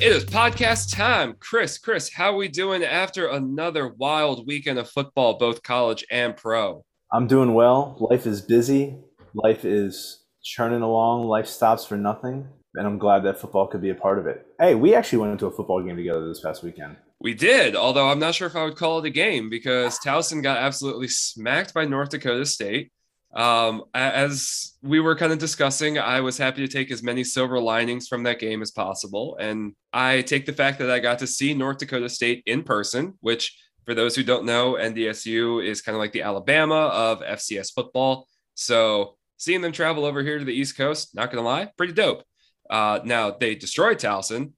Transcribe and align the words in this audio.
It 0.00 0.12
is 0.12 0.24
podcast 0.24 0.94
time. 0.94 1.34
Chris, 1.40 1.76
Chris, 1.76 2.08
how 2.08 2.32
are 2.32 2.36
we 2.36 2.46
doing 2.46 2.84
after 2.84 3.30
another 3.30 3.88
wild 3.88 4.46
weekend 4.46 4.78
of 4.78 4.88
football, 4.88 5.38
both 5.38 5.64
college 5.64 6.04
and 6.08 6.36
pro? 6.36 6.84
I'm 7.12 7.26
doing 7.26 7.52
well. 7.52 7.96
Life 8.08 8.24
is 8.24 8.40
busy. 8.40 8.94
Life 9.34 9.64
is 9.64 10.22
churning 10.40 10.82
along. 10.82 11.24
Life 11.24 11.48
stops 11.48 11.84
for 11.84 11.96
nothing. 11.96 12.46
And 12.74 12.86
I'm 12.86 12.98
glad 12.98 13.24
that 13.24 13.40
football 13.40 13.66
could 13.66 13.80
be 13.82 13.90
a 13.90 13.94
part 13.96 14.20
of 14.20 14.28
it. 14.28 14.46
Hey, 14.60 14.76
we 14.76 14.94
actually 14.94 15.18
went 15.18 15.32
into 15.32 15.46
a 15.46 15.50
football 15.50 15.82
game 15.82 15.96
together 15.96 16.28
this 16.28 16.42
past 16.42 16.62
weekend. 16.62 16.94
We 17.18 17.34
did, 17.34 17.74
although 17.74 18.08
I'm 18.08 18.20
not 18.20 18.36
sure 18.36 18.46
if 18.46 18.54
I 18.54 18.62
would 18.62 18.76
call 18.76 19.00
it 19.00 19.04
a 19.04 19.10
game 19.10 19.50
because 19.50 19.98
Towson 19.98 20.44
got 20.44 20.58
absolutely 20.58 21.08
smacked 21.08 21.74
by 21.74 21.86
North 21.86 22.10
Dakota 22.10 22.46
State. 22.46 22.92
Um, 23.34 23.84
as 23.94 24.76
we 24.82 25.00
were 25.00 25.14
kind 25.14 25.32
of 25.32 25.38
discussing, 25.38 25.98
I 25.98 26.20
was 26.20 26.38
happy 26.38 26.66
to 26.66 26.72
take 26.72 26.90
as 26.90 27.02
many 27.02 27.24
silver 27.24 27.60
linings 27.60 28.08
from 28.08 28.22
that 28.22 28.40
game 28.40 28.62
as 28.62 28.70
possible. 28.70 29.36
And 29.38 29.74
I 29.92 30.22
take 30.22 30.46
the 30.46 30.52
fact 30.52 30.78
that 30.78 30.90
I 30.90 30.98
got 30.98 31.18
to 31.20 31.26
see 31.26 31.54
North 31.54 31.78
Dakota 31.78 32.08
State 32.08 32.42
in 32.46 32.62
person, 32.62 33.14
which, 33.20 33.56
for 33.84 33.94
those 33.94 34.16
who 34.16 34.22
don't 34.22 34.46
know, 34.46 34.74
NDSU 34.74 35.64
is 35.64 35.82
kind 35.82 35.94
of 35.94 36.00
like 36.00 36.12
the 36.12 36.22
Alabama 36.22 36.74
of 36.74 37.20
FCS 37.20 37.72
football. 37.74 38.26
So 38.54 39.16
seeing 39.36 39.60
them 39.60 39.72
travel 39.72 40.04
over 40.04 40.22
here 40.22 40.38
to 40.38 40.44
the 40.44 40.54
East 40.54 40.76
Coast, 40.76 41.14
not 41.14 41.30
going 41.30 41.42
to 41.42 41.48
lie, 41.48 41.70
pretty 41.76 41.92
dope. 41.92 42.24
Uh, 42.68 43.00
now, 43.04 43.30
they 43.30 43.54
destroyed 43.54 43.98
Towson, 43.98 44.52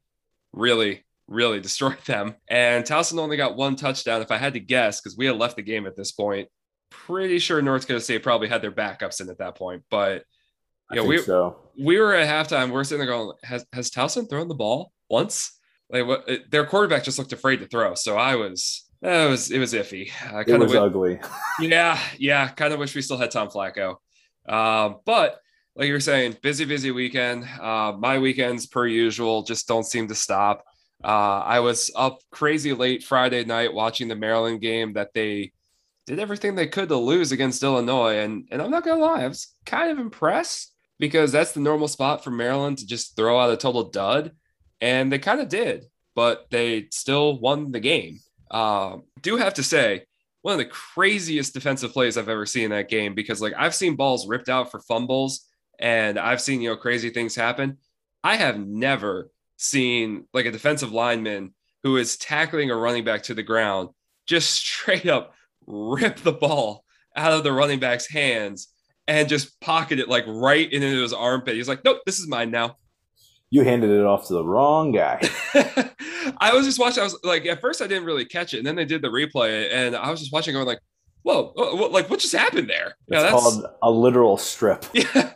really, 0.53 1.05
really 1.27 1.61
destroyed 1.69 2.03
them. 2.07 2.37
And 2.49 2.85
Towson 2.85 3.19
only 3.19 3.37
got 3.37 3.57
one 3.57 3.77
touchdown, 3.77 4.23
if 4.23 4.31
I 4.31 4.37
had 4.37 4.55
to 4.55 4.61
guess, 4.61 5.01
because 5.01 5.17
we 5.17 5.27
had 5.27 5.37
left 5.37 5.57
the 5.57 5.63
game 5.63 5.87
at 5.87 5.97
this 5.97 6.13
point 6.13 6.49
pretty 6.91 7.39
sure 7.39 7.63
North 7.63 7.83
Dakota 7.83 8.01
State 8.01 8.23
probably 8.23 8.49
had 8.49 8.63
their 8.63 8.73
backups 8.73 9.21
in 9.21 9.29
at 9.31 9.39
that 9.39 9.57
point. 9.57 9.83
But 9.91 10.25
yeah, 10.93 11.03
we 11.03 11.19
so. 11.19 11.57
we 11.79 11.99
were 11.99 12.15
at 12.15 12.29
halftime. 12.29 12.71
We're 12.71 12.85
sitting 12.85 13.05
there 13.05 13.15
going, 13.15 13.37
"Has 13.45 13.65
has 13.73 13.91
Towson 13.91 14.29
thrown 14.29 14.49
the 14.49 14.55
ball 14.55 14.93
once?" 15.09 15.59
Like 15.89 16.07
what? 16.07 16.29
Their 16.51 16.67
quarterback 16.67 17.05
just 17.05 17.19
looked 17.19 17.33
afraid 17.33 17.61
to 17.61 17.67
throw. 17.67 17.95
So 17.95 18.17
I 18.17 18.37
was. 18.37 18.87
It 19.03 19.31
was 19.31 19.51
it 19.51 19.59
was 19.59 19.73
iffy. 19.73 20.11
I 20.31 20.41
it 20.41 20.59
was 20.59 20.75
ugly. 20.75 21.21
yeah, 21.61 21.99
yeah. 22.19 22.49
Kind 22.49 22.75
of 22.75 22.79
wish 22.79 22.95
we 22.95 23.01
still 23.01 23.17
had 23.17 23.31
Tom 23.31 23.49
Flacco. 23.49 23.97
Uh, 24.47 24.95
but 25.07 25.41
like 25.75 25.87
you 25.87 25.95
were 25.95 26.01
saying, 26.01 26.37
busy, 26.43 26.67
busy 26.67 26.91
weekend. 26.91 27.45
Uh, 27.59 27.95
my 27.99 28.19
weekends, 28.19 28.67
per 28.67 28.87
usual, 28.87 29.43
just 29.43 29.67
don't 29.67 29.87
seem 29.87 30.09
to 30.09 30.15
stop. 30.15 30.65
Uh, 31.03 31.41
I 31.41 31.61
was 31.61 31.91
up 31.97 32.19
crazy 32.31 32.75
late 32.75 33.03
Friday 33.03 33.45
night 33.45 33.73
watching 33.73 34.09
the 34.09 34.17
Maryland 34.17 34.61
game 34.61 34.93
that 34.93 35.15
they 35.15 35.53
did 36.11 36.19
everything 36.19 36.57
they 36.57 36.67
could 36.67 36.89
to 36.89 36.97
lose 36.97 37.31
against 37.31 37.63
Illinois. 37.63 38.19
And, 38.19 38.49
and 38.51 38.61
I'm 38.61 38.71
not 38.71 38.83
to 38.85 38.97
lie, 38.97 39.23
I 39.23 39.29
was 39.29 39.55
kind 39.65 39.93
of 39.93 39.99
impressed 39.99 40.75
because 40.99 41.31
that's 41.31 41.53
the 41.53 41.61
normal 41.61 41.87
spot 41.87 42.25
for 42.25 42.33
Maryland 42.33 42.79
to 42.79 42.87
just 42.87 43.15
throw 43.15 43.39
out 43.39 43.53
a 43.53 43.57
total 43.57 43.85
dud. 43.85 44.33
And 44.81 45.13
they 45.13 45.21
kind 45.21 45.41
of 45.41 45.49
did, 45.49 45.87
but 46.17 46.47
they 46.51 46.89
still 46.91 47.39
won 47.39 47.71
the 47.71 47.79
game. 47.79 48.19
Uh, 48.51 48.97
do 49.23 49.37
have 49.37 49.55
to 49.55 49.63
say, 49.63 50.05
one 50.43 50.53
of 50.53 50.59
the 50.59 50.65
craziest 50.65 51.55
defensive 51.55 51.93
plays 51.93 52.19
I've 52.19 52.29
ever 52.29 52.47
seen 52.47 52.65
in 52.65 52.71
that 52.71 52.89
game 52.89 53.15
because, 53.15 53.41
like, 53.41 53.53
I've 53.57 53.75
seen 53.75 53.95
balls 53.95 54.27
ripped 54.27 54.49
out 54.49 54.71
for 54.71 54.81
fumbles 54.81 55.47
and 55.79 56.19
I've 56.19 56.41
seen, 56.41 56.61
you 56.61 56.71
know, 56.71 56.77
crazy 56.77 57.11
things 57.11 57.37
happen. 57.37 57.77
I 58.25 58.37
have 58.37 58.59
never 58.59 59.31
seen 59.59 60.25
like 60.33 60.47
a 60.47 60.51
defensive 60.51 60.93
lineman 60.93 61.55
who 61.85 61.99
is 61.99 62.17
tackling 62.17 62.71
a 62.71 62.77
running 62.77 63.05
back 63.05 63.23
to 63.25 63.35
the 63.35 63.43
ground 63.43 63.91
just 64.27 64.51
straight 64.57 65.07
up 65.07 65.35
rip 65.71 66.17
the 66.19 66.33
ball 66.33 66.85
out 67.17 67.33
of 67.33 67.45
the 67.45 67.53
running 67.53 67.81
back's 67.81 68.09
hands 68.09 68.69
and 69.09 69.29
just 69.29 69.61
pocket 69.61 69.99
it 69.99 70.09
like 70.09 70.25
right 70.27 70.73
into 70.73 71.03
his 71.03 71.13
armpit. 71.13 71.57
He's 71.57 71.69
like, 71.69 71.85
nope, 71.85 71.99
this 72.07 72.19
is 72.19 72.29
mine 72.29 72.51
now. 72.51 72.77
You 73.51 73.65
handed 73.65 73.91
it 73.91 74.05
off 74.05 74.29
to 74.29 74.35
the 74.35 74.45
wrong 74.45 74.93
guy. 74.93 75.21
I 76.41 76.53
was 76.55 76.67
just 76.67 76.79
watching. 76.79 77.01
I 77.01 77.05
was 77.05 77.19
like, 77.25 77.47
at 77.47 77.61
first 77.61 77.83
I 77.83 77.89
didn't 77.89 78.05
really 78.05 78.25
catch 78.25 78.55
it, 78.55 78.59
and 78.59 78.67
then 78.67 78.77
they 78.77 78.85
did 78.85 79.03
the 79.03 79.09
replay, 79.09 79.69
and 79.73 79.97
I 79.97 80.09
was 80.09 80.21
just 80.21 80.33
watching, 80.33 80.55
going 80.55 80.67
like, 80.67 80.79
"Whoa, 81.23 81.53
what, 81.57 81.91
like 81.91 82.09
what 82.09 82.21
just 82.21 82.33
happened 82.33 82.71
there?" 82.71 82.95
It's 83.09 83.21
yeah, 83.25 83.31
called 83.31 83.67
a 83.83 83.91
literal 83.91 84.37
strip. 84.37 84.87
Yeah, 84.95 85.33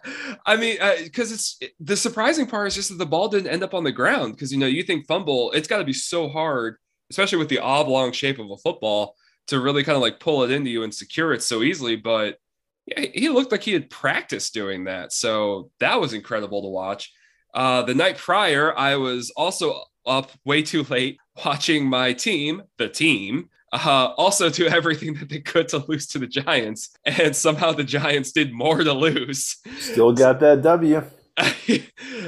I 0.47 0.57
mean, 0.57 0.79
because 1.03 1.33
uh, 1.33 1.35
it's 1.35 1.59
the 1.81 1.97
surprising 1.97 2.47
part 2.47 2.69
is 2.69 2.77
just 2.77 2.91
that 2.91 2.99
the 2.99 3.07
ball 3.07 3.27
didn't 3.27 3.51
end 3.51 3.65
up 3.65 3.75
on 3.75 3.83
the 3.83 3.91
ground. 3.91 4.35
Because 4.35 4.53
you 4.53 4.59
know, 4.59 4.67
you 4.67 4.85
think 4.85 5.09
fumble, 5.09 5.51
it's 5.51 5.67
got 5.67 5.79
to 5.79 5.85
be 5.85 5.93
so 5.93 6.29
hard, 6.29 6.77
especially 7.11 7.39
with 7.39 7.49
the 7.49 7.59
oblong 7.59 8.13
shape 8.13 8.39
of 8.39 8.49
a 8.49 8.57
football 8.59 9.17
to 9.49 9.61
really 9.61 9.85
kind 9.85 9.97
of 9.97 10.03
like 10.03 10.21
pull 10.21 10.43
it 10.43 10.51
into 10.51 10.71
you 10.71 10.83
and 10.83 10.95
secure 10.95 11.33
it 11.33 11.43
so 11.43 11.63
easily. 11.63 11.97
But 11.97 12.39
yeah, 12.87 13.07
he 13.13 13.29
looked 13.29 13.53
like 13.53 13.63
he 13.63 13.73
had 13.73 13.91
practiced 13.91 14.55
doing 14.55 14.85
that. 14.85 15.13
So 15.13 15.71
that 15.81 16.01
was 16.01 16.13
incredible 16.13 16.63
to 16.63 16.69
watch. 16.69 17.13
Uh, 17.55 17.83
the 17.83 17.95
night 17.95 18.19
prior, 18.19 18.77
I 18.77 18.97
was 18.97 19.31
also 19.37 19.85
up 20.07 20.31
way 20.45 20.63
too 20.63 20.83
late 20.85 21.19
watching 21.45 21.87
my 21.87 22.13
team, 22.13 22.63
the 22.79 22.89
team, 22.89 23.49
uh, 23.73 24.13
also 24.17 24.49
do 24.49 24.67
everything 24.67 25.15
that 25.15 25.29
they 25.29 25.41
could 25.41 25.69
to 25.69 25.79
lose 25.89 26.07
to 26.07 26.19
the 26.19 26.27
Giants. 26.27 26.91
And 27.05 27.35
somehow 27.35 27.73
the 27.73 27.85
Giants 27.85 28.33
did 28.33 28.53
more 28.53 28.85
to 28.85 28.93
lose. 28.93 29.57
Still 29.79 30.13
got 30.13 30.41
that 30.41 30.63
W. 30.63 31.03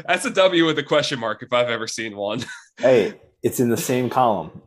That's 0.08 0.24
a 0.24 0.30
W 0.30 0.66
with 0.66 0.78
a 0.78 0.82
question 0.82 1.20
mark 1.20 1.42
if 1.42 1.52
I've 1.52 1.68
ever 1.68 1.86
seen 1.86 2.16
one. 2.16 2.44
hey, 2.78 3.14
it's 3.42 3.60
in 3.60 3.68
the 3.68 3.76
same 3.76 4.10
column 4.10 4.62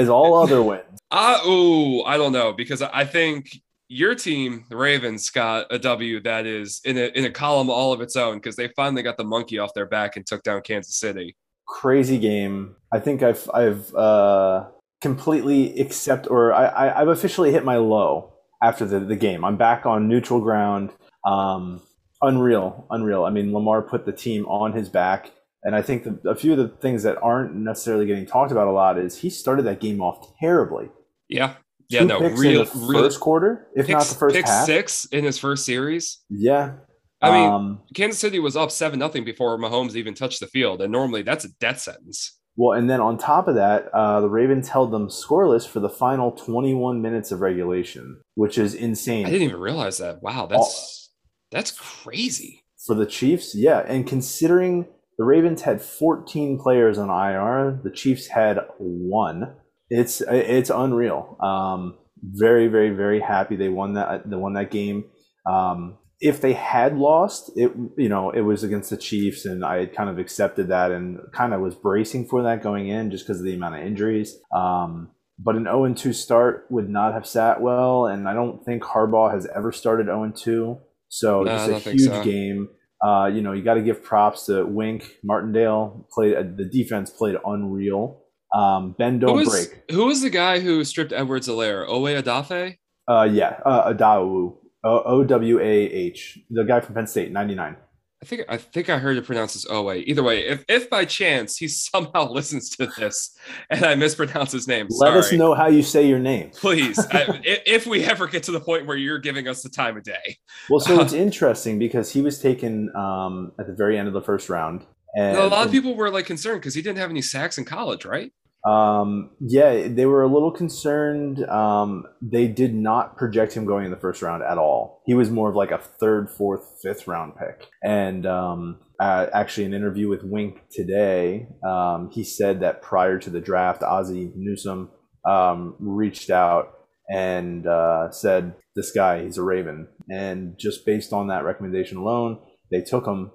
as 0.00 0.08
all 0.08 0.34
other 0.34 0.62
wins. 0.70 0.98
Uh, 1.10 1.38
oh, 1.42 2.02
I 2.04 2.16
don't 2.16 2.32
know 2.32 2.52
because 2.52 2.82
I 2.82 3.04
think 3.04 3.60
your 3.88 4.14
team, 4.14 4.64
the 4.68 4.76
Ravens, 4.76 5.28
got 5.30 5.66
a 5.70 5.78
W 5.78 6.20
that 6.20 6.46
is 6.46 6.80
in 6.84 6.96
a 6.96 7.06
in 7.16 7.24
a 7.24 7.30
column 7.30 7.68
all 7.68 7.92
of 7.92 8.00
its 8.00 8.16
own 8.16 8.36
because 8.36 8.56
they 8.56 8.68
finally 8.68 9.02
got 9.02 9.16
the 9.16 9.24
monkey 9.24 9.58
off 9.58 9.74
their 9.74 9.86
back 9.86 10.16
and 10.16 10.26
took 10.26 10.42
down 10.42 10.62
Kansas 10.62 10.96
City. 10.96 11.36
Crazy 11.66 12.18
game. 12.18 12.76
I 12.92 13.00
think 13.00 13.22
I've 13.22 13.48
I've 13.52 13.94
uh, 13.94 14.66
completely 15.00 15.78
accept 15.80 16.28
or 16.30 16.52
I, 16.52 16.66
I 16.66 17.00
I've 17.00 17.08
officially 17.08 17.52
hit 17.52 17.64
my 17.64 17.76
low 17.76 18.32
after 18.62 18.84
the, 18.84 19.00
the 19.00 19.16
game. 19.16 19.44
I'm 19.44 19.56
back 19.56 19.86
on 19.86 20.08
neutral 20.08 20.40
ground. 20.40 20.90
Um, 21.24 21.82
unreal, 22.22 22.86
unreal. 22.90 23.24
I 23.24 23.30
mean, 23.30 23.52
Lamar 23.52 23.82
put 23.82 24.06
the 24.06 24.12
team 24.12 24.46
on 24.46 24.72
his 24.72 24.88
back. 24.88 25.32
And 25.62 25.76
I 25.76 25.82
think 25.82 26.04
the, 26.04 26.30
a 26.30 26.34
few 26.34 26.52
of 26.52 26.58
the 26.58 26.68
things 26.68 27.02
that 27.02 27.18
aren't 27.22 27.54
necessarily 27.54 28.06
getting 28.06 28.26
talked 28.26 28.52
about 28.52 28.66
a 28.66 28.72
lot 28.72 28.98
is 28.98 29.18
he 29.18 29.30
started 29.30 29.62
that 29.66 29.80
game 29.80 30.00
off 30.00 30.38
terribly. 30.38 30.88
Yeah. 31.28 31.54
Yeah, 31.88 32.00
Two 32.00 32.06
no, 32.06 32.20
real, 32.20 32.64
real 32.76 33.02
first 33.02 33.18
quarter, 33.18 33.66
if 33.74 33.86
picks, 33.86 33.98
not 33.98 34.06
the 34.06 34.14
first 34.14 34.36
pick 34.36 34.46
half. 34.46 34.64
six 34.64 35.06
in 35.06 35.24
his 35.24 35.38
first 35.38 35.66
series. 35.66 36.18
Yeah. 36.28 36.74
I 37.20 37.32
mean, 37.32 37.50
um, 37.50 37.80
Kansas 37.94 38.20
City 38.20 38.38
was 38.38 38.56
up 38.56 38.70
seven 38.70 38.98
nothing 39.00 39.24
before 39.24 39.58
Mahomes 39.58 39.96
even 39.96 40.14
touched 40.14 40.38
the 40.38 40.46
field, 40.46 40.80
and 40.80 40.92
normally 40.92 41.22
that's 41.22 41.44
a 41.44 41.48
death 41.58 41.80
sentence. 41.80 42.38
Well, 42.56 42.78
and 42.78 42.88
then 42.88 43.00
on 43.00 43.18
top 43.18 43.48
of 43.48 43.56
that, 43.56 43.88
uh, 43.92 44.20
the 44.20 44.28
Ravens 44.28 44.68
held 44.68 44.92
them 44.92 45.08
scoreless 45.08 45.66
for 45.66 45.80
the 45.80 45.88
final 45.88 46.32
21 46.32 47.02
minutes 47.02 47.32
of 47.32 47.40
regulation, 47.40 48.20
which 48.34 48.56
is 48.56 48.74
insane. 48.74 49.26
I 49.26 49.30
didn't 49.30 49.48
even 49.48 49.60
realize 49.60 49.98
that. 49.98 50.22
Wow, 50.22 50.46
that's 50.46 50.60
All, 50.60 51.50
that's 51.50 51.72
crazy 51.72 52.64
for 52.86 52.94
the 52.94 53.06
Chiefs. 53.06 53.54
Yeah, 53.54 53.80
and 53.80 54.06
considering 54.06 54.86
the 55.20 55.26
Ravens 55.26 55.62
had 55.62 55.82
14 55.82 56.58
players 56.58 56.96
on 56.96 57.10
IR, 57.10 57.78
the 57.84 57.90
Chiefs 57.90 58.26
had 58.28 58.58
one 58.78 59.54
it's 59.90 60.22
it's 60.22 60.70
unreal. 60.70 61.36
Um, 61.40 61.98
very 62.22 62.68
very 62.68 62.90
very 62.90 63.20
happy 63.20 63.56
they 63.56 63.68
won 63.68 63.94
that 63.94 64.28
they 64.28 64.36
won 64.36 64.54
that 64.54 64.70
game. 64.70 65.04
Um, 65.46 65.98
if 66.20 66.40
they 66.40 66.52
had 66.52 66.96
lost, 66.96 67.50
it 67.56 67.72
you 67.96 68.08
know 68.08 68.30
it 68.30 68.42
was 68.42 68.62
against 68.62 68.90
the 68.90 68.96
Chiefs, 68.96 69.44
and 69.44 69.64
I 69.64 69.80
had 69.80 69.94
kind 69.94 70.08
of 70.08 70.18
accepted 70.18 70.68
that 70.68 70.92
and 70.92 71.18
kind 71.34 71.52
of 71.52 71.60
was 71.60 71.74
bracing 71.74 72.28
for 72.28 72.42
that 72.44 72.62
going 72.62 72.88
in 72.88 73.10
just 73.10 73.26
because 73.26 73.40
of 73.40 73.46
the 73.46 73.54
amount 73.54 73.76
of 73.76 73.82
injuries. 73.82 74.38
Um, 74.54 75.10
but 75.42 75.56
an 75.56 75.64
0 75.64 75.94
2 75.94 76.12
start 76.12 76.66
would 76.70 76.88
not 76.88 77.14
have 77.14 77.26
sat 77.26 77.60
well, 77.60 78.06
and 78.06 78.28
I 78.28 78.34
don't 78.34 78.64
think 78.64 78.82
Harbaugh 78.82 79.32
has 79.32 79.46
ever 79.54 79.72
started 79.72 80.06
0 80.06 80.32
2. 80.36 80.78
So 81.08 81.42
no, 81.42 81.66
just 81.66 81.86
a 81.86 81.90
huge 81.90 82.02
so. 82.02 82.22
game. 82.22 82.68
Uh, 83.02 83.30
you 83.32 83.40
know, 83.40 83.52
you 83.52 83.62
got 83.62 83.74
to 83.74 83.82
give 83.82 84.02
props 84.02 84.46
to 84.46 84.64
Wink 84.64 85.16
Martindale. 85.24 86.06
Played 86.12 86.36
uh, 86.36 86.42
the 86.42 86.64
defense 86.64 87.10
played 87.10 87.36
unreal. 87.44 88.22
Um, 88.54 88.94
Ben 88.98 89.18
don't 89.18 89.30
who 89.30 89.36
was, 89.36 89.48
break. 89.48 89.90
Who 89.90 90.06
was 90.06 90.22
the 90.22 90.30
guy 90.30 90.60
who 90.60 90.84
stripped 90.84 91.12
Edwards-Helaire? 91.12 91.86
Owe 91.88 92.02
Adafe? 92.02 92.76
Uh, 93.08 93.28
yeah, 93.30 93.60
uh, 93.64 93.92
Adawu. 93.92 94.56
O 94.82 95.24
W 95.24 95.60
A 95.60 95.62
H. 95.62 96.38
The 96.48 96.64
guy 96.64 96.80
from 96.80 96.94
Penn 96.94 97.06
State, 97.06 97.30
99. 97.32 97.76
I 98.22 98.26
think 98.26 98.42
I 98.50 98.58
think 98.58 98.90
I 98.90 98.98
heard 98.98 99.16
it 99.16 99.24
pronounced 99.24 99.56
as 99.56 99.66
Owe. 99.70 99.90
Either 99.92 100.22
way, 100.22 100.46
if 100.46 100.62
if 100.68 100.90
by 100.90 101.06
chance 101.06 101.56
he 101.56 101.68
somehow 101.68 102.30
listens 102.30 102.68
to 102.76 102.86
this 102.98 103.34
and 103.70 103.84
I 103.84 103.94
mispronounce 103.94 104.52
his 104.52 104.68
name, 104.68 104.88
let 104.90 105.08
sorry. 105.08 105.18
us 105.18 105.32
know 105.32 105.54
how 105.54 105.68
you 105.68 105.82
say 105.82 106.06
your 106.06 106.18
name, 106.18 106.50
please. 106.50 106.98
I, 107.12 107.40
if 107.44 107.86
we 107.86 108.04
ever 108.04 108.26
get 108.26 108.42
to 108.44 108.52
the 108.52 108.60
point 108.60 108.86
where 108.86 108.96
you're 108.96 109.18
giving 109.18 109.48
us 109.48 109.62
the 109.62 109.70
time 109.70 109.96
of 109.96 110.02
day. 110.02 110.36
Well, 110.68 110.80
so 110.80 111.00
it's 111.00 111.14
interesting 111.14 111.78
because 111.78 112.12
he 112.12 112.20
was 112.20 112.38
taken 112.38 112.94
um, 112.94 113.52
at 113.58 113.66
the 113.66 113.72
very 113.72 113.98
end 113.98 114.06
of 114.06 114.12
the 114.12 114.22
first 114.22 114.50
round, 114.50 114.84
and 115.16 115.38
a 115.38 115.46
lot 115.46 115.64
of 115.64 115.72
people 115.72 115.94
were 115.94 116.10
like 116.10 116.26
concerned 116.26 116.60
because 116.60 116.74
he 116.74 116.82
didn't 116.82 116.98
have 116.98 117.10
any 117.10 117.22
sacks 117.22 117.56
in 117.56 117.64
college, 117.64 118.04
right? 118.04 118.32
Um, 118.64 119.30
yeah, 119.40 119.88
they 119.88 120.04
were 120.04 120.22
a 120.22 120.28
little 120.28 120.50
concerned. 120.50 121.42
Um, 121.48 122.04
they 122.20 122.46
did 122.46 122.74
not 122.74 123.16
project 123.16 123.54
him 123.54 123.64
going 123.64 123.86
in 123.86 123.90
the 123.90 123.96
first 123.96 124.20
round 124.20 124.42
at 124.42 124.58
all. 124.58 125.02
He 125.06 125.14
was 125.14 125.30
more 125.30 125.48
of 125.48 125.56
like 125.56 125.70
a 125.70 125.78
third, 125.78 126.30
fourth, 126.30 126.76
fifth 126.82 127.06
round 127.06 127.34
pick. 127.36 127.68
And 127.82 128.26
um, 128.26 128.80
uh, 129.00 129.26
actually, 129.32 129.64
an 129.64 129.74
interview 129.74 130.08
with 130.08 130.24
Wink 130.24 130.60
today, 130.70 131.48
um, 131.66 132.10
he 132.12 132.22
said 132.22 132.60
that 132.60 132.82
prior 132.82 133.18
to 133.18 133.30
the 133.30 133.40
draft, 133.40 133.82
Ozzie 133.82 134.32
Newsome 134.36 134.90
um, 135.24 135.76
reached 135.78 136.28
out 136.28 136.74
and 137.08 137.66
uh, 137.66 138.10
said, 138.10 138.54
"This 138.76 138.92
guy, 138.92 139.24
he's 139.24 139.38
a 139.38 139.42
Raven." 139.42 139.88
And 140.10 140.58
just 140.58 140.84
based 140.84 141.14
on 141.14 141.28
that 141.28 141.44
recommendation 141.44 141.96
alone, 141.96 142.40
they 142.70 142.82
took 142.82 143.06
him. 143.06 143.30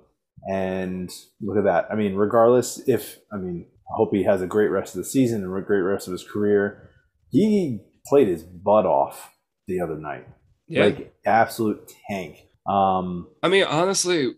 And 0.47 1.09
look 1.41 1.57
at 1.57 1.63
that. 1.63 1.87
I 1.89 1.95
mean, 1.95 2.13
regardless 2.13 2.87
if 2.87 3.17
I 3.33 3.37
mean 3.37 3.65
I 3.89 3.93
hope 3.95 4.09
he 4.13 4.23
has 4.23 4.41
a 4.41 4.47
great 4.47 4.69
rest 4.69 4.95
of 4.95 4.99
the 4.99 5.09
season 5.09 5.43
and 5.43 5.55
a 5.55 5.61
great 5.61 5.79
rest 5.79 6.07
of 6.07 6.11
his 6.11 6.23
career. 6.23 6.89
He 7.29 7.79
played 8.07 8.27
his 8.27 8.43
butt 8.43 8.85
off 8.85 9.31
the 9.67 9.79
other 9.79 9.97
night. 9.97 10.27
Yeah. 10.67 10.85
Like 10.85 11.13
absolute 11.25 11.91
tank. 12.09 12.37
Um 12.67 13.27
I 13.43 13.49
mean 13.49 13.63
honestly 13.65 14.33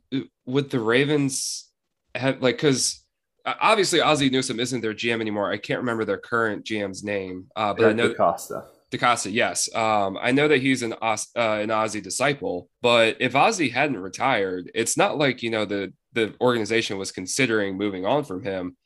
with 0.45 0.69
the 0.71 0.79
Ravens 0.79 1.71
have 2.15 2.41
like 2.41 2.57
cuz 2.57 3.05
obviously 3.45 4.01
Ozzie 4.01 4.29
Newsome 4.29 4.59
isn't 4.59 4.81
their 4.81 4.93
GM 4.93 5.21
anymore. 5.21 5.51
I 5.51 5.57
can't 5.57 5.79
remember 5.79 6.03
their 6.03 6.17
current 6.17 6.65
GM's 6.65 7.03
name. 7.03 7.47
Uh 7.55 7.73
but 7.73 7.83
Eric 7.83 7.93
I 7.93 7.97
know 7.97 8.13
DeCosta. 8.13 8.65
DeCosta, 8.91 9.33
yes. 9.33 9.73
Um, 9.75 10.17
I 10.21 10.31
know 10.31 10.47
that 10.47 10.61
he's 10.61 10.81
an 10.81 10.93
uh, 11.01 11.17
an 11.35 11.71
Ozzie 11.71 11.99
disciple, 11.99 12.69
but 12.81 13.17
if 13.19 13.35
Ozzie 13.35 13.67
hadn't 13.67 13.99
retired, 13.99 14.71
it's 14.73 14.95
not 14.95 15.17
like 15.17 15.43
you 15.43 15.49
know 15.49 15.65
the 15.65 15.91
the 16.13 16.33
organization 16.39 16.97
was 16.97 17.11
considering 17.11 17.77
moving 17.77 18.05
on 18.05 18.23
from 18.23 18.43
him 18.43 18.77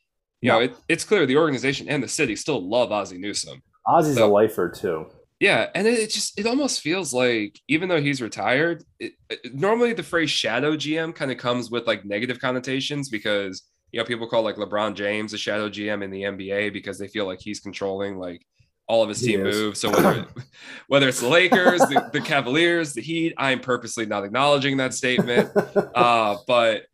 you 0.42 0.50
know, 0.50 0.60
it, 0.60 0.76
it's 0.88 1.04
clear 1.04 1.24
the 1.24 1.36
organization 1.36 1.88
and 1.88 2.02
the 2.02 2.08
city 2.08 2.36
still 2.36 2.68
love 2.68 2.92
Ozzie 2.92 3.16
Newsome. 3.16 3.62
Ozzie's 3.86 4.16
so, 4.16 4.26
a 4.26 4.30
lifer 4.30 4.68
too. 4.68 5.06
Yeah, 5.40 5.70
and 5.74 5.86
it, 5.86 5.98
it, 5.98 6.10
just 6.10 6.38
it 6.38 6.46
almost 6.46 6.80
feels 6.80 7.14
like 7.14 7.58
even 7.68 7.88
though 7.88 8.00
he's 8.00 8.20
retired, 8.20 8.84
it, 9.00 9.14
normally 9.52 9.92
the 9.92 10.02
phrase 10.02 10.30
shadow 10.30 10.76
GM 10.76 11.14
kind 11.14 11.32
of 11.32 11.38
comes 11.38 11.70
with 11.70 11.86
like 11.86 12.04
negative 12.04 12.38
connotations 12.38 13.08
because 13.08 13.62
you 13.92 13.98
know 13.98 14.04
people 14.04 14.28
call 14.28 14.42
like 14.42 14.56
LeBron 14.56 14.94
James 14.94 15.32
a 15.32 15.38
shadow 15.38 15.68
GM 15.68 16.02
in 16.04 16.10
the 16.10 16.22
NBA 16.22 16.72
because 16.72 16.98
they 16.98 17.08
feel 17.08 17.26
like 17.26 17.40
he's 17.40 17.60
controlling 17.60 18.18
like 18.18 18.44
all 18.88 19.02
of 19.02 19.08
his 19.08 19.20
team 19.20 19.42
moves. 19.42 19.80
So 19.80 19.90
whether 19.90 20.26
whether 20.88 21.08
it's 21.08 21.20
the 21.20 21.28
Lakers, 21.28 21.80
the, 21.80 22.10
the, 22.12 22.20
Cavaliers, 22.20 22.94
the 22.94 23.00
Heat, 23.00 23.34
I'm 23.36 23.60
purposely 23.60 24.06
not 24.06 24.24
acknowledging 24.24 24.78
that 24.78 24.94
statement. 24.94 25.50
Uh, 25.94 26.36
but 26.46 26.84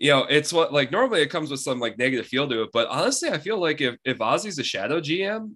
you 0.00 0.10
know, 0.10 0.24
it's 0.28 0.50
what 0.50 0.72
like 0.72 0.90
normally 0.90 1.20
it 1.20 1.28
comes 1.28 1.50
with 1.50 1.60
some 1.60 1.78
like 1.78 1.98
negative 1.98 2.26
feel 2.26 2.48
to 2.48 2.62
it, 2.62 2.70
but 2.72 2.88
honestly, 2.88 3.28
I 3.28 3.38
feel 3.38 3.60
like 3.60 3.82
if 3.82 3.96
if 4.04 4.18
Ozzie's 4.18 4.58
a 4.58 4.64
shadow 4.64 4.98
GM 4.98 5.54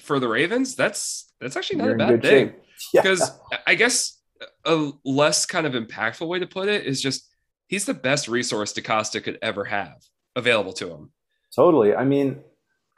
for 0.00 0.20
the 0.20 0.28
Ravens, 0.28 0.76
that's 0.76 1.32
that's 1.40 1.56
actually 1.56 1.78
not 1.78 1.86
You're 1.86 1.94
a 1.94 1.98
bad 1.98 2.22
thing. 2.22 2.52
Because 2.92 3.20
yeah. 3.52 3.58
I 3.66 3.74
guess 3.74 4.20
a 4.66 4.90
less 5.06 5.46
kind 5.46 5.66
of 5.66 5.72
impactful 5.72 6.28
way 6.28 6.38
to 6.38 6.46
put 6.46 6.68
it 6.68 6.84
is 6.84 7.00
just 7.00 7.26
he's 7.68 7.86
the 7.86 7.94
best 7.94 8.28
resource 8.28 8.74
DeCosta 8.74 9.24
could 9.24 9.38
ever 9.40 9.64
have 9.64 9.96
available 10.36 10.74
to 10.74 10.90
him. 10.90 11.10
Totally. 11.54 11.94
I 11.94 12.04
mean, 12.04 12.40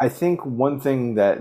I 0.00 0.08
think 0.08 0.44
one 0.44 0.80
thing 0.80 1.14
that 1.14 1.40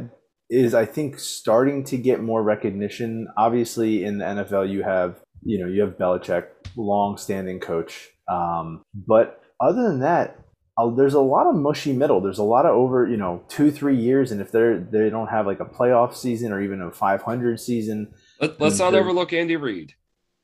is 0.51 0.75
I 0.75 0.85
think 0.85 1.17
starting 1.17 1.83
to 1.85 1.97
get 1.97 2.21
more 2.21 2.43
recognition. 2.43 3.27
Obviously, 3.37 4.03
in 4.03 4.19
the 4.19 4.25
NFL, 4.25 4.69
you 4.69 4.83
have 4.83 5.19
you 5.41 5.57
know 5.59 5.67
you 5.67 5.81
have 5.81 5.97
Belichick, 5.97 6.45
long-standing 6.75 7.59
coach, 7.59 8.11
um, 8.29 8.83
but 8.93 9.41
other 9.59 9.83
than 9.83 9.99
that, 9.99 10.39
uh, 10.77 10.89
there's 10.91 11.13
a 11.13 11.19
lot 11.19 11.47
of 11.47 11.55
mushy 11.55 11.91
middle. 11.93 12.21
There's 12.21 12.37
a 12.37 12.43
lot 12.43 12.65
of 12.65 12.75
over, 12.75 13.07
you 13.07 13.17
know, 13.17 13.43
two, 13.49 13.71
three 13.71 13.97
years, 13.97 14.31
and 14.31 14.39
if 14.39 14.51
they're 14.51 14.79
they 14.79 15.09
don't 15.09 15.27
have 15.27 15.47
like 15.47 15.59
a 15.59 15.65
playoff 15.65 16.13
season 16.15 16.51
or 16.51 16.61
even 16.61 16.81
a 16.81 16.91
500 16.91 17.59
season, 17.59 18.13
Let, 18.39 18.61
us 18.61 18.79
not 18.79 18.93
overlook 18.93 19.33
Andy 19.33 19.55
Reid. 19.55 19.93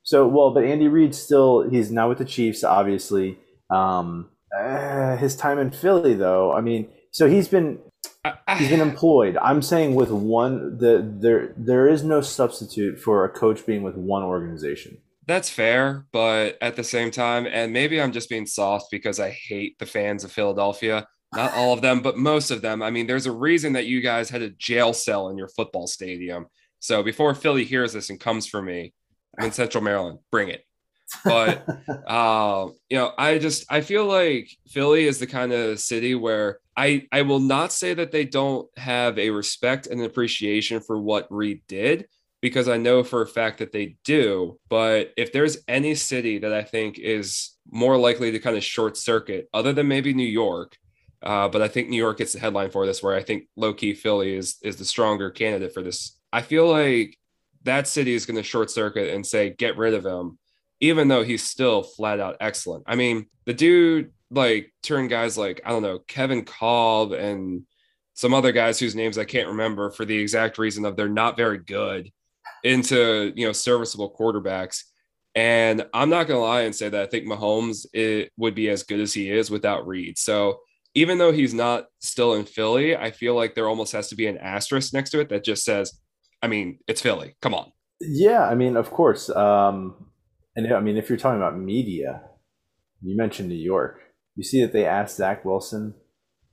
So 0.02 0.26
well, 0.26 0.52
but 0.52 0.64
Andy 0.64 0.88
Reid 0.88 1.14
still 1.14 1.68
he's 1.68 1.90
now 1.90 2.08
with 2.08 2.18
the 2.18 2.24
Chiefs, 2.24 2.64
obviously. 2.64 3.38
Um, 3.70 4.30
uh, 4.56 5.16
his 5.16 5.36
time 5.36 5.58
in 5.58 5.70
Philly, 5.70 6.14
though, 6.14 6.52
I 6.52 6.60
mean, 6.60 6.88
so 7.10 7.28
he's 7.28 7.48
been 7.48 7.78
he's 8.58 8.68
been 8.68 8.80
employed. 8.80 9.36
I'm 9.40 9.62
saying 9.62 9.94
with 9.94 10.10
one, 10.10 10.78
the 10.78 11.08
there 11.20 11.54
there 11.56 11.88
is 11.88 12.02
no 12.02 12.20
substitute 12.20 12.98
for 12.98 13.24
a 13.24 13.28
coach 13.28 13.64
being 13.66 13.82
with 13.82 13.94
one 13.94 14.22
organization. 14.22 14.98
That's 15.26 15.48
fair, 15.48 16.06
but 16.12 16.58
at 16.60 16.76
the 16.76 16.84
same 16.84 17.10
time, 17.10 17.46
and 17.46 17.72
maybe 17.72 18.00
I'm 18.00 18.12
just 18.12 18.28
being 18.28 18.46
soft 18.46 18.90
because 18.90 19.18
I 19.20 19.30
hate 19.30 19.78
the 19.78 19.86
fans 19.86 20.24
of 20.24 20.32
Philadelphia. 20.32 21.06
Not 21.34 21.54
all 21.54 21.72
of 21.72 21.80
them, 21.80 22.00
but 22.00 22.16
most 22.16 22.50
of 22.50 22.62
them. 22.62 22.82
I 22.82 22.90
mean, 22.90 23.06
there's 23.06 23.26
a 23.26 23.32
reason 23.32 23.72
that 23.72 23.86
you 23.86 24.00
guys 24.00 24.30
had 24.30 24.42
a 24.42 24.50
jail 24.50 24.92
cell 24.92 25.28
in 25.28 25.38
your 25.38 25.48
football 25.48 25.86
stadium. 25.86 26.46
So 26.78 27.02
before 27.02 27.34
Philly 27.34 27.64
hears 27.64 27.92
this 27.92 28.10
and 28.10 28.20
comes 28.20 28.46
for 28.46 28.60
me, 28.60 28.92
I'm 29.38 29.46
in 29.46 29.52
Central 29.62 29.82
Maryland. 29.82 30.18
Bring 30.30 30.50
it. 30.50 30.64
But 31.24 31.66
uh, 32.06 32.68
you 32.88 32.98
know, 32.98 33.12
I 33.16 33.38
just 33.38 33.64
I 33.70 33.80
feel 33.80 34.04
like 34.06 34.50
Philly 34.68 35.06
is 35.06 35.18
the 35.18 35.26
kind 35.26 35.52
of 35.52 35.80
city 35.80 36.14
where 36.14 36.58
I 36.76 37.06
I 37.10 37.22
will 37.22 37.40
not 37.40 37.72
say 37.72 37.94
that 37.94 38.12
they 38.12 38.24
don't 38.24 38.68
have 38.76 39.18
a 39.18 39.30
respect 39.30 39.86
and 39.86 40.02
appreciation 40.02 40.80
for 40.80 41.00
what 41.00 41.26
Reid 41.30 41.62
did, 41.68 42.06
because 42.44 42.68
I 42.68 42.76
know 42.76 43.02
for 43.02 43.22
a 43.22 43.26
fact 43.26 43.60
that 43.60 43.72
they 43.72 43.96
do. 44.04 44.60
But 44.68 45.14
if 45.16 45.32
there's 45.32 45.56
any 45.66 45.94
city 45.94 46.36
that 46.40 46.52
I 46.52 46.62
think 46.62 46.98
is 46.98 47.56
more 47.70 47.96
likely 47.96 48.32
to 48.32 48.38
kind 48.38 48.54
of 48.54 48.62
short 48.62 48.98
circuit, 48.98 49.48
other 49.54 49.72
than 49.72 49.88
maybe 49.88 50.12
New 50.12 50.28
York, 50.28 50.76
uh, 51.22 51.48
but 51.48 51.62
I 51.62 51.68
think 51.68 51.88
New 51.88 51.96
York 51.96 52.18
gets 52.18 52.34
the 52.34 52.40
headline 52.40 52.70
for 52.70 52.84
this, 52.84 53.02
where 53.02 53.16
I 53.16 53.22
think 53.22 53.44
low 53.56 53.72
key 53.72 53.94
Philly 53.94 54.36
is 54.36 54.58
is 54.62 54.76
the 54.76 54.84
stronger 54.84 55.30
candidate 55.30 55.72
for 55.72 55.80
this. 55.80 56.18
I 56.34 56.42
feel 56.42 56.68
like 56.68 57.16
that 57.62 57.88
city 57.88 58.12
is 58.12 58.26
going 58.26 58.36
to 58.36 58.42
short 58.42 58.70
circuit 58.70 59.14
and 59.14 59.26
say 59.26 59.48
get 59.48 59.78
rid 59.78 59.94
of 59.94 60.04
him, 60.04 60.38
even 60.80 61.08
though 61.08 61.22
he's 61.22 61.44
still 61.44 61.82
flat 61.82 62.20
out 62.20 62.36
excellent. 62.40 62.84
I 62.86 62.96
mean, 62.96 63.24
the 63.46 63.54
dude 63.54 64.12
like 64.30 64.70
turned 64.82 65.08
guys 65.08 65.38
like 65.38 65.62
I 65.64 65.70
don't 65.70 65.82
know 65.82 66.00
Kevin 66.00 66.44
Kolb 66.44 67.12
and 67.12 67.62
some 68.12 68.34
other 68.34 68.52
guys 68.52 68.78
whose 68.78 68.94
names 68.94 69.16
I 69.16 69.24
can't 69.24 69.48
remember 69.48 69.90
for 69.90 70.04
the 70.04 70.18
exact 70.18 70.58
reason 70.58 70.84
of 70.84 70.94
they're 70.94 71.08
not 71.08 71.38
very 71.38 71.56
good 71.56 72.12
into 72.64 73.32
you 73.36 73.46
know 73.46 73.52
serviceable 73.52 74.14
quarterbacks. 74.18 74.82
And 75.36 75.86
I'm 75.92 76.10
not 76.10 76.26
gonna 76.26 76.40
lie 76.40 76.62
and 76.62 76.74
say 76.74 76.88
that 76.88 77.02
I 77.02 77.06
think 77.06 77.26
Mahomes 77.26 77.86
it 77.92 78.32
would 78.36 78.54
be 78.54 78.68
as 78.70 78.82
good 78.82 79.00
as 79.00 79.14
he 79.14 79.30
is 79.30 79.50
without 79.50 79.86
Reid. 79.86 80.18
So 80.18 80.58
even 80.94 81.18
though 81.18 81.32
he's 81.32 81.54
not 81.54 81.86
still 82.00 82.34
in 82.34 82.44
Philly, 82.44 82.96
I 82.96 83.10
feel 83.10 83.34
like 83.34 83.54
there 83.54 83.68
almost 83.68 83.92
has 83.92 84.08
to 84.08 84.16
be 84.16 84.26
an 84.26 84.38
asterisk 84.38 84.92
next 84.92 85.10
to 85.10 85.20
it 85.20 85.28
that 85.28 85.44
just 85.44 85.64
says, 85.64 85.92
I 86.40 86.46
mean, 86.46 86.78
it's 86.86 87.00
Philly. 87.00 87.34
Come 87.42 87.52
on. 87.52 87.72
Yeah, 88.00 88.44
I 88.44 88.54
mean, 88.54 88.76
of 88.76 88.90
course. 88.90 89.28
Um, 89.30 90.06
and 90.54 90.72
I 90.72 90.80
mean, 90.80 90.96
if 90.96 91.08
you're 91.08 91.18
talking 91.18 91.40
about 91.40 91.58
media, 91.58 92.22
you 93.02 93.16
mentioned 93.16 93.48
New 93.48 93.56
York. 93.56 94.00
You 94.36 94.44
see 94.44 94.60
that 94.62 94.72
they 94.72 94.86
asked 94.86 95.16
Zach 95.16 95.44
Wilson 95.44 95.94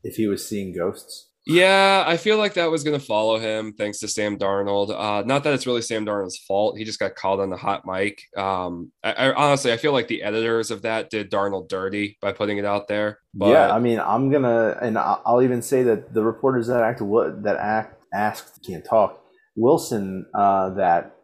if 0.04 0.16
he 0.16 0.28
was 0.28 0.48
seeing 0.48 0.76
ghosts. 0.76 1.31
Yeah, 1.46 2.04
I 2.06 2.18
feel 2.18 2.38
like 2.38 2.54
that 2.54 2.70
was 2.70 2.84
going 2.84 3.00
to 3.00 3.06
follow 3.06 3.40
him 3.40 3.74
thanks 3.74 4.00
to 4.00 4.08
Sam 4.08 4.38
Darnold. 4.38 4.92
Uh, 4.92 5.24
not 5.26 5.44
that 5.44 5.54
it's 5.54 5.66
really 5.66 5.82
Sam 5.82 6.06
Darnold's 6.06 6.38
fault. 6.38 6.78
He 6.78 6.84
just 6.84 7.00
got 7.00 7.16
called 7.16 7.40
on 7.40 7.50
the 7.50 7.58
hot 7.58 7.84
mic. 7.86 8.22
Um, 8.38 8.92
I, 9.04 9.14
I, 9.14 9.34
honestly, 9.34 9.74
I 9.74 9.78
feel 9.78 9.92
like 9.92 10.08
the 10.08 10.22
editors 10.22 10.70
of 10.70 10.84
that 10.84 11.10
did 11.10 11.32
Darnold 11.32 11.68
dirty 11.68 12.18
by 12.22 12.32
putting 12.32 12.60
it 12.60 12.66
out 12.66 12.88
there. 12.88 13.20
But... 13.34 13.50
Yeah, 13.50 13.74
I 13.74 13.80
mean, 13.80 14.00
I'm 14.00 14.30
gonna, 14.30 14.78
and 14.82 14.98
I'll 14.98 15.42
even 15.42 15.62
say 15.62 15.82
that 15.84 16.14
the 16.14 16.24
reporters 16.24 16.68
that 16.68 16.82
act 16.84 17.00
that 17.00 17.58
act 17.60 18.04
asked 18.14 18.64
can't 18.66 18.86
talk 18.86 19.22
Wilson 19.56 20.26
uh, 20.36 20.72
that 20.72 21.16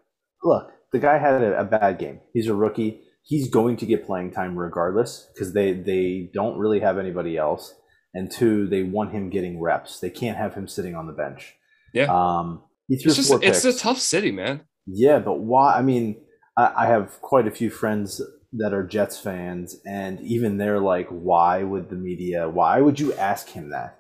look, 0.44 0.72
the 0.92 1.00
guy 1.00 1.18
had 1.18 1.42
a, 1.42 1.60
a 1.60 1.64
bad 1.64 2.00
game. 2.00 2.22
He's 2.34 2.48
a 2.48 2.56
rookie. 2.56 3.02
He's 3.24 3.50
going 3.50 3.78
to 3.78 3.86
get 3.86 4.06
playing 4.06 4.32
time 4.32 4.58
regardless 4.58 5.30
because 5.34 5.54
they 5.54 5.74
they 5.74 6.30
don't 6.34 6.58
really 6.58 6.80
have 6.80 6.98
anybody 6.98 7.38
else 7.38 7.76
and 8.18 8.32
two, 8.32 8.68
they 8.68 8.82
want 8.82 9.12
him 9.12 9.30
getting 9.30 9.62
reps. 9.62 10.00
They 10.00 10.10
can't 10.10 10.38
have 10.38 10.56
him 10.56 10.68
sitting 10.68 10.96
on 10.96 11.06
the 11.06 11.14
bench. 11.14 11.54
Yeah. 11.94 12.06
Um, 12.06 12.64
he 12.88 12.98
threw 12.98 13.10
it's 13.10 13.18
just, 13.18 13.30
four 13.30 13.40
picks. 13.40 13.64
It's 13.64 13.78
a 13.78 13.80
tough 13.80 14.00
city, 14.00 14.32
man. 14.32 14.62
Yeah, 14.88 15.20
but 15.20 15.40
why? 15.40 15.76
I 15.76 15.84
mean, 15.84 16.18
I, 16.58 16.72
I 16.76 16.86
have 16.88 17.22
quite 17.22 17.48
a 17.48 17.52
few 17.52 17.70
friends 17.70 18.20
that 18.54 18.74
are 18.74 18.84
Jets 18.84 19.20
fans, 19.20 19.80
and 19.86 20.20
even 20.22 20.58
they're 20.58 20.80
like, 20.80 21.08
why 21.10 21.62
would 21.62 21.90
the 21.90 21.96
media? 21.96 22.50
Why 22.50 22.82
would 22.82 23.00
you 23.00 23.14
ask 23.14 23.50
him 23.50 23.70
that? 23.70 24.00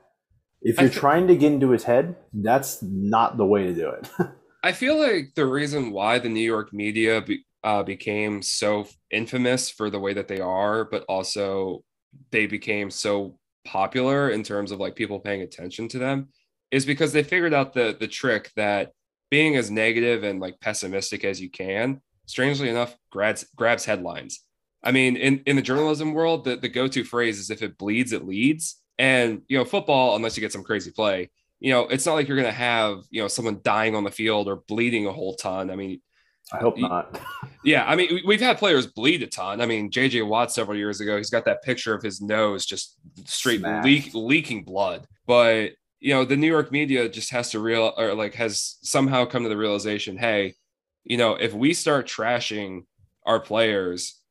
If 0.64 0.80
you're 0.80 0.90
th- 0.90 1.00
trying 1.00 1.28
to 1.28 1.36
get 1.36 1.52
into 1.52 1.70
his 1.70 1.84
head, 1.84 2.16
that's 2.34 2.82
not 2.82 3.38
the 3.38 3.46
way 3.46 3.66
to 3.66 3.74
do 3.74 3.90
it. 3.90 4.10
I 4.64 4.72
feel 4.72 4.98
like 4.98 5.36
the 5.36 5.46
reason 5.46 5.92
why 5.92 6.18
the 6.18 6.30
New 6.30 6.40
York 6.40 6.74
media 6.74 7.22
be, 7.22 7.46
uh, 7.64 7.84
became 7.84 8.42
so 8.42 8.88
infamous 9.12 9.70
for 9.70 9.92
the 9.92 10.00
way 10.00 10.14
that 10.14 10.28
they 10.28 10.40
are, 10.40 10.86
but 10.86 11.06
also 11.08 11.84
they 12.32 12.48
became 12.48 12.90
so 12.90 13.38
popular 13.68 14.30
in 14.30 14.44
terms 14.44 14.72
of 14.72 14.80
like 14.80 14.96
people 14.96 15.20
paying 15.20 15.42
attention 15.42 15.88
to 15.90 16.00
them 16.00 16.30
is 16.72 16.86
because 16.86 17.14
they 17.14 17.24
figured 17.24 17.54
out 17.54 17.74
the 17.74 17.96
the 18.00 18.08
trick 18.08 18.52
that 18.56 18.92
being 19.30 19.56
as 19.56 19.70
negative 19.70 20.24
and 20.24 20.40
like 20.40 20.60
pessimistic 20.60 21.24
as 21.24 21.40
you 21.40 21.50
can 21.50 22.02
strangely 22.26 22.70
enough 22.70 22.98
grabs 23.12 23.46
grabs 23.56 23.86
headlines 23.86 24.42
i 24.84 24.92
mean 24.92 25.16
in 25.16 25.42
in 25.46 25.56
the 25.56 25.62
journalism 25.62 26.14
world 26.14 26.44
the, 26.44 26.56
the 26.56 26.70
go-to 26.70 27.04
phrase 27.04 27.40
is 27.40 27.50
if 27.50 27.62
it 27.62 27.78
bleeds 27.78 28.14
it 28.14 28.26
leads 28.26 28.82
and 28.98 29.42
you 29.48 29.58
know 29.58 29.66
football 29.66 30.16
unless 30.16 30.36
you 30.36 30.42
get 30.42 30.52
some 30.52 30.64
crazy 30.64 30.92
play 30.92 31.30
you 31.60 31.72
know, 31.74 31.88
it's 31.88 32.06
not 32.06 32.14
like 32.14 32.28
you're 32.28 32.38
going 32.38 32.50
to 32.50 32.52
have, 32.52 33.00
you 33.10 33.22
know, 33.22 33.28
someone 33.28 33.60
dying 33.64 33.96
on 33.96 34.04
the 34.04 34.12
field 34.12 34.48
or 34.48 34.58
bleeding 34.68 35.08
a 35.08 35.12
whole 35.12 35.36
ton. 35.36 35.72
I 35.72 35.76
mean, 35.76 36.02
I 36.52 36.58
hope 36.58 36.78
not. 36.78 37.20
yeah, 37.64 37.86
I 37.86 37.96
mean, 37.96 38.22
we've 38.26 38.42
had 38.42 38.58
players 38.58 38.88
bleed 38.88 39.22
a 39.24 39.28
ton. 39.28 39.60
I 39.60 39.66
mean, 39.66 39.92
JJ 39.92 40.28
Watt 40.28 40.52
several 40.52 40.78
years 40.78 41.02
ago, 41.02 41.18
he's 41.18 41.30
got 41.30 41.46
that 41.46 41.64
picture 41.64 41.94
of 41.94 42.02
his 42.02 42.22
nose 42.22 42.66
just 42.66 42.96
straight 43.26 43.62
leak, 43.84 44.12
leaking 44.14 44.64
blood. 44.64 45.06
But 45.26 45.72
you 46.00 46.14
know, 46.14 46.26
the 46.26 46.38
New 46.38 46.48
York 46.48 46.72
media 46.72 47.10
just 47.10 47.32
has 47.32 47.52
to 47.52 47.60
real 47.60 47.94
or 47.98 48.14
like 48.14 48.36
has 48.36 48.78
somehow 48.82 49.26
come 49.26 49.44
to 49.44 49.50
the 49.50 49.58
realization, 49.58 50.18
hey, 50.18 50.54
you 51.04 51.18
know, 51.18 51.34
if 51.36 51.54
we 51.54 51.74
start 51.74 52.08
trashing 52.08 52.84
our 53.26 53.40
players, 53.40 54.22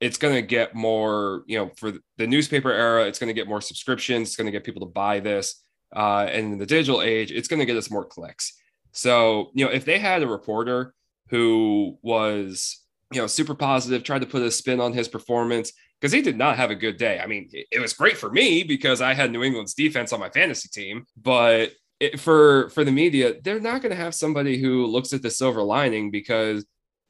it's 0.00 0.18
going 0.18 0.34
to 0.34 0.42
get 0.42 0.74
more, 0.74 1.42
you 1.46 1.58
know, 1.58 1.70
for 1.76 1.94
the 2.18 2.26
newspaper 2.26 2.70
era, 2.70 3.06
it's 3.06 3.18
going 3.18 3.28
to 3.28 3.34
get 3.34 3.48
more 3.48 3.60
subscriptions, 3.60 4.28
it's 4.28 4.36
going 4.36 4.46
to 4.46 4.52
get 4.52 4.64
people 4.64 4.86
to 4.86 4.92
buy 4.92 5.20
this. 5.20 5.62
Uh, 5.94 6.26
and 6.30 6.52
in 6.52 6.58
the 6.58 6.66
digital 6.66 7.00
age, 7.00 7.32
it's 7.32 7.48
going 7.48 7.60
to 7.60 7.66
get 7.66 7.76
us 7.76 7.90
more 7.90 8.04
clicks. 8.04 8.52
So, 8.92 9.50
you 9.54 9.64
know, 9.64 9.70
if 9.70 9.84
they 9.84 9.98
had 9.98 10.22
a 10.22 10.26
reporter 10.26 10.94
who 11.28 11.98
was, 12.02 12.82
you 13.12 13.20
know, 13.20 13.26
super 13.26 13.54
positive, 13.54 14.02
tried 14.02 14.20
to 14.20 14.26
put 14.26 14.42
a 14.42 14.50
spin 14.50 14.80
on 14.80 14.92
his 14.92 15.08
performance 15.08 15.72
because 16.00 16.12
he 16.12 16.22
did 16.22 16.36
not 16.36 16.56
have 16.56 16.70
a 16.70 16.74
good 16.74 16.96
day. 16.96 17.20
I 17.20 17.26
mean, 17.26 17.48
it, 17.52 17.80
was 17.80 17.92
great 17.92 18.16
for 18.16 18.30
me 18.30 18.62
because 18.62 19.00
I 19.00 19.14
had 19.14 19.32
New 19.32 19.42
England's 19.42 19.74
defense 19.74 20.12
on 20.12 20.20
my 20.20 20.30
fantasy 20.30 20.68
team, 20.68 21.06
but 21.16 21.72
it, 21.98 22.20
for 22.20 22.68
for 22.70 22.84
the 22.84 22.92
media, 22.92 23.34
they're 23.42 23.60
not 23.60 23.80
going 23.80 23.90
to 23.90 24.02
have 24.02 24.14
somebody 24.14 24.60
who 24.60 24.86
looks 24.86 25.12
at 25.12 25.22
the 25.22 25.30
silver 25.30 25.62
lining 25.62 26.10
because 26.10 26.66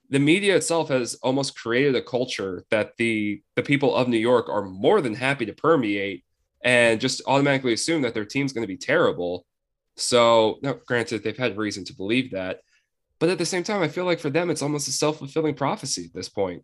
the 0.09 0.21
media 0.21 0.55
itself 0.55 0.89
has 0.89 1.15
almost 1.17 1.59
created 1.59 1.97
a 1.97 2.03
culture 2.03 2.65
that 2.71 2.97
the 2.97 3.43
the 3.57 3.63
people 3.63 3.95
of 3.95 4.09
New 4.09 4.19
York 4.19 4.49
are 4.49 4.63
more 4.63 5.01
than 5.01 5.15
happy 5.15 5.47
to 5.47 5.53
permeate 5.53 6.25
and 6.63 7.01
just 7.01 7.23
automatically 7.27 7.73
assume 7.73 8.03
that 8.03 8.15
their 8.15 8.25
team's 8.25 8.53
going 8.53 8.63
to 8.63 8.69
be 8.69 8.77
terrible. 8.77 9.47
So, 9.97 10.59
now, 10.63 10.75
granted, 10.87 11.23
they've 11.23 11.37
had 11.37 11.57
reason 11.57 11.85
to 11.87 11.95
believe 11.95 12.33
that, 12.33 12.61
but 13.19 13.29
at 13.29 13.39
the 13.39 13.47
same 13.47 13.63
time, 13.63 13.83
I 13.83 13.89
feel 13.89 14.05
like 14.05 14.21
for 14.21 14.31
them, 14.31 14.51
it's 14.51 14.63
almost 14.63 14.89
a 14.89 14.93
self 14.93 15.19
fulfilling 15.19 15.55
prophecy 15.55 16.05
at 16.05 16.15
this 16.15 16.29
point. 16.29 16.63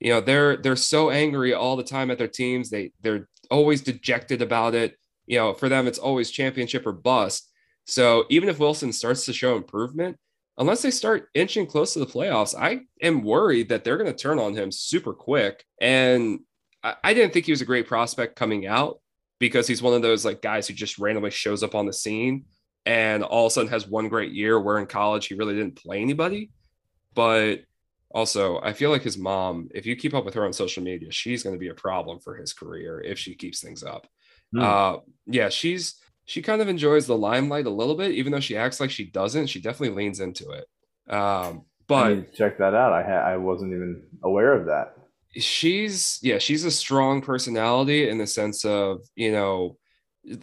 You 0.00 0.10
know, 0.10 0.20
they're 0.20 0.56
they're 0.56 0.76
so 0.76 1.10
angry 1.10 1.54
all 1.54 1.76
the 1.76 1.84
time 1.84 2.10
at 2.10 2.18
their 2.18 2.28
teams. 2.28 2.70
They 2.70 2.92
they're 3.00 3.28
always 3.50 3.80
dejected 3.80 4.42
about 4.42 4.74
it. 4.74 4.96
You 5.26 5.38
know, 5.38 5.54
for 5.54 5.68
them, 5.68 5.86
it's 5.86 5.98
always 5.98 6.30
championship 6.30 6.86
or 6.86 6.92
bust. 6.92 7.50
So 7.86 8.26
even 8.28 8.48
if 8.48 8.58
Wilson 8.58 8.92
starts 8.92 9.24
to 9.26 9.32
show 9.32 9.56
improvement, 9.56 10.18
unless 10.58 10.82
they 10.82 10.90
start 10.90 11.28
inching 11.34 11.66
close 11.66 11.92
to 11.94 11.98
the 11.98 12.06
playoffs, 12.06 12.54
I 12.58 12.80
am 13.02 13.22
worried 13.22 13.68
that 13.68 13.84
they're 13.84 13.96
going 13.96 14.10
to 14.10 14.16
turn 14.16 14.38
on 14.38 14.54
him 14.54 14.70
super 14.70 15.12
quick. 15.12 15.64
And 15.80 16.40
I, 16.82 16.94
I 17.02 17.14
didn't 17.14 17.32
think 17.32 17.46
he 17.46 17.52
was 17.52 17.62
a 17.62 17.66
great 17.66 17.86
prospect 17.86 18.36
coming 18.36 18.66
out 18.66 19.00
because 19.38 19.66
he's 19.66 19.82
one 19.82 19.94
of 19.94 20.02
those 20.02 20.24
like 20.24 20.42
guys 20.42 20.68
who 20.68 20.74
just 20.74 20.98
randomly 20.98 21.30
shows 21.30 21.62
up 21.62 21.74
on 21.74 21.86
the 21.86 21.92
scene 21.92 22.44
and 22.86 23.22
all 23.22 23.46
of 23.46 23.50
a 23.50 23.54
sudden 23.54 23.70
has 23.70 23.86
one 23.86 24.08
great 24.08 24.32
year 24.32 24.60
where 24.60 24.78
in 24.78 24.86
college 24.86 25.26
he 25.26 25.34
really 25.34 25.54
didn't 25.54 25.76
play 25.76 26.00
anybody. 26.00 26.50
But 27.14 27.60
also, 28.14 28.60
I 28.60 28.72
feel 28.72 28.90
like 28.90 29.02
his 29.02 29.18
mom, 29.18 29.68
if 29.74 29.86
you 29.86 29.96
keep 29.96 30.14
up 30.14 30.24
with 30.24 30.34
her 30.34 30.44
on 30.44 30.52
social 30.52 30.82
media, 30.82 31.10
she's 31.10 31.42
going 31.42 31.54
to 31.54 31.60
be 31.60 31.68
a 31.68 31.74
problem 31.74 32.20
for 32.20 32.36
his 32.36 32.52
career 32.52 33.00
if 33.00 33.18
she 33.18 33.34
keeps 33.34 33.60
things 33.60 33.82
up. 33.82 34.06
Mm. 34.54 34.62
Uh, 34.62 35.00
yeah, 35.26 35.48
she's 35.48 35.96
she 36.26 36.40
kind 36.40 36.62
of 36.62 36.68
enjoys 36.68 37.06
the 37.06 37.16
limelight 37.16 37.66
a 37.66 37.70
little 37.70 37.96
bit, 37.96 38.12
even 38.12 38.32
though 38.32 38.40
she 38.40 38.56
acts 38.56 38.80
like 38.80 38.90
she 38.90 39.04
doesn't. 39.04 39.48
She 39.48 39.60
definitely 39.60 39.96
leans 39.96 40.20
into 40.20 40.50
it. 40.50 41.12
Um, 41.12 41.64
but 41.86 42.32
check 42.34 42.58
that 42.58 42.74
out. 42.74 42.92
I 42.92 43.02
ha- 43.02 43.26
I 43.26 43.36
wasn't 43.36 43.72
even 43.72 44.02
aware 44.22 44.52
of 44.52 44.66
that. 44.66 44.96
She's 45.36 46.18
yeah, 46.22 46.38
she's 46.38 46.64
a 46.64 46.70
strong 46.70 47.20
personality 47.20 48.08
in 48.08 48.18
the 48.18 48.26
sense 48.26 48.64
of 48.64 49.00
you 49.16 49.32
know 49.32 49.76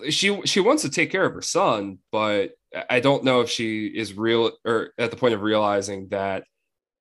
she 0.09 0.41
she 0.45 0.59
wants 0.59 0.83
to 0.83 0.89
take 0.89 1.11
care 1.11 1.25
of 1.25 1.33
her 1.33 1.41
son, 1.41 2.00
but 2.11 2.51
I 2.89 3.00
don't 3.00 3.23
know 3.23 3.41
if 3.41 3.50
she 3.50 3.88
is 3.88 4.13
real 4.13 4.51
or 4.65 4.93
at 4.97 5.11
the 5.11 5.17
point 5.17 5.33
of 5.33 5.41
realizing 5.41 6.07
that 6.09 6.43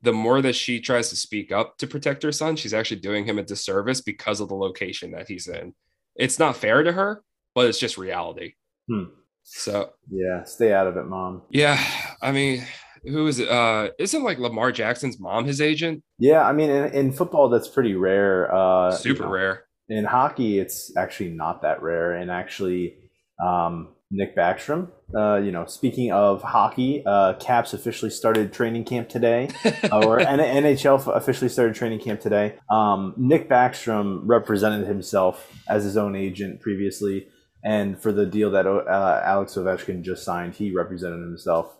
the 0.03 0.13
more 0.13 0.41
that 0.41 0.55
she 0.55 0.81
tries 0.81 1.11
to 1.11 1.17
speak 1.17 1.53
up 1.53 1.77
to 1.79 1.87
protect 1.87 2.23
her 2.23 2.33
son, 2.33 2.57
she's 2.57 2.75
actually 2.75 3.01
doing 3.01 3.25
him 3.25 3.39
a 3.39 3.43
disservice 3.43 4.01
because 4.01 4.41
of 4.41 4.49
the 4.49 4.55
location 4.55 5.11
that 5.13 5.29
he's 5.29 5.47
in. 5.47 5.75
It's 6.17 6.39
not 6.39 6.57
fair 6.57 6.83
to 6.83 6.93
her, 6.93 7.23
but 7.55 7.67
it's 7.67 7.79
just 7.79 7.99
reality. 7.99 8.55
Hmm. 8.89 9.05
So 9.43 9.91
yeah, 10.11 10.45
stay 10.45 10.73
out 10.73 10.87
of 10.87 10.97
it, 10.97 11.05
mom. 11.05 11.43
Yeah, 11.51 11.79
I 12.23 12.33
mean, 12.33 12.65
who 13.05 13.27
is 13.27 13.39
it? 13.39 13.49
Uh, 13.49 13.91
isn't 13.99 14.23
like 14.25 14.39
Lamar 14.39 14.73
Jackson's 14.73 15.21
mom 15.21 15.45
his 15.45 15.61
agent? 15.61 16.03
Yeah, 16.19 16.47
I 16.47 16.53
mean, 16.53 16.71
in, 16.71 16.93
in 16.93 17.13
football, 17.13 17.49
that's 17.49 17.69
pretty 17.69 17.95
rare. 17.95 18.53
Uh, 18.55 18.93
Super 18.93 19.23
you 19.23 19.29
know, 19.29 19.33
rare 19.35 19.65
in 19.91 20.05
hockey, 20.05 20.59
it's 20.59 20.97
actually 20.97 21.31
not 21.31 21.63
that 21.63 21.83
rare. 21.83 22.13
And 22.13 22.31
actually, 22.31 22.97
um, 23.43 23.89
Nick 24.13 24.37
Backstrom, 24.37 24.91
uh, 25.15 25.37
you 25.37 25.53
know, 25.53 25.67
speaking 25.67 26.11
of 26.13 26.43
hockey, 26.43 27.03
uh, 27.07 27.35
Caps 27.35 27.75
officially 27.75 28.11
started 28.11 28.53
training 28.53 28.85
camp 28.85 29.09
today, 29.09 29.49
or 29.93 30.19
NHL 30.19 31.15
officially 31.15 31.49
started 31.49 31.75
training 31.75 32.01
camp 32.01 32.21
today. 32.21 32.57
Um, 32.69 33.15
Nick 33.17 33.49
Backstrom 33.49 34.23
represented 34.25 34.87
himself 34.87 35.53
as 35.69 35.85
his 35.85 35.97
own 35.97 36.17
agent 36.17 36.61
previously, 36.61 37.29
and 37.65 38.01
for 38.01 38.11
the 38.11 38.27
deal 38.27 38.51
that 38.51 38.67
uh, 38.67 39.23
Alex 39.25 39.55
Ovechkin 39.55 40.03
just 40.03 40.25
signed, 40.25 40.55
he 40.55 40.73
represented 40.73 41.21
himself. 41.21 41.77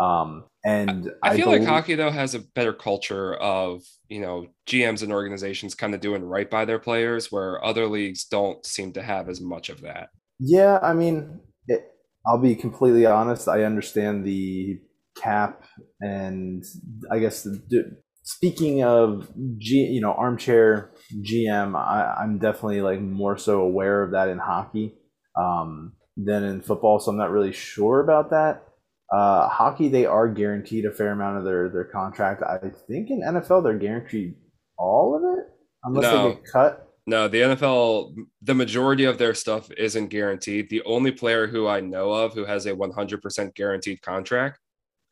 Um, 0.00 0.44
and 0.64 1.10
I, 1.22 1.30
I 1.30 1.36
feel 1.36 1.46
believe- 1.46 1.60
like 1.60 1.68
hockey 1.68 1.94
though 1.94 2.10
has 2.10 2.34
a 2.34 2.40
better 2.40 2.72
culture 2.72 3.34
of 3.34 3.82
you 4.08 4.20
know 4.20 4.46
GMs 4.66 5.02
and 5.02 5.12
organizations 5.12 5.74
kind 5.74 5.94
of 5.94 6.00
doing 6.00 6.24
right 6.24 6.50
by 6.50 6.64
their 6.64 6.78
players, 6.78 7.30
where 7.30 7.64
other 7.64 7.86
leagues 7.86 8.24
don't 8.24 8.64
seem 8.64 8.92
to 8.94 9.02
have 9.02 9.28
as 9.28 9.40
much 9.40 9.68
of 9.68 9.82
that. 9.82 10.08
Yeah, 10.40 10.78
I 10.82 10.94
mean, 10.94 11.40
it, 11.68 11.84
I'll 12.26 12.40
be 12.40 12.56
completely 12.56 13.06
honest. 13.06 13.48
I 13.48 13.64
understand 13.64 14.24
the 14.24 14.80
cap, 15.16 15.64
and 16.00 16.64
I 17.10 17.18
guess 17.20 17.44
the, 17.44 17.96
speaking 18.24 18.82
of 18.82 19.30
G, 19.58 19.76
you 19.76 20.00
know, 20.00 20.12
armchair 20.12 20.90
GM, 21.22 21.76
I, 21.76 22.16
I'm 22.20 22.38
definitely 22.38 22.80
like 22.80 23.00
more 23.00 23.36
so 23.38 23.60
aware 23.60 24.02
of 24.02 24.12
that 24.12 24.28
in 24.28 24.38
hockey 24.38 24.94
um, 25.38 25.92
than 26.16 26.42
in 26.42 26.62
football. 26.62 26.98
So 26.98 27.10
I'm 27.10 27.18
not 27.18 27.30
really 27.30 27.52
sure 27.52 28.00
about 28.00 28.30
that. 28.30 28.64
Uh, 29.14 29.48
hockey, 29.48 29.88
they 29.88 30.04
are 30.04 30.26
guaranteed 30.26 30.84
a 30.86 30.90
fair 30.90 31.12
amount 31.12 31.38
of 31.38 31.44
their, 31.44 31.68
their 31.68 31.84
contract. 31.84 32.42
I 32.42 32.58
think 32.88 33.10
in 33.10 33.20
NFL, 33.20 33.62
they're 33.62 33.78
guaranteed 33.78 34.34
all 34.76 35.14
of 35.14 35.38
it 35.38 35.44
unless 35.84 36.02
no. 36.02 36.28
they 36.28 36.34
get 36.34 36.44
cut. 36.44 36.88
No, 37.06 37.28
the 37.28 37.42
NFL, 37.42 38.16
the 38.42 38.54
majority 38.54 39.04
of 39.04 39.18
their 39.18 39.34
stuff 39.34 39.70
isn't 39.78 40.08
guaranteed. 40.08 40.68
The 40.68 40.82
only 40.82 41.12
player 41.12 41.46
who 41.46 41.68
I 41.68 41.80
know 41.80 42.10
of 42.10 42.34
who 42.34 42.44
has 42.44 42.66
a 42.66 42.74
100% 42.74 43.54
guaranteed 43.54 44.02
contract 44.02 44.58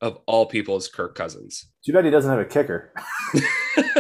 of 0.01 0.19
all 0.27 0.47
people 0.47 0.77
is 0.77 0.89
Kirk 0.89 1.15
Cousins. 1.15 1.69
Too 1.87 1.93
bad 1.93 2.05
he 2.05 2.11
doesn't 2.11 2.31
have 2.31 2.41
a 2.41 2.45
kicker. 2.45 2.93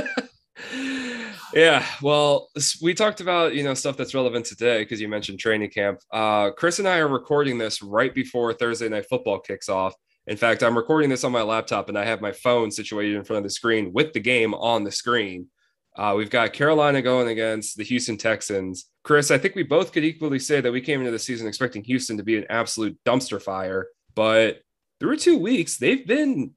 Yeah, 1.54 1.84
well, 2.00 2.48
we 2.80 2.94
talked 2.94 3.20
about 3.20 3.54
you 3.54 3.62
know 3.62 3.74
stuff 3.74 3.96
that's 3.96 4.14
relevant 4.14 4.46
today 4.46 4.82
because 4.82 5.00
you 5.00 5.08
mentioned 5.08 5.38
training 5.38 5.70
camp. 5.70 6.00
Uh, 6.10 6.50
Chris 6.50 6.78
and 6.78 6.88
I 6.88 6.98
are 6.98 7.08
recording 7.08 7.58
this 7.58 7.82
right 7.82 8.14
before 8.14 8.54
Thursday 8.54 8.88
night 8.88 9.06
football 9.08 9.38
kicks 9.38 9.68
off. 9.68 9.94
In 10.26 10.36
fact, 10.36 10.62
I'm 10.62 10.76
recording 10.76 11.10
this 11.10 11.24
on 11.24 11.32
my 11.32 11.42
laptop 11.42 11.88
and 11.88 11.98
I 11.98 12.04
have 12.04 12.20
my 12.20 12.32
phone 12.32 12.70
situated 12.70 13.16
in 13.16 13.24
front 13.24 13.38
of 13.38 13.44
the 13.44 13.50
screen 13.50 13.92
with 13.92 14.12
the 14.12 14.20
game 14.20 14.54
on 14.54 14.84
the 14.84 14.92
screen. 14.92 15.48
Uh, 15.96 16.14
we've 16.16 16.30
got 16.30 16.54
Carolina 16.54 17.02
going 17.02 17.28
against 17.28 17.76
the 17.76 17.84
Houston 17.84 18.16
Texans. 18.16 18.86
Chris, 19.02 19.30
I 19.30 19.36
think 19.36 19.54
we 19.54 19.62
both 19.62 19.92
could 19.92 20.04
equally 20.04 20.38
say 20.38 20.60
that 20.60 20.72
we 20.72 20.80
came 20.80 21.00
into 21.00 21.10
the 21.10 21.18
season 21.18 21.46
expecting 21.46 21.84
Houston 21.84 22.16
to 22.16 22.22
be 22.22 22.38
an 22.38 22.46
absolute 22.48 22.96
dumpster 23.04 23.42
fire, 23.42 23.88
but 24.14 24.62
through 25.00 25.16
two 25.16 25.36
weeks, 25.36 25.76
they've 25.76 26.06
been 26.06 26.52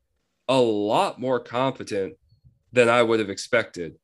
a 0.47 0.59
lot 0.59 1.19
more 1.19 1.39
competent 1.39 2.15
than 2.71 2.87
I 2.87 3.01
would 3.01 3.19
have 3.19 3.31
expected. 3.31 3.95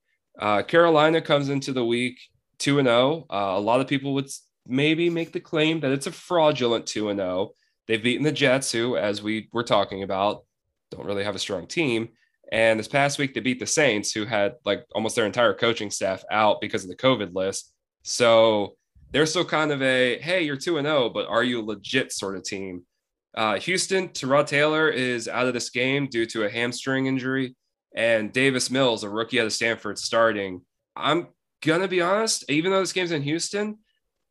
Uh, 0.42 0.64
Carolina 0.64 1.22
comes 1.22 1.50
into 1.50 1.72
the 1.72 1.86
week 1.86 2.20
2 2.58 2.80
and 2.80 2.88
0. 2.88 3.28
Uh, 3.30 3.36
a 3.36 3.60
lot 3.60 3.80
of 3.80 3.88
people 3.88 4.16
would 4.16 4.30
maybe 4.68 5.10
make 5.10 5.32
the 5.32 5.40
claim 5.40 5.80
that 5.82 5.92
it's 5.92 6.08
a 6.08 6.12
fraudulent 6.12 6.88
2 6.88 7.10
and 7.10 7.20
0. 7.20 7.52
They've 7.88 8.02
beaten 8.02 8.24
the 8.24 8.32
Jets, 8.32 8.72
who, 8.72 8.98
as 8.98 9.22
we 9.22 9.50
were 9.54 9.64
talking 9.64 10.02
about, 10.02 10.44
don't 10.90 11.06
really 11.06 11.24
have 11.24 11.36
a 11.36 11.40
strong 11.40 11.68
team. 11.68 12.10
And 12.52 12.80
this 12.80 12.88
past 12.88 13.20
week, 13.20 13.34
they 13.34 13.40
beat 13.40 13.60
the 13.60 13.68
Saints, 13.68 14.12
who 14.12 14.26
had 14.26 14.56
like 14.66 14.84
almost 14.96 15.16
their 15.16 15.26
entire 15.26 15.54
coaching 15.54 15.92
staff 15.92 16.24
out 16.32 16.60
because 16.60 16.84
of 16.84 16.90
the 16.90 16.96
COVID 16.96 17.34
list. 17.34 17.72
So 18.04 18.76
they're 19.12 19.26
still 19.28 19.46
kind 19.46 19.72
of 19.72 19.82
a 19.84 20.18
hey, 20.20 20.42
you're 20.42 20.58
2 20.58 20.80
and 20.80 20.88
0, 20.88 21.10
but 21.10 21.28
are 21.28 21.44
you 21.44 21.62
a 21.62 21.64
legit 21.64 22.12
sort 22.12 22.36
of 22.36 22.44
team? 22.44 22.84
Uh, 23.36 23.60
Houston, 23.60 24.10
Tyrod 24.10 24.48
Taylor 24.48 24.90
is 24.90 25.28
out 25.28 25.48
of 25.48 25.54
this 25.54 25.70
game 25.70 26.08
due 26.08 26.26
to 26.26 26.44
a 26.44 26.50
hamstring 26.50 27.06
injury 27.06 27.56
and 27.96 28.32
Davis 28.32 28.70
Mills, 28.70 29.04
a 29.04 29.10
rookie 29.10 29.40
out 29.40 29.46
of 29.46 29.54
Stanford, 29.54 29.98
starting. 29.98 30.62
I'm 30.96 31.28
gonna 31.62 31.88
be 31.88 32.02
honest, 32.02 32.50
even 32.50 32.72
though 32.72 32.80
this 32.80 32.94
game's 32.94 33.12
in 33.12 33.22
Houston, 33.24 33.78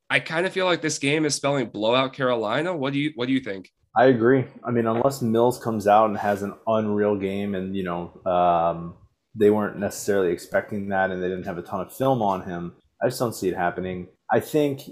I 0.08 0.20
kind 0.20 0.46
of 0.46 0.52
feel 0.52 0.66
like 0.66 0.82
this 0.82 0.98
game 0.98 1.24
is 1.24 1.34
spelling 1.34 1.68
blowout 1.68 2.12
Carolina. 2.12 2.76
What 2.76 2.92
do 2.92 2.98
you 2.98 3.12
what 3.14 3.26
do 3.26 3.32
you 3.32 3.40
think? 3.40 3.70
I 3.96 4.06
agree. 4.06 4.44
I 4.64 4.70
mean, 4.70 4.86
unless 4.86 5.20
Mills 5.20 5.58
comes 5.58 5.86
out 5.86 6.08
and 6.08 6.18
has 6.18 6.42
an 6.42 6.54
unreal 6.66 7.16
game, 7.16 7.54
and 7.54 7.76
you 7.76 7.82
know, 7.82 8.20
um, 8.24 8.94
they 9.34 9.50
weren't 9.50 9.78
necessarily 9.78 10.32
expecting 10.32 10.88
that, 10.88 11.10
and 11.10 11.22
they 11.22 11.28
didn't 11.28 11.46
have 11.46 11.58
a 11.58 11.62
ton 11.62 11.80
of 11.80 11.94
film 11.94 12.22
on 12.22 12.42
him. 12.42 12.74
I 13.02 13.08
just 13.08 13.18
don't 13.18 13.34
see 13.34 13.48
it 13.48 13.56
happening. 13.56 14.08
I 14.30 14.40
think 14.40 14.82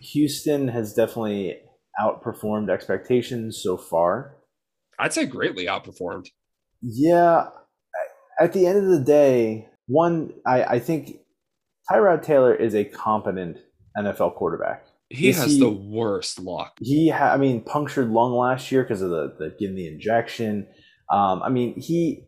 Houston 0.00 0.68
has 0.68 0.94
definitely 0.94 1.58
outperformed 2.00 2.70
expectations 2.70 3.60
so 3.62 3.76
far. 3.76 4.36
I'd 4.98 5.12
say 5.12 5.26
greatly 5.26 5.66
outperformed. 5.66 6.28
Yeah. 6.80 7.48
At 8.40 8.52
the 8.52 8.66
end 8.66 8.78
of 8.78 8.88
the 8.90 9.04
day, 9.04 9.68
one, 9.86 10.32
I, 10.46 10.64
I 10.64 10.78
think 10.78 11.16
Tyrod 11.90 12.22
Taylor 12.22 12.54
is 12.54 12.74
a 12.74 12.84
competent 12.84 13.58
NFL 13.98 14.36
quarterback. 14.36 14.86
He 15.10 15.28
Is 15.28 15.36
has 15.36 15.52
he- 15.52 15.60
the 15.60 15.68
worst 15.68 16.40
luck. 16.40 16.72
He, 16.80 17.10
ha- 17.10 17.32
I 17.32 17.36
mean, 17.36 17.60
punctured 17.60 18.08
lung 18.08 18.32
last 18.32 18.72
year 18.72 18.82
because 18.82 19.02
of 19.02 19.10
the, 19.10 19.34
the 19.38 19.54
getting 19.58 19.76
the 19.76 19.86
injection. 19.88 20.66
Um, 21.12 21.42
I 21.42 21.50
mean, 21.50 21.78
he, 21.78 22.24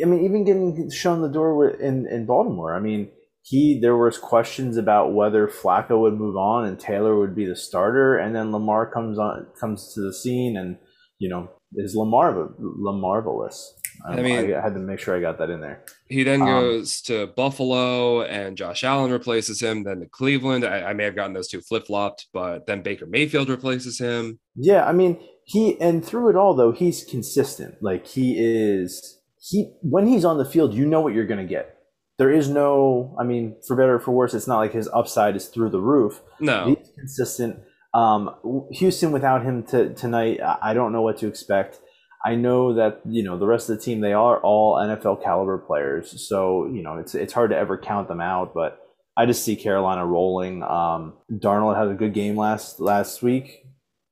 I 0.00 0.06
mean, 0.06 0.24
even 0.24 0.44
getting 0.44 0.90
shown 0.90 1.22
the 1.22 1.28
door 1.28 1.68
in 1.70 2.06
in 2.06 2.26
Baltimore. 2.26 2.76
I 2.76 2.78
mean, 2.80 3.10
he 3.42 3.80
there 3.80 3.96
was 3.96 4.16
questions 4.18 4.76
about 4.76 5.12
whether 5.12 5.48
Flacco 5.48 6.00
would 6.02 6.14
move 6.14 6.36
on 6.36 6.64
and 6.66 6.78
Taylor 6.78 7.18
would 7.18 7.34
be 7.34 7.46
the 7.46 7.56
starter, 7.56 8.16
and 8.16 8.34
then 8.36 8.52
Lamar 8.52 8.88
comes 8.88 9.18
on 9.18 9.46
comes 9.60 9.92
to 9.94 10.00
the 10.00 10.14
scene, 10.14 10.56
and 10.56 10.76
you 11.18 11.28
know 11.28 11.50
is 11.74 11.96
Lamar 11.96 12.32
Lamarvelous. 12.60 13.64
Um, 14.06 14.18
I 14.18 14.22
mean- 14.22 14.54
I 14.54 14.60
had 14.60 14.74
to 14.74 14.80
make 14.80 14.98
sure 14.98 15.16
I 15.16 15.20
got 15.20 15.38
that 15.38 15.50
in 15.50 15.60
there. 15.60 15.84
He 16.06 16.22
then 16.22 16.42
Um, 16.42 16.48
goes 16.48 17.00
to 17.02 17.26
Buffalo, 17.28 18.22
and 18.22 18.56
Josh 18.56 18.82
Allen 18.84 19.10
replaces 19.12 19.60
him. 19.62 19.84
Then 19.84 20.00
to 20.00 20.06
Cleveland. 20.06 20.64
I, 20.64 20.82
I 20.90 20.92
may 20.92 21.04
have 21.04 21.14
gotten 21.16 21.32
those 21.34 21.48
two 21.48 21.60
flip 21.60 21.86
flopped, 21.86 22.26
but 22.32 22.66
then 22.66 22.82
Baker 22.82 23.06
Mayfield 23.06 23.48
replaces 23.48 23.98
him. 23.98 24.38
Yeah, 24.56 24.84
I 24.86 24.92
mean, 24.92 25.18
he 25.44 25.80
and 25.80 26.04
through 26.04 26.30
it 26.30 26.36
all 26.36 26.54
though, 26.54 26.72
he's 26.72 27.04
consistent. 27.04 27.76
Like 27.82 28.06
he 28.06 28.36
is 28.38 29.18
he 29.40 29.72
when 29.82 30.06
he's 30.06 30.24
on 30.24 30.38
the 30.38 30.44
field, 30.44 30.74
you 30.74 30.86
know 30.86 31.00
what 31.00 31.14
you're 31.14 31.26
going 31.26 31.40
to 31.46 31.48
get. 31.48 31.76
There 32.18 32.30
is 32.30 32.50
no, 32.50 33.16
I 33.18 33.24
mean, 33.24 33.56
for 33.66 33.74
better 33.74 33.94
or 33.94 33.98
for 34.00 34.10
worse, 34.12 34.34
it's 34.34 34.46
not 34.46 34.58
like 34.58 34.74
his 34.74 34.88
upside 34.92 35.36
is 35.36 35.46
through 35.46 35.70
the 35.70 35.80
roof. 35.80 36.20
No, 36.38 36.66
He's 36.66 36.90
consistent. 36.94 37.60
Um, 37.94 38.34
Houston 38.72 39.10
without 39.10 39.42
him 39.42 39.62
to, 39.68 39.94
tonight, 39.94 40.38
I 40.62 40.74
don't 40.74 40.92
know 40.92 41.00
what 41.00 41.16
to 41.18 41.26
expect. 41.26 41.80
I 42.24 42.34
know 42.34 42.74
that 42.74 43.00
you 43.08 43.22
know 43.22 43.38
the 43.38 43.46
rest 43.46 43.70
of 43.70 43.78
the 43.78 43.82
team; 43.82 44.00
they 44.00 44.12
are 44.12 44.38
all 44.40 44.76
NFL 44.76 45.22
caliber 45.22 45.58
players, 45.58 46.28
so 46.28 46.66
you 46.66 46.82
know 46.82 46.98
it's 46.98 47.14
it's 47.14 47.32
hard 47.32 47.50
to 47.50 47.56
ever 47.56 47.78
count 47.78 48.08
them 48.08 48.20
out. 48.20 48.52
But 48.52 48.80
I 49.16 49.26
just 49.26 49.44
see 49.44 49.56
Carolina 49.56 50.06
rolling. 50.06 50.62
Um, 50.62 51.14
Darnold 51.32 51.78
had 51.78 51.88
a 51.88 51.94
good 51.94 52.12
game 52.12 52.36
last 52.36 52.78
last 52.78 53.22
week, 53.22 53.64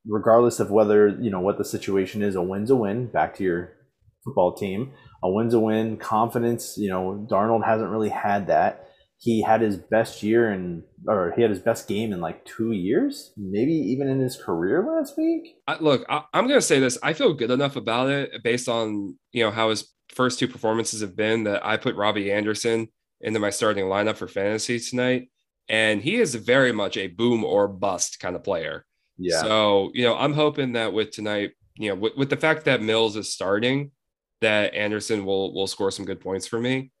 regardless 0.07 0.59
of 0.59 0.71
whether 0.71 1.07
you 1.07 1.29
know 1.29 1.39
what 1.39 1.59
the 1.59 1.65
situation 1.65 2.23
is. 2.23 2.35
A 2.35 2.41
win's 2.41 2.71
a 2.71 2.75
win. 2.75 3.07
Back 3.07 3.35
to 3.35 3.43
your 3.43 3.73
football 4.23 4.55
team, 4.55 4.91
a 5.23 5.29
win's 5.29 5.53
a 5.53 5.59
win. 5.59 5.97
Confidence. 5.97 6.77
You 6.77 6.89
know, 6.89 7.27
Darnold 7.29 7.63
hasn't 7.63 7.91
really 7.91 8.09
had 8.09 8.47
that 8.47 8.88
he 9.21 9.41
had 9.41 9.61
his 9.61 9.77
best 9.77 10.23
year 10.23 10.53
in 10.53 10.81
or 11.07 11.33
he 11.35 11.41
had 11.41 11.51
his 11.51 11.59
best 11.59 11.87
game 11.87 12.13
in 12.13 12.21
like 12.21 12.43
two 12.45 12.71
years 12.71 13.33
maybe 13.37 13.73
even 13.73 14.07
in 14.07 14.19
his 14.19 14.35
career 14.35 14.85
last 14.87 15.17
week 15.17 15.59
I, 15.69 15.77
look, 15.79 16.03
I, 16.09 16.23
I'm 16.33 16.47
going 16.47 16.57
to 16.59 16.65
say 16.65 16.79
this. 16.79 16.97
I 17.03 17.13
feel 17.13 17.33
good 17.33 17.51
enough 17.51 17.75
about 17.75 18.09
it 18.09 18.43
based 18.43 18.67
on 18.67 19.17
you 19.31 19.43
know 19.43 19.51
how 19.51 19.69
his 19.69 19.93
first 20.09 20.39
two 20.39 20.47
performances 20.47 21.01
have 21.01 21.15
been 21.15 21.43
that 21.43 21.63
I 21.63 21.77
put 21.77 21.95
Robbie 21.95 22.31
Anderson 22.31 22.87
into 23.21 23.39
my 23.39 23.51
starting 23.51 23.85
lineup 23.85 24.15
for 24.15 24.27
fantasy 24.27 24.79
tonight, 24.79 25.29
and 25.67 26.01
he 26.01 26.15
is 26.15 26.33
very 26.33 26.71
much 26.71 26.97
a 26.97 27.07
boom 27.07 27.43
or 27.43 27.67
bust 27.67 28.19
kind 28.19 28.35
of 28.35 28.43
player. 28.43 28.85
yeah 29.17 29.41
So 29.41 29.91
you 29.93 30.03
know, 30.03 30.17
I'm 30.17 30.33
hoping 30.33 30.73
that 30.73 30.91
with 30.91 31.11
tonight, 31.11 31.51
you 31.75 31.89
know, 31.89 31.95
with, 31.95 32.13
with 32.17 32.29
the 32.31 32.37
fact 32.37 32.65
that 32.65 32.81
Mills 32.81 33.15
is 33.15 33.31
starting, 33.31 33.91
that 34.41 34.73
Anderson 34.73 35.23
will 35.25 35.53
will 35.53 35.67
score 35.67 35.91
some 35.91 36.05
good 36.05 36.19
points 36.19 36.47
for 36.47 36.59
me. 36.59 36.91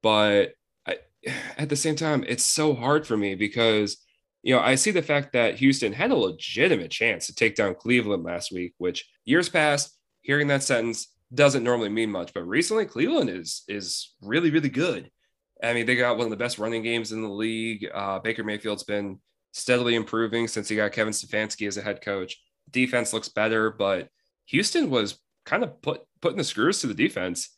But 0.00 0.52
at 1.56 1.68
the 1.68 1.76
same 1.76 1.96
time, 1.96 2.24
it's 2.26 2.44
so 2.44 2.74
hard 2.74 3.06
for 3.06 3.16
me 3.16 3.34
because 3.34 3.98
you 4.42 4.54
know 4.54 4.60
I 4.60 4.74
see 4.74 4.90
the 4.90 5.02
fact 5.02 5.32
that 5.32 5.56
Houston 5.56 5.92
had 5.92 6.10
a 6.10 6.16
legitimate 6.16 6.90
chance 6.90 7.26
to 7.26 7.34
take 7.34 7.54
down 7.54 7.74
Cleveland 7.74 8.24
last 8.24 8.52
week, 8.52 8.74
which 8.78 9.08
years 9.24 9.48
past, 9.48 9.96
hearing 10.22 10.48
that 10.48 10.62
sentence 10.62 11.08
doesn't 11.34 11.64
normally 11.64 11.88
mean 11.88 12.10
much, 12.10 12.34
but 12.34 12.46
recently 12.46 12.86
Cleveland 12.86 13.30
is 13.30 13.62
is 13.68 14.14
really 14.20 14.50
really 14.50 14.68
good. 14.68 15.10
I 15.62 15.74
mean, 15.74 15.86
they 15.86 15.94
got 15.94 16.16
one 16.16 16.26
of 16.26 16.30
the 16.30 16.36
best 16.36 16.58
running 16.58 16.82
games 16.82 17.12
in 17.12 17.22
the 17.22 17.28
league. 17.28 17.88
Uh, 17.94 18.18
Baker 18.18 18.42
Mayfield's 18.42 18.82
been 18.82 19.20
steadily 19.52 19.94
improving 19.94 20.48
since 20.48 20.68
he 20.68 20.74
got 20.74 20.92
Kevin 20.92 21.12
Stefanski 21.12 21.68
as 21.68 21.76
a 21.76 21.82
head 21.82 22.02
coach. 22.02 22.36
Defense 22.70 23.12
looks 23.12 23.28
better, 23.28 23.70
but 23.70 24.08
Houston 24.46 24.90
was 24.90 25.18
kind 25.44 25.62
of 25.62 25.80
put 25.82 26.02
putting 26.20 26.38
the 26.38 26.44
screws 26.44 26.80
to 26.80 26.86
the 26.86 26.94
defense. 26.94 27.56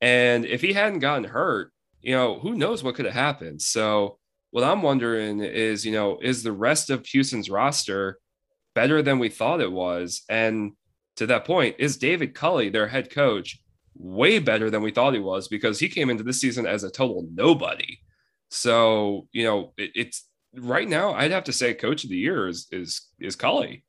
And 0.00 0.44
if 0.44 0.60
he 0.60 0.74
hadn't 0.74 0.98
gotten 0.98 1.24
hurt, 1.24 1.72
you 2.02 2.14
know, 2.14 2.38
who 2.38 2.54
knows 2.54 2.82
what 2.82 2.94
could 2.94 3.04
have 3.04 3.14
happened. 3.14 3.60
So 3.62 4.18
what 4.50 4.64
I'm 4.64 4.82
wondering 4.82 5.40
is, 5.40 5.84
you 5.84 5.92
know, 5.92 6.18
is 6.22 6.42
the 6.42 6.52
rest 6.52 6.90
of 6.90 7.06
Houston's 7.06 7.50
roster 7.50 8.18
better 8.74 9.02
than 9.02 9.18
we 9.18 9.28
thought 9.28 9.60
it 9.60 9.72
was? 9.72 10.22
And 10.28 10.72
to 11.16 11.26
that 11.26 11.44
point, 11.44 11.76
is 11.78 11.96
David 11.96 12.34
Culley, 12.34 12.68
their 12.68 12.88
head 12.88 13.10
coach, 13.10 13.58
way 13.94 14.38
better 14.38 14.70
than 14.70 14.82
we 14.82 14.90
thought 14.90 15.14
he 15.14 15.20
was 15.20 15.48
because 15.48 15.78
he 15.78 15.88
came 15.88 16.10
into 16.10 16.22
this 16.22 16.40
season 16.40 16.66
as 16.66 16.84
a 16.84 16.90
total 16.90 17.26
nobody. 17.32 17.98
So, 18.50 19.28
you 19.32 19.44
know, 19.44 19.72
it, 19.76 19.92
it's 19.94 20.28
right 20.54 20.88
now, 20.88 21.14
I'd 21.14 21.30
have 21.30 21.44
to 21.44 21.52
say 21.52 21.74
coach 21.74 22.04
of 22.04 22.10
the 22.10 22.16
year 22.16 22.48
is 22.48 22.66
is 22.70 23.08
is 23.18 23.36
Culley, 23.36 23.84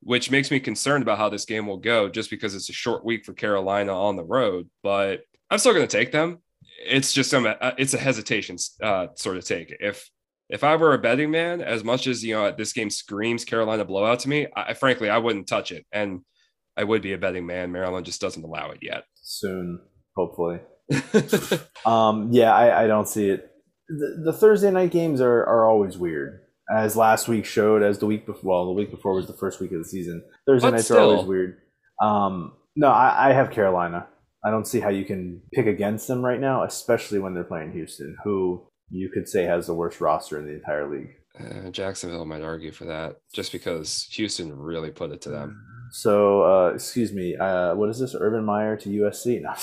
which 0.00 0.30
makes 0.30 0.50
me 0.50 0.60
concerned 0.60 1.02
about 1.02 1.18
how 1.18 1.28
this 1.28 1.44
game 1.44 1.66
will 1.66 1.78
go 1.78 2.08
just 2.08 2.30
because 2.30 2.54
it's 2.54 2.68
a 2.68 2.74
short 2.74 3.04
week 3.04 3.24
for 3.24 3.32
Carolina 3.32 3.92
on 3.92 4.16
the 4.16 4.24
road. 4.24 4.68
But 4.82 5.22
I'm 5.50 5.58
still 5.58 5.74
going 5.74 5.86
to 5.86 5.96
take 5.96 6.12
them. 6.12 6.38
It's 6.84 7.12
just 7.12 7.30
some 7.30 7.46
uh, 7.46 7.72
it's 7.78 7.94
a 7.94 7.98
hesitation 7.98 8.56
uh, 8.82 9.08
sort 9.14 9.36
of 9.36 9.44
take. 9.44 9.74
If 9.80 10.10
if 10.48 10.62
I 10.64 10.76
were 10.76 10.92
a 10.92 10.98
betting 10.98 11.30
man, 11.30 11.62
as 11.62 11.82
much 11.82 12.06
as 12.06 12.22
you 12.22 12.34
know 12.34 12.52
this 12.52 12.72
game 12.72 12.90
screams 12.90 13.44
Carolina 13.44 13.84
blowout 13.84 14.20
to 14.20 14.28
me, 14.28 14.46
I, 14.54 14.74
frankly 14.74 15.08
I 15.08 15.18
wouldn't 15.18 15.48
touch 15.48 15.72
it, 15.72 15.86
and 15.92 16.20
I 16.76 16.84
would 16.84 17.02
be 17.02 17.12
a 17.12 17.18
betting 17.18 17.46
man. 17.46 17.72
Maryland 17.72 18.06
just 18.06 18.20
doesn't 18.20 18.44
allow 18.44 18.70
it 18.70 18.78
yet. 18.82 19.04
soon 19.22 19.80
hopefully. 20.16 20.60
Um 21.86 22.28
yeah 22.32 22.54
i, 22.54 22.84
I 22.84 22.86
don't 22.86 23.08
see 23.08 23.28
it. 23.28 23.50
The, 23.88 24.22
the 24.26 24.32
thursday 24.32 24.70
night 24.70 24.90
games 24.90 25.20
are, 25.20 25.42
are 25.44 25.68
always 25.68 25.98
weird. 25.98 26.40
As 26.70 26.96
last 26.96 27.28
week 27.28 27.44
showed 27.44 27.82
as 27.82 27.98
the 27.98 28.06
week 28.06 28.26
before 28.26 28.48
well 28.48 28.66
the 28.66 28.72
week 28.72 28.90
before 28.90 29.14
was 29.14 29.26
the 29.26 29.32
first 29.32 29.58
week 29.58 29.72
of 29.72 29.78
the 29.78 29.84
season. 29.84 30.22
Thursday 30.46 30.68
But 30.68 30.76
nights 30.76 30.90
are 30.90 31.00
always 31.00 31.26
weird. 31.26 31.58
Um 32.00 32.52
no 32.76 32.88
I, 32.88 33.30
I 33.30 33.32
have 33.32 33.50
carolina 33.50 34.06
i 34.44 34.50
don't 34.50 34.66
see 34.66 34.80
how 34.80 34.88
you 34.88 35.04
can 35.04 35.40
pick 35.52 35.66
against 35.66 36.06
them 36.08 36.24
right 36.24 36.40
now 36.40 36.64
especially 36.64 37.18
when 37.18 37.34
they're 37.34 37.44
playing 37.44 37.72
houston 37.72 38.16
who 38.24 38.62
you 38.90 39.08
could 39.08 39.28
say 39.28 39.44
has 39.44 39.66
the 39.66 39.74
worst 39.74 40.00
roster 40.00 40.38
in 40.38 40.46
the 40.46 40.52
entire 40.54 40.90
league 40.90 41.10
Uh, 41.40 41.70
Jacksonville 41.70 42.26
might 42.26 42.42
argue 42.42 42.72
for 42.72 42.84
that 42.86 43.16
just 43.32 43.52
because 43.52 44.06
Houston 44.12 44.52
really 44.54 44.90
put 44.90 45.12
it 45.12 45.20
to 45.22 45.30
them. 45.30 45.48
so 45.90 46.42
uh 46.42 46.68
excuse 46.74 47.10
me 47.12 47.34
uh 47.36 47.74
what 47.74 47.88
is 47.88 47.98
this 47.98 48.14
urban 48.18 48.44
meyer 48.44 48.76
to 48.76 48.88
usc 49.00 49.24
no 49.42 49.54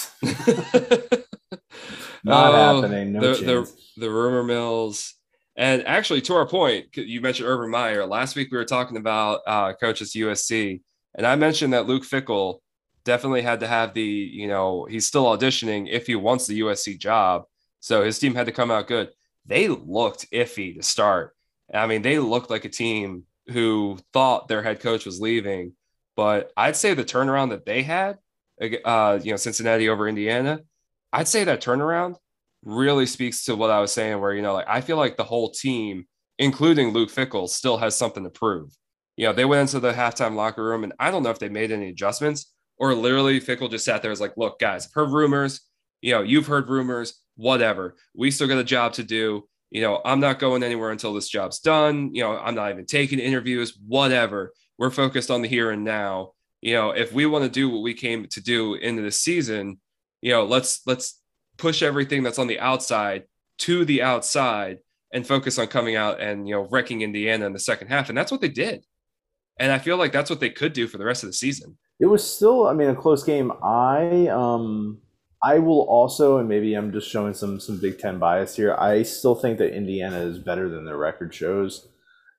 not 2.23 2.53
Oh, 2.53 2.81
happening 2.81 3.13
no 3.13 3.19
the, 3.21 3.35
chance. 3.35 3.71
the 3.95 4.01
the 4.01 4.09
rumor 4.09 4.43
mills. 4.43 5.15
And 5.55 5.85
actually, 5.85 6.21
to 6.21 6.35
our 6.35 6.47
point, 6.47 6.85
you 6.95 7.19
mentioned 7.19 7.49
Urban 7.49 7.69
Meyer. 7.69 8.05
Last 8.05 8.37
week 8.37 8.47
we 8.49 8.57
were 8.57 8.63
talking 8.63 8.95
about 8.95 9.41
uh, 9.45 9.73
coaches 9.73 10.13
USC, 10.15 10.79
and 11.17 11.27
I 11.27 11.35
mentioned 11.35 11.73
that 11.73 11.85
Luke 11.85 12.03
Fickell 12.03 12.59
definitely 13.09 13.41
had 13.41 13.61
to 13.61 13.67
have 13.67 13.95
the, 13.95 14.03
you 14.03 14.47
know, 14.47 14.85
he's 14.85 15.07
still 15.07 15.25
auditioning 15.25 15.87
if 15.89 16.05
he 16.05 16.15
wants 16.15 16.45
the 16.45 16.59
USC 16.59 16.99
job. 16.99 17.45
So 17.79 18.03
his 18.03 18.19
team 18.19 18.35
had 18.35 18.45
to 18.45 18.51
come 18.51 18.69
out 18.69 18.87
good. 18.87 19.09
They 19.47 19.67
looked 19.67 20.29
iffy 20.31 20.75
to 20.75 20.83
start. 20.83 21.35
I 21.73 21.87
mean, 21.87 22.03
they 22.03 22.19
looked 22.19 22.51
like 22.51 22.65
a 22.65 22.69
team 22.69 23.23
who 23.47 23.97
thought 24.13 24.47
their 24.47 24.61
head 24.61 24.79
coach 24.79 25.07
was 25.07 25.19
leaving, 25.19 25.73
but 26.15 26.51
I'd 26.55 26.75
say 26.75 26.93
the 26.93 27.03
turnaround 27.03 27.49
that 27.49 27.65
they 27.65 27.81
had, 27.81 28.19
uh, 28.85 29.17
you 29.23 29.31
know, 29.31 29.37
Cincinnati 29.37 29.89
over 29.89 30.07
Indiana, 30.07 30.59
I'd 31.11 31.27
say 31.27 31.43
that 31.45 31.63
turnaround 31.63 32.15
really 32.63 33.07
speaks 33.07 33.45
to 33.45 33.55
what 33.55 33.71
I 33.71 33.79
was 33.79 33.91
saying, 33.91 34.21
where, 34.21 34.35
you 34.35 34.43
know, 34.43 34.53
like 34.53 34.67
I 34.69 34.81
feel 34.81 34.97
like 34.97 35.17
the 35.17 35.23
whole 35.23 35.49
team, 35.49 36.05
including 36.37 36.89
Luke 36.89 37.09
Fickell, 37.09 37.49
still 37.49 37.77
has 37.77 37.95
something 37.95 38.23
to 38.23 38.29
prove. 38.29 38.69
You 39.17 39.25
know, 39.25 39.33
they 39.33 39.45
went 39.45 39.61
into 39.61 39.79
the 39.79 39.93
halftime 39.93 40.35
locker 40.35 40.63
room, 40.63 40.83
and 40.83 40.93
I 40.99 41.09
don't 41.09 41.23
know 41.23 41.31
if 41.31 41.39
they 41.39 41.49
made 41.49 41.71
any 41.71 41.89
adjustments 41.89 42.53
or 42.79 42.93
literally 42.93 43.39
Fickell 43.41 43.69
just 43.69 43.85
sat 43.85 44.01
there 44.01 44.09
and 44.09 44.13
was 44.13 44.21
like, 44.21 44.37
look, 44.37 44.59
guys, 44.59 44.87
I've 44.87 44.93
heard 44.93 45.11
rumors. 45.11 45.61
You 46.01 46.13
know, 46.13 46.21
you've 46.21 46.47
heard 46.47 46.69
rumors, 46.69 47.21
whatever. 47.35 47.95
We 48.15 48.31
still 48.31 48.47
got 48.47 48.57
a 48.57 48.63
job 48.63 48.93
to 48.93 49.03
do. 49.03 49.47
You 49.69 49.81
know, 49.81 50.01
I'm 50.03 50.21
not 50.21 50.39
going 50.39 50.63
anywhere 50.63 50.91
until 50.91 51.13
this 51.13 51.29
job's 51.29 51.59
done. 51.59 52.13
You 52.13 52.23
know, 52.23 52.37
I'm 52.37 52.55
not 52.55 52.71
even 52.71 52.85
taking 52.85 53.19
interviews, 53.19 53.77
whatever. 53.85 54.53
We're 54.77 54.89
focused 54.89 55.29
on 55.29 55.41
the 55.41 55.49
here 55.49 55.71
and 55.71 55.83
now. 55.83 56.31
You 56.61 56.73
know, 56.73 56.91
if 56.91 57.13
we 57.13 57.25
want 57.25 57.43
to 57.43 57.49
do 57.49 57.69
what 57.69 57.83
we 57.83 57.93
came 57.93 58.27
to 58.27 58.41
do 58.41 58.75
into 58.75 59.01
the 59.01 59.11
season, 59.11 59.79
you 60.21 60.31
know, 60.31 60.45
let's 60.45 60.81
let's 60.87 61.21
push 61.57 61.83
everything 61.83 62.23
that's 62.23 62.39
on 62.39 62.47
the 62.47 62.59
outside 62.59 63.25
to 63.59 63.83
the 63.85 64.01
outside 64.01 64.79
and 65.13 65.27
focus 65.27 65.59
on 65.59 65.67
coming 65.67 65.95
out 65.95 66.21
and 66.21 66.47
you 66.47 66.55
know 66.55 66.67
wrecking 66.71 67.01
Indiana 67.01 67.45
in 67.45 67.53
the 67.53 67.59
second 67.59 67.89
half. 67.89 68.09
And 68.09 68.17
that's 68.17 68.31
what 68.31 68.41
they 68.41 68.49
did. 68.49 68.85
And 69.59 69.71
I 69.71 69.79
feel 69.79 69.97
like 69.97 70.13
that's 70.13 70.29
what 70.29 70.39
they 70.39 70.49
could 70.49 70.73
do 70.73 70.87
for 70.87 70.97
the 70.97 71.05
rest 71.05 71.23
of 71.23 71.29
the 71.29 71.33
season. 71.33 71.77
It 71.99 72.05
was 72.05 72.23
still, 72.23 72.67
I 72.67 72.73
mean, 72.73 72.89
a 72.89 72.95
close 72.95 73.23
game. 73.23 73.51
I 73.63 74.27
um 74.27 75.01
I 75.41 75.59
will 75.59 75.81
also, 75.81 76.37
and 76.37 76.49
maybe 76.49 76.73
I'm 76.73 76.91
just 76.91 77.09
showing 77.09 77.33
some 77.33 77.59
some 77.59 77.79
Big 77.79 77.99
Ten 77.99 78.19
bias 78.19 78.55
here. 78.55 78.75
I 78.75 79.03
still 79.03 79.35
think 79.35 79.57
that 79.59 79.75
Indiana 79.75 80.19
is 80.19 80.37
better 80.37 80.69
than 80.69 80.85
their 80.85 80.97
record 80.97 81.33
shows. 81.33 81.87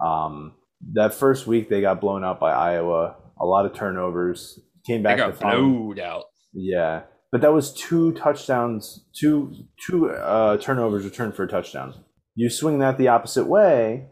Um, 0.04 0.54
that 0.92 1.14
first 1.14 1.46
week 1.46 1.68
they 1.68 1.80
got 1.80 2.00
blown 2.00 2.24
out 2.24 2.40
by 2.40 2.52
Iowa. 2.52 3.16
A 3.40 3.46
lot 3.46 3.64
of 3.64 3.74
turnovers. 3.74 4.58
Came 4.86 5.02
back 5.02 5.16
they 5.16 5.24
got 5.24 5.40
blowed 5.40 5.98
out. 5.98 6.24
Yeah, 6.52 7.02
but 7.32 7.40
that 7.40 7.52
was 7.52 7.72
two 7.72 8.12
touchdowns, 8.12 9.06
two 9.18 9.54
two 9.86 10.10
uh, 10.10 10.58
turnovers 10.58 11.04
returned 11.04 11.34
for 11.34 11.44
a 11.44 11.48
touchdown. 11.48 11.94
You 12.34 12.50
swing 12.50 12.78
that 12.80 12.98
the 12.98 13.08
opposite 13.08 13.46
way, 13.46 14.08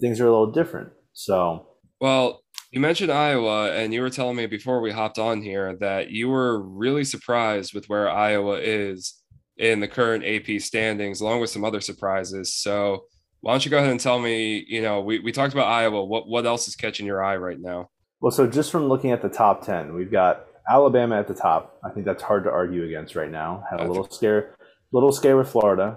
things 0.00 0.20
are 0.20 0.26
a 0.26 0.30
little 0.30 0.52
different. 0.52 0.90
So 1.12 1.66
Well, 2.00 2.42
you 2.76 2.80
mentioned 2.80 3.10
Iowa, 3.10 3.72
and 3.72 3.94
you 3.94 4.02
were 4.02 4.10
telling 4.10 4.36
me 4.36 4.44
before 4.44 4.82
we 4.82 4.92
hopped 4.92 5.18
on 5.18 5.40
here 5.40 5.74
that 5.76 6.10
you 6.10 6.28
were 6.28 6.60
really 6.60 7.04
surprised 7.04 7.72
with 7.72 7.88
where 7.88 8.10
Iowa 8.10 8.58
is 8.58 9.14
in 9.56 9.80
the 9.80 9.88
current 9.88 10.26
AP 10.26 10.60
standings, 10.60 11.22
along 11.22 11.40
with 11.40 11.48
some 11.48 11.64
other 11.64 11.80
surprises. 11.80 12.52
So, 12.52 13.06
why 13.40 13.54
don't 13.54 13.64
you 13.64 13.70
go 13.70 13.78
ahead 13.78 13.92
and 13.92 13.98
tell 13.98 14.18
me? 14.18 14.62
You 14.68 14.82
know, 14.82 15.00
we, 15.00 15.20
we 15.20 15.32
talked 15.32 15.54
about 15.54 15.68
Iowa. 15.68 16.04
What 16.04 16.28
what 16.28 16.44
else 16.44 16.68
is 16.68 16.76
catching 16.76 17.06
your 17.06 17.24
eye 17.24 17.38
right 17.38 17.58
now? 17.58 17.88
Well, 18.20 18.30
so 18.30 18.46
just 18.46 18.70
from 18.70 18.88
looking 18.88 19.10
at 19.10 19.22
the 19.22 19.30
top 19.30 19.64
10, 19.64 19.94
we've 19.94 20.12
got 20.12 20.44
Alabama 20.68 21.18
at 21.18 21.28
the 21.28 21.34
top. 21.34 21.78
I 21.82 21.88
think 21.88 22.04
that's 22.04 22.22
hard 22.22 22.44
to 22.44 22.50
argue 22.50 22.84
against 22.84 23.16
right 23.16 23.30
now. 23.30 23.64
Had 23.70 23.80
a 23.80 23.88
little 23.88 24.06
scare, 24.10 24.54
little 24.92 25.12
scare 25.12 25.38
with 25.38 25.48
Florida, 25.48 25.96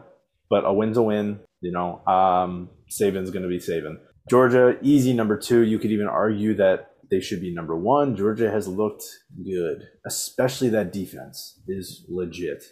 but 0.49 0.63
a 0.63 0.71
win's 0.71 0.95
a 0.95 1.03
win. 1.03 1.41
You 1.59 1.73
know, 1.73 1.99
um, 2.07 2.69
Saban's 2.89 3.31
going 3.31 3.43
to 3.43 3.49
be 3.49 3.59
Saban. 3.59 3.97
Georgia, 4.29 4.77
easy 4.81 5.13
number 5.13 5.37
two. 5.37 5.61
You 5.61 5.79
could 5.79 5.91
even 5.91 6.07
argue 6.07 6.53
that 6.55 6.91
they 7.09 7.19
should 7.19 7.41
be 7.41 7.53
number 7.53 7.75
one. 7.75 8.15
Georgia 8.15 8.51
has 8.51 8.67
looked 8.67 9.03
good, 9.43 9.87
especially 10.05 10.69
that 10.69 10.93
defense 10.93 11.59
is 11.67 12.05
legit. 12.07 12.63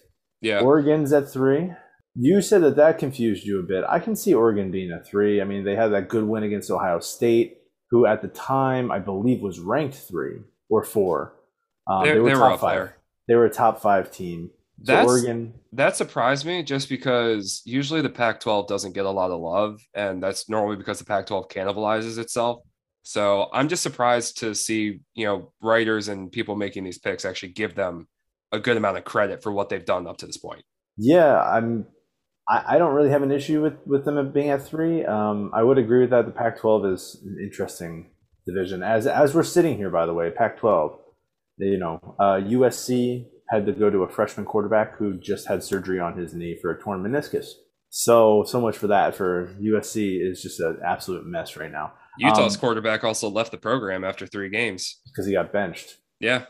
Yeah, 0.42 0.62
Oregon's 0.62 1.12
at 1.14 1.30
three. 1.30 1.74
You 2.16 2.42
said 2.42 2.64
that 2.64 2.76
that 2.76 2.98
confused 2.98 3.46
you 3.46 3.60
a 3.60 3.64
bit. 3.64 3.84
I 3.88 4.00
can 4.00 4.16
see 4.16 4.34
Oregon 4.34 4.72
being 4.72 4.92
at 4.92 5.06
three. 5.06 5.42
I 5.42 5.44
mean, 5.44 5.64
they 5.64 5.76
had 5.76 5.90
that 5.90 6.10
good 6.10 6.24
win 6.24 6.44
against 6.44 6.72
Ohio 6.72 7.00
State, 7.00 7.58
who 7.90 8.06
at 8.06 8.22
the 8.22 8.28
time 8.28 8.92
I 8.92 9.00
believe 9.00 9.42
was 9.42 9.60
ranked 9.60 9.96
three 9.96 10.40
or 10.70 10.84
four. 10.84 11.34
Um, 11.88 12.04
they, 12.06 12.14
they 12.14 12.20
were 12.20 12.32
top 12.32 12.54
up 12.54 12.60
five. 12.60 12.76
there. 12.76 12.96
They 13.28 13.36
were 13.36 13.46
a 13.46 13.52
top 13.52 13.82
five 13.82 14.12
team. 14.12 14.52
That's 14.80 15.08
Oregon, 15.08 15.54
that 15.74 15.96
surprised 15.96 16.46
me 16.46 16.62
just 16.62 16.88
because 16.88 17.62
usually 17.66 18.02
the 18.02 18.10
Pac 18.10 18.40
12 18.40 18.68
doesn't 18.68 18.94
get 18.94 19.06
a 19.06 19.12
lot 19.12 19.32
of 19.32 19.40
love, 19.40 19.82
and 19.94 20.22
that's 20.22 20.50
normally 20.50 20.76
because 20.76 21.00
the 21.00 21.06
Pac 21.06 21.26
12 21.28 21.48
cannibalizes 21.50 22.18
itself. 22.18 22.62
So 23.02 23.48
I'm 23.54 23.70
just 23.70 23.84
surprised 23.84 24.38
to 24.40 24.54
see, 24.54 25.00
you 25.16 25.26
know, 25.26 25.54
writers 25.62 26.10
and 26.10 26.32
people 26.32 26.56
making 26.56 26.84
these 26.84 27.00
picks 27.00 27.26
actually 27.26 27.54
give 27.54 27.74
them 27.74 28.08
a 28.52 28.60
good 28.60 28.78
amount 28.78 28.98
of 28.98 29.06
credit 29.06 29.42
for 29.42 29.52
what 29.52 29.70
they've 29.70 29.86
done 29.86 30.08
up 30.08 30.18
to 30.18 30.26
this 30.26 30.38
point. 30.38 30.64
yeah, 30.98 31.42
I'm. 31.42 31.88
I, 32.50 32.76
I 32.76 32.78
don't 32.78 32.94
really 32.94 33.10
have 33.10 33.24
an 33.24 33.32
issue 33.32 33.62
with 33.62 33.76
with 33.86 34.06
them 34.06 34.32
being 34.32 34.50
at 34.50 34.66
three. 34.66 35.06
Um, 35.06 35.52
I 35.54 35.64
would 35.64 35.78
agree 35.78 36.02
with 36.02 36.12
that. 36.12 36.26
The 36.26 36.32
Pac-12 36.32 36.94
is 36.94 37.22
an 37.26 37.38
interesting 37.44 38.12
division. 38.46 38.84
As 38.84 39.08
as 39.08 39.34
we're 39.34 39.44
sitting 39.44 39.78
here, 39.78 39.90
by 39.90 40.06
the 40.06 40.14
way, 40.14 40.30
Pac-12. 40.30 40.98
You 41.60 41.80
know, 41.80 42.16
uh, 42.20 42.36
USC 42.36 43.26
had 43.50 43.66
to 43.66 43.72
go 43.72 43.90
to 43.90 44.04
a 44.04 44.10
freshman 44.10 44.46
quarterback 44.46 44.98
who 44.98 45.14
just 45.20 45.48
had 45.48 45.64
surgery 45.64 46.00
on 46.00 46.18
his 46.18 46.34
knee 46.34 46.58
for 46.62 46.72
a 46.72 46.80
torn 46.82 47.02
meniscus. 47.04 47.48
So 47.90 48.44
so 48.46 48.60
much 48.60 48.78
for 48.78 48.88
that. 48.88 49.16
For 49.16 49.56
USC 49.62 50.22
is 50.22 50.42
just 50.42 50.60
an 50.60 50.80
absolute 50.86 51.26
mess 51.26 51.56
right 51.56 51.72
now 51.72 51.94
Utah's 52.20 52.56
Um, 52.56 52.60
quarterback 52.60 53.04
also 53.04 53.30
left 53.30 53.52
the 53.52 53.58
program 53.58 54.04
after 54.04 54.26
three 54.28 54.50
games. 54.50 55.00
because 55.06 55.26
he 55.26 55.34
got 55.34 55.54
benched. 55.54 55.98
Yeah. 56.20 56.46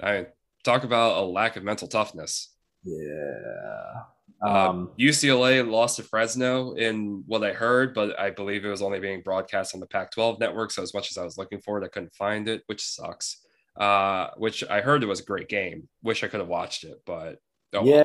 I 0.00 0.12
mean, 0.12 0.26
talk 0.62 0.84
about 0.84 1.18
a 1.18 1.24
lack 1.24 1.56
of 1.56 1.64
mental 1.64 1.88
toughness. 1.88 2.54
Yeah. 2.84 4.04
Uh, 4.46 4.68
Um, 4.70 4.92
UCLA 4.98 5.68
lost 5.68 5.96
to 5.96 6.04
Fresno 6.04 6.74
in 6.74 7.24
what 7.26 7.42
I 7.42 7.52
heard, 7.52 7.92
but 7.92 8.16
I 8.20 8.30
believe 8.30 8.64
it 8.64 8.68
was 8.68 8.82
only 8.82 9.00
being 9.00 9.20
broadcast 9.22 9.74
on 9.74 9.80
the 9.80 9.86
Pac 9.86 10.12
12 10.12 10.38
network. 10.38 10.70
So, 10.70 10.80
as 10.82 10.94
much 10.94 11.10
as 11.10 11.18
I 11.18 11.24
was 11.24 11.36
looking 11.36 11.60
for 11.60 11.82
it, 11.82 11.84
I 11.84 11.88
couldn't 11.88 12.14
find 12.14 12.46
it, 12.48 12.62
which 12.66 12.84
sucks. 12.84 13.44
Uh, 13.78 14.30
which 14.36 14.64
I 14.68 14.80
heard 14.80 15.04
it 15.04 15.06
was 15.06 15.20
a 15.20 15.24
great 15.24 15.48
game. 15.48 15.88
Wish 16.02 16.24
I 16.24 16.28
could 16.28 16.40
have 16.40 16.48
watched 16.48 16.82
it, 16.82 17.00
but 17.06 17.38
oh, 17.74 17.84
yeah. 17.84 18.04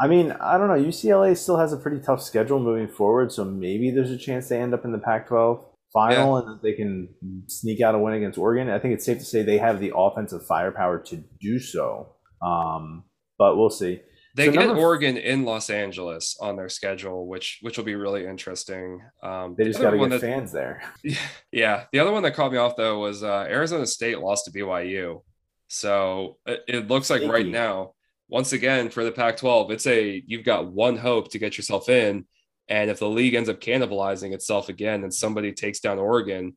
I 0.00 0.08
mean, 0.08 0.32
I 0.32 0.58
don't 0.58 0.66
know. 0.66 0.74
UCLA 0.74 1.36
still 1.36 1.56
has 1.56 1.72
a 1.72 1.76
pretty 1.76 2.00
tough 2.00 2.20
schedule 2.20 2.58
moving 2.58 2.88
forward, 2.88 3.30
so 3.30 3.44
maybe 3.44 3.92
there's 3.92 4.10
a 4.10 4.18
chance 4.18 4.48
they 4.48 4.60
end 4.60 4.74
up 4.74 4.84
in 4.84 4.90
the 4.90 4.98
Pac-12 4.98 5.64
final 5.92 6.38
and 6.38 6.48
that 6.48 6.62
they 6.62 6.72
can 6.72 7.08
sneak 7.46 7.80
out 7.80 7.94
a 7.94 7.98
win 7.98 8.14
against 8.14 8.36
Oregon. 8.36 8.68
I 8.68 8.80
think 8.80 8.94
it's 8.94 9.04
safe 9.06 9.18
to 9.18 9.24
say 9.24 9.42
they 9.42 9.58
have 9.58 9.78
the 9.78 9.92
offensive 9.96 10.44
firepower 10.44 10.98
to 11.04 11.22
do 11.40 11.60
so. 11.60 12.14
Um, 12.42 13.04
but 13.38 13.56
we'll 13.56 13.70
see. 13.70 14.00
They 14.36 14.46
So 14.46 14.52
get 14.52 14.66
number- 14.66 14.80
Oregon 14.82 15.16
in 15.16 15.44
Los 15.44 15.70
Angeles 15.70 16.36
on 16.40 16.56
their 16.56 16.68
schedule, 16.68 17.26
which 17.26 17.58
which 17.62 17.76
will 17.78 17.84
be 17.84 17.94
really 17.94 18.26
interesting. 18.26 19.00
Um, 19.22 19.54
They 19.56 19.64
just 19.64 19.78
other 19.78 19.96
got 19.96 20.02
to 20.04 20.08
get 20.08 20.20
that- 20.20 20.20
fans 20.20 20.52
there. 20.52 20.82
Yeah, 21.52 21.84
the 21.92 22.00
other 22.00 22.10
one 22.12 22.24
that 22.24 22.34
caught 22.34 22.50
me 22.52 22.58
off 22.58 22.74
though 22.76 22.98
was 22.98 23.22
uh, 23.22 23.46
Arizona 23.48 23.86
State 23.86 24.18
lost 24.18 24.46
to 24.46 24.50
BYU. 24.50 25.22
So 25.68 26.38
it, 26.46 26.64
it 26.68 26.88
looks 26.88 27.10
like 27.10 27.22
right 27.22 27.46
now, 27.46 27.94
once 28.28 28.52
again 28.52 28.90
for 28.90 29.04
the 29.04 29.12
Pac-12, 29.12 29.70
it's 29.70 29.86
a 29.86 30.22
you've 30.26 30.44
got 30.44 30.66
one 30.66 30.96
hope 30.96 31.30
to 31.32 31.38
get 31.38 31.56
yourself 31.56 31.88
in, 31.88 32.26
and 32.68 32.90
if 32.90 32.98
the 32.98 33.08
league 33.08 33.34
ends 33.34 33.48
up 33.48 33.60
cannibalizing 33.60 34.32
itself 34.32 34.68
again 34.68 35.04
and 35.04 35.14
somebody 35.14 35.52
takes 35.52 35.80
down 35.80 35.98
Oregon, 35.98 36.56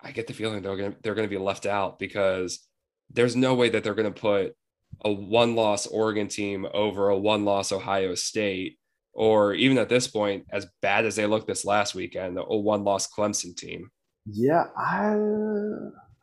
I 0.00 0.12
get 0.12 0.26
the 0.26 0.32
feeling 0.32 0.62
they're 0.62 0.76
gonna 0.76 0.96
they're 1.02 1.14
gonna 1.14 1.28
be 1.28 1.38
left 1.38 1.66
out 1.66 1.98
because 1.98 2.66
there's 3.10 3.36
no 3.36 3.54
way 3.54 3.68
that 3.68 3.84
they're 3.84 3.94
gonna 3.94 4.10
put 4.10 4.56
a 5.04 5.12
one-loss 5.12 5.86
Oregon 5.86 6.28
team 6.28 6.66
over 6.72 7.08
a 7.08 7.18
one-loss 7.18 7.72
Ohio 7.72 8.14
State. 8.14 8.78
Or 9.14 9.52
even 9.52 9.76
at 9.76 9.88
this 9.90 10.06
point, 10.08 10.46
as 10.50 10.66
bad 10.80 11.04
as 11.04 11.16
they 11.16 11.26
looked 11.26 11.46
this 11.46 11.64
last 11.66 11.94
weekend, 11.94 12.38
a 12.38 12.56
one-loss 12.56 13.08
Clemson 13.12 13.54
team. 13.56 13.90
Yeah, 14.26 14.64
I 14.76 15.10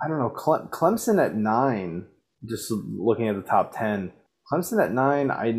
I 0.02 0.08
don't 0.08 0.20
know. 0.20 0.30
Cle- 0.36 0.70
Clemson 0.72 1.24
at 1.24 1.36
nine. 1.36 2.06
Just 2.48 2.72
looking 2.72 3.28
at 3.28 3.36
the 3.36 3.42
top 3.42 3.74
ten, 3.78 4.12
Clemson 4.52 4.82
at 4.84 4.92
nine. 4.94 5.30
I 5.30 5.50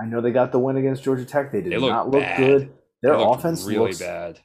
I 0.00 0.06
know 0.06 0.20
they 0.20 0.30
got 0.30 0.52
the 0.52 0.58
win 0.60 0.76
against 0.76 1.02
Georgia 1.02 1.24
Tech. 1.24 1.50
They 1.52 1.60
did 1.60 1.72
They 1.72 1.76
look 1.78 1.90
not 1.90 2.08
look 2.08 2.22
bad. 2.22 2.38
good. 2.38 2.70
Their 3.02 3.14
offense 3.14 3.64
really 3.64 3.86
looks 3.88 3.98
bad. 3.98 4.38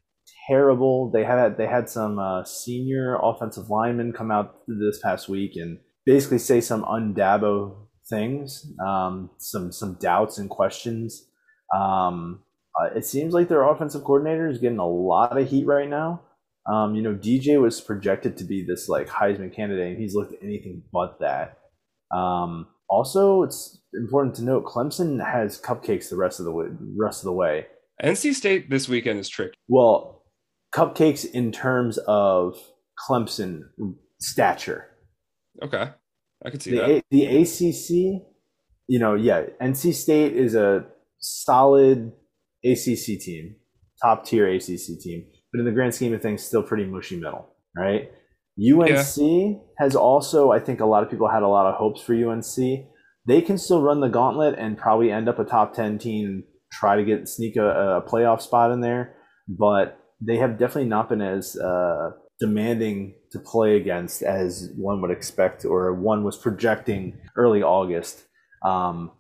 terrible. 0.48 1.12
They 1.12 1.24
had 1.24 1.56
they 1.58 1.68
had 1.68 1.88
some 1.90 2.18
uh, 2.20 2.44
senior 2.44 3.18
offensive 3.22 3.70
linemen 3.70 4.12
come 4.14 4.32
out 4.32 4.56
this 4.68 5.00
past 5.02 5.30
week 5.30 5.52
and 5.56 5.78
basically 6.06 6.40
say 6.40 6.60
some 6.60 6.84
undabo 6.84 7.83
things, 8.10 8.72
um, 8.86 9.30
some 9.38 9.72
some 9.72 9.98
doubts 10.00 10.38
and 10.38 10.50
questions. 10.50 11.28
Um, 11.76 12.44
uh, 12.80 12.90
it 12.96 13.06
seems 13.06 13.34
like 13.34 13.48
their 13.48 13.64
offensive 13.64 14.04
coordinator 14.04 14.48
is 14.48 14.58
getting 14.58 14.80
a 14.80 14.88
lot 14.88 15.38
of 15.38 15.50
heat 15.50 15.66
right 15.66 15.90
now. 15.90 16.22
Um, 16.72 16.96
you 16.96 17.02
know, 17.02 17.14
DJ 17.14 17.62
was 17.62 17.82
projected 17.82 18.38
to 18.38 18.44
be 18.46 18.64
this 18.64 18.88
like 18.88 19.08
Heisman 19.08 19.54
candidate, 19.54 19.92
and 19.92 20.02
he's 20.02 20.16
looked 20.16 20.34
anything 20.42 20.84
but 20.92 21.20
that. 21.20 21.58
Um, 22.16 22.68
also, 22.90 23.44
it's 23.44 23.82
important 23.94 24.36
to 24.36 24.44
note 24.44 24.66
Clemson 24.66 25.24
has 25.26 25.60
cupcakes 25.60 26.10
the 26.10 26.16
rest 26.16 26.40
of 26.40 26.46
the 26.46 26.52
way, 26.52 26.68
rest 26.98 27.22
of 27.22 27.26
the 27.26 27.34
way. 27.34 27.68
NC 28.04 28.34
State 28.34 28.70
this 28.70 28.88
weekend 28.88 29.20
is 29.20 29.30
tricky. 29.30 29.54
Well, 29.68 30.24
cupcakes 30.74 31.30
in 31.30 31.52
terms 31.52 31.98
of 32.00 32.58
Clemson 33.08 33.62
stature. 34.20 34.90
Okay, 35.62 35.92
I 36.46 36.50
could 36.50 36.62
see 36.62 36.72
The, 36.72 36.78
that. 36.78 36.90
A- 36.90 37.04
the 37.12 37.26
ACC, 37.26 38.24
you 38.88 39.00
know, 39.00 39.16
yeah, 39.16 39.44
NC 39.62 39.94
State 39.94 40.36
is 40.36 40.56
a 40.56 40.86
solid 41.20 42.12
ACC 42.66 43.20
team, 43.20 43.56
top 44.02 44.26
tier 44.26 44.48
ACC 44.48 45.00
team, 45.02 45.26
but 45.52 45.60
in 45.60 45.66
the 45.66 45.72
grand 45.72 45.94
scheme 45.96 46.14
of 46.14 46.22
things, 46.22 46.44
still 46.44 46.64
pretty 46.64 46.86
mushy 46.86 47.16
middle, 47.18 47.50
right? 47.76 48.12
UNC 48.60 49.62
has 49.80 49.96
also, 49.96 50.52
I 50.52 50.60
think 50.60 50.80
a 50.80 50.86
lot 50.86 51.04
of 51.04 51.10
people 51.10 51.28
had 51.30 51.44
a 51.44 51.48
lot 51.48 51.66
of 51.66 51.76
hopes 51.76 52.02
for 52.02 52.14
UNC. 52.14 52.86
They 53.26 53.42
can 53.42 53.58
still 53.58 53.82
run 53.82 54.00
the 54.02 54.10
gauntlet 54.10 54.56
and 54.60 54.78
probably 54.78 55.12
end 55.12 55.28
up 55.28 55.40
a 55.40 55.44
top 55.44 55.74
10 55.74 55.98
team, 55.98 56.44
try 56.72 56.96
to 56.96 57.04
get 57.04 57.28
sneak 57.28 57.56
a, 57.56 57.98
a 57.98 58.02
playoff 58.08 58.42
spot 58.42 58.72
in 58.72 58.82
there, 58.82 59.16
but 59.48 59.98
they 60.22 60.38
have 60.38 60.60
definitely 60.60 60.90
not 60.90 61.10
been 61.10 61.22
as 61.22 61.56
uh, 61.58 62.12
demanding 62.44 63.14
to 63.32 63.40
play 63.40 63.78
against 63.78 64.22
as 64.22 64.70
one 64.76 65.00
would 65.00 65.12
expect 65.12 65.64
or 65.64 65.94
one 65.94 66.26
was 66.26 66.36
projecting 66.36 67.18
early 67.38 67.64
August. 67.64 68.26
Um, 68.66 69.12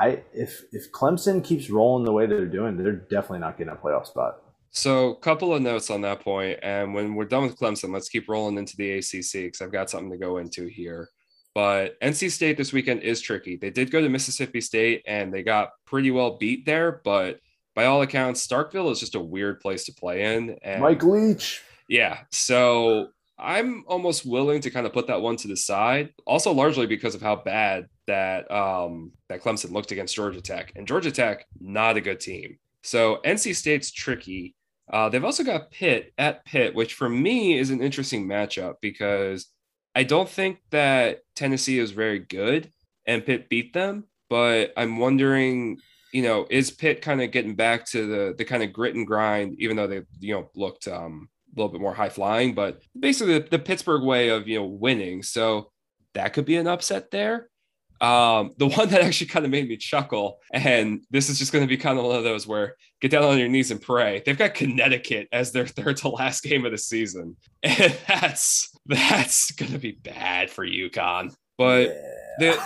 I 0.00 0.22
if 0.32 0.62
if 0.70 0.92
Clemson 0.92 1.42
keeps 1.42 1.70
rolling 1.70 2.04
the 2.04 2.12
way 2.12 2.26
they're 2.26 2.46
doing, 2.46 2.76
they're 2.76 2.92
definitely 2.92 3.40
not 3.40 3.58
getting 3.58 3.72
a 3.72 3.76
playoff 3.76 4.06
spot. 4.06 4.42
So, 4.70 5.14
couple 5.14 5.52
of 5.52 5.60
notes 5.60 5.90
on 5.90 6.02
that 6.02 6.20
point, 6.20 6.60
and 6.62 6.94
when 6.94 7.16
we're 7.16 7.24
done 7.24 7.42
with 7.42 7.58
Clemson, 7.58 7.92
let's 7.92 8.08
keep 8.08 8.28
rolling 8.28 8.58
into 8.58 8.76
the 8.76 8.98
ACC 8.98 9.32
because 9.32 9.60
I've 9.60 9.72
got 9.72 9.90
something 9.90 10.12
to 10.12 10.18
go 10.18 10.38
into 10.38 10.68
here. 10.68 11.08
But 11.52 12.00
NC 12.00 12.30
State 12.30 12.56
this 12.56 12.72
weekend 12.72 13.02
is 13.02 13.20
tricky. 13.20 13.56
They 13.56 13.70
did 13.70 13.90
go 13.90 14.00
to 14.00 14.08
Mississippi 14.08 14.60
State 14.60 15.02
and 15.04 15.34
they 15.34 15.42
got 15.42 15.70
pretty 15.84 16.12
well 16.12 16.38
beat 16.38 16.64
there, 16.64 17.00
but 17.04 17.40
by 17.74 17.86
all 17.86 18.02
accounts, 18.02 18.46
Starkville 18.46 18.92
is 18.92 19.00
just 19.00 19.16
a 19.16 19.20
weird 19.20 19.58
place 19.58 19.84
to 19.86 19.92
play 19.92 20.36
in. 20.36 20.56
And 20.62 20.80
Mike 20.80 21.02
Leach. 21.02 21.62
Yeah. 21.88 22.20
So 22.30 23.08
I'm 23.38 23.84
almost 23.86 24.26
willing 24.26 24.60
to 24.62 24.70
kind 24.70 24.86
of 24.86 24.92
put 24.92 25.06
that 25.06 25.22
one 25.22 25.36
to 25.36 25.48
the 25.48 25.56
side. 25.56 26.12
Also, 26.26 26.52
largely 26.52 26.86
because 26.86 27.14
of 27.14 27.22
how 27.22 27.36
bad 27.36 27.88
that 28.06 28.50
um, 28.50 29.12
that 29.28 29.42
Clemson 29.42 29.72
looked 29.72 29.92
against 29.92 30.14
Georgia 30.14 30.40
Tech, 30.40 30.72
and 30.74 30.88
Georgia 30.88 31.12
Tech 31.12 31.46
not 31.60 31.96
a 31.96 32.00
good 32.00 32.20
team. 32.20 32.58
So 32.82 33.20
NC 33.24 33.54
State's 33.54 33.90
tricky. 33.92 34.54
Uh, 34.90 35.08
they've 35.08 35.24
also 35.24 35.44
got 35.44 35.70
Pitt 35.70 36.12
at 36.18 36.44
Pitt, 36.44 36.74
which 36.74 36.94
for 36.94 37.08
me 37.08 37.58
is 37.58 37.70
an 37.70 37.82
interesting 37.82 38.26
matchup 38.26 38.76
because 38.80 39.46
I 39.94 40.02
don't 40.02 40.28
think 40.28 40.60
that 40.70 41.20
Tennessee 41.34 41.78
is 41.78 41.90
very 41.90 42.20
good 42.20 42.72
and 43.06 43.24
Pitt 43.24 43.48
beat 43.48 43.72
them, 43.72 44.04
but 44.30 44.72
I'm 44.76 44.98
wondering, 44.98 45.78
you 46.12 46.22
know, 46.22 46.46
is 46.50 46.70
Pitt 46.70 47.02
kind 47.02 47.22
of 47.22 47.30
getting 47.30 47.54
back 47.54 47.84
to 47.90 48.06
the 48.06 48.34
the 48.36 48.44
kind 48.44 48.62
of 48.62 48.72
grit 48.72 48.94
and 48.94 49.06
grind, 49.06 49.60
even 49.60 49.76
though 49.76 49.86
they 49.86 50.02
you 50.18 50.34
know 50.34 50.50
looked 50.56 50.88
um, 50.88 51.28
a 51.56 51.60
little 51.60 51.72
bit 51.72 51.80
more 51.80 51.94
high 51.94 52.08
flying, 52.08 52.54
but 52.54 52.82
basically 52.98 53.38
the, 53.38 53.48
the 53.48 53.58
Pittsburgh 53.58 54.02
way 54.02 54.28
of 54.28 54.48
you 54.48 54.58
know 54.58 54.66
winning. 54.66 55.22
So 55.22 55.70
that 56.14 56.32
could 56.32 56.44
be 56.44 56.56
an 56.56 56.66
upset 56.66 57.10
there. 57.10 57.48
Um, 58.00 58.52
the 58.58 58.66
one 58.76 58.88
that 58.90 59.02
actually 59.02 59.28
kind 59.28 59.44
of 59.44 59.50
made 59.50 59.68
me 59.68 59.76
chuckle, 59.76 60.38
and 60.52 61.04
this 61.10 61.28
is 61.28 61.38
just 61.38 61.52
going 61.52 61.64
to 61.64 61.68
be 61.68 61.76
kind 61.76 61.98
of 61.98 62.04
one 62.04 62.16
of 62.16 62.24
those 62.24 62.46
where 62.46 62.76
get 63.00 63.10
down 63.10 63.24
on 63.24 63.38
your 63.38 63.48
knees 63.48 63.70
and 63.70 63.80
pray. 63.80 64.22
They've 64.24 64.38
got 64.38 64.54
Connecticut 64.54 65.28
as 65.32 65.52
their 65.52 65.66
third 65.66 65.96
to 65.98 66.08
last 66.08 66.42
game 66.42 66.64
of 66.64 66.72
the 66.72 66.78
season, 66.78 67.36
and 67.62 67.96
that's 68.06 68.70
that's 68.86 69.50
going 69.52 69.72
to 69.72 69.78
be 69.78 69.92
bad 69.92 70.50
for 70.50 70.66
UConn. 70.66 71.34
But 71.56 71.88
yeah. 71.88 71.94
the 72.38 72.62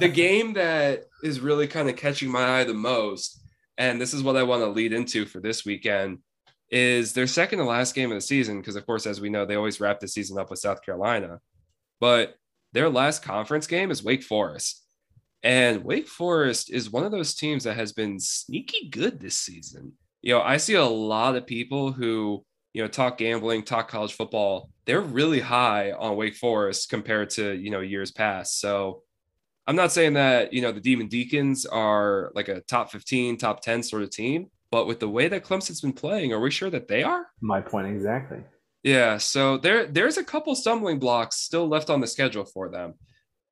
the 0.00 0.08
game 0.08 0.54
that 0.54 1.04
is 1.22 1.40
really 1.40 1.66
kind 1.66 1.88
of 1.88 1.96
catching 1.96 2.30
my 2.30 2.60
eye 2.60 2.64
the 2.64 2.74
most, 2.74 3.40
and 3.78 4.00
this 4.00 4.14
is 4.14 4.22
what 4.22 4.36
I 4.36 4.44
want 4.44 4.62
to 4.62 4.68
lead 4.68 4.92
into 4.92 5.26
for 5.26 5.40
this 5.40 5.64
weekend, 5.64 6.18
is 6.70 7.12
their 7.12 7.26
second 7.26 7.58
to 7.58 7.64
last 7.64 7.94
game 7.94 8.10
of 8.10 8.16
the 8.16 8.20
season. 8.20 8.60
Because 8.60 8.76
of 8.76 8.86
course, 8.86 9.06
as 9.06 9.20
we 9.20 9.30
know, 9.30 9.44
they 9.44 9.56
always 9.56 9.80
wrap 9.80 10.00
the 10.00 10.08
season 10.08 10.38
up 10.38 10.50
with 10.50 10.58
South 10.58 10.82
Carolina, 10.82 11.40
but 12.00 12.36
their 12.72 12.88
last 12.90 13.22
conference 13.22 13.66
game 13.66 13.90
is 13.90 14.04
Wake 14.04 14.22
Forest. 14.22 14.82
And 15.42 15.84
Wake 15.84 16.08
Forest 16.08 16.70
is 16.70 16.90
one 16.90 17.04
of 17.04 17.12
those 17.12 17.34
teams 17.34 17.64
that 17.64 17.76
has 17.76 17.92
been 17.92 18.18
sneaky 18.18 18.88
good 18.88 19.20
this 19.20 19.36
season. 19.36 19.92
You 20.22 20.34
know, 20.34 20.42
I 20.42 20.56
see 20.56 20.74
a 20.74 20.84
lot 20.84 21.36
of 21.36 21.46
people 21.46 21.92
who, 21.92 22.44
you 22.74 22.82
know, 22.82 22.88
talk 22.88 23.18
gambling, 23.18 23.62
talk 23.62 23.88
college 23.88 24.14
football. 24.14 24.70
They're 24.86 25.00
really 25.00 25.40
high 25.40 25.92
on 25.92 26.16
Wake 26.16 26.34
Forest 26.34 26.90
compared 26.90 27.30
to, 27.30 27.54
you 27.54 27.70
know, 27.70 27.80
years 27.80 28.10
past. 28.10 28.60
So 28.60 29.02
I'm 29.66 29.76
not 29.76 29.92
saying 29.92 30.14
that, 30.14 30.52
you 30.52 30.62
know, 30.62 30.72
the 30.72 30.80
Demon 30.80 31.08
Deacons 31.08 31.64
are 31.64 32.32
like 32.34 32.48
a 32.48 32.60
top 32.62 32.90
15, 32.90 33.36
top 33.36 33.62
10 33.62 33.82
sort 33.82 34.02
of 34.02 34.10
team, 34.10 34.50
but 34.70 34.86
with 34.86 35.00
the 35.00 35.08
way 35.08 35.28
that 35.28 35.44
Clemson's 35.44 35.80
been 35.80 35.92
playing, 35.92 36.32
are 36.32 36.40
we 36.40 36.50
sure 36.50 36.70
that 36.70 36.88
they 36.88 37.02
are? 37.02 37.26
My 37.40 37.60
point 37.60 37.86
exactly. 37.86 38.38
Yeah, 38.82 39.18
so 39.18 39.58
there 39.58 39.86
there's 39.86 40.16
a 40.16 40.24
couple 40.24 40.54
stumbling 40.54 40.98
blocks 40.98 41.36
still 41.36 41.66
left 41.66 41.90
on 41.90 42.00
the 42.00 42.06
schedule 42.06 42.44
for 42.44 42.68
them. 42.68 42.94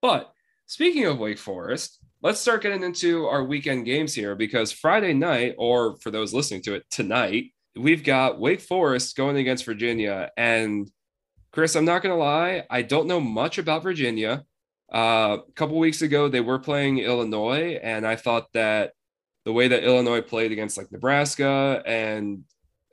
But 0.01 0.33
speaking 0.67 1.07
of 1.07 1.19
Wake 1.19 1.39
Forest, 1.39 1.99
let's 2.23 2.41
start 2.41 2.63
getting 2.63 2.83
into 2.83 3.27
our 3.27 3.43
weekend 3.43 3.85
games 3.85 4.15
here 4.15 4.35
because 4.35 4.71
Friday 4.71 5.13
night, 5.13 5.55
or 5.59 5.97
for 5.97 6.11
those 6.11 6.33
listening 6.33 6.63
to 6.63 6.75
it 6.75 6.85
tonight, 6.91 7.47
we've 7.77 8.05
got 8.05 8.39
Wake 8.39 8.61
Forest 8.61 9.17
going 9.17 9.37
against 9.37 9.65
Virginia. 9.65 10.31
And 10.37 10.91
Chris, 11.53 11.75
I'm 11.75 11.85
not 11.85 12.03
gonna 12.03 12.17
lie, 12.17 12.65
I 12.71 12.83
don't 12.83 13.09
know 13.09 13.21
much 13.21 13.59
about 13.59 13.83
Virginia. 13.83 14.45
Uh, 14.93 15.39
a 15.49 15.53
couple 15.55 15.79
weeks 15.79 16.03
ago, 16.03 16.29
they 16.29 16.41
were 16.41 16.59
playing 16.59 16.99
Illinois, 16.99 17.81
and 17.83 18.07
I 18.07 18.17
thought 18.17 18.53
that 18.53 18.93
the 19.45 19.53
way 19.53 19.69
that 19.69 19.85
Illinois 19.85 20.23
played 20.23 20.53
against 20.53 20.79
like 20.79 20.91
Nebraska 20.91 21.83
and 21.87 22.45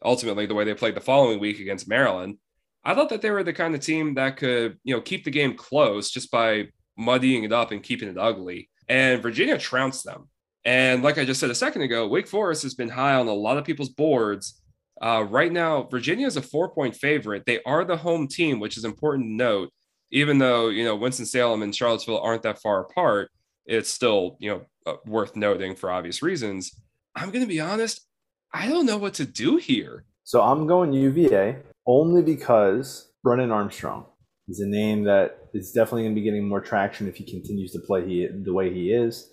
ultimately 0.03 0.45
the 0.45 0.55
way 0.55 0.63
they 0.63 0.73
played 0.73 0.95
the 0.95 1.01
following 1.01 1.39
week 1.39 1.59
against 1.59 1.87
Maryland, 1.87 2.37
I 2.83 2.93
thought 2.93 3.09
that 3.09 3.21
they 3.21 3.31
were 3.31 3.43
the 3.43 3.53
kind 3.53 3.75
of 3.75 3.81
team 3.81 4.15
that 4.15 4.37
could, 4.37 4.77
you 4.83 4.95
know, 4.95 5.01
keep 5.01 5.23
the 5.23 5.31
game 5.31 5.55
close 5.55 6.09
just 6.09 6.31
by 6.31 6.69
muddying 6.97 7.43
it 7.43 7.53
up 7.53 7.71
and 7.71 7.83
keeping 7.83 8.09
it 8.09 8.17
ugly. 8.17 8.69
And 8.89 9.21
Virginia 9.21 9.57
trounced 9.57 10.03
them. 10.03 10.29
And 10.65 11.01
like 11.03 11.17
I 11.17 11.25
just 11.25 11.39
said 11.39 11.49
a 11.49 11.55
second 11.55 11.83
ago, 11.83 12.07
Wake 12.07 12.27
Forest 12.27 12.63
has 12.63 12.75
been 12.75 12.89
high 12.89 13.15
on 13.15 13.27
a 13.27 13.33
lot 13.33 13.57
of 13.57 13.65
people's 13.65 13.89
boards. 13.89 14.61
Uh, 15.01 15.25
right 15.27 15.51
now, 15.51 15.83
Virginia 15.83 16.27
is 16.27 16.37
a 16.37 16.41
four 16.41 16.69
point 16.69 16.95
favorite. 16.95 17.43
They 17.45 17.63
are 17.63 17.83
the 17.83 17.97
home 17.97 18.27
team, 18.27 18.59
which 18.59 18.77
is 18.77 18.85
important 18.85 19.25
to 19.25 19.33
note. 19.33 19.69
Even 20.11 20.37
though, 20.37 20.67
you 20.67 20.83
know, 20.83 20.95
Winston-Salem 20.95 21.63
and 21.63 21.73
Charlottesville 21.73 22.19
aren't 22.19 22.43
that 22.43 22.61
far 22.61 22.81
apart, 22.81 23.31
it's 23.71 23.89
still, 23.89 24.35
you 24.39 24.49
know, 24.49 24.61
uh, 24.85 24.97
worth 25.05 25.35
noting 25.35 25.75
for 25.75 25.89
obvious 25.89 26.21
reasons. 26.21 26.71
I'm 27.15 27.31
going 27.31 27.43
to 27.43 27.47
be 27.47 27.61
honest, 27.61 28.05
I 28.53 28.67
don't 28.67 28.85
know 28.85 28.97
what 28.97 29.13
to 29.15 29.25
do 29.25 29.57
here. 29.57 30.05
So 30.23 30.41
I'm 30.41 30.67
going 30.67 30.91
UVA 30.93 31.57
only 31.87 32.21
because 32.21 33.11
Brennan 33.23 33.51
Armstrong 33.51 34.05
is 34.49 34.59
a 34.59 34.67
name 34.67 35.05
that 35.05 35.37
is 35.53 35.71
definitely 35.71 36.03
going 36.03 36.15
to 36.15 36.21
be 36.21 36.25
getting 36.25 36.47
more 36.47 36.61
traction 36.61 37.07
if 37.07 37.15
he 37.15 37.23
continues 37.23 37.71
to 37.71 37.79
play 37.79 38.05
he, 38.05 38.27
the 38.43 38.53
way 38.53 38.73
he 38.73 38.91
is. 38.91 39.29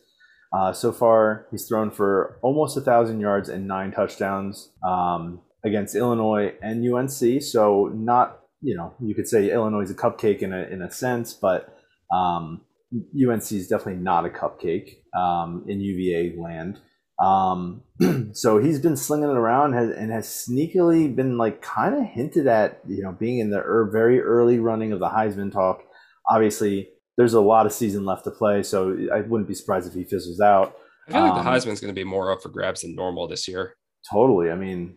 Uh, 0.56 0.72
so 0.72 0.92
far, 0.92 1.46
he's 1.50 1.66
thrown 1.66 1.90
for 1.90 2.38
almost 2.42 2.76
a 2.76 2.80
thousand 2.80 3.20
yards 3.20 3.48
and 3.48 3.66
nine 3.66 3.90
touchdowns 3.90 4.70
um, 4.86 5.40
against 5.64 5.96
Illinois 5.96 6.54
and 6.62 6.86
UNC. 6.90 7.42
So 7.42 7.90
not, 7.92 8.40
you 8.60 8.76
know, 8.76 8.94
you 9.00 9.14
could 9.14 9.28
say 9.28 9.50
Illinois 9.50 9.82
is 9.82 9.90
a 9.90 9.94
cupcake 9.94 10.38
in 10.38 10.52
a 10.52 10.62
in 10.62 10.80
a 10.80 10.90
sense, 10.90 11.34
but 11.34 11.76
um, 12.12 12.62
UNC 12.92 13.52
is 13.52 13.68
definitely 13.68 14.02
not 14.02 14.24
a 14.24 14.30
cupcake 14.30 14.96
um, 15.16 15.64
in 15.68 15.80
UVA 15.80 16.36
land. 16.40 16.80
Um, 17.22 17.82
so 18.32 18.58
he's 18.58 18.78
been 18.78 18.96
slinging 18.96 19.28
it 19.28 19.36
around 19.36 19.72
has, 19.72 19.90
and 19.90 20.12
has 20.12 20.26
sneakily 20.26 21.14
been 21.14 21.36
like 21.36 21.60
kind 21.62 21.94
of 21.94 22.04
hinted 22.04 22.46
at, 22.46 22.80
you 22.86 23.02
know, 23.02 23.12
being 23.12 23.40
in 23.40 23.50
the 23.50 23.58
er, 23.58 23.90
very 23.92 24.20
early 24.20 24.58
running 24.58 24.92
of 24.92 25.00
the 25.00 25.08
Heisman 25.08 25.52
talk. 25.52 25.82
Obviously, 26.30 26.88
there's 27.16 27.34
a 27.34 27.40
lot 27.40 27.66
of 27.66 27.72
season 27.72 28.04
left 28.04 28.24
to 28.24 28.30
play, 28.30 28.62
so 28.62 28.96
I 29.12 29.22
wouldn't 29.22 29.48
be 29.48 29.54
surprised 29.54 29.88
if 29.88 29.94
he 29.94 30.04
fizzles 30.04 30.40
out. 30.40 30.76
I 31.08 31.12
feel 31.12 31.22
like 31.22 31.32
um, 31.32 31.44
the 31.44 31.50
Heisman's 31.50 31.80
going 31.80 31.92
to 31.92 31.98
be 31.98 32.04
more 32.04 32.30
up 32.30 32.42
for 32.42 32.50
grabs 32.50 32.82
than 32.82 32.94
normal 32.94 33.26
this 33.26 33.48
year. 33.48 33.74
Totally. 34.10 34.50
I 34.50 34.54
mean, 34.54 34.96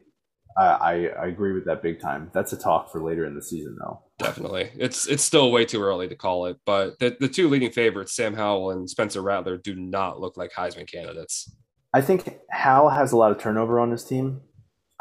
I, 0.58 0.64
I, 0.64 0.94
I 1.24 1.28
agree 1.28 1.54
with 1.54 1.66
that 1.66 1.82
big 1.82 2.00
time. 2.00 2.30
That's 2.34 2.54
a 2.54 2.58
talk 2.58 2.92
for 2.92 3.02
later 3.02 3.26
in 3.26 3.34
the 3.34 3.42
season, 3.42 3.78
though. 3.80 4.04
Definitely, 4.22 4.72
it's 4.78 5.08
it's 5.08 5.24
still 5.24 5.52
way 5.52 5.66
too 5.66 5.82
early 5.82 6.08
to 6.08 6.16
call 6.16 6.46
it. 6.46 6.58
But 6.66 7.00
the, 7.00 7.16
the 7.20 7.28
two 7.28 7.50
leading 7.50 7.72
favorites, 7.72 8.14
Sam 8.14 8.34
Howell 8.34 8.72
and 8.72 8.90
Spencer 8.90 9.22
Rattler, 9.22 9.58
do 9.58 9.76
not 9.76 10.20
look 10.20 10.38
like 10.38 10.52
Heisman 10.54 10.90
candidates. 10.90 11.54
I 11.94 12.02
think 12.02 12.38
Howell 12.50 12.90
has 12.90 13.12
a 13.12 13.18
lot 13.18 13.32
of 13.32 13.40
turnover 13.40 13.80
on 13.80 13.92
his 13.92 14.04
team. 14.04 14.42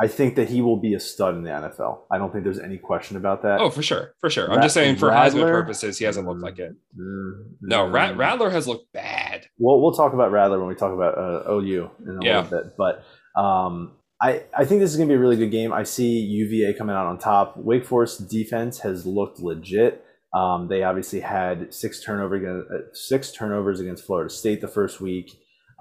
I 0.02 0.08
think 0.08 0.34
that 0.36 0.48
he 0.48 0.62
will 0.62 0.78
be 0.78 0.94
a 0.94 1.00
stud 1.00 1.36
in 1.36 1.42
the 1.42 1.50
NFL. 1.50 2.04
I 2.10 2.16
don't 2.16 2.32
think 2.32 2.42
there's 2.42 2.58
any 2.58 2.78
question 2.78 3.18
about 3.18 3.42
that. 3.42 3.60
Oh, 3.60 3.68
for 3.68 3.82
sure, 3.82 4.14
for 4.18 4.30
sure. 4.30 4.50
I'm 4.50 4.62
just 4.62 4.72
saying 4.72 4.96
for 4.96 5.08
Rattler, 5.08 5.42
Heisman 5.42 5.50
purposes, 5.50 5.98
he 5.98 6.06
hasn't 6.06 6.26
looked 6.26 6.40
like 6.40 6.58
it. 6.58 6.74
Mm, 6.98 7.52
no, 7.60 7.84
mm, 7.84 8.16
Rattler 8.16 8.48
has 8.48 8.66
looked 8.66 8.90
bad. 8.94 9.46
Well, 9.58 9.78
we'll 9.82 9.92
talk 9.92 10.14
about 10.14 10.32
Rattler 10.32 10.58
when 10.58 10.68
we 10.68 10.74
talk 10.74 10.94
about 10.94 11.18
uh, 11.18 11.52
OU 11.52 11.90
in 12.06 12.18
a 12.18 12.24
yeah. 12.24 12.40
little 12.40 12.62
bit. 12.62 12.76
But 12.78 13.04
um, 13.38 13.92
I, 14.22 14.42
I 14.56 14.64
think 14.64 14.80
this 14.80 14.90
is 14.90 14.96
going 14.96 15.08
to 15.08 15.12
be 15.12 15.16
a 15.16 15.20
really 15.20 15.36
good 15.36 15.50
game. 15.50 15.72
I 15.72 15.82
see 15.82 16.18
UVA 16.20 16.74
coming 16.74 16.94
out 16.94 17.06
on 17.06 17.18
top. 17.18 17.56
Wake 17.56 17.86
Forest 17.86 18.28
defense 18.28 18.80
has 18.80 19.06
looked 19.06 19.40
legit. 19.40 20.04
Um, 20.34 20.68
they 20.68 20.82
obviously 20.82 21.20
had 21.20 21.72
six 21.72 22.02
turnover 22.02 22.36
uh, 22.70 22.78
six 22.92 23.32
turnovers 23.32 23.80
against 23.80 24.04
Florida 24.04 24.30
State 24.30 24.60
the 24.60 24.68
first 24.68 25.00
week. 25.00 25.32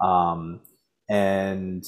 Um, 0.02 0.60
and 1.08 1.84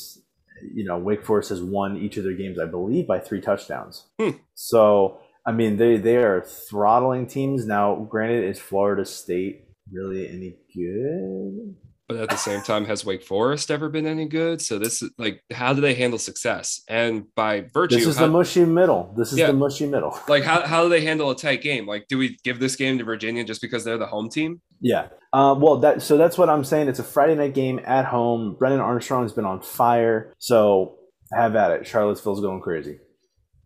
you 0.75 0.85
know 0.85 0.99
Wake 0.99 1.25
Forest 1.25 1.49
has 1.51 1.63
won 1.63 1.97
each 1.97 2.17
of 2.17 2.25
their 2.25 2.35
games, 2.35 2.59
I 2.59 2.67
believe, 2.67 3.07
by 3.07 3.19
three 3.19 3.41
touchdowns. 3.41 4.07
Hmm. 4.21 4.31
So 4.55 5.21
I 5.45 5.53
mean, 5.53 5.77
they 5.77 5.97
they 5.97 6.17
are 6.17 6.43
throttling 6.43 7.27
teams 7.27 7.67
now. 7.67 7.97
Granted, 7.97 8.45
is 8.45 8.61
Florida 8.61 9.05
State 9.05 9.65
really 9.91 10.29
any 10.29 10.57
good? 10.75 11.77
But 12.13 12.23
at 12.23 12.29
the 12.29 12.37
same 12.37 12.61
time, 12.61 12.85
has 12.85 13.05
Wake 13.05 13.23
Forest 13.23 13.71
ever 13.71 13.89
been 13.89 14.07
any 14.07 14.27
good? 14.27 14.61
So 14.61 14.79
this 14.79 15.01
is 15.01 15.11
like, 15.17 15.43
how 15.51 15.73
do 15.73 15.81
they 15.81 15.95
handle 15.95 16.19
success? 16.19 16.83
And 16.89 17.25
by 17.35 17.63
virtue, 17.73 17.97
this 17.97 18.07
is 18.07 18.17
how, 18.17 18.27
the 18.27 18.33
mushy 18.33 18.65
middle. 18.67 19.15
This 19.17 19.33
is 19.33 19.39
yeah, 19.39 19.47
the 19.47 19.55
mushy 19.55 19.87
middle. 19.87 20.19
like, 20.29 20.45
how, 20.45 20.67
how 20.67 20.83
do 20.83 20.91
they 20.91 21.01
handle 21.01 21.31
a 21.31 21.37
tight 21.37 21.63
game? 21.63 21.87
Like, 21.87 22.07
do 22.09 22.19
we 22.19 22.39
give 22.45 22.61
this 22.61 22.77
game 22.77 22.99
to 22.99 23.05
Virginia 23.05 23.45
just 23.45 23.63
because 23.63 23.85
they're 23.85 23.99
the 23.99 24.07
home 24.07 24.29
team? 24.29 24.61
Yeah. 24.81 25.09
Uh, 25.33 25.55
well, 25.59 25.79
that 25.79 26.03
so 26.03 26.19
that's 26.19 26.37
what 26.37 26.51
I'm 26.51 26.65
saying. 26.65 26.89
It's 26.89 26.99
a 26.99 27.05
Friday 27.05 27.35
night 27.35 27.55
game 27.55 27.81
at 27.87 28.05
home. 28.05 28.57
Brennan 28.59 28.81
Armstrong 28.81 29.23
has 29.23 29.33
been 29.33 29.47
on 29.47 29.63
fire. 29.63 30.35
So 30.39 30.99
have 31.33 31.57
at 31.57 31.71
it. 31.71 31.87
Charlottesville's 31.87 32.43
going 32.43 32.61
crazy. 32.61 32.99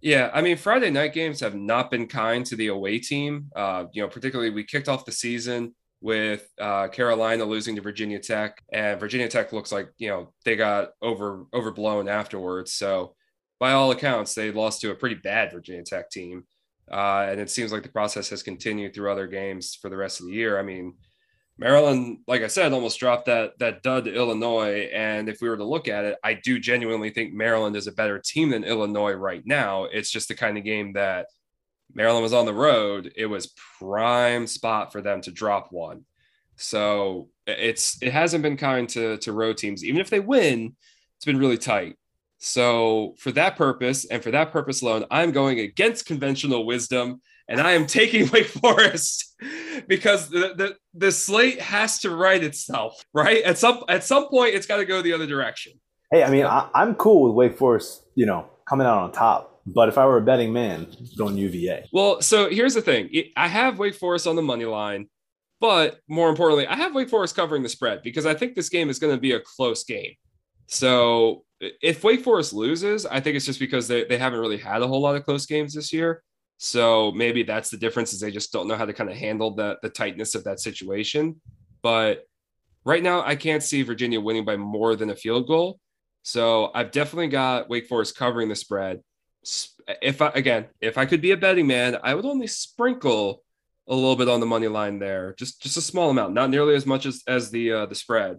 Yeah, 0.00 0.30
I 0.32 0.42
mean, 0.42 0.56
Friday 0.56 0.90
night 0.90 1.14
games 1.14 1.40
have 1.40 1.56
not 1.56 1.90
been 1.90 2.06
kind 2.06 2.46
to 2.46 2.54
the 2.54 2.68
away 2.68 3.00
team. 3.00 3.50
Uh, 3.56 3.86
you 3.92 4.02
know, 4.02 4.08
particularly 4.08 4.50
we 4.50 4.62
kicked 4.62 4.88
off 4.88 5.04
the 5.04 5.10
season 5.10 5.74
with 6.06 6.48
uh, 6.60 6.86
Carolina 6.86 7.44
losing 7.44 7.74
to 7.74 7.82
Virginia 7.82 8.20
Tech, 8.20 8.62
and 8.72 9.00
Virginia 9.00 9.26
Tech 9.26 9.52
looks 9.52 9.72
like 9.72 9.88
you 9.98 10.08
know 10.08 10.32
they 10.44 10.54
got 10.54 10.90
over 11.02 11.46
overblown 11.52 12.08
afterwards. 12.08 12.74
So 12.74 13.16
by 13.58 13.72
all 13.72 13.90
accounts, 13.90 14.32
they 14.32 14.52
lost 14.52 14.80
to 14.82 14.92
a 14.92 14.94
pretty 14.94 15.16
bad 15.16 15.50
Virginia 15.50 15.82
Tech 15.82 16.08
team, 16.08 16.44
uh, 16.92 17.26
and 17.28 17.40
it 17.40 17.50
seems 17.50 17.72
like 17.72 17.82
the 17.82 17.88
process 17.88 18.28
has 18.28 18.44
continued 18.44 18.94
through 18.94 19.10
other 19.10 19.26
games 19.26 19.74
for 19.74 19.90
the 19.90 19.96
rest 19.96 20.20
of 20.20 20.26
the 20.26 20.32
year. 20.32 20.60
I 20.60 20.62
mean, 20.62 20.94
Maryland, 21.58 22.18
like 22.28 22.42
I 22.42 22.46
said, 22.46 22.72
almost 22.72 23.00
dropped 23.00 23.26
that 23.26 23.58
that 23.58 23.82
dud 23.82 24.04
to 24.04 24.14
Illinois, 24.14 24.88
and 24.94 25.28
if 25.28 25.40
we 25.40 25.48
were 25.48 25.56
to 25.56 25.64
look 25.64 25.88
at 25.88 26.04
it, 26.04 26.18
I 26.22 26.34
do 26.34 26.60
genuinely 26.60 27.10
think 27.10 27.34
Maryland 27.34 27.74
is 27.74 27.88
a 27.88 27.92
better 27.92 28.22
team 28.24 28.50
than 28.50 28.62
Illinois 28.62 29.14
right 29.14 29.42
now. 29.44 29.86
It's 29.86 30.12
just 30.12 30.28
the 30.28 30.36
kind 30.36 30.56
of 30.56 30.62
game 30.62 30.92
that 30.92 31.26
Maryland 31.94 32.22
was 32.22 32.32
on 32.32 32.46
the 32.46 32.54
road, 32.54 33.12
it 33.16 33.26
was 33.26 33.54
prime 33.78 34.46
spot 34.46 34.92
for 34.92 35.00
them 35.00 35.20
to 35.22 35.30
drop 35.30 35.68
one. 35.70 36.04
So 36.56 37.28
it's 37.46 38.02
it 38.02 38.12
hasn't 38.12 38.42
been 38.42 38.56
kind 38.56 38.88
to 38.90 39.18
to 39.18 39.32
road 39.32 39.58
teams. 39.58 39.84
Even 39.84 40.00
if 40.00 40.10
they 40.10 40.20
win, 40.20 40.74
it's 41.16 41.24
been 41.24 41.38
really 41.38 41.58
tight. 41.58 41.96
So, 42.38 43.14
for 43.18 43.32
that 43.32 43.56
purpose 43.56 44.04
and 44.04 44.22
for 44.22 44.30
that 44.30 44.52
purpose 44.52 44.82
alone, 44.82 45.06
I'm 45.10 45.32
going 45.32 45.58
against 45.60 46.06
conventional 46.06 46.66
wisdom 46.66 47.22
and 47.48 47.60
I 47.60 47.72
am 47.72 47.86
taking 47.86 48.28
Wake 48.32 48.46
Forest 48.46 49.34
because 49.88 50.28
the, 50.28 50.54
the, 50.54 50.76
the 50.94 51.12
slate 51.12 51.60
has 51.60 52.00
to 52.00 52.10
right 52.10 52.42
itself, 52.42 53.02
right? 53.12 53.42
At 53.42 53.58
some 53.58 53.84
at 53.88 54.04
some 54.04 54.28
point, 54.28 54.54
it's 54.54 54.66
got 54.66 54.76
to 54.76 54.84
go 54.84 55.02
the 55.02 55.12
other 55.12 55.26
direction. 55.26 55.72
Hey, 56.12 56.22
I 56.22 56.30
mean, 56.30 56.44
I, 56.44 56.68
I'm 56.74 56.94
cool 56.94 57.24
with 57.24 57.34
Wake 57.34 57.58
Forest, 57.58 58.02
you 58.14 58.26
know, 58.26 58.46
coming 58.68 58.86
out 58.86 58.98
on 58.98 59.12
top. 59.12 59.55
But 59.66 59.88
if 59.88 59.98
I 59.98 60.06
were 60.06 60.18
a 60.18 60.22
betting 60.22 60.52
man, 60.52 60.86
going 61.18 61.36
UVA. 61.36 61.86
Well, 61.92 62.22
so 62.22 62.48
here's 62.48 62.74
the 62.74 62.82
thing: 62.82 63.10
I 63.36 63.48
have 63.48 63.78
Wake 63.78 63.94
Forest 63.94 64.26
on 64.26 64.36
the 64.36 64.42
money 64.42 64.64
line, 64.64 65.08
but 65.60 65.98
more 66.08 66.28
importantly, 66.30 66.66
I 66.66 66.76
have 66.76 66.94
Wake 66.94 67.10
Forest 67.10 67.34
covering 67.34 67.62
the 67.62 67.68
spread 67.68 68.02
because 68.02 68.26
I 68.26 68.34
think 68.34 68.54
this 68.54 68.68
game 68.68 68.88
is 68.88 68.98
going 68.98 69.14
to 69.14 69.20
be 69.20 69.32
a 69.32 69.40
close 69.40 69.84
game. 69.84 70.12
So 70.68 71.44
if 71.60 72.04
Wake 72.04 72.22
Forest 72.22 72.52
loses, 72.52 73.06
I 73.06 73.20
think 73.20 73.36
it's 73.36 73.46
just 73.46 73.60
because 73.60 73.88
they, 73.88 74.04
they 74.04 74.18
haven't 74.18 74.40
really 74.40 74.58
had 74.58 74.82
a 74.82 74.86
whole 74.86 75.00
lot 75.00 75.16
of 75.16 75.24
close 75.24 75.46
games 75.46 75.74
this 75.74 75.92
year. 75.92 76.22
So 76.58 77.12
maybe 77.12 77.42
that's 77.42 77.70
the 77.70 77.76
difference 77.76 78.12
is 78.12 78.20
they 78.20 78.30
just 78.30 78.52
don't 78.52 78.68
know 78.68 78.76
how 78.76 78.86
to 78.86 78.92
kind 78.92 79.10
of 79.10 79.16
handle 79.16 79.54
the 79.54 79.78
the 79.82 79.90
tightness 79.90 80.34
of 80.34 80.44
that 80.44 80.60
situation. 80.60 81.40
But 81.82 82.24
right 82.84 83.02
now, 83.02 83.22
I 83.24 83.36
can't 83.36 83.62
see 83.62 83.82
Virginia 83.82 84.20
winning 84.20 84.44
by 84.44 84.56
more 84.56 84.96
than 84.96 85.10
a 85.10 85.16
field 85.16 85.46
goal. 85.46 85.80
So 86.22 86.70
I've 86.74 86.90
definitely 86.90 87.28
got 87.28 87.68
Wake 87.68 87.86
Forest 87.86 88.16
covering 88.16 88.48
the 88.48 88.56
spread. 88.56 89.00
If 90.02 90.20
I 90.20 90.28
again, 90.34 90.66
if 90.80 90.98
I 90.98 91.06
could 91.06 91.20
be 91.20 91.30
a 91.32 91.36
betting 91.36 91.66
man, 91.66 91.98
I 92.02 92.14
would 92.14 92.24
only 92.24 92.46
sprinkle 92.46 93.42
a 93.88 93.94
little 93.94 94.16
bit 94.16 94.28
on 94.28 94.40
the 94.40 94.46
money 94.46 94.68
line 94.68 94.98
there, 94.98 95.34
just 95.38 95.62
just 95.62 95.76
a 95.76 95.82
small 95.82 96.10
amount, 96.10 96.34
not 96.34 96.50
nearly 96.50 96.74
as 96.74 96.86
much 96.86 97.06
as 97.06 97.22
as 97.26 97.50
the 97.50 97.72
uh, 97.72 97.86
the 97.86 97.94
spread. 97.94 98.38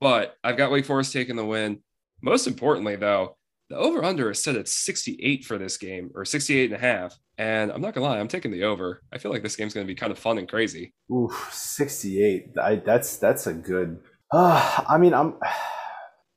But 0.00 0.36
I've 0.42 0.56
got 0.56 0.70
Wake 0.70 0.86
Forest 0.86 1.12
taking 1.12 1.36
the 1.36 1.44
win. 1.44 1.80
Most 2.22 2.46
importantly, 2.46 2.96
though, 2.96 3.36
the 3.68 3.76
over 3.76 4.04
under 4.04 4.30
is 4.30 4.42
set 4.42 4.56
at 4.56 4.68
68 4.68 5.44
for 5.44 5.58
this 5.58 5.76
game 5.76 6.10
or 6.14 6.24
68 6.24 6.72
and 6.72 6.74
a 6.74 6.78
half. 6.78 7.16
And 7.38 7.70
I'm 7.70 7.80
not 7.80 7.94
gonna 7.94 8.06
lie, 8.06 8.18
I'm 8.18 8.28
taking 8.28 8.50
the 8.50 8.64
over. 8.64 9.02
I 9.12 9.18
feel 9.18 9.30
like 9.30 9.42
this 9.42 9.56
game's 9.56 9.72
gonna 9.72 9.86
be 9.86 9.94
kind 9.94 10.12
of 10.12 10.18
fun 10.18 10.38
and 10.38 10.48
crazy. 10.48 10.92
Ooh, 11.10 11.30
68. 11.50 12.58
I, 12.60 12.76
that's 12.76 13.16
that's 13.16 13.46
a 13.46 13.54
good. 13.54 14.00
Uh, 14.32 14.84
I 14.88 14.98
mean, 14.98 15.14
I'm. 15.14 15.38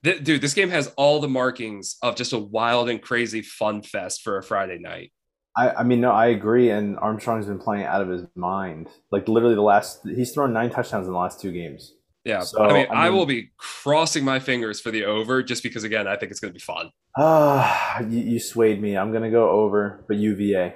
Dude, 0.04 0.42
this 0.42 0.54
game 0.54 0.70
has 0.70 0.92
all 0.98 1.22
the 1.22 1.30
markings 1.30 1.96
of 2.02 2.16
just 2.16 2.34
a 2.34 2.38
wild 2.38 2.90
and 2.90 3.02
crazy 3.02 3.42
fun 3.42 3.82
fest 3.82 4.22
for 4.22 4.38
a 4.38 4.44
Friday 4.44 4.78
night. 4.78 5.14
I, 5.56 5.70
I 5.70 5.84
mean, 5.84 6.02
no, 6.02 6.12
I 6.12 6.28
agree. 6.28 6.72
And 6.72 6.98
Armstrong's 7.00 7.46
been 7.46 7.60
playing 7.60 7.86
out 7.86 8.02
of 8.02 8.10
his 8.10 8.26
mind. 8.36 8.90
Like 9.12 9.28
literally, 9.28 9.56
the 9.56 9.62
last 9.62 10.02
he's 10.04 10.32
thrown 10.34 10.52
nine 10.52 10.70
touchdowns 10.70 11.08
in 11.08 11.14
the 11.14 11.20
last 11.20 11.40
two 11.40 11.52
games. 11.52 11.94
Yeah, 12.26 12.40
so, 12.40 12.64
I, 12.64 12.68
mean, 12.68 12.76
I 12.76 12.78
mean, 12.78 12.88
I 12.92 13.10
will 13.10 13.26
be 13.26 13.52
crossing 13.58 14.24
my 14.24 14.40
fingers 14.40 14.80
for 14.80 14.92
the 14.92 15.04
over 15.04 15.44
just 15.44 15.62
because, 15.62 15.84
again, 15.84 16.08
I 16.08 16.16
think 16.16 16.32
it's 16.32 16.40
going 16.40 16.54
to 16.54 16.58
be 16.58 16.64
fun. 16.64 16.90
Ah, 17.18 17.98
uh, 17.98 18.06
you, 18.06 18.20
you 18.20 18.40
swayed 18.40 18.82
me. 18.82 18.98
I'm 18.98 19.12
going 19.12 19.24
to 19.24 19.30
go 19.30 19.50
over, 19.50 20.06
but 20.08 20.16
UVA. 20.16 20.74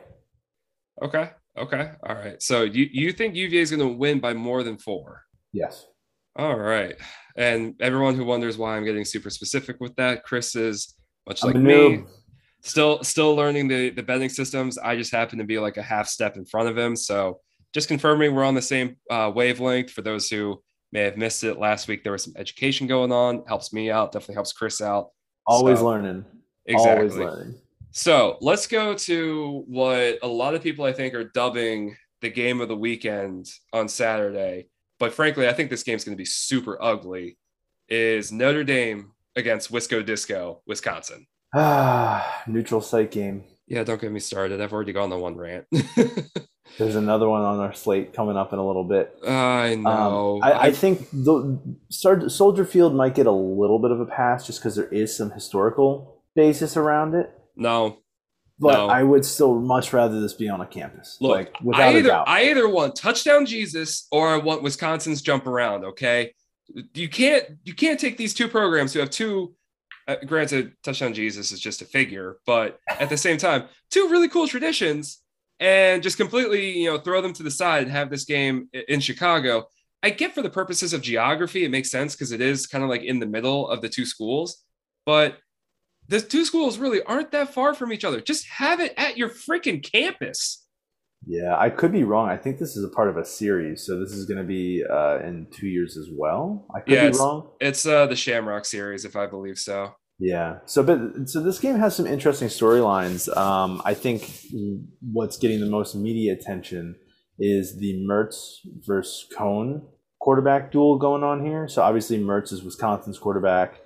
Okay. 1.01 1.29
Okay. 1.57 1.91
All 2.07 2.15
right. 2.15 2.41
So 2.41 2.63
you 2.63 2.87
you 2.91 3.11
think 3.11 3.35
UVA 3.35 3.61
is 3.61 3.71
going 3.71 3.87
to 3.87 3.95
win 3.95 4.19
by 4.19 4.33
more 4.33 4.61
than 4.63 4.77
four? 4.77 5.23
Yes. 5.53 5.85
All 6.37 6.55
right. 6.55 6.95
And 7.35 7.75
everyone 7.79 8.15
who 8.15 8.23
wonders 8.25 8.57
why 8.57 8.77
I'm 8.77 8.85
getting 8.85 9.05
super 9.05 9.29
specific 9.29 9.77
with 9.79 9.95
that, 9.95 10.23
Chris 10.23 10.55
is 10.55 10.95
much 11.27 11.43
like 11.43 11.55
me, 11.55 12.03
still 12.61 13.03
still 13.03 13.35
learning 13.35 13.67
the 13.67 13.89
the 13.89 14.03
betting 14.03 14.29
systems. 14.29 14.77
I 14.77 14.95
just 14.95 15.11
happen 15.11 15.39
to 15.39 15.43
be 15.43 15.59
like 15.59 15.77
a 15.77 15.81
half 15.81 16.07
step 16.07 16.37
in 16.37 16.45
front 16.45 16.69
of 16.69 16.77
him. 16.77 16.95
So 16.95 17.39
just 17.73 17.87
confirming 17.87 18.33
we're 18.33 18.43
on 18.43 18.55
the 18.55 18.61
same 18.61 18.97
uh, 19.09 19.31
wavelength. 19.33 19.91
For 19.91 20.01
those 20.01 20.29
who 20.29 20.61
may 20.91 21.01
have 21.01 21.17
missed 21.17 21.43
it 21.43 21.59
last 21.59 21.87
week, 21.87 22.03
there 22.03 22.11
was 22.11 22.23
some 22.23 22.33
education 22.37 22.87
going 22.87 23.11
on. 23.11 23.43
Helps 23.47 23.73
me 23.73 23.91
out. 23.91 24.11
Definitely 24.11 24.35
helps 24.35 24.53
Chris 24.53 24.81
out. 24.81 25.09
Always 25.45 25.79
so, 25.79 25.85
learning. 25.85 26.25
Exactly. 26.65 27.07
Always 27.09 27.15
learning. 27.15 27.55
So 27.91 28.37
let's 28.41 28.67
go 28.67 28.93
to 28.93 29.63
what 29.67 30.19
a 30.21 30.27
lot 30.27 30.53
of 30.53 30.61
people 30.61 30.85
I 30.85 30.93
think 30.93 31.13
are 31.13 31.23
dubbing 31.23 31.95
the 32.21 32.29
game 32.29 32.61
of 32.61 32.67
the 32.67 32.75
weekend 32.75 33.47
on 33.73 33.87
Saturday. 33.87 34.69
But 34.99 35.13
frankly, 35.13 35.47
I 35.47 35.53
think 35.53 35.69
this 35.69 35.83
game's 35.83 36.03
going 36.03 36.15
to 36.15 36.21
be 36.21 36.25
super 36.25 36.81
ugly. 36.81 37.37
Is 37.89 38.31
Notre 38.31 38.63
Dame 38.63 39.11
against 39.35 39.71
Wisco 39.71 40.05
Disco, 40.05 40.61
Wisconsin? 40.65 41.27
Ah, 41.55 42.43
neutral 42.47 42.81
site 42.81 43.11
game. 43.11 43.43
Yeah, 43.67 43.83
don't 43.83 43.99
get 43.99 44.11
me 44.11 44.19
started. 44.19 44.61
I've 44.61 44.73
already 44.73 44.93
gone 44.93 45.11
on 45.11 45.19
one 45.19 45.35
rant. 45.35 45.65
There's 46.77 46.95
another 46.95 47.27
one 47.27 47.41
on 47.41 47.59
our 47.59 47.73
slate 47.73 48.13
coming 48.13 48.37
up 48.37 48.53
in 48.53 48.59
a 48.59 48.65
little 48.65 48.83
bit. 48.83 49.13
I 49.25 49.73
um, 49.73 49.83
know. 49.83 50.41
Um, 50.41 50.43
I, 50.43 50.61
I, 50.67 50.71
think 50.71 51.09
the 51.11 51.59
Soldier 51.89 52.65
Field 52.65 52.93
might 52.93 53.15
get 53.15 53.25
a 53.25 53.31
little 53.31 53.79
bit 53.79 53.91
of 53.91 53.99
a 53.99 54.05
pass 54.05 54.45
just 54.45 54.59
because 54.59 54.75
there 54.75 54.87
is 54.89 55.15
some 55.15 55.31
historical 55.31 56.21
basis 56.35 56.77
around 56.77 57.15
it. 57.15 57.31
No. 57.55 57.99
But 58.59 58.73
no. 58.73 58.87
I 58.87 59.03
would 59.03 59.23
still 59.23 59.59
much 59.59 59.93
rather 59.93 60.19
this 60.19 60.33
be 60.33 60.49
on 60.49 60.61
a 60.61 60.65
campus. 60.65 61.17
Look, 61.21 61.35
like, 61.35 61.61
without 61.61 61.81
I 61.81 61.89
either, 61.89 61.99
a 61.99 62.11
doubt. 62.11 62.27
I 62.27 62.49
either 62.49 62.67
want 62.67 62.95
touchdown 62.95 63.45
Jesus 63.45 64.07
or 64.11 64.29
I 64.29 64.37
want 64.37 64.63
Wisconsin's 64.63 65.21
jump 65.21 65.45
around. 65.45 65.85
Okay, 65.85 66.33
you 66.93 67.07
can't 67.07 67.45
you 67.63 67.73
can't 67.73 67.99
take 67.99 68.17
these 68.17 68.33
two 68.33 68.47
programs 68.47 68.93
who 68.93 68.99
have 68.99 69.09
two. 69.09 69.53
Uh, 70.07 70.15
granted, 70.25 70.73
touchdown 70.83 71.13
Jesus 71.13 71.51
is 71.51 71.59
just 71.59 71.81
a 71.81 71.85
figure, 71.85 72.37
but 72.45 72.79
at 72.89 73.09
the 73.09 73.17
same 73.17 73.37
time, 73.37 73.65
two 73.91 74.07
really 74.09 74.29
cool 74.29 74.47
traditions, 74.47 75.21
and 75.59 76.01
just 76.01 76.17
completely 76.17 76.79
you 76.79 76.89
know 76.89 76.97
throw 76.97 77.21
them 77.21 77.33
to 77.33 77.43
the 77.43 77.51
side 77.51 77.83
and 77.83 77.91
have 77.91 78.09
this 78.09 78.25
game 78.25 78.69
in 78.73 78.99
Chicago. 78.99 79.67
I 80.01 80.11
get 80.11 80.33
for 80.33 80.41
the 80.41 80.49
purposes 80.49 80.93
of 80.93 81.01
geography, 81.01 81.65
it 81.65 81.71
makes 81.71 81.91
sense 81.91 82.15
because 82.15 82.31
it 82.31 82.41
is 82.41 82.67
kind 82.67 82.83
of 82.83 82.89
like 82.89 83.03
in 83.03 83.19
the 83.19 83.25
middle 83.25 83.67
of 83.67 83.81
the 83.81 83.89
two 83.89 84.05
schools, 84.05 84.63
but 85.05 85.37
the 86.07 86.21
two 86.21 86.45
schools 86.45 86.77
really 86.77 87.01
aren't 87.03 87.31
that 87.31 87.53
far 87.53 87.73
from 87.73 87.91
each 87.91 88.05
other. 88.05 88.21
Just 88.21 88.47
have 88.47 88.79
it 88.79 88.93
at 88.97 89.17
your 89.17 89.29
freaking 89.29 89.83
campus. 89.83 90.65
Yeah, 91.25 91.57
I 91.57 91.69
could 91.69 91.91
be 91.91 92.03
wrong. 92.03 92.29
I 92.29 92.37
think 92.37 92.59
this 92.59 92.77
is 92.77 92.83
a 92.83 92.89
part 92.89 93.09
of 93.09 93.17
a 93.17 93.25
series, 93.25 93.85
so 93.85 93.99
this 93.99 94.11
is 94.11 94.25
going 94.25 94.37
to 94.37 94.43
be 94.43 94.83
uh, 94.89 95.19
in 95.19 95.47
two 95.51 95.67
years 95.67 95.97
as 95.97 96.07
well. 96.11 96.67
I 96.73 96.79
could 96.79 96.93
yeah, 96.93 97.01
be 97.01 97.07
it's, 97.07 97.19
wrong. 97.19 97.49
It's 97.59 97.85
uh, 97.85 98.05
the 98.05 98.15
Shamrock 98.15 98.65
series, 98.65 99.03
if 99.03 99.15
I 99.15 99.25
believe 99.25 99.57
so. 99.57 99.93
Yeah. 100.19 100.59
So, 100.65 100.83
but 100.83 101.29
so 101.29 101.41
this 101.41 101.59
game 101.59 101.77
has 101.77 101.95
some 101.95 102.07
interesting 102.07 102.47
storylines. 102.47 103.35
Um, 103.35 103.81
I 103.85 103.93
think 103.93 104.29
what's 105.01 105.37
getting 105.37 105.59
the 105.59 105.67
most 105.67 105.95
media 105.95 106.33
attention 106.33 106.95
is 107.39 107.77
the 107.77 108.05
Mertz 108.09 108.59
versus 108.85 109.27
Coan 109.37 109.81
quarterback 110.19 110.71
duel 110.71 110.97
going 110.97 111.23
on 111.23 111.45
here. 111.45 111.67
So 111.67 111.81
obviously 111.81 112.17
Mertz 112.17 112.51
is 112.51 112.63
Wisconsin's 112.63 113.19
quarterback. 113.19 113.79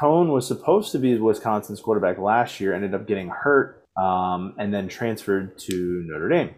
Coan 0.00 0.28
was 0.28 0.46
supposed 0.46 0.92
to 0.92 0.98
be 0.98 1.18
Wisconsin's 1.18 1.80
quarterback 1.80 2.18
last 2.18 2.60
year, 2.60 2.74
ended 2.74 2.94
up 2.94 3.06
getting 3.06 3.28
hurt, 3.28 3.84
um, 3.96 4.54
and 4.58 4.72
then 4.72 4.88
transferred 4.88 5.58
to 5.60 6.04
Notre 6.06 6.28
Dame. 6.28 6.54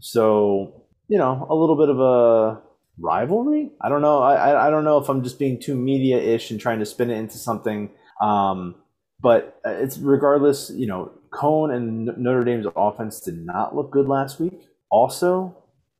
So, 0.00 0.84
you 1.08 1.16
know, 1.16 1.46
a 1.48 1.54
little 1.54 1.76
bit 1.76 1.88
of 1.88 2.00
a 2.00 2.62
rivalry. 2.98 3.70
I 3.80 3.88
don't 3.88 4.02
know. 4.02 4.18
I, 4.18 4.66
I 4.66 4.70
don't 4.70 4.84
know 4.84 4.98
if 4.98 5.08
I'm 5.08 5.22
just 5.22 5.38
being 5.38 5.58
too 5.58 5.74
media 5.74 6.18
ish 6.18 6.50
and 6.50 6.60
trying 6.60 6.80
to 6.80 6.86
spin 6.86 7.10
it 7.10 7.16
into 7.16 7.38
something. 7.38 7.90
Um, 8.20 8.74
but 9.20 9.58
it's 9.64 9.98
regardless, 9.98 10.70
you 10.74 10.86
know, 10.86 11.12
Coan 11.32 11.74
and 11.74 12.10
Notre 12.18 12.44
Dame's 12.44 12.66
offense 12.76 13.20
did 13.20 13.38
not 13.46 13.74
look 13.74 13.90
good 13.90 14.06
last 14.06 14.38
week. 14.38 14.60
Also, 14.90 15.56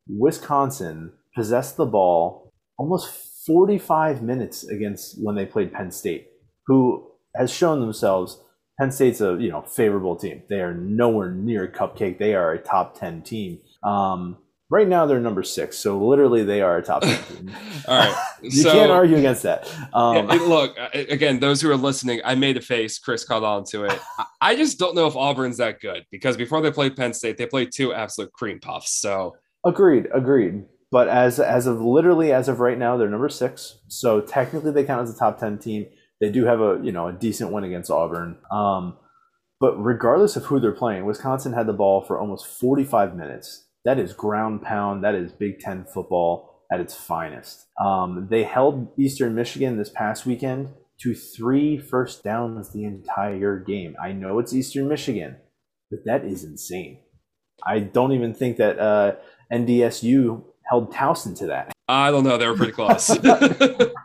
Wisconsin 0.07 1.12
possessed 1.35 1.76
the 1.76 1.87
ball 1.87 2.52
almost 2.76 3.09
45 3.46 4.22
minutes 4.22 4.64
against 4.64 5.22
when 5.22 5.37
they 5.37 5.46
played 5.46 5.72
Penn 5.72 5.90
State 5.90 6.31
who 6.66 7.11
has 7.35 7.51
shown 7.51 7.81
themselves 7.81 8.40
Penn 8.79 8.90
State's 8.90 9.20
a 9.20 9.37
you 9.38 9.51
know 9.51 9.62
favorable 9.62 10.17
team. 10.17 10.42
They 10.48 10.60
are 10.60 10.75
nowhere 10.75 11.31
near 11.31 11.69
cupcake. 11.69 12.19
They 12.19 12.35
are 12.35 12.52
a 12.52 12.58
top 12.58 12.98
ten 12.98 13.23
team. 13.23 13.60
Um, 13.85 14.38
right 14.71 14.88
now 14.88 15.04
they're 15.04 15.21
number 15.21 15.42
six, 15.42 15.79
so 15.79 16.04
literally 16.04 16.42
they 16.42 16.63
are 16.63 16.79
a 16.79 16.83
top 16.83 17.02
ten 17.02 17.23
team. 17.29 17.50
All 17.87 17.98
right, 17.98 18.25
you 18.42 18.50
so, 18.50 18.73
can't 18.73 18.90
argue 18.90 19.19
against 19.19 19.42
that. 19.42 19.71
Um, 19.92 20.29
yeah, 20.29 20.35
look 20.35 20.77
again, 20.94 21.38
those 21.38 21.60
who 21.60 21.71
are 21.71 21.77
listening, 21.77 22.21
I 22.25 22.35
made 22.35 22.56
a 22.56 22.60
face. 22.60 22.98
Chris 22.98 23.25
caught 23.25 23.44
on 23.44 23.65
to 23.67 23.85
it. 23.85 24.00
I 24.40 24.56
just 24.56 24.79
don't 24.79 24.94
know 24.94 25.06
if 25.06 25.17
Auburn's 25.17 25.58
that 25.58 25.81
good 25.81 26.06
because 26.10 26.37
before 26.37 26.60
they 26.60 26.71
played 26.71 26.96
Penn 26.96 27.13
State, 27.13 27.37
they 27.37 27.46
played 27.46 27.71
two 27.73 27.92
absolute 27.92 28.33
cream 28.33 28.58
puffs. 28.58 29.00
So 29.00 29.37
agreed, 29.65 30.08
agreed. 30.15 30.65
But 30.90 31.08
as 31.08 31.38
as 31.38 31.67
of 31.67 31.81
literally 31.81 32.33
as 32.33 32.48
of 32.48 32.58
right 32.60 32.79
now, 32.79 32.96
they're 32.96 33.08
number 33.08 33.29
six. 33.29 33.79
So 33.88 34.21
technically, 34.21 34.73
they 34.73 34.85
count 34.85 35.08
as 35.08 35.15
a 35.15 35.19
top 35.19 35.38
ten 35.38 35.58
team 35.58 35.87
they 36.23 36.31
do 36.31 36.44
have 36.46 36.60
a 36.60 36.81
you 36.83 36.92
know 36.92 37.08
a 37.08 37.12
decent 37.12 37.52
win 37.52 37.64
against 37.64 37.90
Auburn. 37.90 38.38
Um, 38.50 38.96
but 39.60 39.77
regardless 39.77 40.37
of 40.37 40.44
who 40.44 40.60
they're 40.60 40.73
playing, 40.73 41.04
Wisconsin 41.04 41.52
had 41.52 41.66
the 41.66 41.73
ball 41.73 42.00
for 42.00 42.18
almost 42.18 42.46
45 42.46 43.14
minutes. 43.14 43.66
That 43.85 43.98
is 43.98 44.12
ground 44.12 44.62
pound. 44.62 45.04
That 45.04 45.14
is 45.14 45.33
Big 45.33 45.58
Ten 45.58 45.85
football 45.85 46.64
at 46.73 46.81
its 46.81 46.94
finest. 46.94 47.66
Um, 47.81 48.29
they 48.31 48.44
held 48.44 48.88
Eastern 48.98 49.35
Michigan 49.35 49.77
this 49.77 49.90
past 49.90 50.25
weekend 50.25 50.70
to 51.00 51.14
three 51.14 51.77
first 51.77 52.23
downs 52.23 52.73
the 52.73 52.85
entire 52.85 53.58
game. 53.58 53.96
I 54.02 54.12
know 54.12 54.38
it's 54.38 54.54
Eastern 54.54 54.88
Michigan, 54.88 55.37
but 55.90 56.00
that 56.06 56.25
is 56.25 56.44
insane. 56.44 57.00
I 57.66 57.81
don't 57.81 58.12
even 58.12 58.33
think 58.35 58.58
that 58.58 58.79
uh, 58.79 59.16
NDSU 59.52 60.44
held 60.70 60.92
Towson 60.92 61.37
to 61.38 61.46
that. 61.48 61.73
I 61.88 62.12
don't 62.12 62.25
know. 62.25 62.38
They 62.38 62.46
were 62.46 62.56
pretty 62.56 62.73
close. 62.73 63.10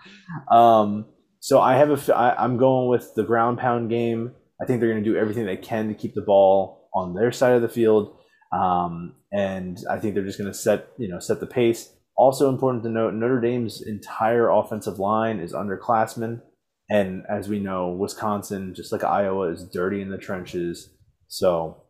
um, 0.51 1.05
so 1.39 1.61
I 1.61 1.75
have 1.75 2.09
a, 2.09 2.15
I, 2.15 2.43
I'm 2.43 2.57
going 2.57 2.89
with 2.89 3.13
the 3.15 3.23
ground 3.23 3.59
pound 3.59 3.89
game. 3.89 4.33
I 4.61 4.65
think 4.65 4.79
they're 4.79 4.91
going 4.91 5.03
to 5.03 5.09
do 5.09 5.17
everything 5.17 5.45
they 5.45 5.57
can 5.57 5.87
to 5.87 5.93
keep 5.93 6.15
the 6.15 6.21
ball 6.21 6.89
on 6.93 7.13
their 7.13 7.31
side 7.31 7.53
of 7.53 7.61
the 7.61 7.69
field, 7.69 8.17
um, 8.51 9.15
and 9.31 9.77
I 9.89 9.99
think 9.99 10.15
they're 10.15 10.25
just 10.25 10.39
going 10.39 10.51
to 10.51 10.57
set 10.57 10.87
you 10.97 11.07
know 11.07 11.19
set 11.19 11.39
the 11.39 11.47
pace. 11.47 11.93
Also 12.15 12.49
important 12.49 12.83
to 12.83 12.89
note, 12.89 13.13
Notre 13.13 13.39
Dame's 13.39 13.81
entire 13.85 14.49
offensive 14.49 14.97
line 14.97 15.39
is 15.39 15.53
underclassmen, 15.53 16.41
and 16.89 17.23
as 17.29 17.47
we 17.47 17.59
know, 17.59 17.89
Wisconsin, 17.89 18.73
just 18.73 18.91
like 18.91 19.03
Iowa, 19.03 19.51
is 19.51 19.67
dirty 19.71 20.01
in 20.01 20.09
the 20.09 20.17
trenches. 20.17 20.89
So 21.27 21.83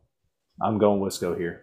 I'm 0.62 0.78
going 0.78 1.00
Wisco 1.00 1.38
here. 1.38 1.62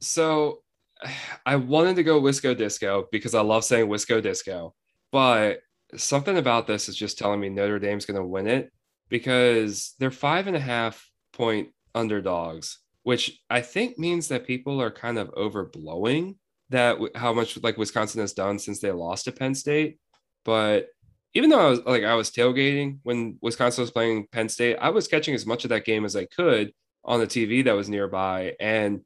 So 0.00 0.58
I 1.46 1.56
wanted 1.56 1.96
to 1.96 2.02
go 2.02 2.20
Wisco 2.20 2.56
Disco 2.56 3.06
because 3.12 3.34
I 3.34 3.42
love 3.42 3.64
saying 3.64 3.86
Wisco 3.86 4.22
Disco, 4.22 4.74
but 5.12 5.58
something 5.94 6.36
about 6.36 6.66
this 6.66 6.88
is 6.88 6.96
just 6.96 7.18
telling 7.18 7.40
me 7.40 7.48
Notre 7.48 7.78
Dame's 7.78 8.06
going 8.06 8.20
to 8.20 8.26
win 8.26 8.46
it 8.46 8.72
because 9.08 9.94
they're 9.98 10.10
five 10.10 10.46
and 10.46 10.56
a 10.56 10.60
half 10.60 11.08
point 11.32 11.68
underdogs, 11.94 12.78
which 13.02 13.40
I 13.48 13.60
think 13.60 13.98
means 13.98 14.28
that 14.28 14.46
people 14.46 14.80
are 14.82 14.90
kind 14.90 15.18
of 15.18 15.30
overblowing 15.32 16.36
that 16.70 16.98
how 17.14 17.32
much 17.32 17.62
like 17.62 17.78
Wisconsin 17.78 18.20
has 18.20 18.32
done 18.32 18.58
since 18.58 18.80
they 18.80 18.90
lost 18.90 19.24
to 19.24 19.32
Penn 19.32 19.54
State. 19.54 19.98
But 20.44 20.88
even 21.34 21.50
though 21.50 21.66
I 21.66 21.70
was 21.70 21.80
like 21.80 22.04
I 22.04 22.14
was 22.14 22.30
tailgating 22.30 22.98
when 23.02 23.38
Wisconsin 23.42 23.82
was 23.82 23.90
playing 23.90 24.26
Penn 24.32 24.48
State, 24.48 24.76
I 24.80 24.90
was 24.90 25.08
catching 25.08 25.34
as 25.34 25.46
much 25.46 25.64
of 25.64 25.70
that 25.70 25.84
game 25.84 26.04
as 26.04 26.16
I 26.16 26.24
could 26.24 26.72
on 27.04 27.20
the 27.20 27.26
TV 27.26 27.64
that 27.64 27.76
was 27.76 27.88
nearby, 27.88 28.54
and 28.58 29.02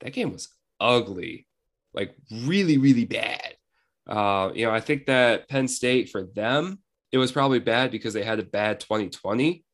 that 0.00 0.12
game 0.12 0.32
was 0.32 0.48
ugly, 0.80 1.46
like 1.92 2.14
really, 2.30 2.78
really 2.78 3.04
bad. 3.04 3.53
Uh, 4.08 4.50
you 4.54 4.66
know, 4.66 4.72
I 4.72 4.80
think 4.80 5.06
that 5.06 5.48
Penn 5.48 5.68
State 5.68 6.10
for 6.10 6.24
them, 6.24 6.78
it 7.12 7.18
was 7.18 7.32
probably 7.32 7.58
bad 7.58 7.90
because 7.90 8.14
they 8.14 8.24
had 8.24 8.38
a 8.38 8.44
bad 8.44 8.80
2020, 8.80 9.64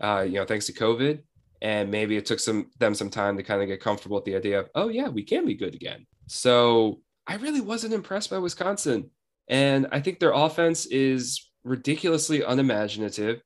uh, 0.00 0.24
you 0.26 0.34
know, 0.34 0.44
thanks 0.44 0.66
to 0.66 0.72
COVID. 0.72 1.22
And 1.60 1.90
maybe 1.90 2.16
it 2.16 2.26
took 2.26 2.40
some 2.40 2.70
them 2.78 2.94
some 2.94 3.10
time 3.10 3.36
to 3.36 3.42
kind 3.42 3.62
of 3.62 3.68
get 3.68 3.80
comfortable 3.80 4.16
with 4.16 4.24
the 4.24 4.36
idea 4.36 4.60
of, 4.60 4.68
oh 4.74 4.88
yeah, 4.88 5.08
we 5.08 5.22
can 5.22 5.46
be 5.46 5.54
good 5.54 5.74
again. 5.74 6.06
So 6.26 7.00
I 7.26 7.36
really 7.36 7.60
wasn't 7.60 7.94
impressed 7.94 8.30
by 8.30 8.38
Wisconsin. 8.38 9.10
And 9.48 9.86
I 9.92 10.00
think 10.00 10.18
their 10.18 10.32
offense 10.32 10.86
is 10.86 11.50
ridiculously 11.64 12.42
unimaginative. 12.42 13.40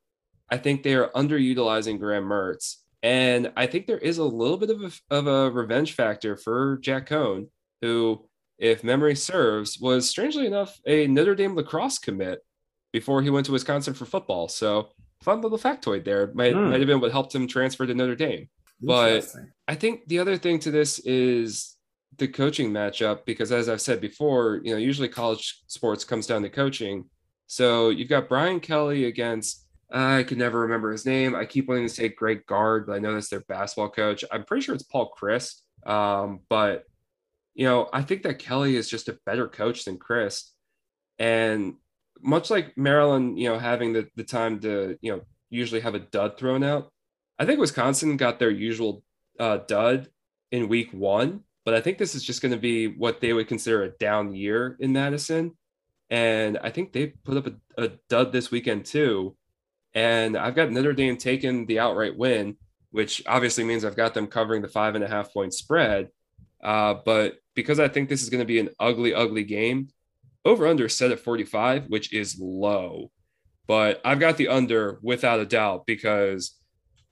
I 0.51 0.57
think 0.57 0.83
they 0.83 0.95
are 0.95 1.11
underutilizing 1.11 1.99
Graham 1.99 2.25
Mertz. 2.25 2.77
And 3.03 3.53
I 3.57 3.67
think 3.67 3.87
there 3.87 3.99
is 3.99 4.19
a 4.19 4.25
little 4.25 4.57
bit 4.57 4.71
of 4.71 4.83
a, 4.83 5.15
of 5.15 5.27
a 5.27 5.51
revenge 5.51 5.95
factor 5.95 6.37
for 6.37 6.79
Jack 6.79 7.09
Coan, 7.09 7.47
who, 7.81 8.28
if 8.59 8.85
memory 8.85 9.15
serves, 9.15 9.79
was 9.79 10.09
strangely 10.09 10.47
enough 10.47 10.79
a 10.87 11.07
Notre 11.07 11.35
Dame 11.35 11.55
lacrosse 11.55 11.99
commit 11.99 12.41
before 12.93 13.23
he 13.23 13.31
went 13.31 13.47
to 13.47 13.53
Wisconsin 13.53 13.95
for 13.95 14.05
football. 14.05 14.49
So, 14.49 14.91
fun 15.23 15.41
little 15.41 15.59
factoid 15.59 16.05
there. 16.05 16.33
Might, 16.35 16.55
mm. 16.55 16.71
might 16.71 16.81
have 16.81 16.87
been 16.87 17.01
what 17.01 17.13
helped 17.13 17.35
him 17.35 17.47
transfer 17.47 17.87
to 17.87 17.95
Notre 17.95 18.17
Dame. 18.17 18.49
But 18.81 19.27
I 19.67 19.75
think 19.75 20.07
the 20.07 20.19
other 20.19 20.37
thing 20.37 20.59
to 20.61 20.71
this 20.71 21.01
is 21.01 21.77
the 22.17 22.29
coaching 22.29 22.71
matchup 22.71 23.25
because 23.25 23.53
as 23.53 23.69
I've 23.69 23.81
said 23.81 24.01
before, 24.01 24.61
you 24.63 24.73
know, 24.73 24.79
usually 24.79 25.09
college 25.09 25.63
sports 25.67 26.05
comes 26.05 26.27
down 26.27 26.43
to 26.43 26.51
coaching. 26.51 27.05
So 27.47 27.91
you've 27.91 28.09
got 28.09 28.29
Brian 28.29 28.61
Kelly 28.61 29.07
against 29.07 29.65
I 29.91 30.23
can 30.25 30.39
never 30.39 30.61
remember 30.61 30.93
his 30.93 31.07
name. 31.07 31.35
I 31.35 31.47
keep 31.47 31.67
wanting 31.67 31.89
to 31.89 31.95
say 31.95 32.11
Greg 32.11 32.45
Gard, 32.47 32.87
but 32.87 32.93
I 32.93 32.99
know 32.99 33.15
that's 33.15 33.31
their 33.31 33.41
basketball 33.41 33.89
coach. 33.89 34.23
I'm 34.31 34.45
pretty 34.45 34.63
sure 34.63 34.75
it's 34.75 34.85
Paul 34.85 35.11
Chryst. 35.19 35.63
Um, 35.87 36.41
but 36.51 36.85
you 37.59 37.67
know, 37.67 37.91
I 37.93 38.01
think 38.01 38.23
that 38.23 38.39
Kelly 38.39 38.77
is 38.77 38.89
just 38.89 39.11
a 39.11 39.19
better 39.27 39.47
coach 39.47 39.85
than 39.85 39.99
Chryst. 39.99 40.53
And 41.19 41.75
much 42.23 42.51
like 42.51 42.79
Maryland, 42.79 43.39
you 43.39 43.51
know, 43.51 43.59
having 43.59 43.93
the, 43.93 44.09
the 44.17 44.25
time 44.25 44.61
to, 44.61 44.97
you 45.03 45.13
know, 45.13 45.21
usually 45.51 45.83
have 45.83 45.95
a 45.95 45.99
dud 45.99 46.39
thrown 46.39 46.65
out, 46.65 46.91
I 47.39 47.45
think 47.45 47.61
Wisconsin 47.61 48.17
got 48.17 48.39
their 48.39 48.51
usual 48.51 49.03
uh, 49.39 49.59
dud 49.67 50.09
in 50.51 50.69
week 50.69 50.91
one 50.93 51.45
but 51.69 51.75
I 51.75 51.83
think 51.83 51.99
this 51.99 52.15
is 52.15 52.25
just 52.25 52.41
going 52.41 52.53
to 52.53 52.59
be 52.59 52.87
what 52.87 53.21
they 53.21 53.35
would 53.35 53.47
consider 53.47 53.83
a 53.83 53.91
down 53.91 54.35
year 54.35 54.79
in 54.81 54.95
Madison. 54.95 55.55
And 56.09 56.57
I 56.57 56.71
think 56.71 56.95
they 56.95 57.09
put 57.09 57.37
up 57.37 57.47
a, 57.47 57.85
a 57.85 57.91
dud 58.09 58.33
this 58.33 58.51
weekend 58.51 58.87
too. 58.87 59.37
And 59.93 60.35
I've 60.35 60.55
got 60.55 60.71
Notre 60.71 60.95
Dame 60.95 61.19
taking 61.19 61.67
the 61.67 61.81
outright 61.81 62.17
win, 62.17 62.57
which 62.91 63.23
obviously 63.27 63.65
means 63.65 63.85
I've 63.85 63.99
got 63.99 64.15
them 64.15 64.29
covering 64.29 64.63
the 64.63 64.69
five 64.69 64.95
and 64.95 65.05
a 65.05 65.09
half 65.09 65.31
point 65.31 65.53
spread. 65.53 66.09
Uh, 66.65 66.95
but 67.05 67.35
because 67.59 67.81
I 67.81 67.89
think 67.89 68.09
this 68.09 68.23
is 68.23 68.31
going 68.31 68.39
to 68.39 68.47
be 68.47 68.61
an 68.61 68.69
ugly, 68.79 69.13
ugly 69.13 69.43
game, 69.43 69.89
over 70.45 70.65
under 70.65 70.89
set 70.89 71.11
at 71.11 71.19
45, 71.19 71.87
which 71.87 72.13
is 72.13 72.39
low. 72.41 73.11
But 73.67 74.01
I've 74.05 74.21
got 74.21 74.37
the 74.37 74.47
under 74.47 75.01
without 75.03 75.41
a 75.41 75.45
doubt 75.45 75.85
because 75.85 76.55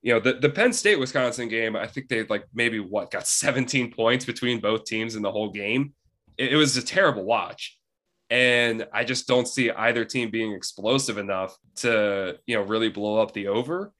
you 0.03 0.12
know, 0.12 0.20
the, 0.20 0.34
the 0.34 0.49
Penn 0.49 0.72
State 0.72 1.01
Wisconsin 1.01 1.49
game, 1.49 1.74
I 1.74 1.88
think 1.88 2.09
they 2.09 2.22
like 2.26 2.44
maybe 2.55 2.78
what 2.78 3.11
got 3.11 3.26
17 3.26 3.90
points 3.90 4.24
between 4.24 4.61
both 4.61 4.84
teams 4.84 5.16
in 5.16 5.22
the 5.22 5.32
whole 5.32 5.51
game. 5.51 5.94
It, 6.38 6.53
it 6.53 6.57
was 6.57 6.76
a 6.76 6.82
terrible 6.82 7.24
watch. 7.24 7.76
And 8.30 8.86
I 8.92 9.03
just 9.03 9.26
don't 9.26 9.49
see 9.49 9.72
either 9.72 10.05
team 10.05 10.30
being 10.30 10.53
explosive 10.53 11.18
enough 11.18 11.57
to, 11.78 12.38
you 12.47 12.55
know, 12.55 12.62
really 12.62 12.88
blow 12.88 13.20
up 13.20 13.32
the 13.32 13.49
over. 13.49 13.92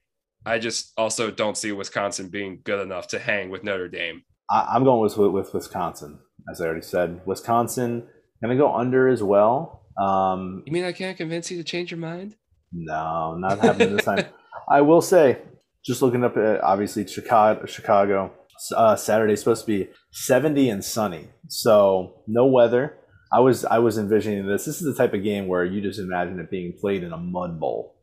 I 0.45 0.59
just 0.59 0.93
also 0.95 1.29
don't 1.29 1.57
see 1.57 1.73
Wisconsin 1.73 2.29
being 2.29 2.61
good 2.63 2.79
enough 2.79 3.07
to 3.09 3.19
hang 3.19 3.49
with 3.49 3.65
Notre 3.65 3.89
Dame. 3.89 4.23
I'm 4.49 4.85
going 4.85 5.01
with, 5.01 5.17
with 5.17 5.53
Wisconsin, 5.53 6.19
as 6.49 6.61
I 6.61 6.65
already 6.65 6.81
said. 6.81 7.21
Wisconsin 7.25 8.07
to 8.41 8.55
go 8.55 8.73
under 8.73 9.07
as 9.07 9.23
well. 9.23 9.83
Um, 9.97 10.63
you 10.65 10.71
mean 10.71 10.83
I 10.83 10.91
can't 10.91 11.17
convince 11.17 11.49
you 11.49 11.57
to 11.57 11.63
change 11.63 11.91
your 11.91 11.99
mind? 11.99 12.35
No, 12.71 13.35
not 13.35 13.59
happening 13.59 13.95
this 13.95 14.05
time. 14.05 14.25
I 14.69 14.81
will 14.81 15.01
say 15.01 15.39
just 15.83 16.01
looking 16.01 16.23
up 16.23 16.37
at 16.37 16.61
obviously 16.63 17.07
Chicago, 17.07 17.65
Chicago 17.65 18.31
uh, 18.75 18.95
Saturday 18.95 19.35
supposed 19.35 19.65
to 19.65 19.67
be 19.67 19.89
70 20.11 20.69
and 20.69 20.83
sunny, 20.83 21.29
so 21.47 22.21
no 22.27 22.45
weather. 22.45 22.97
I 23.31 23.39
was 23.39 23.65
I 23.65 23.79
was 23.79 23.97
envisioning 23.97 24.47
this. 24.47 24.65
This 24.65 24.81
is 24.81 24.83
the 24.83 24.95
type 24.95 25.13
of 25.13 25.23
game 25.23 25.47
where 25.47 25.65
you 25.65 25.81
just 25.81 25.99
imagine 25.99 26.39
it 26.39 26.49
being 26.49 26.73
played 26.79 27.03
in 27.03 27.11
a 27.11 27.17
mud 27.17 27.59
bowl. 27.59 27.95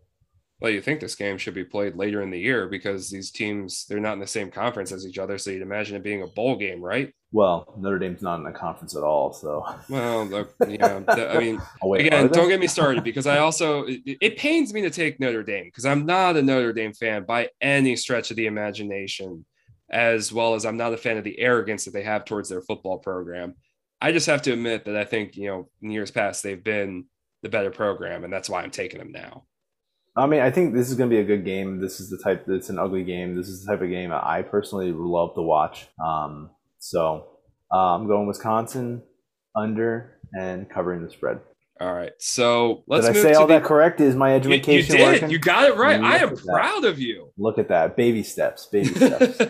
Well, 0.64 0.72
you 0.72 0.80
think 0.80 1.00
this 1.00 1.14
game 1.14 1.36
should 1.36 1.52
be 1.52 1.62
played 1.62 1.94
later 1.94 2.22
in 2.22 2.30
the 2.30 2.40
year 2.40 2.66
because 2.66 3.10
these 3.10 3.30
teams 3.30 3.84
they're 3.84 4.00
not 4.00 4.14
in 4.14 4.18
the 4.18 4.26
same 4.26 4.50
conference 4.50 4.92
as 4.92 5.06
each 5.06 5.18
other, 5.18 5.36
so 5.36 5.50
you'd 5.50 5.60
imagine 5.60 5.94
it 5.94 6.02
being 6.02 6.22
a 6.22 6.26
bowl 6.26 6.56
game, 6.56 6.80
right? 6.80 7.12
Well, 7.32 7.74
Notre 7.76 7.98
Dame's 7.98 8.22
not 8.22 8.40
in 8.40 8.46
a 8.46 8.52
conference 8.52 8.96
at 8.96 9.02
all, 9.02 9.34
so. 9.34 9.62
Well, 9.90 10.48
yeah, 10.66 11.02
I 11.06 11.38
mean, 11.38 11.60
oh, 11.82 11.88
wait, 11.88 12.06
again, 12.06 12.28
don't 12.28 12.48
get 12.48 12.60
me 12.60 12.66
started 12.66 13.04
because 13.04 13.26
I 13.26 13.40
also 13.40 13.84
it, 13.84 14.00
it 14.06 14.38
pains 14.38 14.72
me 14.72 14.80
to 14.80 14.88
take 14.88 15.20
Notre 15.20 15.42
Dame 15.42 15.66
because 15.66 15.84
I'm 15.84 16.06
not 16.06 16.38
a 16.38 16.40
Notre 16.40 16.72
Dame 16.72 16.94
fan 16.94 17.24
by 17.24 17.50
any 17.60 17.94
stretch 17.94 18.30
of 18.30 18.38
the 18.38 18.46
imagination, 18.46 19.44
as 19.90 20.32
well 20.32 20.54
as 20.54 20.64
I'm 20.64 20.78
not 20.78 20.94
a 20.94 20.96
fan 20.96 21.18
of 21.18 21.24
the 21.24 21.38
arrogance 21.40 21.84
that 21.84 21.90
they 21.90 22.04
have 22.04 22.24
towards 22.24 22.48
their 22.48 22.62
football 22.62 22.96
program. 22.96 23.52
I 24.00 24.12
just 24.12 24.28
have 24.28 24.40
to 24.40 24.52
admit 24.54 24.86
that 24.86 24.96
I 24.96 25.04
think 25.04 25.36
you 25.36 25.48
know 25.48 25.68
in 25.82 25.90
years 25.90 26.10
past 26.10 26.42
they've 26.42 26.64
been 26.64 27.04
the 27.42 27.50
better 27.50 27.70
program, 27.70 28.24
and 28.24 28.32
that's 28.32 28.48
why 28.48 28.62
I'm 28.62 28.70
taking 28.70 28.98
them 28.98 29.12
now. 29.12 29.44
I 30.16 30.26
mean, 30.26 30.40
I 30.40 30.50
think 30.50 30.74
this 30.74 30.90
is 30.90 30.94
going 30.94 31.10
to 31.10 31.14
be 31.14 31.20
a 31.20 31.24
good 31.24 31.44
game. 31.44 31.80
This 31.80 31.98
is 31.98 32.08
the 32.08 32.18
type. 32.18 32.44
It's 32.48 32.68
an 32.68 32.78
ugly 32.78 33.02
game. 33.02 33.34
This 33.34 33.48
is 33.48 33.64
the 33.64 33.72
type 33.72 33.82
of 33.82 33.90
game 33.90 34.10
that 34.10 34.24
I 34.24 34.42
personally 34.42 34.92
love 34.92 35.34
to 35.34 35.42
watch. 35.42 35.88
Um, 36.04 36.50
so 36.78 37.26
uh, 37.72 37.96
I'm 37.96 38.06
going 38.06 38.28
Wisconsin 38.28 39.02
under 39.56 40.18
and 40.32 40.70
covering 40.70 41.02
the 41.02 41.10
spread. 41.10 41.40
All 41.80 41.92
right. 41.92 42.12
So 42.18 42.84
let's. 42.86 43.06
Did 43.06 43.16
I 43.16 43.22
say 43.22 43.32
all 43.34 43.48
the... 43.48 43.54
that 43.54 43.64
correct? 43.64 44.00
Is 44.00 44.14
my 44.14 44.34
education 44.34 44.72
you, 44.72 44.80
you 44.80 44.86
did. 44.86 45.00
working? 45.00 45.30
You 45.30 45.38
got 45.40 45.68
it 45.68 45.76
right. 45.76 46.00
I 46.00 46.18
am 46.18 46.36
proud 46.36 46.84
of 46.84 47.00
you. 47.00 47.32
Look 47.36 47.58
at 47.58 47.68
that. 47.68 47.96
Baby 47.96 48.22
steps. 48.22 48.66
Baby 48.66 48.94
steps. 48.94 49.40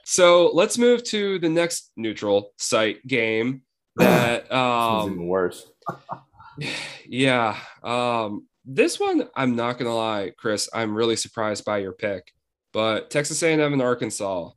so 0.04 0.52
let's 0.54 0.78
move 0.78 1.02
to 1.04 1.40
the 1.40 1.48
next 1.48 1.90
neutral 1.96 2.52
site 2.58 3.04
game. 3.06 3.62
That 3.96 4.50
um, 4.52 5.10
even 5.10 5.26
worse. 5.26 5.66
yeah. 7.08 7.58
Um, 7.82 8.46
this 8.64 9.00
one, 9.00 9.28
I'm 9.34 9.56
not 9.56 9.78
gonna 9.78 9.94
lie, 9.94 10.32
Chris. 10.38 10.68
I'm 10.72 10.94
really 10.94 11.16
surprised 11.16 11.64
by 11.64 11.78
your 11.78 11.92
pick. 11.92 12.32
But 12.72 13.10
Texas 13.10 13.42
A&M 13.42 13.60
and 13.60 13.82
Arkansas, 13.82 14.50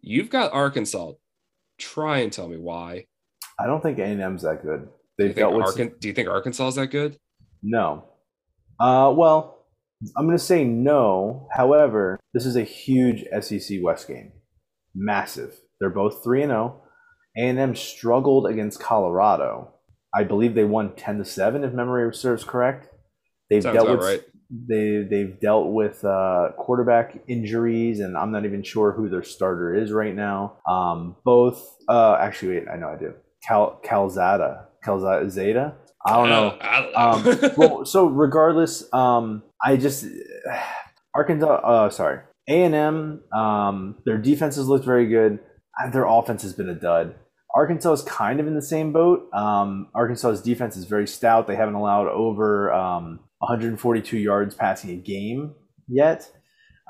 you've 0.00 0.30
got 0.30 0.52
Arkansas 0.52 1.12
Try 1.82 2.18
and 2.18 2.32
tell 2.32 2.48
me 2.48 2.58
why. 2.58 3.06
I 3.58 3.66
don't 3.66 3.82
think 3.82 3.98
A&M's 3.98 4.42
that 4.42 4.62
good. 4.62 4.88
They've 5.18 5.34
dealt 5.34 5.54
with. 5.54 5.66
Arkan- 5.66 5.98
do 5.98 6.08
you 6.08 6.14
think 6.14 6.28
Arkansas 6.28 6.68
is 6.68 6.74
that 6.76 6.88
good? 6.88 7.16
No. 7.62 8.04
Uh, 8.78 9.12
well, 9.16 9.66
I'm 10.16 10.26
going 10.26 10.38
to 10.38 10.42
say 10.42 10.64
no. 10.64 11.48
However, 11.52 12.20
this 12.34 12.46
is 12.46 12.56
a 12.56 12.62
huge 12.62 13.24
SEC 13.40 13.78
West 13.82 14.06
game. 14.06 14.32
Massive. 14.94 15.60
They're 15.80 15.90
both 15.90 16.22
3 16.22 16.44
and 16.44 16.50
0. 16.50 16.82
A&M 17.36 17.74
struggled 17.74 18.46
against 18.46 18.80
Colorado. 18.80 19.74
I 20.14 20.22
believe 20.24 20.54
they 20.54 20.64
won 20.64 20.94
10 20.94 21.18
to 21.18 21.24
7 21.24 21.64
if 21.64 21.72
memory 21.72 22.14
serves 22.14 22.44
correct. 22.44 22.88
They've 23.52 23.62
Sounds 23.62 23.76
dealt 23.76 23.90
with 23.90 24.00
right 24.00 24.22
they 24.52 25.06
they've 25.08 25.40
dealt 25.40 25.72
with 25.72 26.04
uh, 26.04 26.50
quarterback 26.58 27.18
injuries, 27.26 28.00
and 28.00 28.16
I'm 28.16 28.30
not 28.30 28.44
even 28.44 28.62
sure 28.62 28.92
who 28.92 29.08
their 29.08 29.22
starter 29.22 29.74
is 29.74 29.92
right 29.92 30.14
now. 30.14 30.58
Um, 30.68 31.16
both, 31.24 31.76
uh, 31.88 32.16
actually, 32.20 32.58
wait, 32.58 32.68
I 32.72 32.76
know 32.76 32.88
I 32.88 32.96
do. 32.96 33.14
Cal 33.46 33.80
Calzada, 33.82 34.68
Calzada. 34.84 35.74
I 36.04 36.16
don't 36.16 36.28
know. 36.28 36.58
I 36.60 36.80
don't 36.80 36.92
know. 36.92 37.48
um, 37.48 37.52
well, 37.56 37.84
so 37.86 38.06
regardless, 38.06 38.92
um, 38.92 39.42
I 39.62 39.76
just 39.76 40.04
Arkansas. 41.14 41.46
Uh, 41.46 41.90
sorry, 41.90 42.20
A 42.48 42.62
and 42.64 42.74
M, 42.74 43.20
um, 43.32 43.96
their 44.04 44.18
defenses 44.18 44.68
looked 44.68 44.84
very 44.84 45.06
good. 45.06 45.38
Uh, 45.82 45.88
their 45.90 46.04
offense 46.04 46.42
has 46.42 46.52
been 46.52 46.68
a 46.68 46.74
dud. 46.74 47.14
Arkansas 47.54 47.92
is 47.92 48.02
kind 48.02 48.40
of 48.40 48.46
in 48.46 48.54
the 48.54 48.62
same 48.62 48.92
boat. 48.92 49.28
Um, 49.34 49.88
Arkansas's 49.94 50.40
defense 50.40 50.76
is 50.76 50.86
very 50.86 51.06
stout. 51.06 51.46
They 51.46 51.56
haven't 51.56 51.74
allowed 51.74 52.08
over 52.08 52.72
um, 52.72 53.20
142 53.42 54.18
yards 54.18 54.54
passing 54.54 54.90
a 54.90 54.96
game 54.96 55.54
yet. 55.88 56.30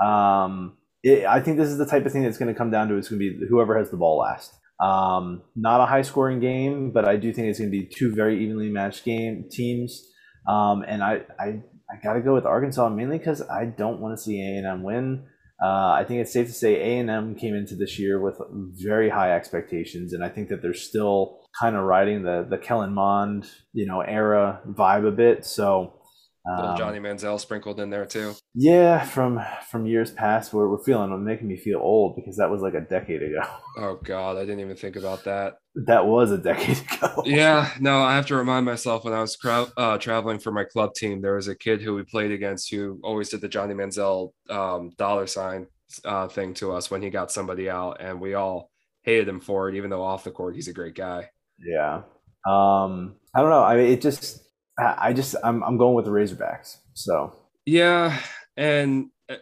Um, 0.02 0.76
it, 1.02 1.24
I 1.24 1.40
think 1.40 1.56
this 1.56 1.68
is 1.68 1.78
the 1.78 1.86
type 1.86 2.04
of 2.04 2.12
thing 2.12 2.22
that's 2.22 2.38
going 2.38 2.52
to 2.52 2.58
come 2.58 2.70
down 2.70 2.88
to 2.88 2.96
it's 2.96 3.08
going 3.08 3.20
to 3.20 3.38
be 3.38 3.46
whoever 3.48 3.78
has 3.78 3.90
the 3.90 3.96
ball 3.96 4.18
last. 4.18 4.52
Um, 4.78 5.42
not 5.56 5.80
a 5.80 5.86
high 5.86 6.02
scoring 6.02 6.40
game, 6.40 6.90
but 6.92 7.08
I 7.08 7.16
do 7.16 7.32
think 7.32 7.48
it's 7.48 7.58
going 7.58 7.70
to 7.70 7.78
be 7.78 7.86
two 7.86 8.14
very 8.14 8.42
evenly 8.44 8.68
matched 8.68 9.04
game 9.04 9.46
teams. 9.50 10.06
Um, 10.46 10.84
and 10.86 11.02
I, 11.02 11.22
I, 11.40 11.62
I 11.90 11.96
got 12.02 12.14
to 12.14 12.20
go 12.20 12.34
with 12.34 12.44
Arkansas 12.44 12.88
mainly 12.90 13.18
because 13.18 13.42
I 13.42 13.64
don't 13.64 14.00
want 14.00 14.16
to 14.16 14.22
see 14.22 14.40
A&M 14.40 14.82
win. 14.82 15.24
Uh, 15.62 15.92
I 15.92 16.04
think 16.06 16.20
it's 16.20 16.32
safe 16.32 16.48
to 16.48 16.52
say 16.52 16.98
A&M 16.98 17.36
came 17.36 17.54
into 17.54 17.76
this 17.76 17.98
year 17.98 18.20
with 18.20 18.36
very 18.82 19.08
high 19.08 19.34
expectations, 19.34 20.12
and 20.12 20.24
I 20.24 20.28
think 20.28 20.48
that 20.48 20.60
they're 20.60 20.74
still 20.74 21.38
kind 21.58 21.76
of 21.76 21.84
riding 21.84 22.24
the 22.24 22.44
the 22.48 22.58
Kellen 22.58 22.92
Mond 22.92 23.48
you 23.72 23.86
know 23.86 24.00
era 24.00 24.60
vibe 24.68 25.06
a 25.06 25.12
bit. 25.12 25.44
So 25.44 26.00
um, 26.44 26.76
Johnny 26.76 26.98
Manziel 26.98 27.38
sprinkled 27.38 27.78
in 27.78 27.90
there 27.90 28.04
too. 28.04 28.34
Yeah, 28.54 29.04
from 29.04 29.40
from 29.70 29.86
years 29.86 30.10
past, 30.10 30.52
where 30.52 30.68
we're 30.68 30.82
feeling 30.82 31.24
making 31.24 31.46
me 31.46 31.56
feel 31.56 31.78
old 31.78 32.16
because 32.16 32.36
that 32.36 32.50
was 32.50 32.62
like 32.62 32.74
a 32.74 32.80
decade 32.80 33.22
ago. 33.22 33.42
Oh 33.74 33.98
God, 34.04 34.36
I 34.36 34.40
didn't 34.40 34.60
even 34.60 34.76
think 34.76 34.96
about 34.96 35.24
that. 35.24 35.54
That 35.86 36.04
was 36.04 36.30
a 36.30 36.36
decade 36.36 36.78
ago. 36.92 37.22
yeah, 37.24 37.70
no, 37.80 38.02
I 38.02 38.14
have 38.16 38.26
to 38.26 38.36
remind 38.36 38.66
myself 38.66 39.04
when 39.04 39.14
I 39.14 39.20
was 39.20 39.38
uh, 39.44 39.96
traveling 39.96 40.40
for 40.40 40.52
my 40.52 40.64
club 40.64 40.92
team, 40.94 41.22
there 41.22 41.36
was 41.36 41.48
a 41.48 41.54
kid 41.54 41.80
who 41.80 41.94
we 41.94 42.02
played 42.02 42.32
against 42.32 42.70
who 42.70 43.00
always 43.02 43.30
did 43.30 43.40
the 43.40 43.48
Johnny 43.48 43.72
Manziel 43.72 44.32
um, 44.50 44.90
dollar 44.98 45.26
sign 45.26 45.68
uh, 46.04 46.28
thing 46.28 46.52
to 46.54 46.72
us 46.72 46.90
when 46.90 47.00
he 47.00 47.08
got 47.08 47.32
somebody 47.32 47.70
out, 47.70 47.96
and 48.00 48.20
we 48.20 48.34
all 48.34 48.70
hated 49.04 49.26
him 49.26 49.40
for 49.40 49.70
it, 49.70 49.74
even 49.76 49.88
though 49.88 50.02
off 50.02 50.24
the 50.24 50.30
court 50.30 50.54
he's 50.54 50.68
a 50.68 50.74
great 50.74 50.94
guy. 50.94 51.30
Yeah. 51.58 52.02
Um, 52.46 53.16
I 53.34 53.40
don't 53.40 53.50
know. 53.50 53.64
I 53.64 53.76
mean, 53.76 53.86
it 53.86 54.02
just 54.02 54.42
I 54.78 55.12
just 55.12 55.36
I'm 55.44 55.62
I'm 55.62 55.76
going 55.76 55.94
with 55.94 56.06
the 56.06 56.10
Razorbacks. 56.10 56.78
So 56.94 57.34
yeah, 57.66 58.18
and 58.56 59.10
uh, 59.28 59.36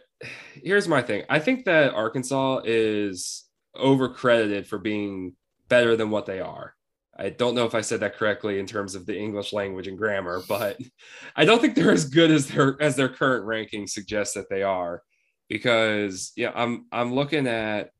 here's 0.53 0.87
my 0.87 1.01
thing. 1.01 1.23
I 1.29 1.39
think 1.39 1.65
that 1.65 1.93
Arkansas 1.93 2.61
is 2.65 3.45
overcredited 3.75 4.67
for 4.67 4.77
being 4.77 5.35
better 5.69 5.95
than 5.95 6.09
what 6.09 6.25
they 6.25 6.41
are. 6.41 6.75
I 7.17 7.29
don't 7.29 7.55
know 7.55 7.65
if 7.65 7.75
I 7.75 7.81
said 7.81 7.99
that 7.99 8.15
correctly 8.15 8.59
in 8.59 8.65
terms 8.65 8.95
of 8.95 9.05
the 9.05 9.17
English 9.17 9.53
language 9.53 9.87
and 9.87 9.97
grammar, 9.97 10.41
but 10.47 10.77
I 11.35 11.45
don't 11.45 11.61
think 11.61 11.75
they're 11.75 11.91
as 11.91 12.05
good 12.05 12.31
as 12.31 12.47
their 12.47 12.81
as 12.81 12.95
their 12.95 13.09
current 13.09 13.45
ranking 13.45 13.87
suggests 13.87 14.35
that 14.35 14.49
they 14.49 14.63
are. 14.63 15.03
Because 15.49 16.31
yeah, 16.35 16.51
I'm 16.55 16.85
I'm 16.91 17.13
looking 17.13 17.47
at 17.47 17.91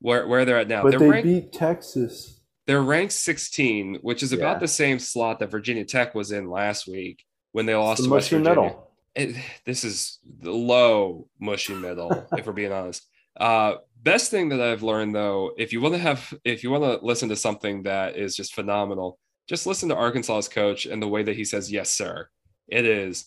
where 0.00 0.26
where 0.26 0.44
they're 0.44 0.58
at 0.58 0.68
now. 0.68 0.82
But 0.82 0.90
they're 0.90 1.00
they 1.00 1.08
ranked, 1.08 1.26
beat 1.26 1.52
Texas. 1.52 2.40
They're 2.66 2.82
ranked 2.82 3.12
16, 3.12 3.96
which 4.02 4.22
is 4.22 4.32
about 4.32 4.56
yeah. 4.56 4.60
the 4.60 4.68
same 4.68 4.98
slot 4.98 5.40
that 5.40 5.50
Virginia 5.50 5.84
Tech 5.84 6.14
was 6.14 6.30
in 6.30 6.48
last 6.48 6.86
week 6.86 7.24
when 7.52 7.66
they 7.66 7.74
lost 7.74 8.02
the 8.02 8.08
to 8.08 8.14
West 8.14 8.30
Virginia. 8.30 8.50
Middle. 8.50 8.88
It, 9.14 9.36
this 9.66 9.84
is 9.84 10.18
the 10.40 10.52
low 10.52 11.28
mushy 11.38 11.74
middle, 11.74 12.26
if 12.36 12.46
we're 12.46 12.52
being 12.52 12.72
honest. 12.72 13.06
Uh, 13.38 13.76
best 14.02 14.30
thing 14.30 14.50
that 14.50 14.60
I've 14.60 14.82
learned 14.82 15.14
though, 15.14 15.52
if 15.58 15.72
you 15.72 15.80
want 15.80 15.94
to 15.94 16.00
have, 16.00 16.32
if 16.44 16.62
you 16.62 16.70
want 16.70 16.84
to 16.84 17.04
listen 17.04 17.28
to 17.30 17.36
something 17.36 17.82
that 17.82 18.16
is 18.16 18.36
just 18.36 18.54
phenomenal, 18.54 19.18
just 19.48 19.66
listen 19.66 19.88
to 19.88 19.96
Arkansas's 19.96 20.48
coach 20.48 20.86
and 20.86 21.02
the 21.02 21.08
way 21.08 21.22
that 21.22 21.36
he 21.36 21.44
says 21.44 21.70
"yes, 21.70 21.92
sir." 21.92 22.28
It 22.68 22.84
is, 22.84 23.26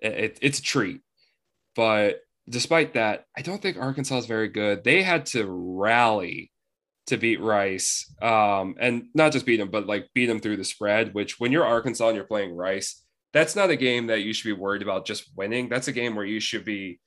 it, 0.00 0.38
it's 0.42 0.58
a 0.58 0.62
treat. 0.62 1.00
But 1.74 2.20
despite 2.48 2.94
that, 2.94 3.24
I 3.36 3.42
don't 3.42 3.60
think 3.60 3.76
Arkansas 3.76 4.18
is 4.18 4.26
very 4.26 4.48
good. 4.48 4.84
They 4.84 5.02
had 5.02 5.26
to 5.26 5.46
rally 5.46 6.50
to 7.06 7.16
beat 7.16 7.40
Rice, 7.40 8.12
um, 8.20 8.74
and 8.80 9.06
not 9.14 9.32
just 9.32 9.46
beat 9.46 9.58
them, 9.58 9.70
but 9.70 9.86
like 9.86 10.08
beat 10.14 10.26
them 10.26 10.40
through 10.40 10.56
the 10.56 10.64
spread. 10.64 11.14
Which, 11.14 11.38
when 11.38 11.52
you're 11.52 11.64
Arkansas 11.64 12.08
and 12.08 12.16
you're 12.16 12.24
playing 12.24 12.54
Rice, 12.54 13.04
that's 13.32 13.56
not 13.56 13.70
a 13.70 13.76
game 13.76 14.08
that 14.08 14.22
you 14.22 14.32
should 14.32 14.48
be 14.48 14.60
worried 14.60 14.82
about 14.82 15.06
just 15.06 15.30
winning. 15.36 15.68
That's 15.68 15.88
a 15.88 15.92
game 15.92 16.14
where 16.14 16.24
you 16.24 16.40
should 16.40 16.64
be. 16.64 17.00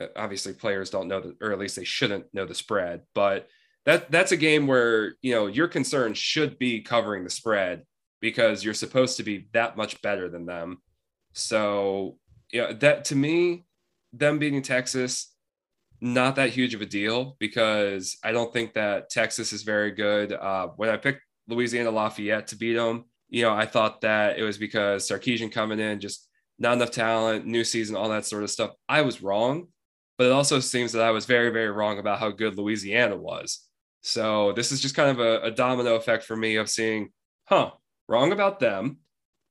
Uh, 0.00 0.06
obviously, 0.16 0.52
players 0.52 0.90
don't 0.90 1.08
know 1.08 1.20
that, 1.20 1.36
or 1.40 1.52
at 1.52 1.58
least 1.58 1.76
they 1.76 1.84
shouldn't 1.84 2.32
know 2.34 2.44
the 2.44 2.54
spread. 2.54 3.02
But 3.14 3.48
that 3.84 4.10
that's 4.10 4.32
a 4.32 4.36
game 4.36 4.66
where 4.66 5.14
you 5.22 5.32
know 5.32 5.46
your 5.46 5.68
concern 5.68 6.14
should 6.14 6.58
be 6.58 6.80
covering 6.80 7.24
the 7.24 7.30
spread 7.30 7.84
because 8.20 8.64
you're 8.64 8.74
supposed 8.74 9.16
to 9.18 9.22
be 9.22 9.48
that 9.52 9.76
much 9.76 10.00
better 10.02 10.28
than 10.28 10.46
them. 10.46 10.78
So, 11.32 12.18
yeah, 12.50 12.72
that 12.72 13.04
to 13.06 13.14
me, 13.14 13.66
them 14.12 14.38
beating 14.38 14.62
Texas 14.62 15.35
not 16.00 16.36
that 16.36 16.50
huge 16.50 16.74
of 16.74 16.82
a 16.82 16.86
deal 16.86 17.36
because 17.38 18.16
I 18.22 18.32
don't 18.32 18.52
think 18.52 18.74
that 18.74 19.10
Texas 19.10 19.52
is 19.52 19.62
very 19.62 19.90
good. 19.90 20.32
Uh, 20.32 20.68
when 20.76 20.90
I 20.90 20.96
picked 20.96 21.22
Louisiana 21.48 21.90
Lafayette 21.90 22.48
to 22.48 22.56
beat 22.56 22.74
them, 22.74 23.04
you 23.28 23.42
know, 23.42 23.54
I 23.54 23.66
thought 23.66 24.02
that 24.02 24.38
it 24.38 24.42
was 24.42 24.58
because 24.58 25.08
Sarkisian 25.08 25.50
coming 25.50 25.80
in, 25.80 26.00
just 26.00 26.28
not 26.58 26.74
enough 26.74 26.90
talent, 26.90 27.46
new 27.46 27.64
season, 27.64 27.96
all 27.96 28.08
that 28.10 28.26
sort 28.26 28.42
of 28.42 28.50
stuff. 28.50 28.72
I 28.88 29.02
was 29.02 29.22
wrong, 29.22 29.68
but 30.18 30.26
it 30.26 30.32
also 30.32 30.60
seems 30.60 30.92
that 30.92 31.02
I 31.02 31.10
was 31.10 31.26
very, 31.26 31.50
very 31.50 31.70
wrong 31.70 31.98
about 31.98 32.18
how 32.18 32.30
good 32.30 32.56
Louisiana 32.56 33.16
was. 33.16 33.60
So 34.02 34.52
this 34.52 34.72
is 34.72 34.80
just 34.80 34.94
kind 34.94 35.10
of 35.10 35.18
a, 35.18 35.46
a 35.46 35.50
domino 35.50 35.96
effect 35.96 36.24
for 36.24 36.36
me 36.36 36.56
of 36.56 36.70
seeing, 36.70 37.10
huh, 37.46 37.72
wrong 38.08 38.32
about 38.32 38.60
them, 38.60 38.98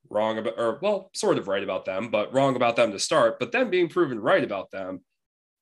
wrong 0.10 0.38
about, 0.38 0.58
or 0.58 0.80
well, 0.82 1.10
sort 1.14 1.38
of 1.38 1.48
right 1.48 1.64
about 1.64 1.86
them, 1.86 2.10
but 2.10 2.34
wrong 2.34 2.56
about 2.56 2.76
them 2.76 2.92
to 2.92 3.00
start, 3.00 3.40
but 3.40 3.52
then 3.52 3.70
being 3.70 3.90
proven 3.90 4.20
right 4.20 4.44
about 4.44 4.72
them 4.72 5.02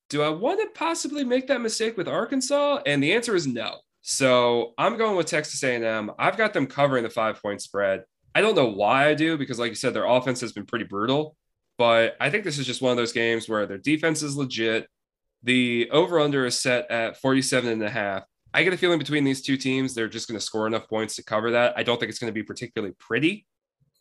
do 0.08 0.22
I 0.22 0.28
want 0.28 0.60
to 0.60 0.68
possibly 0.78 1.24
make 1.24 1.46
that 1.48 1.60
mistake 1.60 1.96
with 1.96 2.08
Arkansas? 2.08 2.80
And 2.86 3.02
the 3.02 3.12
answer 3.12 3.34
is 3.34 3.46
no. 3.46 3.78
So 4.02 4.74
I'm 4.76 4.98
going 4.98 5.16
with 5.16 5.26
Texas 5.26 5.62
A&M. 5.62 6.10
I've 6.18 6.36
got 6.36 6.52
them 6.52 6.66
covering 6.66 7.04
the 7.04 7.10
five 7.10 7.40
point 7.40 7.62
spread. 7.62 8.04
I 8.34 8.40
don't 8.40 8.54
know 8.54 8.68
why 8.68 9.08
I 9.08 9.14
do 9.14 9.38
because, 9.38 9.58
like 9.58 9.70
you 9.70 9.76
said, 9.76 9.94
their 9.94 10.04
offense 10.04 10.40
has 10.40 10.52
been 10.52 10.66
pretty 10.66 10.84
brutal. 10.84 11.36
But 11.78 12.16
I 12.20 12.30
think 12.30 12.44
this 12.44 12.58
is 12.58 12.66
just 12.66 12.82
one 12.82 12.90
of 12.90 12.96
those 12.96 13.12
games 13.12 13.48
where 13.48 13.66
their 13.66 13.78
defense 13.78 14.22
is 14.22 14.36
legit. 14.36 14.88
The 15.42 15.88
over 15.90 16.20
under 16.20 16.46
is 16.46 16.58
set 16.58 16.90
at 16.90 17.16
47 17.16 17.70
and 17.70 17.82
a 17.82 17.90
half. 17.90 18.24
I 18.52 18.62
get 18.62 18.72
a 18.72 18.76
feeling 18.76 18.98
between 18.98 19.24
these 19.24 19.42
two 19.42 19.56
teams, 19.56 19.94
they're 19.94 20.08
just 20.08 20.28
going 20.28 20.38
to 20.38 20.44
score 20.44 20.66
enough 20.66 20.88
points 20.88 21.16
to 21.16 21.24
cover 21.24 21.50
that. 21.52 21.76
I 21.76 21.82
don't 21.82 21.98
think 21.98 22.10
it's 22.10 22.20
going 22.20 22.32
to 22.32 22.34
be 22.34 22.44
particularly 22.44 22.94
pretty, 22.98 23.46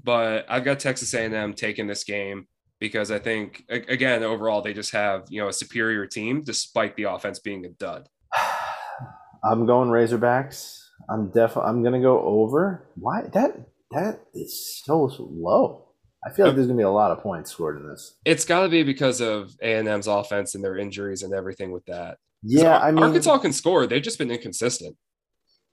but 0.03 0.45
I've 0.47 0.63
got 0.63 0.79
Texas 0.79 1.13
A&M 1.13 1.53
taking 1.53 1.87
this 1.87 2.03
game 2.03 2.47
because 2.83 3.11
I 3.11 3.19
think 3.19 3.63
again 3.69 4.23
overall 4.23 4.61
they 4.61 4.73
just 4.73 4.91
have 4.91 5.23
you 5.29 5.41
know 5.41 5.47
a 5.47 5.53
superior 5.53 6.05
team 6.05 6.43
despite 6.43 6.97
the 6.97 7.03
offense 7.03 7.39
being 7.39 7.65
a 7.65 7.69
dud. 7.69 8.09
I'm 9.45 9.65
going 9.65 9.87
Razorbacks. 9.87 10.81
I'm 11.09 11.27
definitely 11.27 11.69
I'm 11.69 11.81
gonna 11.81 12.01
go 12.01 12.19
over. 12.19 12.89
Why 12.95 13.21
that 13.31 13.55
that 13.91 14.19
is 14.33 14.81
so 14.83 15.09
low. 15.17 15.87
I 16.27 16.33
feel 16.33 16.47
like 16.47 16.55
there's 16.55 16.67
gonna 16.67 16.77
be 16.77 16.83
a 16.83 16.89
lot 16.89 17.11
of 17.11 17.23
points 17.23 17.51
scored 17.51 17.77
in 17.77 17.87
this. 17.87 18.15
It's 18.25 18.43
got 18.43 18.63
to 18.63 18.69
be 18.69 18.83
because 18.83 19.21
of 19.21 19.55
A 19.61 19.75
and 19.75 19.87
M's 19.87 20.07
offense 20.07 20.53
and 20.53 20.61
their 20.61 20.77
injuries 20.77 21.23
and 21.23 21.33
everything 21.33 21.71
with 21.71 21.85
that. 21.85 22.17
Yeah, 22.41 22.79
I 22.79 22.91
mean 22.91 23.01
Arkansas 23.01 23.37
can 23.37 23.53
score. 23.53 23.87
They've 23.87 24.03
just 24.03 24.17
been 24.17 24.29
inconsistent. 24.29 24.97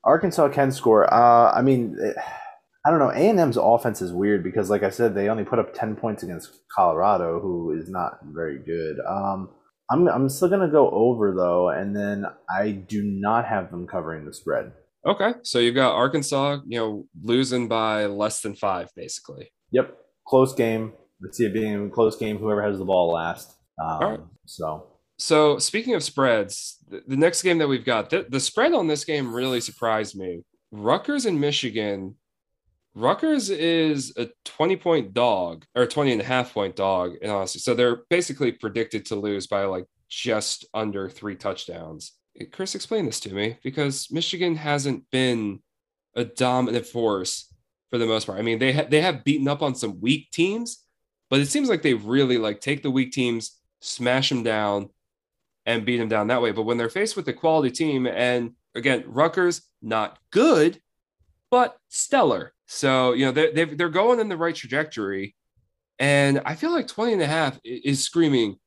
Arkansas 0.05 0.51
can 0.51 0.71
score. 0.71 1.13
Uh, 1.13 1.51
I 1.51 1.61
mean. 1.63 1.97
It, 2.01 2.15
I 2.85 2.91
don't 2.91 2.99
know. 2.99 3.11
A 3.11 3.29
and 3.29 3.39
M's 3.39 3.59
offense 3.59 4.01
is 4.01 4.13
weird 4.13 4.43
because, 4.43 4.71
like 4.71 4.83
I 4.83 4.91
said, 4.91 5.15
they 5.15 5.29
only 5.29 5.45
put 5.45 5.59
up 5.59 5.75
ten 5.75 5.97
points 5.97 6.23
against 6.23 6.61
Colorado, 6.75 7.41
who 7.41 7.73
is 7.73 7.91
not 7.91 8.19
very 8.25 8.59
good. 8.59 8.97
Um, 9.07 9.51
I'm 9.91 10.09
I'm 10.09 10.29
still 10.29 10.49
gonna 10.49 10.71
go 10.71 10.91
over 10.91 11.35
though, 11.35 11.69
and 11.69 11.95
then 11.95 12.25
I 12.49 12.71
do 12.71 13.03
not 13.03 13.45
have 13.47 13.71
them 13.71 13.87
covering 13.87 14.25
the 14.25 14.33
spread. 14.33 14.73
Okay, 15.07 15.33
so 15.43 15.59
you've 15.59 15.75
got 15.75 15.95
Arkansas, 15.95 16.59
you 16.67 16.79
know, 16.79 17.07
losing 17.23 17.69
by 17.69 18.07
less 18.07 18.41
than 18.41 18.55
five, 18.55 18.91
basically. 18.95 19.51
Yep, 19.73 19.97
close 20.27 20.55
game. 20.55 20.93
Let's 21.23 21.37
see 21.37 21.47
it 21.47 21.55
being 21.55 21.87
a 21.87 21.91
close 21.91 22.17
game. 22.17 22.39
Whoever 22.39 22.63
has 22.63 22.79
the 22.79 22.85
ball 22.85 23.13
last. 23.13 23.57
Um, 23.81 23.89
All 23.89 24.11
right. 24.11 24.21
So. 24.47 24.87
So 25.19 25.59
speaking 25.59 25.95
of 25.95 26.03
spreads, 26.03 26.79
the, 26.89 27.03
the 27.07 27.17
next 27.17 27.43
game 27.43 27.59
that 27.59 27.69
we've 27.69 27.85
got, 27.85 28.09
the, 28.09 28.25
the 28.27 28.41
spread 28.41 28.73
on 28.73 28.87
this 28.87 29.05
game 29.05 29.35
really 29.35 29.61
surprised 29.61 30.17
me. 30.17 30.45
Rutgers 30.73 31.27
and 31.27 31.39
Michigan 31.39 32.15
Rutgers 32.95 33.51
is 33.51 34.13
a 34.17 34.31
20 34.45 34.77
point 34.77 35.15
dog 35.15 35.65
or 35.75 35.87
20 35.87 36.13
and 36.13 36.21
a 36.21 36.25
half 36.25 36.53
point 36.53 36.77
dog 36.77 37.15
in 37.23 37.31
honesty. 37.31 37.59
So 37.59 37.75
they're 37.75 38.03
basically 38.11 38.53
predicted 38.53 39.07
to 39.07 39.17
lose 39.17 39.47
by 39.47 39.65
like 39.65 39.87
just 40.09 40.67
under 40.75 41.09
three 41.09 41.37
touchdowns. 41.37 42.13
Chris, 42.53 42.75
explain 42.75 43.07
this 43.07 43.21
to 43.21 43.35
me 43.35 43.59
because 43.63 44.09
Michigan 44.11 44.57
hasn't 44.57 45.05
been 45.11 45.61
a 46.15 46.25
dominant 46.25 46.87
force 46.87 47.53
for 47.91 47.99
the 47.99 48.07
most 48.07 48.27
part. 48.27 48.39
I 48.39 48.43
mean, 48.43 48.59
they 48.59 48.73
ha- 48.73 48.87
they 48.89 49.01
have 49.01 49.25
beaten 49.25 49.49
up 49.49 49.63
on 49.63 49.75
some 49.75 50.01
weak 50.01 50.31
teams, 50.31 50.85
but 51.29 51.41
it 51.41 51.47
seems 51.47 51.69
like 51.69 51.83
they 51.83 51.95
really 51.95 52.39
like 52.39 52.61
take 52.61 52.83
the 52.83 52.91
weak 52.91 53.13
teams, 53.13 53.61
smash 53.81 54.29
them 54.29 54.43
down, 54.43 54.91
and 55.67 55.85
beat 55.85 55.99
them 55.99 56.09
down 56.09 56.29
that 56.29 56.43
way. 56.43 56.53
But 56.53 56.63
when 56.63 56.77
they're 56.77 56.89
faced 56.89 57.17
with 57.17 57.29
a 57.29 57.33
quality 57.33 57.71
team, 57.71 58.07
and 58.07 58.53
again, 58.75 59.05
Rutgers 59.07 59.63
not 59.83 60.19
good, 60.31 60.81
but 61.51 61.77
stellar. 61.89 62.53
So, 62.73 63.15
you 63.15 63.25
know, 63.25 63.33
they're, 63.33 63.67
they're 63.67 63.89
going 63.89 64.21
in 64.21 64.29
the 64.29 64.37
right 64.37 64.55
trajectory. 64.55 65.35
And 65.99 66.41
I 66.47 66.55
feel 66.55 66.71
like 66.71 66.87
20 66.87 67.15
and 67.15 67.23
a 67.23 67.27
half 67.27 67.59
is 67.65 68.05
screaming 68.05 68.61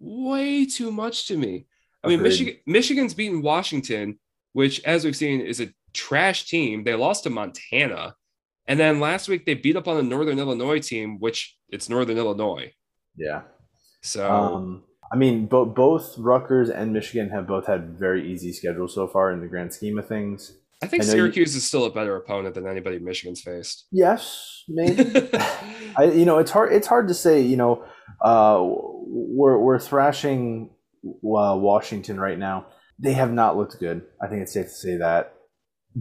way 0.00 0.66
too 0.66 0.90
much 0.90 1.28
to 1.28 1.36
me. 1.38 1.66
I 2.02 2.08
mean, 2.08 2.22
Michigan 2.22 2.56
Michigan's 2.66 3.14
beaten 3.14 3.42
Washington, 3.42 4.18
which, 4.52 4.82
as 4.82 5.04
we've 5.04 5.14
seen, 5.14 5.40
is 5.40 5.60
a 5.60 5.68
trash 5.92 6.46
team. 6.46 6.82
They 6.82 6.94
lost 6.94 7.22
to 7.22 7.30
Montana, 7.30 8.16
and 8.66 8.80
then 8.80 8.98
last 8.98 9.28
week 9.28 9.46
they 9.46 9.54
beat 9.54 9.76
up 9.76 9.86
on 9.86 9.96
the 9.96 10.02
Northern 10.02 10.40
Illinois 10.40 10.80
team, 10.80 11.20
which 11.20 11.56
it's 11.68 11.88
Northern 11.88 12.18
Illinois. 12.18 12.72
Yeah. 13.16 13.42
So 14.02 14.28
Um, 14.28 14.84
I 15.12 15.16
mean, 15.16 15.46
bo- 15.46 15.66
both 15.66 16.18
Rutgers 16.18 16.68
and 16.68 16.92
Michigan 16.92 17.30
have 17.30 17.46
both 17.46 17.66
had 17.66 17.96
very 17.96 18.30
easy 18.30 18.52
schedules 18.52 18.92
so 18.94 19.06
far 19.06 19.30
in 19.30 19.40
the 19.40 19.46
grand 19.46 19.72
scheme 19.72 19.98
of 19.98 20.08
things. 20.08 20.58
I 20.82 20.86
think 20.86 21.02
I 21.02 21.06
know 21.06 21.12
you- 21.12 21.18
Syracuse 21.20 21.54
is 21.56 21.64
still 21.64 21.84
a 21.86 21.90
better 21.90 22.16
opponent 22.16 22.54
than 22.54 22.66
anybody 22.66 22.98
Michigan's 22.98 23.40
faced. 23.40 23.86
Yes, 23.92 24.62
maybe. 24.68 25.10
I, 25.96 26.04
you 26.12 26.24
know, 26.24 26.38
it's 26.38 26.50
hard. 26.50 26.72
It's 26.72 26.86
hard 26.86 27.08
to 27.08 27.14
say. 27.14 27.40
You 27.40 27.56
know, 27.56 27.84
uh, 28.22 28.58
we're 28.62 29.58
we're 29.58 29.78
thrashing 29.78 30.70
uh, 31.04 31.56
Washington 31.58 32.20
right 32.20 32.38
now. 32.38 32.66
They 32.98 33.12
have 33.14 33.32
not 33.32 33.56
looked 33.56 33.78
good. 33.78 34.02
I 34.22 34.26
think 34.26 34.42
it's 34.42 34.52
safe 34.52 34.66
to 34.66 34.72
say 34.72 34.96
that. 34.98 35.32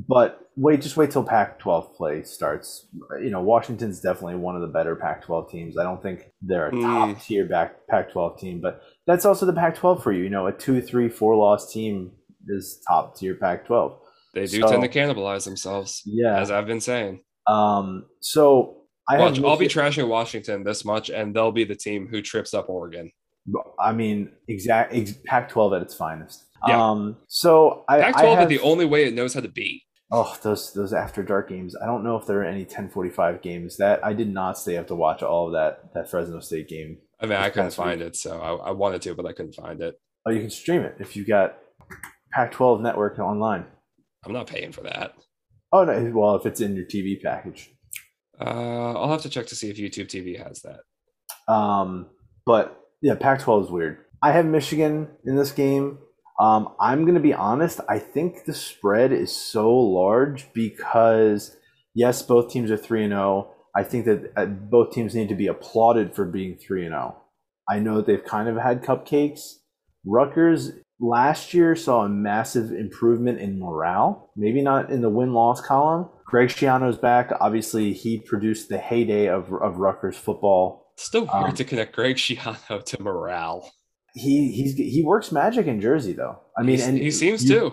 But 0.10 0.42
wait, 0.58 0.82
just 0.82 0.98
wait 0.98 1.12
till 1.12 1.24
Pac-12 1.24 1.96
play 1.96 2.24
starts. 2.24 2.86
You 3.22 3.30
know, 3.30 3.42
Washington's 3.42 4.02
definitely 4.02 4.36
one 4.36 4.56
of 4.56 4.62
the 4.62 4.68
better 4.68 4.94
Pac-12 4.98 5.50
teams. 5.50 5.78
I 5.78 5.84
don't 5.84 6.02
think 6.04 6.32
they're 6.42 6.68
a 6.68 6.72
Hmm. 6.72 6.82
top 6.82 7.22
tier 7.22 7.46
back 7.46 7.88
Pac-12 7.90 8.38
team, 8.40 8.60
but 8.62 8.82
that's 9.08 9.24
also 9.24 9.46
the 9.46 9.54
Pac-12 9.54 10.04
for 10.04 10.12
you. 10.12 10.24
You 10.24 10.30
know, 10.30 10.48
a 10.48 10.52
two, 10.52 10.82
three, 10.82 11.08
four 11.08 11.38
loss 11.38 11.72
team 11.72 12.12
is 12.50 12.82
top 12.86 13.16
tier 13.18 13.36
Pac-12. 13.36 13.98
They 14.36 14.46
do 14.46 14.62
So- 14.62 14.68
tend 14.70 14.84
to 14.84 14.90
cannibalize 14.90 15.46
themselves, 15.46 16.04
Yeah. 16.06 16.38
as 16.40 16.52
I've 16.52 16.68
been 16.68 16.82
saying. 16.82 17.22
Um. 17.48 18.06
So 18.22 18.82
I 19.10 19.18
Watch, 19.20 19.42
I'll 19.44 19.58
be 19.58 19.68
trashing 19.68 20.08
Washington 20.08 20.64
this 20.64 20.84
much, 20.84 21.10
and 21.10 21.36
they'll 21.36 21.52
be 21.52 21.64
the 21.64 21.76
team 21.76 22.08
who 22.08 22.22
trips 22.22 22.54
up 22.54 22.70
Oregon. 22.70 23.12
I 23.80 23.92
mean, 23.94 24.32
exact 24.48 24.94
ex, 24.96 25.14
Pac-12 25.26 25.76
at 25.76 25.82
its 25.84 25.94
finest. 25.96 26.44
Yeah. 26.68 26.84
Um, 26.90 27.18
so 27.28 27.86
I, 27.88 28.02
Pac-12 28.02 28.24
I 28.24 28.40
have, 28.40 28.52
is 28.52 28.58
the 28.58 28.64
only 28.66 28.86
way 28.86 29.06
it 29.06 29.14
knows 29.14 29.36
how 29.36 29.42
to 29.42 29.48
be. 29.48 29.84
oh 30.12 30.36
those 30.42 30.74
those 30.74 30.92
after 30.94 31.22
dark 31.22 31.50
games. 31.50 31.76
I 31.82 31.86
don't 31.86 32.04
know 32.04 32.16
if 32.18 32.26
there 32.26 32.40
are 32.42 32.46
any 32.46 32.64
1045 32.66 33.42
games 33.44 33.78
that 33.78 34.04
I 34.04 34.14
did 34.14 34.34
not 34.34 34.58
stay 34.58 34.76
up 34.78 34.88
to 34.88 34.96
watch 34.96 35.22
all 35.22 35.46
of 35.48 35.54
that 35.54 35.94
that 35.94 36.10
Fresno 36.10 36.40
State 36.40 36.68
game. 36.68 36.98
I 37.22 37.28
mean, 37.28 37.38
I 37.38 37.50
couldn't 37.52 37.74
find 37.74 38.02
it, 38.02 38.16
so 38.16 38.40
I, 38.42 38.70
I 38.70 38.72
wanted 38.72 39.02
to, 39.04 39.14
but 39.14 39.26
I 39.28 39.34
couldn't 39.34 39.54
find 39.54 39.82
it. 39.82 39.96
Oh, 40.26 40.32
you 40.32 40.40
can 40.42 40.50
stream 40.50 40.82
it 40.82 40.96
if 41.00 41.16
you 41.16 41.24
got 41.26 41.58
Pac-12 42.34 42.82
network 42.82 43.20
online. 43.20 43.66
I'm 44.26 44.34
not 44.34 44.48
paying 44.48 44.72
for 44.72 44.82
that. 44.82 45.14
Oh 45.72 45.84
no, 45.84 46.12
well 46.14 46.36
if 46.36 46.46
it's 46.46 46.62
in 46.62 46.76
your 46.76 46.86
TV 46.86 47.22
package. 47.22 47.72
Uh, 48.40 48.94
I'll 48.94 49.12
have 49.12 49.22
to 49.22 49.30
check 49.30 49.48
to 49.48 49.56
see 49.56 49.70
if 49.70 49.78
YouTube 49.78 50.08
TV 50.08 50.44
has 50.44 50.62
that. 50.64 51.54
Um, 51.54 52.08
but 52.46 52.82
yeah, 53.02 53.16
Pac-12 53.16 53.66
is 53.66 53.72
weird. 53.72 53.98
I 54.22 54.32
have 54.32 54.46
Michigan 54.46 55.10
in 55.26 55.36
this 55.36 55.52
game. 55.52 56.00
Um, 56.40 56.70
I'm 56.80 57.04
going 57.04 57.16
to 57.16 57.22
be 57.22 57.34
honest. 57.34 57.80
I 57.88 58.00
think 58.00 58.46
the 58.46 58.54
spread 58.54 59.12
is 59.12 59.32
so 59.32 59.74
large 59.74 60.52
because 60.54 61.56
yes, 61.94 62.22
both 62.22 62.52
teams 62.52 62.72
are 62.72 62.78
three 62.78 63.04
and 63.04 63.12
zero. 63.12 63.52
I 63.76 63.84
think 63.84 64.06
that 64.06 64.32
uh, 64.36 64.46
both 64.46 64.94
teams 64.94 65.16
need 65.16 65.30
to 65.30 65.36
be 65.36 65.48
applauded 65.48 66.16
for 66.16 66.26
being 66.26 66.58
three 66.58 66.86
and 66.86 66.94
zero. 66.94 67.22
I 67.70 67.80
know 67.80 67.98
that 67.98 68.06
they've 68.06 68.24
kind 68.24 68.50
of 68.50 68.58
had 68.58 68.84
cupcakes. 68.84 69.56
Rutgers 70.06 70.72
last 71.00 71.54
year 71.54 71.76
saw 71.76 72.04
a 72.04 72.10
massive 72.10 72.72
improvement 72.72 73.40
in 73.40 73.60
morale. 73.60 74.32
Maybe 74.36 74.62
not 74.62 74.92
in 74.92 75.02
the 75.02 75.10
win 75.10 75.34
loss 75.34 75.62
column. 75.62 76.10
Greg 76.26 76.50
Schiano's 76.50 76.98
back. 76.98 77.32
Obviously, 77.40 77.94
he 77.94 78.20
produced 78.20 78.70
the 78.70 78.78
heyday 78.78 79.28
of 79.28 79.52
of 79.54 79.78
Rutgers 79.78 80.18
football 80.18 80.84
Still 80.98 81.22
weird 81.26 81.50
Um, 81.50 81.56
to 81.56 81.64
connect 81.66 81.94
Greg 81.96 82.16
Schiano 82.24 82.84
to 82.84 83.02
morale. 83.02 83.70
he 84.14 84.52
he's 84.52 84.76
he 84.76 85.04
works 85.04 85.32
magic 85.32 85.68
in 85.68 85.82
Jersey 85.82 86.14
though. 86.14 86.40
I 86.58 86.62
mean, 86.64 86.78
He's- 86.78 86.88
and 86.88 86.98
he 86.98 87.12
seems 87.12 87.44
you- 87.50 87.60
to. 87.60 87.72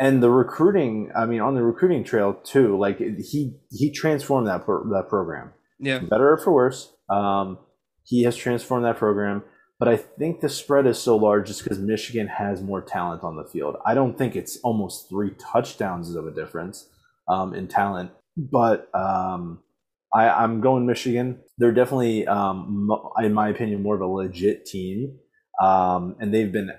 And 0.00 0.20
the 0.20 0.30
recruiting, 0.30 1.12
I 1.14 1.24
mean, 1.24 1.40
on 1.40 1.54
the 1.54 1.62
recruiting 1.62 2.02
trail 2.02 2.34
too. 2.34 2.76
Like 2.76 2.98
he 2.98 3.56
he 3.70 3.92
transformed 3.92 4.48
that 4.48 4.64
pro- 4.64 4.82
that 4.90 5.08
program, 5.08 5.52
Yeah. 5.78 6.00
for 6.00 6.06
better 6.06 6.32
or 6.32 6.38
for 6.38 6.52
worse. 6.52 6.92
Um, 7.08 7.58
he 8.02 8.24
has 8.24 8.34
transformed 8.34 8.84
that 8.86 8.96
program. 8.96 9.44
But 9.84 9.92
I 9.92 9.98
think 9.98 10.40
the 10.40 10.48
spread 10.48 10.86
is 10.86 10.98
so 10.98 11.14
large 11.14 11.46
just 11.46 11.62
because 11.62 11.78
Michigan 11.78 12.26
has 12.26 12.62
more 12.62 12.80
talent 12.80 13.22
on 13.22 13.36
the 13.36 13.44
field. 13.44 13.76
I 13.84 13.92
don't 13.92 14.16
think 14.16 14.34
it's 14.34 14.56
almost 14.64 15.10
three 15.10 15.32
touchdowns 15.38 16.14
of 16.14 16.26
a 16.26 16.30
difference 16.30 16.88
um, 17.28 17.52
in 17.52 17.68
talent, 17.68 18.10
but 18.34 18.88
um, 18.94 19.58
I, 20.14 20.30
I'm 20.30 20.62
going 20.62 20.86
Michigan. 20.86 21.38
They're 21.58 21.70
definitely, 21.70 22.26
um, 22.26 22.88
in 23.22 23.34
my 23.34 23.50
opinion, 23.50 23.82
more 23.82 23.94
of 23.94 24.00
a 24.00 24.06
legit 24.06 24.64
team, 24.64 25.18
um, 25.62 26.16
and 26.18 26.32
they've 26.32 26.50
been 26.50 26.70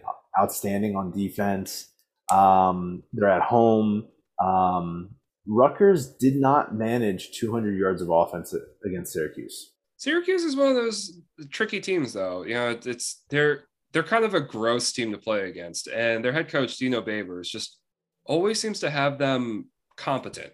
outstanding 0.42 0.96
on 0.96 1.12
defense. 1.12 1.92
Um, 2.32 3.04
they're 3.14 3.30
at 3.30 3.44
home. 3.44 4.08
Um, 4.44 5.12
Rutgers 5.46 6.08
did 6.08 6.38
not 6.38 6.74
manage 6.74 7.38
200 7.40 7.78
yards 7.78 8.02
of 8.02 8.10
offense 8.10 8.52
against 8.84 9.14
Syracuse. 9.14 9.75
Syracuse 10.06 10.44
is 10.44 10.56
one 10.56 10.68
of 10.68 10.76
those 10.76 11.20
tricky 11.50 11.80
teams, 11.80 12.14
though. 12.14 12.44
You 12.44 12.54
know, 12.54 12.70
it's- 12.70 12.86
it's 12.86 13.24
they're 13.32 13.64
they're 13.92 14.04
kind 14.04 14.24
of 14.24 14.36
a 14.36 14.40
gross 14.42 14.92
team 14.94 15.12
to 15.14 15.18
play 15.18 15.50
against, 15.50 15.88
and 15.88 16.24
their 16.24 16.32
head 16.32 16.48
coach 16.48 16.78
Dino 16.78 17.02
Babers 17.02 17.48
just 17.50 17.80
always 18.26 18.60
seems 18.60 18.80
to 18.82 18.90
have 18.92 19.18
them 19.18 19.70
competent. 19.98 20.54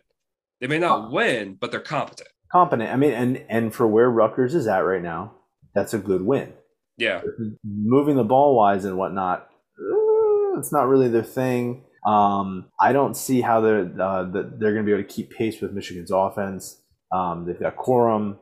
They 0.61 0.67
may 0.67 0.79
not 0.79 1.11
win, 1.11 1.57
but 1.59 1.69
they're 1.71 1.81
competent. 1.81 2.29
Competent. 2.49 2.89
I 2.93 2.95
mean, 2.95 3.11
and 3.11 3.43
and 3.49 3.75
for 3.75 3.87
where 3.87 4.09
Rutgers 4.09 4.55
is 4.55 4.67
at 4.67 4.85
right 4.85 5.01
now, 5.01 5.33
that's 5.75 5.93
a 5.93 5.97
good 5.99 6.21
win. 6.21 6.53
Yeah, 6.97 7.21
moving 7.65 8.15
the 8.15 8.23
ball 8.23 8.55
wise 8.55 8.85
and 8.85 8.95
whatnot, 8.95 9.49
uh, 9.77 10.59
it's 10.59 10.71
not 10.71 10.87
really 10.87 11.09
their 11.09 11.23
thing. 11.23 11.83
Um, 12.07 12.69
I 12.79 12.93
don't 12.93 13.17
see 13.17 13.41
how 13.41 13.59
they're 13.59 13.91
uh, 14.01 14.23
they're 14.31 14.73
going 14.73 14.85
to 14.85 14.89
be 14.89 14.93
able 14.93 15.03
to 15.03 15.13
keep 15.13 15.31
pace 15.31 15.59
with 15.59 15.73
Michigan's 15.73 16.11
offense. 16.11 16.81
Um, 17.11 17.45
they've 17.45 17.59
got 17.59 17.75
Corum, 17.75 18.37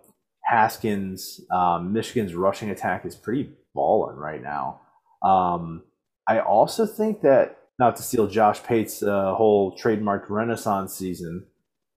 Haskins. 0.49 1.41
Um, 1.51 1.93
Michigan's 1.93 2.33
rushing 2.33 2.69
attack 2.69 3.05
is 3.05 3.15
pretty 3.15 3.51
balling 3.75 4.15
right 4.17 4.41
now. 4.41 4.81
Um, 5.23 5.83
I 6.27 6.39
also 6.39 6.85
think 6.85 7.21
that 7.21 7.57
not 7.79 7.95
to 7.97 8.03
steal 8.03 8.27
Josh 8.27 8.61
Pate's 8.63 9.01
uh, 9.03 9.33
whole 9.35 9.77
trademark 9.77 10.29
Renaissance 10.29 10.93
season 10.93 11.45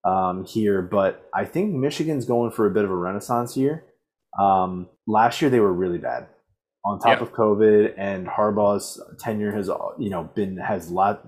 um, 0.05 0.45
here, 0.45 0.83
but 0.83 1.29
I 1.35 1.45
think 1.45 1.75
Michigan's 1.75 2.25
going 2.25 2.51
for 2.51 2.67
a 2.67 2.71
bit 2.71 2.85
of 2.85 2.91
a 2.91 2.97
Renaissance 2.97 3.57
year. 3.57 3.85
Um, 4.39 4.89
last 5.07 5.41
year 5.43 5.51
they 5.51 5.61
were 5.61 5.73
really 5.73 5.99
bad 5.99 6.29
on 6.85 6.99
top 6.99 7.19
Yeah. 7.19 7.23
of 7.23 7.33
COVID, 7.33 7.95
and 7.97 8.27
Harbaugh's 8.27 9.01
tenure 9.19 9.53
has 9.53 9.69
you 9.99 10.11
know 10.11 10.25
been 10.35 10.57
has 10.59 10.91
lot. 10.91 11.27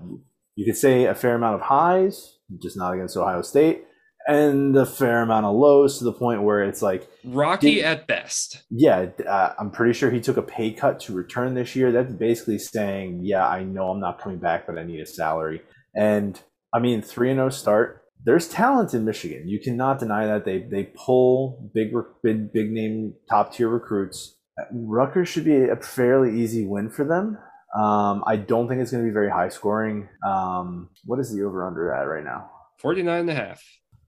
You 0.55 0.65
could 0.65 0.77
say 0.77 1.05
a 1.05 1.15
fair 1.15 1.35
amount 1.35 1.55
of 1.55 1.61
highs, 1.61 2.37
just 2.61 2.77
not 2.77 2.93
against 2.93 3.17
Ohio 3.17 3.41
State, 3.41 3.83
and 4.27 4.75
a 4.75 4.85
fair 4.85 5.21
amount 5.21 5.45
of 5.45 5.55
lows 5.55 5.99
to 5.99 6.03
the 6.03 6.13
point 6.13 6.43
where 6.43 6.63
it's 6.63 6.81
like, 6.81 7.07
rocky 7.23 7.75
Did- 7.75 7.85
at 7.85 8.07
best. 8.07 8.63
yeah, 8.69 9.07
uh, 9.27 9.53
I'm 9.59 9.71
pretty 9.71 9.93
sure 9.93 10.09
he 10.09 10.19
took 10.21 10.37
a 10.37 10.41
pay 10.41 10.71
cut 10.71 10.99
to 11.01 11.13
return 11.13 11.53
this 11.53 11.75
year. 11.75 11.91
That's 11.91 12.11
basically 12.13 12.57
saying, 12.59 13.19
yeah, 13.23 13.47
I 13.47 13.63
know 13.63 13.89
I'm 13.89 13.99
not 13.99 14.19
coming 14.21 14.39
back, 14.39 14.65
but 14.65 14.77
I 14.77 14.83
need 14.83 14.99
a 14.99 15.05
salary. 15.05 15.61
And 15.95 16.39
I 16.73 16.79
mean, 16.79 17.01
three 17.01 17.29
and 17.29 17.37
zero 17.37 17.49
start. 17.49 18.01
There's 18.23 18.47
talent 18.47 18.93
in 18.95 19.05
Michigan. 19.05 19.47
You 19.47 19.59
cannot 19.59 19.99
deny 19.99 20.25
that 20.25 20.45
they 20.45 20.63
they 20.63 20.85
pull 20.95 21.69
big 21.75 21.93
big 22.23 22.51
big 22.51 22.71
name 22.71 23.13
top 23.29 23.53
tier 23.53 23.69
recruits. 23.69 24.35
Rutgers 24.71 25.29
should 25.29 25.45
be 25.45 25.69
a 25.69 25.75
fairly 25.75 26.41
easy 26.41 26.65
win 26.65 26.89
for 26.89 27.05
them. 27.05 27.37
Um, 27.77 28.23
I 28.25 28.37
don't 28.37 28.67
think 28.67 28.81
it's 28.81 28.89
going 28.91 29.03
to 29.03 29.07
be 29.09 29.13
very 29.13 29.29
high 29.29 29.49
scoring. 29.49 30.07
Um, 30.25 30.89
what 31.03 31.19
is 31.19 31.31
the 31.33 31.43
over 31.43 31.67
under 31.67 31.93
at 31.93 32.03
right 32.07 32.23
now? 32.23 32.49
49 32.79 33.19
and 33.19 33.29
a 33.29 33.35
half. 33.35 33.61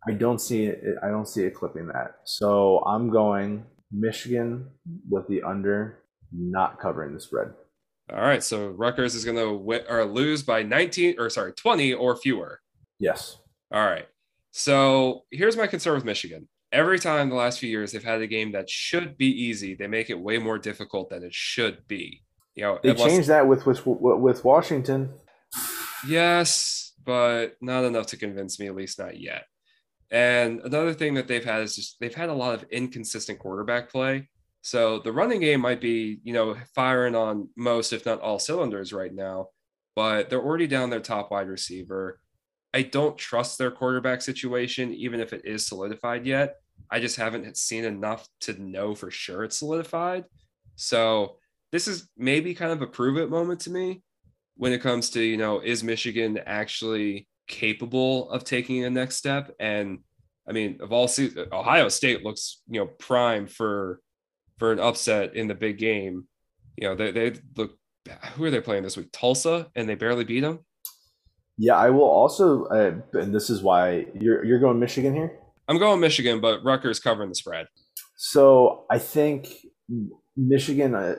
I 0.07 0.11
don't 0.13 0.39
see 0.39 0.65
it. 0.65 0.83
I 1.03 1.07
don't 1.07 1.27
see 1.27 1.43
it 1.45 1.53
clipping 1.55 1.87
that. 1.87 2.17
So 2.25 2.79
I'm 2.85 3.09
going 3.09 3.65
Michigan 3.91 4.67
with 5.09 5.27
the 5.27 5.43
under, 5.43 5.99
not 6.31 6.79
covering 6.79 7.13
the 7.13 7.19
spread. 7.21 7.53
All 8.11 8.21
right, 8.21 8.41
so 8.43 8.67
Rutgers 8.69 9.15
is 9.15 9.25
going 9.25 9.37
to 9.37 9.53
win 9.53 9.81
or 9.89 10.05
lose 10.05 10.41
by 10.43 10.63
19 10.63 11.15
or 11.19 11.29
sorry, 11.29 11.51
20 11.53 11.93
or 11.93 12.15
fewer. 12.15 12.61
Yes. 12.99 13.37
All 13.71 13.85
right. 13.85 14.07
So 14.51 15.23
here's 15.31 15.57
my 15.57 15.67
concern 15.67 15.95
with 15.95 16.05
Michigan. 16.05 16.47
Every 16.71 16.99
time 16.99 17.29
the 17.29 17.35
last 17.35 17.59
few 17.59 17.69
years 17.69 17.91
they've 17.91 18.03
had 18.03 18.21
a 18.21 18.27
game 18.27 18.53
that 18.53 18.69
should 18.69 19.17
be 19.17 19.27
easy, 19.27 19.75
they 19.75 19.87
make 19.87 20.09
it 20.09 20.19
way 20.19 20.37
more 20.37 20.57
difficult 20.57 21.09
than 21.09 21.23
it 21.23 21.33
should 21.33 21.85
be. 21.87 22.23
You 22.55 22.63
know, 22.63 22.79
They 22.81 22.89
unless- 22.91 23.07
changed 23.11 23.27
that 23.29 23.47
with 23.47 23.65
with 23.65 23.85
with 23.85 24.43
Washington. 24.43 25.13
Yes, 26.07 26.93
but 27.05 27.55
not 27.61 27.83
enough 27.83 28.07
to 28.07 28.17
convince 28.17 28.59
me, 28.59 28.67
at 28.67 28.75
least 28.75 28.99
not 28.99 29.19
yet. 29.19 29.45
And 30.11 30.61
another 30.61 30.93
thing 30.93 31.15
that 31.15 31.27
they've 31.27 31.43
had 31.43 31.61
is 31.61 31.75
just 31.75 31.99
they've 31.99 32.13
had 32.13 32.29
a 32.29 32.33
lot 32.33 32.53
of 32.53 32.63
inconsistent 32.69 33.39
quarterback 33.39 33.91
play. 33.91 34.29
So 34.61 34.99
the 34.99 35.11
running 35.11 35.41
game 35.41 35.61
might 35.61 35.81
be, 35.81 36.19
you 36.23 36.33
know, 36.33 36.55
firing 36.75 37.15
on 37.15 37.49
most, 37.55 37.93
if 37.93 38.05
not 38.05 38.21
all 38.21 38.39
cylinders 38.39 38.93
right 38.93 39.13
now, 39.13 39.47
but 39.95 40.29
they're 40.29 40.43
already 40.43 40.67
down 40.67 40.89
their 40.89 40.99
top 40.99 41.31
wide 41.31 41.47
receiver. 41.47 42.19
I 42.73 42.81
don't 42.81 43.17
trust 43.17 43.57
their 43.57 43.71
quarterback 43.71 44.21
situation, 44.21 44.93
even 44.93 45.19
if 45.19 45.33
it 45.33 45.43
is 45.45 45.67
solidified 45.67 46.25
yet. 46.25 46.55
I 46.91 46.99
just 46.99 47.15
haven't 47.15 47.57
seen 47.57 47.85
enough 47.85 48.27
to 48.41 48.61
know 48.61 48.93
for 48.95 49.09
sure 49.09 49.43
it's 49.43 49.57
solidified. 49.57 50.25
So 50.75 51.37
this 51.71 51.87
is 51.87 52.09
maybe 52.17 52.53
kind 52.53 52.71
of 52.71 52.81
a 52.81 52.87
prove 52.87 53.17
it 53.17 53.29
moment 53.29 53.61
to 53.61 53.71
me 53.71 54.03
when 54.55 54.73
it 54.73 54.81
comes 54.81 55.09
to, 55.11 55.21
you 55.21 55.37
know, 55.37 55.59
is 55.59 55.83
Michigan 55.83 56.39
actually 56.45 57.27
capable 57.47 58.29
of 58.31 58.43
taking 58.43 58.83
a 58.83 58.89
next 58.89 59.15
step? 59.15 59.53
And 59.59 59.99
I 60.47 60.51
mean, 60.51 60.77
of 60.81 60.91
all 60.91 61.07
seasons, 61.07 61.47
Ohio 61.51 61.89
State 61.89 62.23
looks, 62.23 62.61
you 62.67 62.79
know, 62.79 62.87
prime 62.87 63.47
for 63.47 64.01
for 64.57 64.71
an 64.71 64.79
upset 64.79 65.35
in 65.35 65.47
the 65.47 65.55
big 65.55 65.77
game. 65.77 66.27
You 66.77 66.89
know, 66.89 66.95
they 66.95 67.11
they 67.11 67.33
look 67.55 67.77
who 68.35 68.45
are 68.45 68.51
they 68.51 68.61
playing 68.61 68.83
this 68.83 68.97
week? 68.97 69.09
Tulsa, 69.11 69.67
and 69.75 69.87
they 69.87 69.95
barely 69.95 70.23
beat 70.23 70.41
them. 70.41 70.59
Yeah, 71.57 71.75
I 71.75 71.89
will 71.89 72.03
also, 72.03 72.65
uh, 72.65 72.95
and 73.13 73.33
this 73.33 73.49
is 73.49 73.61
why 73.61 74.05
you're 74.13 74.43
you're 74.45 74.59
going 74.59 74.79
Michigan 74.79 75.13
here. 75.13 75.39
I'm 75.67 75.79
going 75.79 75.99
Michigan, 75.99 76.39
but 76.39 76.63
Rutgers 76.63 76.99
covering 76.99 77.29
the 77.29 77.35
spread. 77.35 77.67
So 78.15 78.85
I 78.89 78.99
think 78.99 79.49
Michigan 80.35 80.95
uh, 80.95 81.15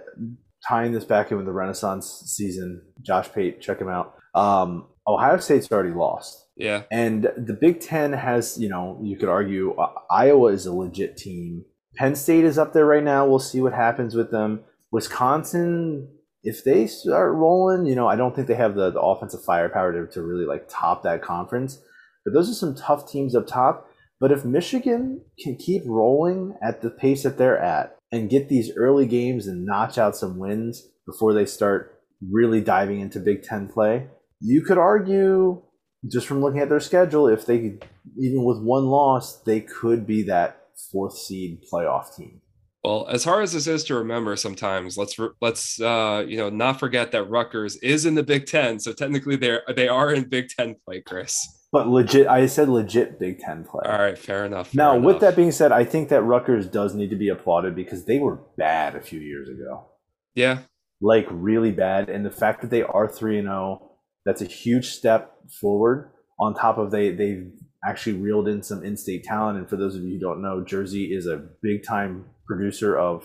tying 0.67 0.93
this 0.93 1.05
back 1.05 1.31
in 1.31 1.37
with 1.37 1.47
the 1.47 1.53
Renaissance 1.53 2.23
season. 2.27 2.83
Josh 3.03 3.31
Pate, 3.33 3.61
check 3.61 3.81
him 3.81 3.89
out. 3.89 4.15
Um, 4.35 4.87
Ohio 5.09 5.39
State's 5.39 5.71
already 5.73 5.95
lost. 5.95 6.47
Yeah, 6.57 6.83
and 6.91 7.25
the 7.37 7.57
Big 7.59 7.81
Ten 7.81 8.13
has, 8.13 8.59
you 8.59 8.69
know, 8.69 9.01
you 9.03 9.17
could 9.17 9.29
argue 9.29 9.75
uh, 9.75 9.93
Iowa 10.11 10.53
is 10.53 10.67
a 10.67 10.73
legit 10.73 11.17
team. 11.17 11.65
Penn 11.97 12.15
State 12.15 12.45
is 12.45 12.59
up 12.59 12.73
there 12.73 12.87
right 12.87 13.03
now. 13.03 13.27
We'll 13.27 13.39
see 13.39 13.61
what 13.61 13.73
happens 13.73 14.15
with 14.15 14.31
them. 14.31 14.65
Wisconsin 14.93 16.09
if 16.43 16.65
they 16.65 16.87
start 16.87 17.35
rolling, 17.35 17.87
you 17.87 17.95
know, 17.95 18.09
I 18.09 18.17
don't 18.17 18.35
think 18.35 18.47
they 18.47 18.55
have 18.55 18.75
the, 18.75 18.91
the 18.91 19.01
offensive 19.01 19.43
firepower 19.45 19.93
to, 19.93 20.13
to 20.13 20.23
really 20.23 20.45
like 20.45 20.67
top 20.69 21.03
that 21.03 21.23
conference. 21.23 21.79
But 22.25 22.33
those 22.33 22.51
are 22.51 22.55
some 22.55 22.75
tough 22.75 23.11
teams 23.11 23.35
up 23.35 23.47
top. 23.47 23.87
But 24.21 24.33
if 24.33 24.45
Michigan 24.45 25.23
can 25.43 25.57
keep 25.57 25.83
rolling 25.87 26.57
at 26.63 26.81
the 26.81 26.91
pace 26.91 27.23
that 27.23 27.39
they're 27.39 27.59
at 27.59 27.97
and 28.11 28.31
get 28.31 28.49
these 28.49 28.73
early 28.77 29.07
games 29.07 29.47
and 29.47 29.65
notch 29.65 29.99
out 29.99 30.17
some 30.17 30.39
wins 30.39 30.89
before 31.07 31.33
they 31.33 31.47
start 31.47 32.01
really 32.21 32.61
diving 32.61 33.01
into 33.01 33.21
Big 33.21 33.43
Ten 33.43 33.69
play, 33.69 34.09
you 34.41 34.63
could 34.63 34.79
argue, 34.79 35.63
just 36.07 36.27
from 36.27 36.41
looking 36.41 36.61
at 36.61 36.69
their 36.69 36.81
schedule, 36.81 37.29
if 37.29 37.47
they 37.47 37.59
could, 37.59 37.87
even 38.19 38.45
with 38.45 38.61
one 38.61 38.87
loss, 38.87 39.43
they 39.43 39.61
could 39.61 40.07
be 40.07 40.23
that 40.25 40.69
fourth 40.91 41.17
seed 41.17 41.63
playoff 41.73 42.15
team. 42.17 42.41
Well, 42.85 43.09
as 43.09 43.25
hard 43.25 43.43
as 43.43 43.53
this 43.53 43.67
is 43.67 43.85
to 43.85 43.97
remember, 43.97 44.37
sometimes 44.37 44.97
let's 44.97 45.19
let's 45.41 45.81
uh, 45.81 46.25
you 46.27 46.37
know 46.37 46.49
not 46.49 46.79
forget 46.79 47.11
that 47.13 47.25
Rutgers 47.25 47.77
is 47.77 48.07
in 48.07 48.15
the 48.15 48.23
Big 48.23 48.47
Ten, 48.47 48.79
so 48.79 48.93
technically 48.93 49.37
they're 49.37 49.63
they 49.75 49.89
are 49.89 50.13
in 50.13 50.29
Big 50.29 50.49
Ten 50.49 50.77
play, 50.87 51.01
Chris. 51.01 51.47
But 51.73 51.89
legit, 51.89 52.29
I 52.29 52.47
said 52.47 52.69
legit 52.69 53.19
Big 53.19 53.41
Ten 53.41 53.65
play. 53.65 53.83
All 53.85 53.99
right, 53.99 54.17
fair 54.17 54.45
enough. 54.47 54.69
Fair 54.69 54.79
now, 54.79 54.93
enough. 54.95 55.05
with 55.05 55.21
that 55.21 55.37
being 55.37 55.53
said, 55.53 55.73
I 55.73 55.85
think 55.85 56.09
that 56.09 56.23
Rutgers 56.23 56.67
does 56.67 56.95
need 56.95 57.11
to 57.11 57.17
be 57.17 57.29
applauded 57.29 57.75
because 57.75 58.05
they 58.05 58.21
were 58.21 58.39
bad 58.57 58.95
a 58.95 59.03
few 59.03 59.21
years 59.21 59.49
ago. 59.49 59.87
Yeah, 60.35 60.61
like 61.01 61.27
really 61.31 61.73
bad, 61.73 62.09
and 62.09 62.25
the 62.25 62.31
fact 62.31 62.63
that 62.63 62.71
they 62.71 62.83
are 62.83 63.09
three 63.09 63.39
and 63.39 63.49
zero, 63.49 63.81
oh, 63.83 63.88
that's 64.25 64.43
a 64.43 64.47
huge 64.47 64.91
step 64.91 65.35
forward. 65.61 66.11
On 66.41 66.55
top 66.55 66.79
of 66.79 66.91
they 66.91 67.11
they've 67.11 67.51
actually 67.85 68.15
reeled 68.15 68.49
in 68.49 68.63
some 68.63 68.85
in-state 68.85 69.25
talent, 69.25 69.59
and 69.59 69.69
for 69.69 69.77
those 69.77 69.95
of 69.95 70.03
you 70.03 70.15
who 70.15 70.19
don't 70.19 70.43
know, 70.43 70.63
Jersey 70.65 71.15
is 71.15 71.27
a 71.27 71.37
big 71.63 71.85
time 71.85 72.27
producer 72.47 72.97
of 72.97 73.25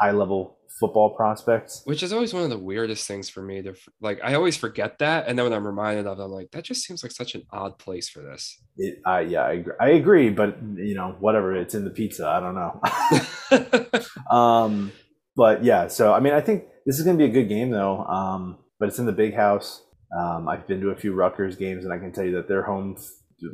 high 0.00 0.12
level 0.12 0.58
football 0.78 1.14
prospects. 1.14 1.82
Which 1.84 2.02
is 2.02 2.12
always 2.12 2.32
one 2.32 2.42
of 2.42 2.50
the 2.50 2.58
weirdest 2.58 3.06
things 3.06 3.28
for 3.28 3.42
me 3.42 3.62
to 3.62 3.74
like. 4.00 4.20
I 4.22 4.34
always 4.34 4.56
forget 4.56 4.98
that, 4.98 5.26
and 5.26 5.38
then 5.38 5.44
when 5.44 5.52
I'm 5.52 5.66
reminded 5.66 6.06
of, 6.06 6.18
it, 6.18 6.22
I'm 6.22 6.30
like, 6.30 6.50
that 6.52 6.64
just 6.64 6.82
seems 6.82 7.02
like 7.02 7.12
such 7.12 7.34
an 7.34 7.42
odd 7.52 7.78
place 7.78 8.08
for 8.08 8.20
this. 8.20 8.60
It, 8.76 8.98
uh, 9.06 9.18
yeah, 9.18 9.42
I 9.42 9.52
agree. 9.52 9.74
I 9.80 9.88
agree, 9.90 10.30
but 10.30 10.56
you 10.76 10.94
know, 10.94 11.16
whatever. 11.20 11.54
It's 11.54 11.74
in 11.74 11.84
the 11.84 11.90
pizza. 11.90 12.26
I 12.26 12.40
don't 12.40 12.54
know. 12.54 14.30
um, 14.36 14.92
but 15.36 15.64
yeah, 15.64 15.88
so 15.88 16.12
I 16.12 16.20
mean, 16.20 16.32
I 16.32 16.40
think 16.40 16.64
this 16.86 16.98
is 16.98 17.04
going 17.04 17.18
to 17.18 17.24
be 17.24 17.30
a 17.30 17.32
good 17.32 17.48
game 17.48 17.70
though. 17.70 18.04
Um, 18.04 18.58
but 18.78 18.88
it's 18.88 18.98
in 18.98 19.06
the 19.06 19.12
big 19.12 19.34
house. 19.34 19.82
Um, 20.18 20.48
I've 20.48 20.66
been 20.66 20.80
to 20.80 20.90
a 20.90 20.96
few 20.96 21.12
Rutgers 21.14 21.56
games, 21.56 21.84
and 21.84 21.92
I 21.92 21.98
can 21.98 22.12
tell 22.12 22.24
you 22.24 22.32
that 22.32 22.48
their 22.48 22.62
home, 22.62 22.96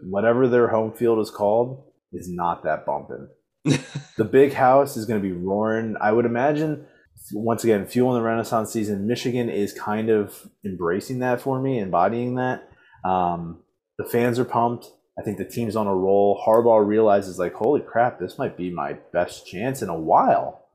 whatever 0.08 0.48
their 0.48 0.68
home 0.68 0.92
field 0.92 1.18
is 1.18 1.30
called, 1.30 1.84
is 2.12 2.28
not 2.28 2.64
that 2.64 2.86
bumping 2.86 3.28
the 4.16 4.24
big 4.24 4.52
house 4.52 4.96
is 4.96 5.06
going 5.06 5.20
to 5.20 5.26
be 5.26 5.32
roaring. 5.32 5.96
I 6.00 6.12
would 6.12 6.24
imagine, 6.24 6.86
once 7.32 7.64
again, 7.64 7.86
fueling 7.86 8.20
the 8.20 8.26
Renaissance 8.26 8.72
season, 8.72 9.06
Michigan 9.06 9.48
is 9.48 9.72
kind 9.72 10.08
of 10.08 10.48
embracing 10.64 11.18
that 11.20 11.40
for 11.40 11.60
me, 11.60 11.78
embodying 11.78 12.36
that. 12.36 12.68
Um, 13.04 13.62
the 13.98 14.04
fans 14.04 14.38
are 14.38 14.44
pumped. 14.44 14.90
I 15.18 15.22
think 15.22 15.38
the 15.38 15.44
team's 15.44 15.76
on 15.76 15.86
a 15.86 15.94
roll. 15.94 16.40
Harbaugh 16.46 16.86
realizes, 16.86 17.38
like, 17.38 17.54
holy 17.54 17.80
crap, 17.80 18.20
this 18.20 18.38
might 18.38 18.56
be 18.56 18.70
my 18.70 18.98
best 19.12 19.46
chance 19.46 19.82
in 19.82 19.88
a 19.88 19.98
while. 19.98 20.66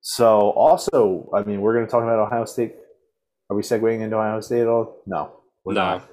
So, 0.00 0.50
also, 0.50 1.30
I 1.34 1.44
mean, 1.44 1.60
we're 1.60 1.74
going 1.74 1.86
to 1.86 1.90
talk 1.90 2.02
about 2.02 2.18
Ohio 2.18 2.44
State. 2.44 2.74
Are 3.50 3.56
we 3.56 3.62
segueing 3.62 4.00
into 4.00 4.16
Ohio 4.16 4.40
State 4.40 4.62
at 4.62 4.68
all? 4.68 5.02
No, 5.06 5.32
we're 5.64 5.74
no. 5.74 5.80
not. 5.80 6.10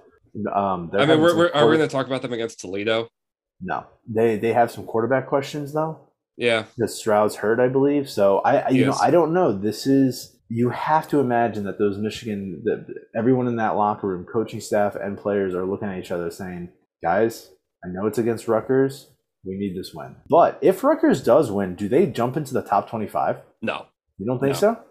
Um, 0.54 0.92
I 0.94 1.06
mean, 1.06 1.20
we're, 1.20 1.36
we're, 1.36 1.52
are 1.52 1.68
we 1.68 1.78
going 1.78 1.88
to 1.88 1.92
talk 1.92 2.08
about 2.08 2.22
them 2.22 2.34
against 2.34 2.60
Toledo? 2.60 3.10
No, 3.62 3.86
they 4.08 4.38
they 4.38 4.54
have 4.54 4.72
some 4.72 4.86
quarterback 4.86 5.28
questions 5.28 5.74
though. 5.74 6.00
Yeah, 6.38 6.66
because 6.76 6.98
Stroud's 6.98 7.36
hurt, 7.36 7.60
I 7.60 7.68
believe. 7.68 8.10
So 8.10 8.40
I, 8.40 8.58
I 8.58 8.70
you 8.70 8.86
yes. 8.86 8.88
know, 8.88 9.06
I 9.06 9.12
don't 9.12 9.34
know. 9.34 9.52
This 9.58 9.86
is 9.86 10.38
you 10.50 10.70
have 10.70 11.08
to 11.10 11.20
imagine 11.20 11.64
that 11.66 11.78
those 11.78 11.98
Michigan, 11.98 12.62
that 12.66 12.86
everyone 13.16 13.48
in 13.48 13.58
that 13.58 13.76
locker 13.76 14.08
room, 14.08 14.26
coaching 14.26 14.60
staff 14.60 14.96
and 14.96 15.18
players 15.18 15.54
are 15.54 15.66
looking 15.66 15.88
at 15.88 16.00
each 16.00 16.12
other 16.12 16.32
saying, 16.32 16.70
"Guys, 17.04 17.52
I 17.86 17.90
know 17.90 18.08
it's 18.08 18.18
against 18.18 18.48
Rutgers. 18.48 19.08
We 19.46 19.56
need 19.58 19.78
this 19.78 19.94
win." 19.94 20.16
But 20.30 20.58
if 20.62 20.84
Rutgers 20.84 21.24
does 21.24 21.52
win, 21.52 21.76
do 21.76 21.88
they 21.88 22.08
jump 22.08 22.36
into 22.36 22.54
the 22.54 22.64
top 22.64 22.90
twenty-five? 22.90 23.38
No, 23.62 23.86
you 24.18 24.26
don't 24.26 24.40
think 24.40 24.54
no. 24.54 24.60
so. 24.60 24.84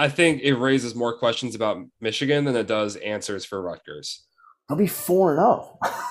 I 0.00 0.08
think 0.08 0.40
it 0.42 0.54
raises 0.54 0.94
more 0.94 1.18
questions 1.18 1.54
about 1.54 1.76
Michigan 2.00 2.46
than 2.46 2.56
it 2.56 2.66
does 2.66 2.96
answers 2.96 3.44
for 3.44 3.60
Rutgers. 3.60 4.26
They'll 4.66 4.78
be 4.78 4.86
four 4.86 5.32
and 5.32 5.40
zero. 5.40 5.78
Oh. 5.84 6.06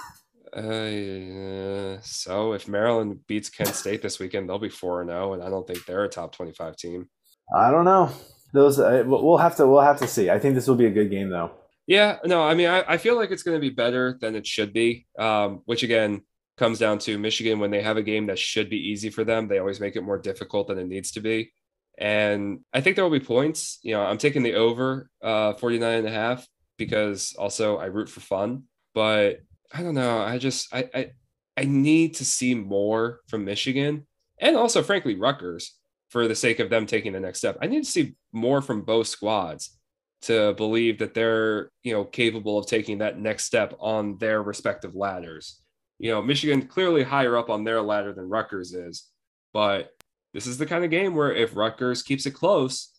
Uh, 0.52 2.00
so 2.04 2.54
if 2.54 2.68
Maryland 2.68 3.20
beats 3.28 3.50
Kent 3.50 3.70
State 3.70 4.04
this 4.04 4.20
weekend, 4.20 4.48
they'll 4.48 4.60
be 4.60 4.70
four 4.70 5.02
and 5.02 5.10
zero, 5.10 5.30
oh, 5.30 5.34
and 5.34 5.44
I 5.44 5.50
don't 5.50 5.66
think 5.66 5.86
they're 5.86 6.04
a 6.04 6.10
top 6.10 6.36
twenty-five 6.36 6.76
team. 6.76 7.10
I 7.56 7.72
don't 7.72 7.86
know. 7.86 8.12
Those 8.54 8.80
uh, 8.80 9.04
we'll 9.08 9.38
have 9.38 9.56
to 9.56 9.68
we'll 9.68 9.82
have 9.82 10.00
to 10.00 10.08
see. 10.08 10.30
I 10.30 10.38
think 10.38 10.54
this 10.54 10.68
will 10.68 10.76
be 10.76 10.86
a 10.86 10.92
good 10.92 11.10
game 11.10 11.30
though. 11.30 11.52
Yeah, 11.88 12.18
no, 12.26 12.44
I 12.44 12.54
mean 12.54 12.68
I, 12.68 12.84
I 12.88 12.98
feel 12.98 13.16
like 13.16 13.32
it's 13.32 13.44
going 13.44 13.58
to 13.58 13.62
be 13.62 13.72
better 13.72 14.18
than 14.22 14.36
it 14.36 14.46
should 14.46 14.72
be. 14.72 15.08
Um, 15.18 15.62
which 15.66 15.82
again 15.82 16.22
comes 16.58 16.78
down 16.78 17.00
to 17.00 17.18
Michigan 17.18 17.58
when 17.58 17.72
they 17.72 17.82
have 17.82 17.98
a 17.98 18.04
game 18.04 18.28
that 18.28 18.38
should 18.38 18.70
be 18.70 18.78
easy 18.78 19.10
for 19.10 19.24
them, 19.24 19.48
they 19.48 19.58
always 19.58 19.80
make 19.80 19.96
it 19.96 20.04
more 20.04 20.20
difficult 20.20 20.68
than 20.68 20.78
it 20.78 20.88
needs 20.88 21.12
to 21.12 21.22
be. 21.22 21.52
And 22.00 22.62
I 22.74 22.82
think 22.82 22.95
there 22.95 23.04
will 23.04 23.20
be 23.20 23.26
points. 23.26 23.80
You 23.84 23.93
know, 23.93 24.02
I'm 24.02 24.18
taking 24.18 24.43
the 24.43 24.56
over 24.56 25.10
uh 25.22 25.54
49 25.54 26.00
and 26.00 26.08
a 26.08 26.12
half 26.12 26.47
because 26.78 27.36
also 27.38 27.78
I 27.78 27.86
root 27.86 28.10
for 28.10 28.22
fun, 28.22 28.64
but 28.95 29.41
I 29.74 29.84
don't 29.84 29.95
know. 29.95 30.20
I 30.20 30.38
just 30.38 30.74
I, 30.74 30.89
I 30.93 31.12
I 31.58 31.64
need 31.66 32.16
to 32.16 32.26
see 32.26 32.56
more 32.56 33.20
from 33.28 33.45
Michigan 33.45 34.08
and 34.39 34.56
also 34.56 34.82
frankly 34.82 35.16
Rutgers 35.16 35.76
for 36.10 36.28
the 36.28 36.36
sake 36.36 36.60
of 36.60 36.70
them 36.70 36.86
taking 36.86 37.14
the 37.14 37.20
next 37.20 37.39
step. 37.39 37.58
I 37.62 37.68
need 37.68 37.84
to 37.84 37.91
see 37.91 38.16
more 38.32 38.62
from 38.62 38.82
both 38.82 39.08
squads 39.08 39.78
to 40.22 40.54
believe 40.54 41.00
that 41.00 41.14
they're, 41.14 41.72
you 41.84 41.93
know, 41.93 42.04
capable 42.04 42.58
of 42.58 42.66
taking 42.66 42.97
that 42.97 43.20
next 43.20 43.45
step 43.45 43.76
on 43.80 44.18
their 44.18 44.41
respective 44.41 44.95
ladders. 44.95 45.62
You 45.97 46.12
know, 46.12 46.22
Michigan 46.22 46.68
clearly 46.68 47.04
higher 47.04 47.38
up 47.38 47.50
on 47.50 47.64
their 47.64 47.82
ladder 47.82 48.14
than 48.14 48.30
Rutgers 48.30 48.74
is, 48.74 49.08
but 49.54 49.91
this 50.34 50.47
is 50.47 50.57
the 50.57 50.65
kind 50.65 50.84
of 50.84 50.91
game 50.91 51.15
where 51.15 51.34
if 51.34 51.55
Rutgers 51.55 52.03
keeps 52.03 52.25
it 52.25 52.32
close, 52.32 52.93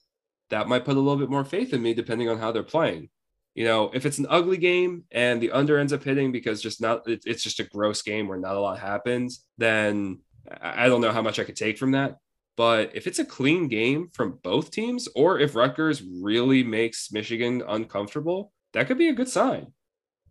that 0.50 0.68
might 0.68 0.84
put 0.84 0.96
a 0.96 1.00
little 1.00 1.18
bit 1.18 1.30
more 1.30 1.44
faith 1.44 1.72
in 1.72 1.82
me 1.82 1.94
depending 1.94 2.28
on 2.28 2.38
how 2.38 2.52
they're 2.52 2.62
playing 2.62 3.08
you 3.54 3.64
know, 3.64 3.90
if 3.92 4.06
it's 4.06 4.18
an 4.18 4.26
ugly 4.28 4.56
game 4.56 5.04
and 5.10 5.40
the 5.40 5.50
under 5.50 5.78
ends 5.78 5.92
up 5.92 6.04
hitting 6.04 6.32
because 6.32 6.62
just 6.62 6.80
not, 6.80 7.02
it's 7.06 7.42
just 7.42 7.60
a 7.60 7.64
gross 7.64 8.02
game 8.02 8.28
where 8.28 8.38
not 8.38 8.56
a 8.56 8.60
lot 8.60 8.78
happens, 8.78 9.44
then 9.58 10.20
I 10.62 10.86
don't 10.88 11.00
know 11.00 11.12
how 11.12 11.22
much 11.22 11.38
I 11.38 11.44
could 11.44 11.56
take 11.56 11.76
from 11.76 11.92
that. 11.92 12.16
But 12.56 12.92
if 12.94 13.06
it's 13.06 13.18
a 13.18 13.24
clean 13.24 13.68
game 13.68 14.08
from 14.12 14.38
both 14.42 14.70
teams, 14.70 15.08
or 15.14 15.38
if 15.38 15.54
Rutgers 15.54 16.02
really 16.02 16.62
makes 16.62 17.10
Michigan 17.10 17.62
uncomfortable, 17.66 18.52
that 18.72 18.86
could 18.86 18.98
be 18.98 19.08
a 19.08 19.14
good 19.14 19.28
sign. 19.28 19.72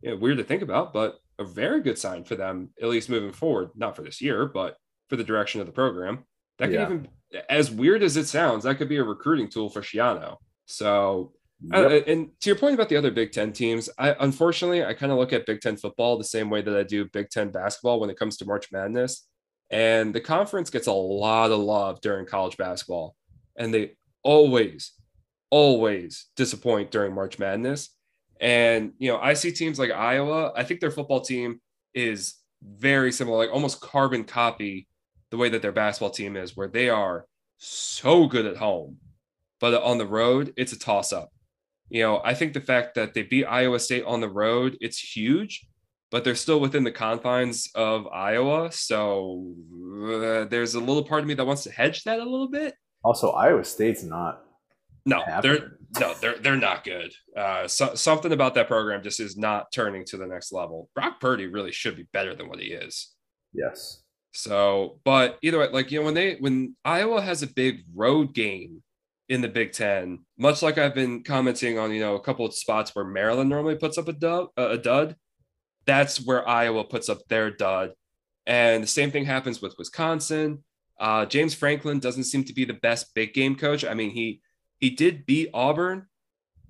Yeah, 0.01 0.13
weird 0.13 0.37
to 0.37 0.43
think 0.43 0.61
about, 0.61 0.93
but 0.93 1.19
a 1.39 1.43
very 1.43 1.81
good 1.81 1.97
sign 1.97 2.23
for 2.23 2.35
them, 2.35 2.69
at 2.81 2.87
least 2.87 3.09
moving 3.09 3.33
forward. 3.33 3.71
Not 3.75 3.95
for 3.95 4.01
this 4.01 4.21
year, 4.21 4.45
but 4.45 4.77
for 5.09 5.15
the 5.15 5.23
direction 5.23 5.59
of 5.59 5.67
the 5.67 5.73
program. 5.73 6.25
That 6.59 6.67
could 6.67 6.73
yeah. 6.75 6.83
even, 6.83 7.07
as 7.49 7.71
weird 7.71 8.03
as 8.03 8.17
it 8.17 8.27
sounds, 8.27 8.63
that 8.63 8.75
could 8.75 8.89
be 8.89 8.97
a 8.97 9.03
recruiting 9.03 9.49
tool 9.49 9.69
for 9.69 9.81
Schiano. 9.81 10.37
So 10.65 11.33
uh, 11.73 11.89
Yep. 11.89 11.91
Uh, 11.91 12.11
and 12.11 12.29
to 12.39 12.49
your 12.49 12.57
point 12.57 12.73
about 12.73 12.89
the 12.89 12.95
other 12.95 13.11
Big 13.11 13.31
Ten 13.31 13.51
teams, 13.51 13.89
I 13.97 14.15
unfortunately 14.19 14.85
I 14.85 14.93
kind 14.93 15.11
of 15.11 15.17
look 15.17 15.33
at 15.33 15.45
Big 15.45 15.59
Ten 15.59 15.75
football 15.75 16.17
the 16.17 16.23
same 16.23 16.49
way 16.49 16.61
that 16.61 16.75
I 16.75 16.83
do 16.83 17.05
Big 17.05 17.29
Ten 17.29 17.49
basketball 17.49 17.99
when 17.99 18.09
it 18.09 18.17
comes 18.17 18.37
to 18.37 18.45
March 18.45 18.71
Madness. 18.71 19.27
And 19.69 20.15
the 20.15 20.21
conference 20.21 20.69
gets 20.69 20.87
a 20.87 20.93
lot 20.93 21.51
of 21.51 21.59
love 21.59 22.01
during 22.01 22.25
college 22.25 22.57
basketball, 22.57 23.15
and 23.57 23.73
they 23.73 23.97
always, 24.23 24.93
always 25.51 26.27
disappoint 26.35 26.91
during 26.91 27.13
March 27.13 27.37
Madness. 27.37 27.89
And 28.39 28.93
you 28.97 29.11
know, 29.11 29.19
I 29.19 29.33
see 29.33 29.51
teams 29.51 29.79
like 29.79 29.91
Iowa. 29.91 30.53
I 30.55 30.63
think 30.63 30.79
their 30.79 30.91
football 30.91 31.21
team 31.21 31.59
is 31.93 32.35
very 32.63 33.11
similar, 33.11 33.37
like 33.37 33.53
almost 33.53 33.81
carbon 33.81 34.23
copy 34.23 34.87
the 35.31 35.37
way 35.37 35.49
that 35.49 35.61
their 35.61 35.71
basketball 35.71 36.09
team 36.09 36.35
is, 36.35 36.55
where 36.55 36.67
they 36.67 36.89
are 36.89 37.25
so 37.57 38.27
good 38.27 38.45
at 38.45 38.57
home, 38.57 38.97
but 39.59 39.81
on 39.81 39.97
the 39.97 40.07
road, 40.07 40.53
it's 40.57 40.73
a 40.73 40.79
toss 40.79 41.11
up 41.11 41.29
You 41.89 42.03
know, 42.03 42.21
I 42.23 42.33
think 42.33 42.53
the 42.53 42.61
fact 42.61 42.95
that 42.95 43.13
they 43.13 43.23
beat 43.23 43.45
Iowa 43.45 43.79
State 43.79 44.05
on 44.05 44.21
the 44.21 44.29
road, 44.29 44.77
it's 44.81 44.99
huge, 44.99 45.67
but 46.11 46.23
they're 46.23 46.35
still 46.35 46.59
within 46.59 46.83
the 46.83 46.91
confines 46.91 47.69
of 47.75 48.07
Iowa. 48.07 48.71
So 48.71 49.53
uh, 50.03 50.45
there's 50.45 50.75
a 50.75 50.79
little 50.79 51.03
part 51.03 51.21
of 51.21 51.27
me 51.27 51.33
that 51.35 51.45
wants 51.45 51.63
to 51.63 51.71
hedge 51.71 52.03
that 52.03 52.19
a 52.19 52.23
little 52.23 52.49
bit. 52.49 52.75
Also, 53.03 53.31
Iowa 53.31 53.63
State's 53.63 54.03
not. 54.03 54.43
No, 55.05 55.23
they're 55.41 55.77
no, 55.99 56.13
they're 56.15 56.37
they're 56.37 56.57
not 56.57 56.83
good. 56.83 57.11
Uh, 57.35 57.67
so, 57.67 57.95
something 57.95 58.31
about 58.31 58.53
that 58.55 58.67
program 58.67 59.01
just 59.01 59.19
is 59.19 59.37
not 59.37 59.71
turning 59.71 60.05
to 60.05 60.17
the 60.17 60.27
next 60.27 60.51
level. 60.51 60.89
Brock 60.93 61.19
Purdy 61.19 61.47
really 61.47 61.71
should 61.71 61.95
be 61.95 62.05
better 62.11 62.35
than 62.35 62.49
what 62.49 62.59
he 62.59 62.67
is. 62.67 63.15
Yes. 63.53 64.03
So, 64.31 64.99
but 65.03 65.39
either 65.41 65.59
way, 65.59 65.69
like 65.69 65.91
you 65.91 65.99
know, 65.99 66.05
when 66.05 66.13
they 66.13 66.35
when 66.35 66.75
Iowa 66.85 67.21
has 67.21 67.41
a 67.41 67.47
big 67.47 67.83
road 67.95 68.33
game 68.33 68.83
in 69.27 69.41
the 69.41 69.47
Big 69.47 69.73
Ten, 69.73 70.19
much 70.37 70.61
like 70.61 70.77
I've 70.77 70.95
been 70.95 71.23
commenting 71.23 71.79
on, 71.79 71.91
you 71.91 71.99
know, 71.99 72.15
a 72.15 72.21
couple 72.21 72.45
of 72.45 72.53
spots 72.53 72.95
where 72.95 73.05
Maryland 73.05 73.49
normally 73.49 73.75
puts 73.75 73.97
up 73.97 74.07
a 74.07 74.13
dud, 74.13 74.47
a 74.57 74.77
dud, 74.77 75.15
that's 75.85 76.23
where 76.23 76.47
Iowa 76.47 76.83
puts 76.83 77.09
up 77.09 77.19
their 77.27 77.51
dud. 77.51 77.93
And 78.45 78.83
the 78.83 78.87
same 78.87 79.11
thing 79.11 79.25
happens 79.25 79.61
with 79.61 79.75
Wisconsin. 79.77 80.63
Uh, 80.99 81.25
James 81.25 81.53
Franklin 81.53 81.99
doesn't 81.99 82.25
seem 82.25 82.43
to 82.43 82.53
be 82.53 82.65
the 82.65 82.73
best 82.73 83.13
big 83.13 83.33
game 83.33 83.55
coach. 83.55 83.85
I 83.85 83.93
mean, 83.93 84.11
he 84.11 84.41
he 84.79 84.91
did 84.91 85.25
beat 85.25 85.49
Auburn, 85.53 86.07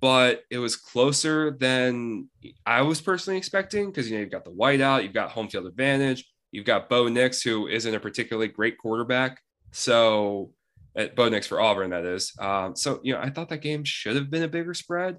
but 0.02 0.44
it 0.50 0.60
was 0.60 0.76
closer 0.76 1.52
than 1.52 2.30
I 2.66 2.82
was 2.84 3.02
personally 3.02 3.38
expecting 3.38 3.88
because 3.88 4.10
you 4.10 4.16
know 4.16 4.22
you've 4.22 4.32
got 4.32 4.46
the 4.46 4.52
whiteout, 4.52 5.04
you've 5.04 5.14
got 5.14 5.32
home 5.32 5.50
field 5.50 5.68
advantage, 5.68 6.26
you've 6.52 6.66
got 6.66 6.90
Bo 6.90 7.08
Nix, 7.08 7.42
who 7.42 7.68
isn't 7.68 7.94
a 7.94 8.00
particularly 8.00 8.48
great 8.48 8.78
quarterback. 8.78 9.40
So 9.72 10.52
at 10.96 11.12
uh, 11.12 11.14
Bo 11.16 11.30
Nix 11.30 11.48
for 11.48 11.62
Auburn, 11.62 11.92
that 11.92 12.06
is. 12.06 12.34
Um, 12.40 12.76
so 12.76 13.00
you 13.04 13.14
know, 13.14 13.20
I 13.20 13.30
thought 13.30 13.50
that 13.50 13.62
game 13.62 13.84
should 13.84 14.16
have 14.16 14.30
been 14.30 14.44
a 14.44 14.48
bigger 14.48 14.74
spread. 14.74 15.18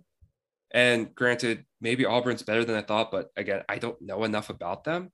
And 0.72 1.14
granted, 1.14 1.64
maybe 1.81 2.07
Auburn's 2.07 2.43
better 2.43 2.64
than 2.64 2.76
I 2.76 2.83
thought, 2.83 3.11
but 3.11 3.28
again, 3.37 3.62
I 3.68 3.78
don't 3.78 4.01
know 4.01 4.22
enough 4.24 4.51
about 4.51 4.85
them. 4.85 5.11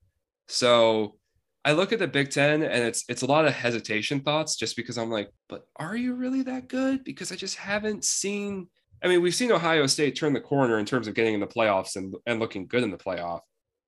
So 0.48 1.16
I 1.64 1.72
look 1.72 1.92
at 1.92 1.98
the 1.98 2.06
Big 2.06 2.30
Ten 2.30 2.62
and 2.62 2.84
it's 2.84 3.04
it's 3.08 3.22
a 3.22 3.26
lot 3.26 3.46
of 3.46 3.52
hesitation 3.52 4.20
thoughts 4.20 4.56
just 4.56 4.76
because 4.76 4.98
I'm 4.98 5.10
like, 5.10 5.30
but 5.48 5.62
are 5.76 5.96
you 5.96 6.14
really 6.14 6.42
that 6.42 6.68
good? 6.68 7.04
Because 7.04 7.32
I 7.32 7.36
just 7.36 7.56
haven't 7.56 8.04
seen. 8.04 8.68
I 9.02 9.08
mean, 9.08 9.20
we've 9.20 9.34
seen 9.34 9.52
Ohio 9.52 9.86
State 9.86 10.16
turn 10.16 10.32
the 10.32 10.40
corner 10.40 10.78
in 10.78 10.86
terms 10.86 11.06
of 11.06 11.14
getting 11.14 11.34
in 11.34 11.40
the 11.40 11.46
playoffs 11.46 11.96
and, 11.96 12.14
and 12.26 12.40
looking 12.40 12.66
good 12.66 12.82
in 12.82 12.90
the 12.90 12.96
playoff. 12.96 13.40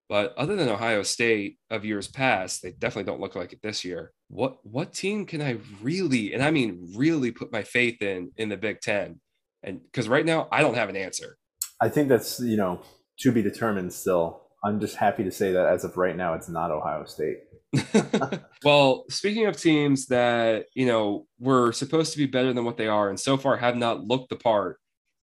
But 0.09 0.35
other 0.39 0.57
than 0.57 0.69
Ohio 0.69 1.03
State 1.03 1.59
of 1.71 1.85
years 1.85 2.09
past, 2.09 2.63
they 2.63 2.71
definitely 2.73 3.11
don't 3.11 3.21
look 3.21 3.37
like 3.37 3.53
it 3.53 3.61
this 3.63 3.85
year. 3.85 4.13
What 4.29 4.59
what 4.65 4.93
team 4.93 5.27
can 5.27 5.43
I 5.43 5.59
really, 5.83 6.33
and 6.33 6.43
I 6.43 6.51
mean 6.51 6.93
really 6.97 7.31
put 7.31 7.53
my 7.53 7.63
faith 7.63 8.01
in 8.01 8.33
in 8.37 8.49
the 8.49 8.57
Big 8.57 8.81
Ten? 8.81 9.21
And 9.63 9.81
because 9.83 10.09
right 10.09 10.25
now 10.25 10.49
I 10.51 10.63
don't 10.63 10.77
have 10.77 10.89
an 10.89 10.97
answer. 10.97 11.37
I 11.81 11.89
think 11.89 12.09
that's 12.09 12.41
you 12.41 12.57
know 12.57 12.81
to 13.21 13.33
be 13.33 13.43
determined 13.43 13.93
still. 13.93 14.43
I'm 14.65 14.81
just 14.81 14.97
happy 14.97 15.25
to 15.25 15.31
say 15.31 15.53
that 15.53 15.67
as 15.67 15.85
of 15.85 15.97
right 15.97 16.17
now, 16.17 16.35
it's 16.35 16.49
not 16.49 16.71
Ohio 16.71 17.05
State. 17.05 17.39
well, 18.65 19.05
speaking 19.09 19.47
of 19.47 19.57
teams 19.57 20.07
that, 20.07 20.67
you 20.75 20.87
know, 20.87 21.27
were 21.39 21.73
supposed 21.73 22.13
to 22.13 22.19
be 22.19 22.27
better 22.27 22.53
than 22.53 22.65
what 22.65 22.77
they 22.77 22.89
are 22.89 23.09
and 23.09 23.21
so 23.21 23.37
far 23.37 23.57
have 23.57 23.77
not 23.77 24.05
looked 24.05 24.31
the 24.31 24.37
part, 24.37 24.79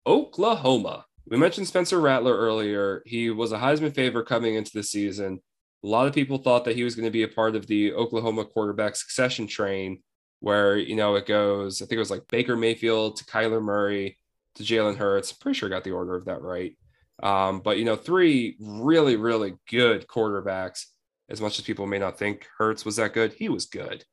Oklahoma. 0.07 1.05
We 1.29 1.37
mentioned 1.37 1.67
Spencer 1.67 1.99
Rattler 1.99 2.35
earlier. 2.35 3.03
He 3.05 3.29
was 3.29 3.51
a 3.51 3.57
Heisman 3.57 3.93
favorite 3.93 4.27
coming 4.27 4.55
into 4.55 4.71
the 4.73 4.81
season. 4.81 5.39
A 5.83 5.87
lot 5.87 6.07
of 6.07 6.13
people 6.13 6.39
thought 6.39 6.65
that 6.65 6.75
he 6.75 6.83
was 6.83 6.95
going 6.95 7.05
to 7.05 7.11
be 7.11 7.23
a 7.23 7.27
part 7.27 7.55
of 7.55 7.67
the 7.67 7.93
Oklahoma 7.93 8.45
quarterback 8.45 8.95
succession 8.95 9.45
train, 9.45 10.01
where, 10.39 10.75
you 10.75 10.95
know, 10.95 11.15
it 11.15 11.27
goes, 11.27 11.81
I 11.81 11.85
think 11.85 11.97
it 11.97 11.99
was 11.99 12.11
like 12.11 12.27
Baker 12.29 12.57
Mayfield 12.57 13.17
to 13.17 13.25
Kyler 13.25 13.61
Murray 13.61 14.17
to 14.55 14.63
Jalen 14.63 14.97
Hurts. 14.97 15.31
Pretty 15.31 15.57
sure 15.57 15.69
I 15.69 15.71
got 15.71 15.83
the 15.83 15.91
order 15.91 16.15
of 16.15 16.25
that 16.25 16.41
right. 16.41 16.75
Um, 17.21 17.59
but, 17.59 17.77
you 17.77 17.85
know, 17.85 17.95
three 17.95 18.57
really, 18.59 19.15
really 19.15 19.55
good 19.69 20.07
quarterbacks 20.07 20.85
as 21.29 21.39
much 21.39 21.59
as 21.59 21.65
people 21.65 21.85
may 21.85 21.99
not 21.99 22.17
think 22.17 22.47
Hurts 22.57 22.85
was 22.85 22.95
that 22.95 23.13
good, 23.13 23.33
he 23.33 23.49
was 23.49 23.67
good. 23.67 24.03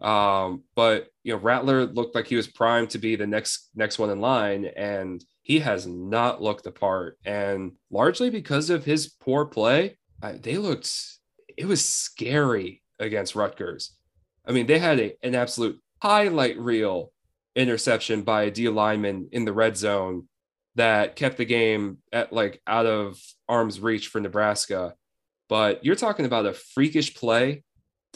Um, 0.00 0.64
but 0.74 1.08
you 1.24 1.32
know, 1.32 1.38
Rattler 1.38 1.86
looked 1.86 2.14
like 2.14 2.26
he 2.26 2.36
was 2.36 2.46
primed 2.46 2.90
to 2.90 2.98
be 2.98 3.16
the 3.16 3.26
next 3.26 3.70
next 3.74 3.98
one 3.98 4.10
in 4.10 4.20
line, 4.20 4.66
and 4.76 5.24
he 5.42 5.60
has 5.60 5.86
not 5.86 6.42
looked 6.42 6.64
the 6.64 6.72
part. 6.72 7.18
And 7.24 7.72
largely 7.90 8.30
because 8.30 8.70
of 8.70 8.84
his 8.84 9.08
poor 9.08 9.46
play, 9.46 9.96
I, 10.22 10.32
they 10.32 10.58
looked 10.58 10.92
it 11.56 11.66
was 11.66 11.84
scary 11.84 12.82
against 12.98 13.34
Rutgers. 13.34 13.96
I 14.46 14.52
mean, 14.52 14.66
they 14.66 14.78
had 14.78 15.00
a, 15.00 15.16
an 15.22 15.34
absolute 15.34 15.80
highlight 16.02 16.58
reel 16.58 17.12
interception 17.54 18.22
by 18.22 18.44
a 18.44 18.50
D 18.50 18.68
lineman 18.68 19.28
in 19.32 19.44
the 19.44 19.52
red 19.52 19.76
zone 19.76 20.28
that 20.74 21.16
kept 21.16 21.38
the 21.38 21.44
game 21.44 21.98
at 22.12 22.32
like 22.32 22.60
out 22.66 22.86
of 22.86 23.18
arm's 23.48 23.80
reach 23.80 24.08
for 24.08 24.20
Nebraska. 24.20 24.94
But 25.48 25.84
you're 25.84 25.96
talking 25.96 26.26
about 26.26 26.46
a 26.46 26.52
freakish 26.52 27.14
play 27.14 27.64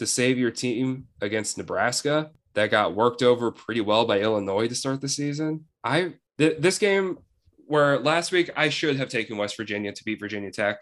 to 0.01 0.07
save 0.07 0.39
your 0.39 0.51
team 0.51 1.07
against 1.21 1.57
Nebraska 1.57 2.31
that 2.55 2.71
got 2.71 2.95
worked 2.95 3.23
over 3.23 3.53
pretty 3.53 3.81
well 3.81 4.07
by 4.07 4.21
Illinois 4.21 4.67
to 4.67 4.75
start 4.75 5.01
the 5.01 5.09
season. 5.09 5.67
I 5.85 6.15
th- 6.39 6.59
this 6.59 6.79
game 6.79 7.19
where 7.67 7.99
last 7.99 8.33
week 8.33 8.51
I 8.57 8.71
should 8.71 8.97
have 8.97 9.09
taken 9.09 9.37
West 9.37 9.57
Virginia 9.57 9.93
to 9.93 10.05
beat 10.05 10.19
Virginia 10.19 10.51
Tech. 10.51 10.81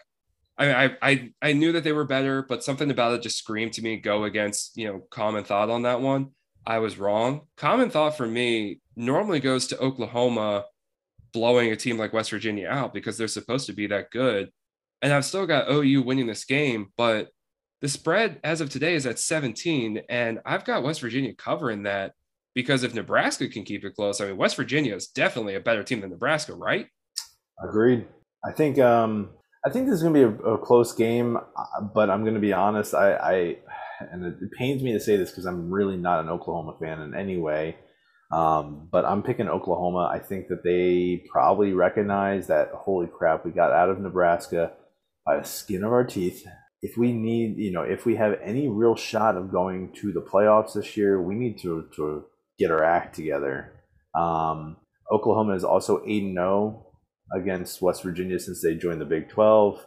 I 0.57 0.65
mean, 0.65 0.75
I, 0.75 0.97
I 1.01 1.31
I 1.41 1.53
knew 1.53 1.71
that 1.73 1.83
they 1.83 1.91
were 1.91 2.05
better, 2.05 2.41
but 2.41 2.63
something 2.63 2.89
about 2.89 3.13
it 3.13 3.21
just 3.21 3.37
screamed 3.37 3.73
to 3.73 3.81
me 3.81 3.97
go 3.97 4.23
against 4.23 4.75
you 4.75 4.87
know 4.87 5.01
common 5.11 5.43
thought 5.43 5.69
on 5.69 5.83
that 5.83 6.01
one. 6.01 6.31
I 6.65 6.79
was 6.79 6.97
wrong. 6.97 7.41
Common 7.57 7.89
thought 7.89 8.17
for 8.17 8.27
me 8.27 8.81
normally 8.95 9.39
goes 9.39 9.67
to 9.67 9.79
Oklahoma 9.79 10.65
blowing 11.31 11.71
a 11.71 11.75
team 11.75 11.97
like 11.97 12.13
West 12.13 12.31
Virginia 12.31 12.67
out 12.67 12.93
because 12.93 13.17
they're 13.17 13.27
supposed 13.27 13.67
to 13.67 13.73
be 13.73 13.87
that 13.87 14.11
good 14.11 14.49
and 15.01 15.13
I've 15.13 15.25
still 15.25 15.45
got 15.45 15.69
OU 15.71 16.01
winning 16.03 16.27
this 16.27 16.45
game, 16.45 16.91
but 16.97 17.29
the 17.81 17.87
spread 17.87 18.39
as 18.43 18.61
of 18.61 18.69
today 18.69 18.95
is 18.95 19.05
at 19.05 19.19
17, 19.19 20.01
and 20.09 20.39
I've 20.45 20.65
got 20.65 20.83
West 20.83 21.01
Virginia 21.01 21.33
covering 21.33 21.83
that 21.83 22.13
because 22.53 22.83
if 22.83 22.93
Nebraska 22.93 23.47
can 23.47 23.63
keep 23.63 23.85
it 23.85 23.95
close, 23.95 24.19
I 24.19 24.27
mean, 24.27 24.37
West 24.37 24.55
Virginia 24.55 24.95
is 24.95 25.07
definitely 25.07 25.55
a 25.55 25.59
better 25.59 25.83
team 25.83 26.01
than 26.01 26.09
Nebraska, 26.09 26.53
right? 26.53 26.87
Agreed. 27.63 28.07
I 28.45 28.51
think 28.51 28.79
um, 28.79 29.29
I 29.65 29.69
think 29.69 29.85
this 29.85 29.95
is 29.95 30.03
going 30.03 30.13
to 30.13 30.31
be 30.31 30.43
a, 30.43 30.53
a, 30.53 30.57
close 30.57 30.93
game, 30.93 31.37
uh, 31.37 31.81
but 31.93 32.09
I'm 32.09 32.23
going 32.23 32.35
to 32.35 32.39
be 32.39 32.53
honest. 32.53 32.93
I, 32.93 33.13
I 33.13 33.57
and 34.11 34.25
it 34.25 34.51
pains 34.57 34.81
me 34.81 34.93
to 34.93 34.99
say 34.99 35.17
this 35.17 35.29
because 35.29 35.45
I'm 35.45 35.69
really 35.69 35.97
not 35.97 36.21
an 36.21 36.29
Oklahoma 36.29 36.75
fan 36.79 37.01
in 37.01 37.13
any 37.13 37.37
way. 37.37 37.75
Um, 38.31 38.87
but 38.91 39.05
I'm 39.05 39.23
picking 39.23 39.49
Oklahoma. 39.49 40.09
I 40.13 40.19
think 40.19 40.47
that 40.49 40.63
they 40.63 41.25
probably 41.31 41.73
recognize 41.73 42.47
that 42.47 42.69
holy 42.73 43.07
crap, 43.07 43.43
we 43.43 43.51
got 43.51 43.71
out 43.71 43.89
of 43.89 43.99
Nebraska 43.99 44.73
by 45.25 45.37
the 45.37 45.43
skin 45.43 45.83
of 45.83 45.91
our 45.91 46.03
teeth. 46.03 46.45
If 46.81 46.97
we 46.97 47.11
need, 47.11 47.57
you 47.57 47.71
know, 47.71 47.81
if 47.81 48.05
we 48.05 48.15
have 48.15 48.39
any 48.41 48.67
real 48.67 48.95
shot 48.95 49.35
of 49.35 49.51
going 49.51 49.91
to 49.95 50.13
the 50.13 50.21
playoffs 50.21 50.73
this 50.73 50.95
year, 50.95 51.21
we 51.21 51.35
need 51.35 51.59
to, 51.59 51.87
to 51.95 52.25
get 52.57 52.71
our 52.71 52.83
act 52.83 53.15
together. 53.15 53.73
Um, 54.15 54.77
Oklahoma 55.11 55.55
is 55.55 55.63
also 55.63 56.01
8 56.05 56.33
0 56.33 56.85
against 57.35 57.81
West 57.81 58.03
Virginia 58.03 58.39
since 58.39 58.61
they 58.61 58.75
joined 58.75 59.01
the 59.01 59.05
Big 59.05 59.29
12. 59.29 59.85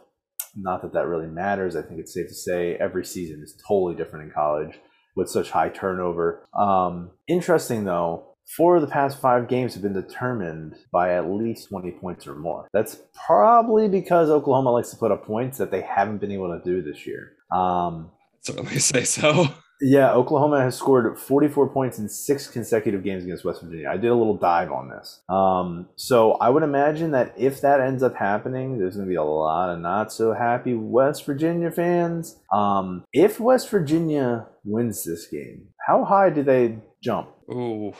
Not 0.55 0.81
that 0.83 0.93
that 0.93 1.07
really 1.07 1.27
matters. 1.27 1.75
I 1.75 1.81
think 1.81 1.99
it's 1.99 2.13
safe 2.13 2.27
to 2.27 2.33
say 2.33 2.75
every 2.75 3.05
season 3.05 3.41
is 3.43 3.59
totally 3.67 3.95
different 3.95 4.25
in 4.25 4.31
college 4.31 4.79
with 5.15 5.29
such 5.29 5.51
high 5.51 5.69
turnover. 5.69 6.45
Um, 6.57 7.11
interesting 7.27 7.85
though, 7.85 8.32
four 8.45 8.75
of 8.75 8.81
the 8.81 8.87
past 8.87 9.19
five 9.19 9.47
games 9.47 9.73
have 9.73 9.83
been 9.83 9.93
determined 9.93 10.75
by 10.91 11.13
at 11.13 11.29
least 11.29 11.69
20 11.69 11.91
points 11.91 12.27
or 12.27 12.35
more. 12.35 12.67
That's 12.73 12.97
probably 13.25 13.87
because 13.87 14.29
Oklahoma 14.29 14.71
likes 14.71 14.89
to 14.91 14.97
put 14.97 15.11
up 15.11 15.25
points 15.25 15.57
that 15.57 15.71
they 15.71 15.81
haven't 15.81 16.19
been 16.19 16.31
able 16.31 16.57
to 16.57 16.63
do 16.63 16.81
this 16.81 17.05
year. 17.05 17.33
Um, 17.51 18.11
certainly 18.41 18.79
say 18.79 19.03
so. 19.03 19.47
Yeah, 19.81 20.13
Oklahoma 20.13 20.61
has 20.61 20.77
scored 20.77 21.19
44 21.19 21.67
points 21.69 21.99
in 21.99 22.07
six 22.07 22.47
consecutive 22.47 23.03
games 23.03 23.25
against 23.25 23.43
West 23.43 23.61
Virginia. 23.61 23.89
I 23.89 23.97
did 23.97 24.11
a 24.11 24.15
little 24.15 24.37
dive 24.37 24.71
on 24.71 24.89
this. 24.89 25.19
Um, 25.27 25.89
so 25.97 26.33
I 26.33 26.49
would 26.49 26.63
imagine 26.63 27.11
that 27.11 27.33
if 27.37 27.59
that 27.61 27.81
ends 27.81 28.01
up 28.01 28.15
happening, 28.15 28.77
there's 28.77 28.95
going 28.95 29.07
to 29.07 29.09
be 29.09 29.15
a 29.15 29.23
lot 29.23 29.69
of 29.69 29.79
not 29.79 30.13
so 30.13 30.33
happy 30.33 30.73
West 30.73 31.25
Virginia 31.25 31.69
fans. 31.69 32.37
Um, 32.53 33.03
if 33.11 33.41
West 33.41 33.69
Virginia 33.69 34.47
wins 34.63 35.03
this 35.03 35.27
game, 35.27 35.67
how 35.85 36.05
high 36.05 36.29
do 36.29 36.43
they 36.43 36.77
jump? 37.03 37.29
Oh, 37.51 37.93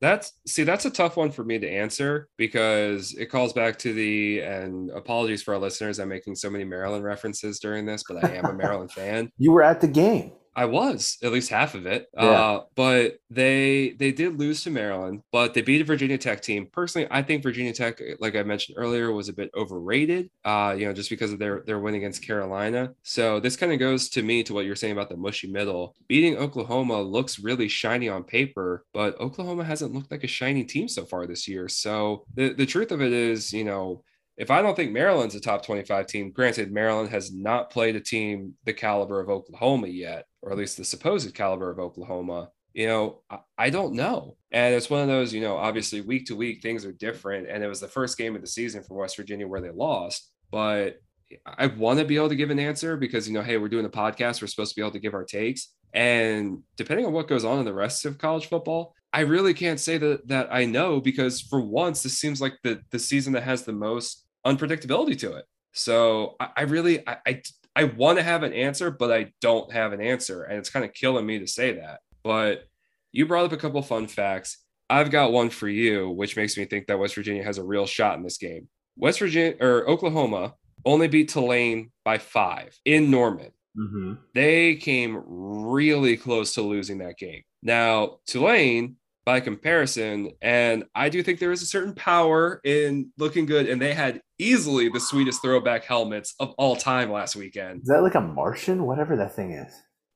that's 0.00 0.32
see, 0.46 0.62
that's 0.62 0.84
a 0.84 0.90
tough 0.90 1.16
one 1.16 1.30
for 1.30 1.44
me 1.44 1.58
to 1.58 1.68
answer 1.68 2.28
because 2.36 3.14
it 3.14 3.26
calls 3.26 3.52
back 3.52 3.78
to 3.80 3.92
the 3.92 4.40
and 4.40 4.90
apologies 4.90 5.42
for 5.42 5.54
our 5.54 5.60
listeners. 5.60 5.98
I'm 5.98 6.08
making 6.08 6.36
so 6.36 6.48
many 6.48 6.64
Maryland 6.64 7.04
references 7.04 7.58
during 7.58 7.84
this, 7.84 8.02
but 8.08 8.24
I 8.24 8.36
am 8.36 8.46
a 8.46 8.52
Maryland 8.52 8.92
fan. 8.96 9.30
You 9.36 9.52
were 9.52 9.62
at 9.62 9.80
the 9.80 9.88
game. 9.88 10.32
I 10.54 10.64
was 10.64 11.18
at 11.22 11.32
least 11.32 11.50
half 11.50 11.74
of 11.74 11.86
it. 11.86 12.08
Yeah. 12.14 12.22
Uh, 12.22 12.64
but 12.74 13.18
they 13.30 13.94
they 13.98 14.12
did 14.12 14.38
lose 14.38 14.62
to 14.64 14.70
Maryland, 14.70 15.22
but 15.32 15.54
they 15.54 15.62
beat 15.62 15.80
a 15.80 15.84
Virginia 15.84 16.18
Tech 16.18 16.42
team. 16.42 16.66
Personally, 16.70 17.06
I 17.10 17.22
think 17.22 17.42
Virginia 17.42 17.72
Tech, 17.72 18.00
like 18.18 18.34
I 18.36 18.42
mentioned 18.42 18.76
earlier, 18.78 19.12
was 19.12 19.28
a 19.28 19.32
bit 19.32 19.50
overrated. 19.56 20.30
Uh, 20.44 20.74
you 20.76 20.86
know, 20.86 20.92
just 20.92 21.10
because 21.10 21.32
of 21.32 21.38
their 21.38 21.62
their 21.66 21.78
win 21.78 21.94
against 21.94 22.26
Carolina. 22.26 22.92
So 23.02 23.40
this 23.40 23.56
kind 23.56 23.72
of 23.72 23.78
goes 23.78 24.08
to 24.10 24.22
me 24.22 24.42
to 24.44 24.54
what 24.54 24.64
you're 24.64 24.76
saying 24.76 24.92
about 24.92 25.08
the 25.08 25.16
mushy 25.16 25.50
middle. 25.50 25.94
Beating 26.08 26.36
Oklahoma 26.36 27.00
looks 27.00 27.38
really 27.38 27.68
shiny 27.68 28.08
on 28.08 28.24
paper, 28.24 28.84
but 28.92 29.20
Oklahoma 29.20 29.64
hasn't 29.64 29.92
looked 29.92 30.10
like 30.10 30.24
a 30.24 30.28
shiny 30.28 30.64
team 30.64 30.88
so 30.88 31.04
far 31.04 31.26
this 31.26 31.46
year. 31.46 31.68
So 31.68 32.24
the 32.34 32.52
the 32.52 32.66
truth 32.66 32.90
of 32.92 33.00
it 33.00 33.12
is, 33.12 33.52
you 33.52 33.64
know, 33.64 34.02
if 34.40 34.50
I 34.50 34.62
don't 34.62 34.74
think 34.74 34.90
Maryland's 34.90 35.34
a 35.34 35.40
top 35.40 35.66
25 35.66 36.06
team, 36.06 36.30
granted, 36.30 36.72
Maryland 36.72 37.10
has 37.10 37.30
not 37.30 37.68
played 37.68 37.94
a 37.94 38.00
team 38.00 38.54
the 38.64 38.72
caliber 38.72 39.20
of 39.20 39.28
Oklahoma 39.28 39.88
yet, 39.88 40.24
or 40.40 40.50
at 40.50 40.56
least 40.56 40.78
the 40.78 40.84
supposed 40.84 41.34
caliber 41.34 41.70
of 41.70 41.78
Oklahoma, 41.78 42.48
you 42.72 42.86
know, 42.86 43.20
I, 43.28 43.40
I 43.58 43.68
don't 43.68 43.92
know. 43.92 44.38
And 44.50 44.74
it's 44.74 44.88
one 44.88 45.02
of 45.02 45.08
those, 45.08 45.34
you 45.34 45.42
know, 45.42 45.58
obviously 45.58 46.00
week 46.00 46.24
to 46.26 46.36
week, 46.36 46.62
things 46.62 46.86
are 46.86 46.92
different. 46.92 47.50
And 47.50 47.62
it 47.62 47.68
was 47.68 47.80
the 47.80 47.86
first 47.86 48.16
game 48.16 48.34
of 48.34 48.40
the 48.40 48.46
season 48.46 48.82
for 48.82 48.94
West 48.94 49.18
Virginia 49.18 49.46
where 49.46 49.60
they 49.60 49.72
lost. 49.72 50.30
But 50.50 50.96
I 51.44 51.66
want 51.66 51.98
to 51.98 52.06
be 52.06 52.16
able 52.16 52.30
to 52.30 52.34
give 52.34 52.48
an 52.48 52.58
answer 52.58 52.96
because, 52.96 53.28
you 53.28 53.34
know, 53.34 53.42
hey, 53.42 53.58
we're 53.58 53.68
doing 53.68 53.84
a 53.84 53.90
podcast. 53.90 54.40
We're 54.40 54.48
supposed 54.48 54.74
to 54.74 54.80
be 54.80 54.82
able 54.82 54.92
to 54.92 55.00
give 55.00 55.12
our 55.12 55.24
takes. 55.24 55.68
And 55.92 56.62
depending 56.78 57.04
on 57.04 57.12
what 57.12 57.28
goes 57.28 57.44
on 57.44 57.58
in 57.58 57.66
the 57.66 57.74
rest 57.74 58.06
of 58.06 58.16
college 58.16 58.46
football, 58.46 58.94
I 59.12 59.20
really 59.20 59.52
can't 59.52 59.80
say 59.80 59.98
that 59.98 60.28
that 60.28 60.48
I 60.50 60.64
know 60.64 60.98
because 60.98 61.42
for 61.42 61.60
once, 61.60 62.02
this 62.02 62.18
seems 62.18 62.40
like 62.40 62.54
the 62.62 62.80
the 62.90 62.98
season 62.98 63.34
that 63.34 63.42
has 63.42 63.64
the 63.64 63.72
most 63.72 64.24
unpredictability 64.46 65.18
to 65.20 65.34
it. 65.34 65.44
So 65.72 66.36
I, 66.40 66.48
I 66.58 66.62
really 66.62 67.06
I, 67.06 67.16
I, 67.26 67.42
I 67.76 67.84
want 67.84 68.18
to 68.18 68.24
have 68.24 68.42
an 68.42 68.52
answer, 68.52 68.90
but 68.90 69.12
I 69.12 69.32
don't 69.40 69.72
have 69.72 69.92
an 69.92 70.00
answer, 70.00 70.42
and 70.44 70.58
it's 70.58 70.70
kind 70.70 70.84
of 70.84 70.92
killing 70.92 71.26
me 71.26 71.38
to 71.38 71.46
say 71.46 71.74
that. 71.74 72.00
But 72.22 72.64
you 73.12 73.26
brought 73.26 73.46
up 73.46 73.52
a 73.52 73.56
couple 73.56 73.80
fun 73.82 74.06
facts. 74.06 74.58
I've 74.88 75.10
got 75.10 75.32
one 75.32 75.50
for 75.50 75.68
you, 75.68 76.10
which 76.10 76.36
makes 76.36 76.56
me 76.56 76.64
think 76.64 76.86
that 76.86 76.98
West 76.98 77.14
Virginia 77.14 77.44
has 77.44 77.58
a 77.58 77.64
real 77.64 77.86
shot 77.86 78.16
in 78.16 78.24
this 78.24 78.38
game. 78.38 78.68
West 78.96 79.20
Virginia 79.20 79.56
or 79.60 79.88
Oklahoma 79.88 80.54
only 80.84 81.08
beat 81.08 81.28
Tulane 81.28 81.92
by 82.04 82.18
five 82.18 82.76
in 82.84 83.10
Norman. 83.10 83.52
Mm-hmm. 83.78 84.14
They 84.34 84.74
came 84.76 85.22
really 85.26 86.16
close 86.16 86.54
to 86.54 86.62
losing 86.62 86.98
that 86.98 87.18
game. 87.18 87.42
Now, 87.62 88.18
Tulane 88.26 88.96
by 89.24 89.40
comparison. 89.40 90.32
And 90.40 90.84
I 90.94 91.08
do 91.08 91.22
think 91.22 91.38
there 91.38 91.52
is 91.52 91.62
a 91.62 91.66
certain 91.66 91.94
power 91.94 92.60
in 92.64 93.12
looking 93.18 93.46
good. 93.46 93.68
And 93.68 93.80
they 93.80 93.94
had 93.94 94.20
easily 94.38 94.88
the 94.88 95.00
sweetest 95.00 95.42
throwback 95.42 95.84
helmets 95.84 96.34
of 96.40 96.50
all 96.58 96.76
time 96.76 97.10
last 97.10 97.36
weekend. 97.36 97.82
Is 97.82 97.88
that 97.88 98.02
like 98.02 98.14
a 98.14 98.20
Martian? 98.20 98.84
Whatever 98.84 99.16
that 99.16 99.34
thing 99.34 99.52
is. 99.52 99.72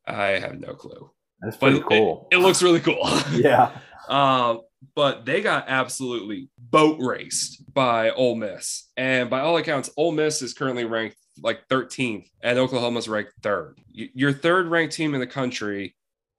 I 0.06 0.38
have 0.38 0.60
no 0.60 0.74
clue. 0.74 1.10
That's 1.40 1.56
pretty 1.56 1.80
but 1.80 1.88
cool. 1.88 2.28
It, 2.30 2.36
it, 2.36 2.38
looks 2.40 2.62
really 2.62 2.80
cool. 2.80 3.08
yeah. 3.32 3.70
Um, 4.06 4.60
but 4.94 5.24
they 5.24 5.40
got 5.40 5.64
absolutely 5.66 6.50
boat 6.58 6.98
raced 7.00 7.64
by 7.72 8.10
Ole 8.10 8.34
Miss. 8.34 8.90
And 8.98 9.30
by 9.30 9.40
all 9.40 9.56
accounts, 9.56 9.88
Ole 9.96 10.12
Miss 10.12 10.42
is 10.42 10.52
currently 10.52 10.84
ranked 10.84 11.16
like 11.42 11.66
13th 11.68 12.26
and 12.42 12.58
Oklahoma's 12.58 13.08
ranked 13.08 13.32
third. 13.42 13.78
Your 13.88 14.32
third 14.32 14.68
ranked 14.68 14.94
team 14.94 15.14
in 15.14 15.20
the 15.20 15.26
country 15.26 15.96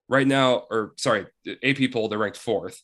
right 0.08 0.26
now, 0.26 0.64
or 0.70 0.92
sorry, 0.96 1.26
AP 1.62 1.92
poll, 1.92 2.08
they're 2.08 2.18
ranked 2.18 2.38
fourth, 2.38 2.80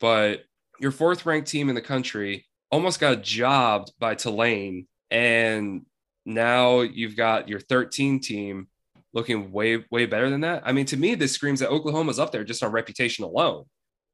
but 0.00 0.42
your 0.80 0.90
fourth 0.90 1.26
ranked 1.26 1.48
team 1.48 1.68
in 1.68 1.74
the 1.74 1.80
country 1.80 2.46
almost 2.70 3.00
got 3.00 3.22
jobbed 3.22 3.92
by 3.98 4.14
Tulane. 4.14 4.86
And 5.10 5.82
now 6.24 6.80
you've 6.80 7.16
got 7.16 7.48
your 7.48 7.60
13 7.60 8.20
team 8.20 8.68
looking 9.12 9.50
way, 9.50 9.84
way 9.90 10.06
better 10.06 10.30
than 10.30 10.42
that. 10.42 10.62
I 10.64 10.72
mean, 10.72 10.86
to 10.86 10.96
me, 10.96 11.14
this 11.14 11.32
screams 11.32 11.60
that 11.60 11.70
Oklahoma's 11.70 12.18
up 12.18 12.32
there 12.32 12.44
just 12.44 12.62
on 12.62 12.70
reputation 12.70 13.24
alone. 13.24 13.64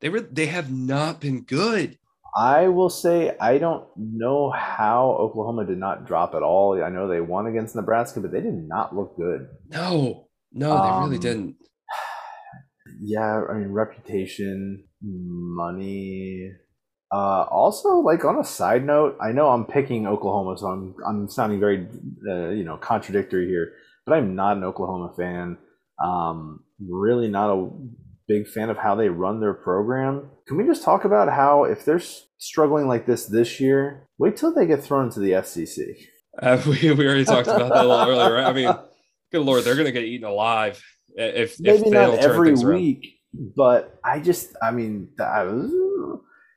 They 0.01 0.09
were, 0.09 0.21
they 0.21 0.47
have 0.47 0.73
not 0.73 1.21
been 1.21 1.43
good. 1.43 1.99
I 2.37 2.69
will 2.69 2.91
say 2.91 3.35
I 3.41 3.57
don't 3.57 3.87
know 3.97 4.51
how 4.51 5.17
Oklahoma 5.19 5.65
did 5.65 5.79
not 5.79 6.07
drop 6.07 6.35
at 6.35 6.43
all. 6.43 6.83
I 6.83 6.91
know 6.91 7.09
they 7.09 7.23
won 7.23 7.47
against 7.47 7.75
Nebraska, 7.75 8.21
but 8.21 8.31
they 8.31 8.43
did 8.43 8.69
not 8.69 8.95
look 8.95 9.17
good. 9.17 9.49
No, 9.71 10.29
no, 10.53 10.69
they 10.69 10.89
um, 10.89 11.05
really 11.05 11.19
didn't 11.19 11.57
yeah, 13.01 13.43
I 13.49 13.55
mean 13.55 13.73
reputation, 13.73 14.85
money. 15.03 16.53
Uh, 17.13 17.43
also, 17.51 17.99
like 17.99 18.25
on 18.25 18.39
a 18.39 18.45
side 18.45 18.85
note, 18.85 19.17
I 19.21 19.33
know 19.33 19.49
I'm 19.51 19.65
picking 19.65 20.07
Oklahoma, 20.07 20.59
so 20.59 20.67
I'm 20.67 20.95
I'm 21.07 21.29
sounding 21.29 21.61
very 21.61 21.87
uh, 22.29 22.49
you 22.51 22.65
know 22.65 22.77
contradictory 22.77 23.47
here, 23.47 23.73
but 24.05 24.15
I'm 24.15 24.35
not 24.35 24.57
an 24.57 24.65
Oklahoma 24.65 25.15
fan. 25.17 25.59
Um, 26.03 26.61
really 26.81 27.29
not 27.29 27.51
a 27.51 27.71
big 28.29 28.49
fan 28.49 28.71
of 28.71 28.77
how 28.77 28.95
they 28.95 29.09
run 29.09 29.41
their 29.41 29.55
program. 29.55 30.31
Can 30.49 30.57
we 30.57 30.65
just 30.65 30.83
talk 30.83 31.05
about 31.05 31.29
how 31.29 31.65
if 31.65 31.85
they're 31.85 32.03
struggling 32.39 32.89
like 32.89 33.07
this 33.07 33.27
this 33.27 33.61
year, 33.61 34.09
wait 34.19 34.37
till 34.37 34.53
they 34.53 34.67
get 34.67 34.83
thrown 34.83 35.07
into 35.07 35.21
the 35.21 35.41
SEC? 35.45 35.85
Uh, 36.43 36.61
we 36.67 36.91
we 36.93 37.07
already 37.07 37.25
talked 37.25 37.47
about 37.47 37.73
that 37.73 37.85
a 37.85 37.89
little 37.89 38.09
earlier, 38.09 38.35
right? 38.35 38.47
I 38.47 38.53
mean, 38.53 38.75
good 39.31 39.43
lord, 39.43 39.63
they're 39.65 39.75
going 39.77 39.87
to 39.87 39.93
get 39.93 40.05
eaten 40.05 40.27
alive 40.27 40.83
if 41.17 41.59
maybe 41.59 41.87
if 41.87 41.93
not 41.93 42.19
every 42.19 42.55
week, 42.55 43.21
but 43.33 43.99
I 44.05 44.21
just 44.21 44.55
I 44.63 44.71
mean 44.71 45.09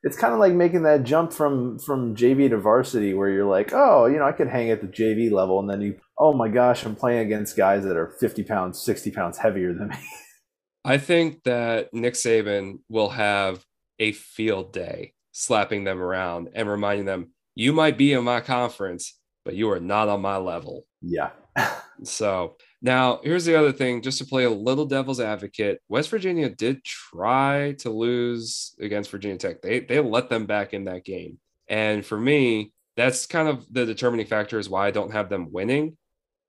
it's 0.03 0.18
kind 0.18 0.34
of 0.34 0.39
like 0.39 0.53
making 0.53 0.84
that 0.84 1.03
jump 1.03 1.34
from 1.34 1.80
from 1.80 2.16
JV 2.16 2.49
to 2.49 2.57
varsity 2.57 3.14
where 3.14 3.30
you're 3.30 3.49
like, 3.49 3.72
oh, 3.74 4.05
you 4.05 4.18
know, 4.18 4.26
I 4.26 4.32
could 4.32 4.47
hang 4.47 4.70
at 4.70 4.82
the 4.82 4.88
JV 4.88 5.32
level, 5.32 5.60
and 5.60 5.70
then 5.70 5.82
you, 5.82 5.99
oh 6.18 6.34
my 6.34 6.47
gosh, 6.47 6.86
I'm 6.86 6.95
playing 6.95 7.26
against 7.26 7.57
guys 7.57 7.84
that 7.84 7.97
are 7.97 8.16
50 8.20 8.43
pounds, 8.43 8.82
60 8.82 9.12
pounds 9.12 9.38
heavier 9.38 9.74
than 9.74 9.89
me. 9.89 9.97
I 10.86 10.97
think 10.97 11.43
that 11.43 11.93
Nick 11.93 12.14
Saban 12.14 12.80
will 12.88 13.10
have 13.10 13.66
a 13.99 14.14
field 14.14 14.72
day 14.72 15.14
slapping 15.34 15.84
them 15.84 16.01
around 16.01 16.49
and 16.55 16.70
reminding 16.70 17.05
them, 17.05 17.32
you 17.55 17.74
might 17.74 17.97
be 17.97 18.14
in 18.14 18.24
my 18.24 18.39
conference, 18.39 19.20
but 19.43 19.55
you 19.55 19.70
are 19.72 19.80
not 19.80 20.07
on 20.07 20.22
my 20.22 20.38
level. 20.38 20.86
Yeah. 21.01 21.32
so 22.03 22.55
now, 22.82 23.19
here's 23.23 23.45
the 23.45 23.57
other 23.57 23.73
thing 23.73 24.01
just 24.01 24.19
to 24.19 24.25
play 24.25 24.45
a 24.45 24.49
little 24.49 24.86
devil's 24.86 25.19
advocate. 25.19 25.82
West 25.89 26.09
Virginia 26.09 26.49
did 26.49 26.84
try 26.84 27.75
to 27.80 27.89
lose 27.89 28.73
against 28.80 29.11
Virginia 29.11 29.38
Tech. 29.38 29.61
They 29.61 29.82
they 29.82 29.99
let 29.99 30.30
them 30.30 30.45
back 30.45 30.73
in 30.73 30.86
that 30.86 31.03
game. 31.03 31.39
And 31.67 32.05
for 32.05 32.17
me, 32.17 32.71
that's 32.95 33.25
kind 33.25 33.47
of 33.49 33.65
the 33.71 33.86
determining 33.86 34.25
factor 34.27 34.59
is 34.59 34.69
why 34.69 34.88
I 34.88 34.91
don't 34.91 35.11
have 35.11 35.30
them 35.30 35.51
winning. 35.51 35.97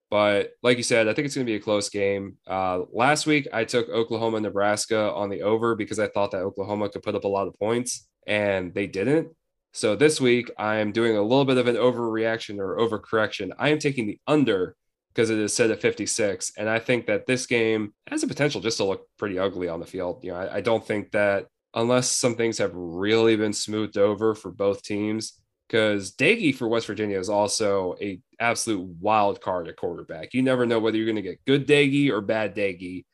But 0.09 0.53
like 0.63 0.77
you 0.77 0.83
said, 0.83 1.09
I 1.09 1.15
think 1.15 1.27
it's 1.27 1.35
going 1.37 1.47
to 1.47 1.51
be 1.51 1.57
a 1.57 1.61
close 1.61 1.89
game. 1.89 2.37
Uh, 2.47 2.81
last 2.93 3.27
week, 3.27 3.47
I 3.53 3.65
took 3.65 3.89
Oklahoma, 3.89 4.41
Nebraska 4.41 5.13
on 5.13 5.31
the 5.31 5.43
over 5.43 5.77
because 5.77 6.01
I 6.01 6.09
thought 6.09 6.33
that 6.33 6.43
Oklahoma 6.43 6.89
could 6.89 7.03
put 7.03 7.15
up 7.15 7.25
a 7.25 7.29
lot 7.29 7.47
of 7.47 7.59
points, 7.59 8.09
and 8.27 8.75
they 8.75 8.89
didn't. 8.89 9.29
So 9.73 9.95
this 9.95 10.21
week, 10.21 10.51
I 10.59 10.77
am 10.77 10.91
doing 10.91 11.17
a 11.17 11.23
little 11.23 11.45
bit 11.45 11.59
of 11.59 11.69
an 11.69 11.77
overreaction 11.77 12.59
or 12.59 12.79
overcorrection. 12.79 13.51
I 13.57 13.69
am 13.69 13.79
taking 13.79 14.09
the 14.09 14.19
under 14.27 14.75
because 15.15 15.31
it 15.31 15.39
is 15.39 15.55
set 15.55 15.71
at 15.71 15.81
56. 15.81 16.53
And 16.57 16.69
I 16.69 16.79
think 16.79 17.07
that 17.07 17.27
this 17.27 17.47
game 17.47 17.93
has 18.09 18.23
a 18.23 18.29
potential 18.29 18.61
just 18.61 18.77
to 18.79 18.85
look 18.85 19.07
pretty 19.19 19.39
ugly 19.39 19.69
on 19.69 19.81
the 19.81 19.87
field. 19.87 20.21
You 20.23 20.33
know, 20.33 20.39
I, 20.39 20.57
I 20.57 20.61
don't 20.61 20.87
think 20.87 21.11
that 21.13 21.47
unless 21.75 22.11
some 22.11 22.37
things 22.37 22.59
have 22.59 22.73
really 22.75 23.37
been 23.37 23.53
smoothed 23.53 23.99
over 23.99 24.35
for 24.35 24.51
both 24.51 24.83
teams, 24.83 25.41
because 25.71 26.13
Doege 26.17 26.57
for 26.57 26.69
West 26.69 26.89
Virginia 26.89 27.19
is 27.19 27.29
also 27.29 27.95
a 28.01 28.21
absolute 28.41 28.85
wild 29.01 29.41
card 29.41 29.69
at 29.69 29.77
quarterback. 29.77 30.35
You 30.35 30.43
never 30.43 30.67
know 30.67 30.81
whether 30.81 30.97
you're 30.97 31.07
going 31.07 31.17
to 31.17 31.23
get 31.23 31.45
good 31.47 31.67
Doege 31.67 32.11
or 32.11 32.21
bad 32.21 32.57
Doege. 32.57 33.05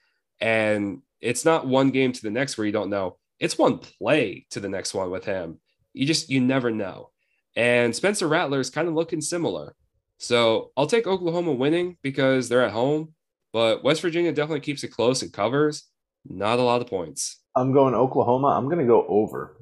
And 0.41 1.03
it's 1.21 1.45
not 1.45 1.67
one 1.67 1.91
game 1.91 2.13
to 2.13 2.23
the 2.23 2.31
next 2.31 2.57
where 2.57 2.67
you 2.67 2.73
don't 2.73 2.91
know. 2.91 3.19
It's 3.39 3.59
one 3.59 3.79
play 3.79 4.47
to 4.51 4.61
the 4.61 4.71
next 4.71 4.95
one 4.95 5.11
with 5.11 5.27
him. 5.27 5.61
You 5.93 6.07
just 6.07 6.31
you 6.31 6.41
never 6.41 6.71
know. 6.71 7.11
And 7.57 7.95
Spencer 7.95 8.29
Rattler 8.29 8.61
is 8.61 8.71
kind 8.71 8.89
of 8.89 8.95
looking 8.95 9.21
similar. 9.21 9.75
So 10.19 10.71
I'll 10.77 10.87
take 10.87 11.07
Oklahoma 11.07 11.53
winning 11.53 11.99
because 12.03 12.49
they're 12.49 12.65
at 12.65 12.73
home, 12.73 13.15
but 13.53 13.85
West 13.85 14.03
Virginia 14.03 14.33
definitely 14.33 14.61
keeps 14.61 14.83
it 14.85 14.89
close 14.89 15.23
and 15.23 15.33
covers. 15.33 15.85
Not 16.25 16.59
a 16.59 16.63
lot 16.63 16.81
of 16.81 16.89
points. 16.89 17.41
I'm 17.55 17.73
going 17.73 17.95
Oklahoma. 17.95 18.49
I'm 18.49 18.67
going 18.67 18.79
to 18.79 18.85
go 18.85 19.07
over. 19.09 19.57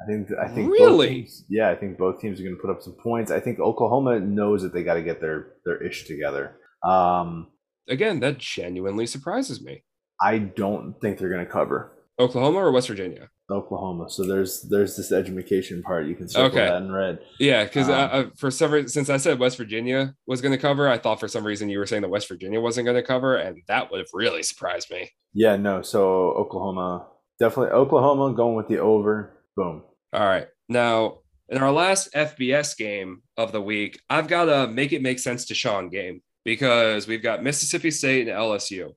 I 0.00 0.06
think. 0.06 0.28
I 0.40 0.48
think. 0.48 0.70
Really? 0.70 1.08
Teams, 1.08 1.44
yeah, 1.48 1.70
I 1.70 1.74
think 1.74 1.98
both 1.98 2.20
teams 2.20 2.40
are 2.40 2.42
going 2.42 2.56
to 2.56 2.60
put 2.60 2.70
up 2.70 2.82
some 2.82 2.94
points. 2.94 3.30
I 3.30 3.40
think 3.40 3.60
Oklahoma 3.60 4.20
knows 4.20 4.62
that 4.62 4.72
they 4.72 4.82
got 4.82 4.94
to 4.94 5.02
get 5.02 5.20
their 5.20 5.54
their 5.64 5.82
ish 5.82 6.04
together. 6.06 6.56
Um, 6.82 7.48
Again, 7.88 8.20
that 8.20 8.38
genuinely 8.38 9.06
surprises 9.06 9.62
me. 9.62 9.84
I 10.20 10.38
don't 10.38 11.00
think 11.00 11.18
they're 11.18 11.28
going 11.28 11.44
to 11.44 11.50
cover. 11.50 11.92
Oklahoma 12.18 12.58
or 12.58 12.72
West 12.72 12.88
Virginia? 12.88 13.28
Oklahoma. 13.50 14.10
So 14.10 14.24
there's 14.24 14.62
there's 14.62 14.96
this 14.96 15.12
education 15.12 15.82
part 15.82 16.06
you 16.06 16.14
can 16.14 16.28
circle 16.28 16.58
okay. 16.58 16.66
that 16.66 16.82
in 16.82 16.92
red. 16.92 17.20
Yeah, 17.38 17.64
because 17.64 17.88
um, 17.88 18.32
for 18.36 18.50
some 18.50 18.72
reason, 18.72 18.88
since 18.88 19.10
I 19.10 19.16
said 19.16 19.38
West 19.38 19.56
Virginia 19.56 20.14
was 20.26 20.40
going 20.40 20.52
to 20.52 20.58
cover, 20.58 20.88
I 20.88 20.98
thought 20.98 21.20
for 21.20 21.28
some 21.28 21.46
reason 21.46 21.68
you 21.68 21.78
were 21.78 21.86
saying 21.86 22.02
that 22.02 22.08
West 22.08 22.28
Virginia 22.28 22.60
wasn't 22.60 22.86
going 22.86 22.96
to 22.96 23.06
cover, 23.06 23.36
and 23.36 23.62
that 23.68 23.90
would 23.90 23.98
have 23.98 24.08
really 24.12 24.42
surprised 24.42 24.90
me. 24.90 25.10
Yeah, 25.32 25.56
no. 25.56 25.82
So 25.82 26.30
Oklahoma, 26.32 27.06
definitely 27.38 27.72
Oklahoma 27.72 28.34
going 28.34 28.56
with 28.56 28.68
the 28.68 28.78
over. 28.78 29.32
Boom. 29.56 29.82
All 30.12 30.26
right. 30.26 30.48
Now 30.68 31.18
in 31.48 31.58
our 31.58 31.72
last 31.72 32.12
FBS 32.12 32.76
game 32.76 33.22
of 33.36 33.52
the 33.52 33.62
week, 33.62 34.00
I've 34.10 34.28
got 34.28 34.48
a 34.48 34.66
make 34.66 34.92
it 34.92 35.02
make 35.02 35.18
sense 35.18 35.44
to 35.46 35.54
Sean 35.54 35.88
game 35.88 36.22
because 36.44 37.06
we've 37.06 37.22
got 37.22 37.42
Mississippi 37.42 37.90
State 37.90 38.28
and 38.28 38.36
LSU. 38.36 38.92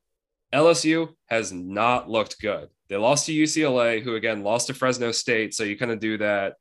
LSU 0.54 1.10
has 1.28 1.52
not 1.52 2.10
looked 2.10 2.42
good. 2.42 2.70
They 2.90 2.98
lost 2.98 3.28
to 3.28 3.34
UCLA, 3.34 4.02
who 4.02 4.16
again 4.16 4.44
lost 4.44 4.68
to 4.68 4.74
Fresno 4.74 5.12
State. 5.12 5.54
So 5.54 5.64
you 5.64 5.78
kind 5.78 5.92
of 5.92 6.00
do 6.00 6.18
that. 6.18 6.56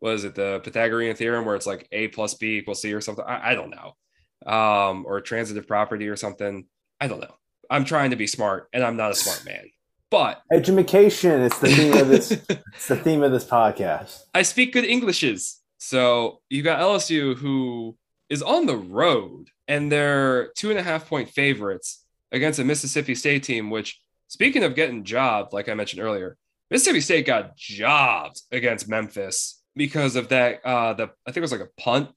Was 0.00 0.24
it 0.24 0.34
the 0.34 0.60
Pythagorean 0.62 1.16
theorem 1.16 1.44
where 1.44 1.56
it's 1.56 1.66
like 1.66 1.88
A 1.92 2.08
plus 2.08 2.34
B 2.34 2.58
equals 2.58 2.82
C 2.82 2.92
or 2.92 3.00
something? 3.00 3.24
I, 3.26 3.50
I 3.50 3.54
don't 3.54 3.70
know. 3.70 4.52
Um, 4.52 5.04
or 5.06 5.20
transitive 5.20 5.66
property 5.66 6.08
or 6.08 6.16
something. 6.16 6.66
I 7.00 7.08
don't 7.08 7.20
know. 7.20 7.34
I'm 7.70 7.84
trying 7.84 8.10
to 8.10 8.16
be 8.16 8.26
smart 8.26 8.68
and 8.72 8.82
I'm 8.82 8.96
not 8.96 9.10
a 9.10 9.14
smart 9.14 9.44
man. 9.44 9.70
But 10.10 10.42
education, 10.50 11.42
it's 11.42 11.58
the 11.58 11.68
theme 11.68 11.92
of 11.94 12.08
this 12.08 12.30
it's 12.48 12.88
the 12.88 12.96
theme 12.96 13.22
of 13.22 13.30
this 13.30 13.44
podcast. 13.44 14.22
I 14.34 14.42
speak 14.42 14.72
good 14.72 14.84
Englishes. 14.84 15.60
So 15.78 16.40
you 16.48 16.62
got 16.62 16.80
LSU 16.80 17.36
who 17.36 17.96
is 18.30 18.42
on 18.42 18.66
the 18.66 18.76
road 18.76 19.48
and 19.68 19.92
they're 19.92 20.48
two 20.56 20.70
and 20.70 20.78
a 20.78 20.82
half 20.82 21.08
point 21.08 21.28
favorites 21.28 22.04
against 22.32 22.58
a 22.58 22.64
Mississippi 22.64 23.14
State 23.14 23.42
team, 23.42 23.70
which 23.70 24.00
speaking 24.28 24.64
of 24.64 24.74
getting 24.74 25.04
jobbed, 25.04 25.52
like 25.52 25.68
I 25.68 25.74
mentioned 25.74 26.02
earlier, 26.02 26.36
Mississippi 26.70 27.00
State 27.00 27.26
got 27.26 27.56
jobbed 27.56 28.42
against 28.52 28.88
Memphis 28.88 29.62
because 29.74 30.16
of 30.16 30.28
that. 30.28 30.64
Uh, 30.64 30.92
the 30.94 31.04
I 31.04 31.30
think 31.30 31.38
it 31.38 31.40
was 31.40 31.52
like 31.52 31.60
a 31.60 31.80
punt 31.80 32.10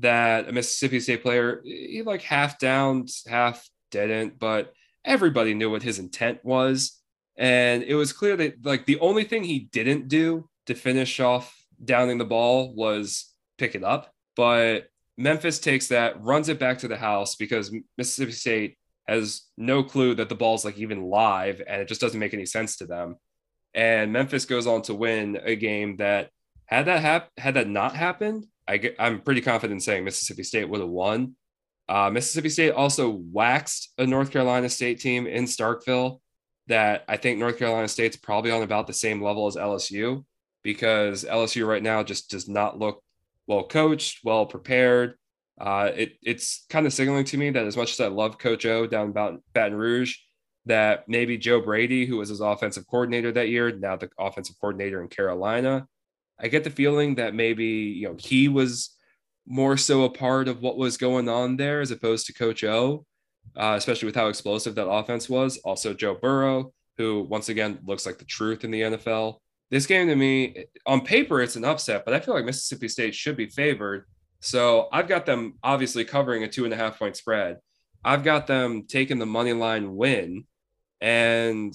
that 0.00 0.48
a 0.48 0.52
Mississippi 0.52 1.00
State 1.00 1.22
player 1.22 1.60
he 1.64 2.02
like 2.04 2.22
half 2.22 2.58
downed, 2.58 3.10
half 3.26 3.68
didn't, 3.90 4.38
but 4.38 4.72
everybody 5.04 5.54
knew 5.54 5.70
what 5.70 5.82
his 5.82 5.98
intent 5.98 6.44
was. 6.44 6.98
And 7.36 7.82
it 7.82 7.94
was 7.94 8.12
clear 8.12 8.36
that 8.36 8.64
like 8.64 8.86
the 8.86 9.00
only 9.00 9.24
thing 9.24 9.44
he 9.44 9.60
didn't 9.60 10.08
do 10.08 10.48
to 10.66 10.74
finish 10.74 11.20
off 11.20 11.54
downing 11.84 12.18
the 12.18 12.24
ball 12.24 12.74
was 12.74 13.32
pick 13.58 13.74
it 13.74 13.84
up. 13.84 14.12
But 14.36 14.88
Memphis 15.16 15.58
takes 15.58 15.88
that, 15.88 16.22
runs 16.22 16.48
it 16.48 16.58
back 16.58 16.78
to 16.78 16.88
the 16.88 16.96
house 16.96 17.36
because 17.36 17.74
Mississippi 17.96 18.32
State 18.32 18.78
has 19.08 19.42
no 19.56 19.82
clue 19.82 20.14
that 20.14 20.28
the 20.28 20.34
ball's 20.34 20.64
like 20.64 20.78
even 20.78 21.04
live 21.04 21.60
and 21.66 21.80
it 21.80 21.88
just 21.88 22.00
doesn't 22.00 22.20
make 22.20 22.34
any 22.34 22.46
sense 22.46 22.76
to 22.76 22.86
them. 22.86 23.16
And 23.74 24.12
Memphis 24.12 24.44
goes 24.44 24.66
on 24.66 24.82
to 24.82 24.94
win 24.94 25.40
a 25.42 25.56
game 25.56 25.96
that 25.96 26.30
had 26.66 26.86
that 26.86 27.00
hap- 27.00 27.30
had 27.38 27.54
that 27.54 27.68
not 27.68 27.94
happened, 27.96 28.46
I 28.66 28.76
get, 28.76 28.96
I'm 28.98 29.20
pretty 29.20 29.40
confident 29.40 29.82
saying 29.82 30.04
Mississippi 30.04 30.42
State 30.42 30.68
would 30.68 30.80
have 30.80 30.88
won. 30.88 31.36
Uh, 31.88 32.10
Mississippi 32.10 32.48
State 32.48 32.72
also 32.72 33.10
waxed 33.10 33.92
a 33.98 34.06
North 34.06 34.30
Carolina 34.30 34.68
State 34.68 35.00
team 35.00 35.26
in 35.26 35.44
Starkville 35.44 36.20
that 36.68 37.04
I 37.08 37.16
think 37.16 37.38
North 37.38 37.58
Carolina 37.58 37.88
State's 37.88 38.16
probably 38.16 38.50
on 38.50 38.62
about 38.62 38.86
the 38.86 38.92
same 38.92 39.22
level 39.22 39.46
as 39.46 39.56
LSU 39.56 40.24
because 40.62 41.24
LSU 41.24 41.66
right 41.66 41.82
now 41.82 42.02
just 42.02 42.30
does 42.30 42.48
not 42.48 42.78
look 42.78 43.02
well 43.46 43.64
coached, 43.64 44.20
well 44.24 44.46
prepared. 44.46 45.14
Uh, 45.62 45.92
it, 45.94 46.14
it's 46.22 46.66
kind 46.68 46.86
of 46.86 46.92
signaling 46.92 47.24
to 47.24 47.38
me 47.38 47.50
that 47.50 47.66
as 47.66 47.76
much 47.76 47.92
as 47.92 48.00
I 48.00 48.08
love 48.08 48.36
Coach 48.36 48.66
O 48.66 48.86
down 48.86 49.10
about 49.10 49.40
Baton 49.54 49.76
Rouge, 49.76 50.16
that 50.66 51.08
maybe 51.08 51.38
Joe 51.38 51.60
Brady, 51.60 52.04
who 52.04 52.16
was 52.16 52.30
his 52.30 52.40
offensive 52.40 52.86
coordinator 52.88 53.30
that 53.30 53.48
year, 53.48 53.70
now 53.70 53.96
the 53.96 54.10
offensive 54.18 54.56
coordinator 54.60 55.00
in 55.00 55.08
Carolina, 55.08 55.86
I 56.40 56.48
get 56.48 56.64
the 56.64 56.70
feeling 56.70 57.14
that 57.14 57.34
maybe 57.34 57.64
you 57.64 58.08
know 58.08 58.16
he 58.18 58.48
was 58.48 58.96
more 59.46 59.76
so 59.76 60.02
a 60.04 60.10
part 60.10 60.48
of 60.48 60.60
what 60.60 60.76
was 60.76 60.96
going 60.96 61.28
on 61.28 61.56
there 61.56 61.80
as 61.80 61.92
opposed 61.92 62.26
to 62.26 62.32
Coach 62.32 62.64
O, 62.64 63.04
uh, 63.56 63.74
especially 63.76 64.06
with 64.06 64.16
how 64.16 64.28
explosive 64.28 64.74
that 64.74 64.88
offense 64.88 65.28
was. 65.28 65.58
Also, 65.58 65.94
Joe 65.94 66.14
Burrow, 66.14 66.72
who 66.96 67.22
once 67.22 67.48
again 67.48 67.78
looks 67.84 68.04
like 68.04 68.18
the 68.18 68.24
truth 68.24 68.64
in 68.64 68.72
the 68.72 68.82
NFL. 68.82 69.36
This 69.70 69.86
game 69.86 70.08
to 70.08 70.16
me, 70.16 70.64
on 70.86 71.00
paper, 71.00 71.40
it's 71.40 71.56
an 71.56 71.64
upset, 71.64 72.04
but 72.04 72.14
I 72.14 72.20
feel 72.20 72.34
like 72.34 72.44
Mississippi 72.44 72.88
State 72.88 73.14
should 73.14 73.36
be 73.36 73.46
favored. 73.46 74.06
So 74.42 74.88
I've 74.92 75.06
got 75.06 75.24
them 75.24 75.54
obviously 75.62 76.04
covering 76.04 76.42
a 76.42 76.48
two 76.48 76.64
and 76.64 76.74
a 76.74 76.76
half 76.76 76.98
point 76.98 77.16
spread. 77.16 77.58
I've 78.04 78.24
got 78.24 78.48
them 78.48 78.86
taking 78.88 79.20
the 79.20 79.26
money 79.26 79.52
line 79.52 79.94
win. 79.94 80.46
And 81.00 81.72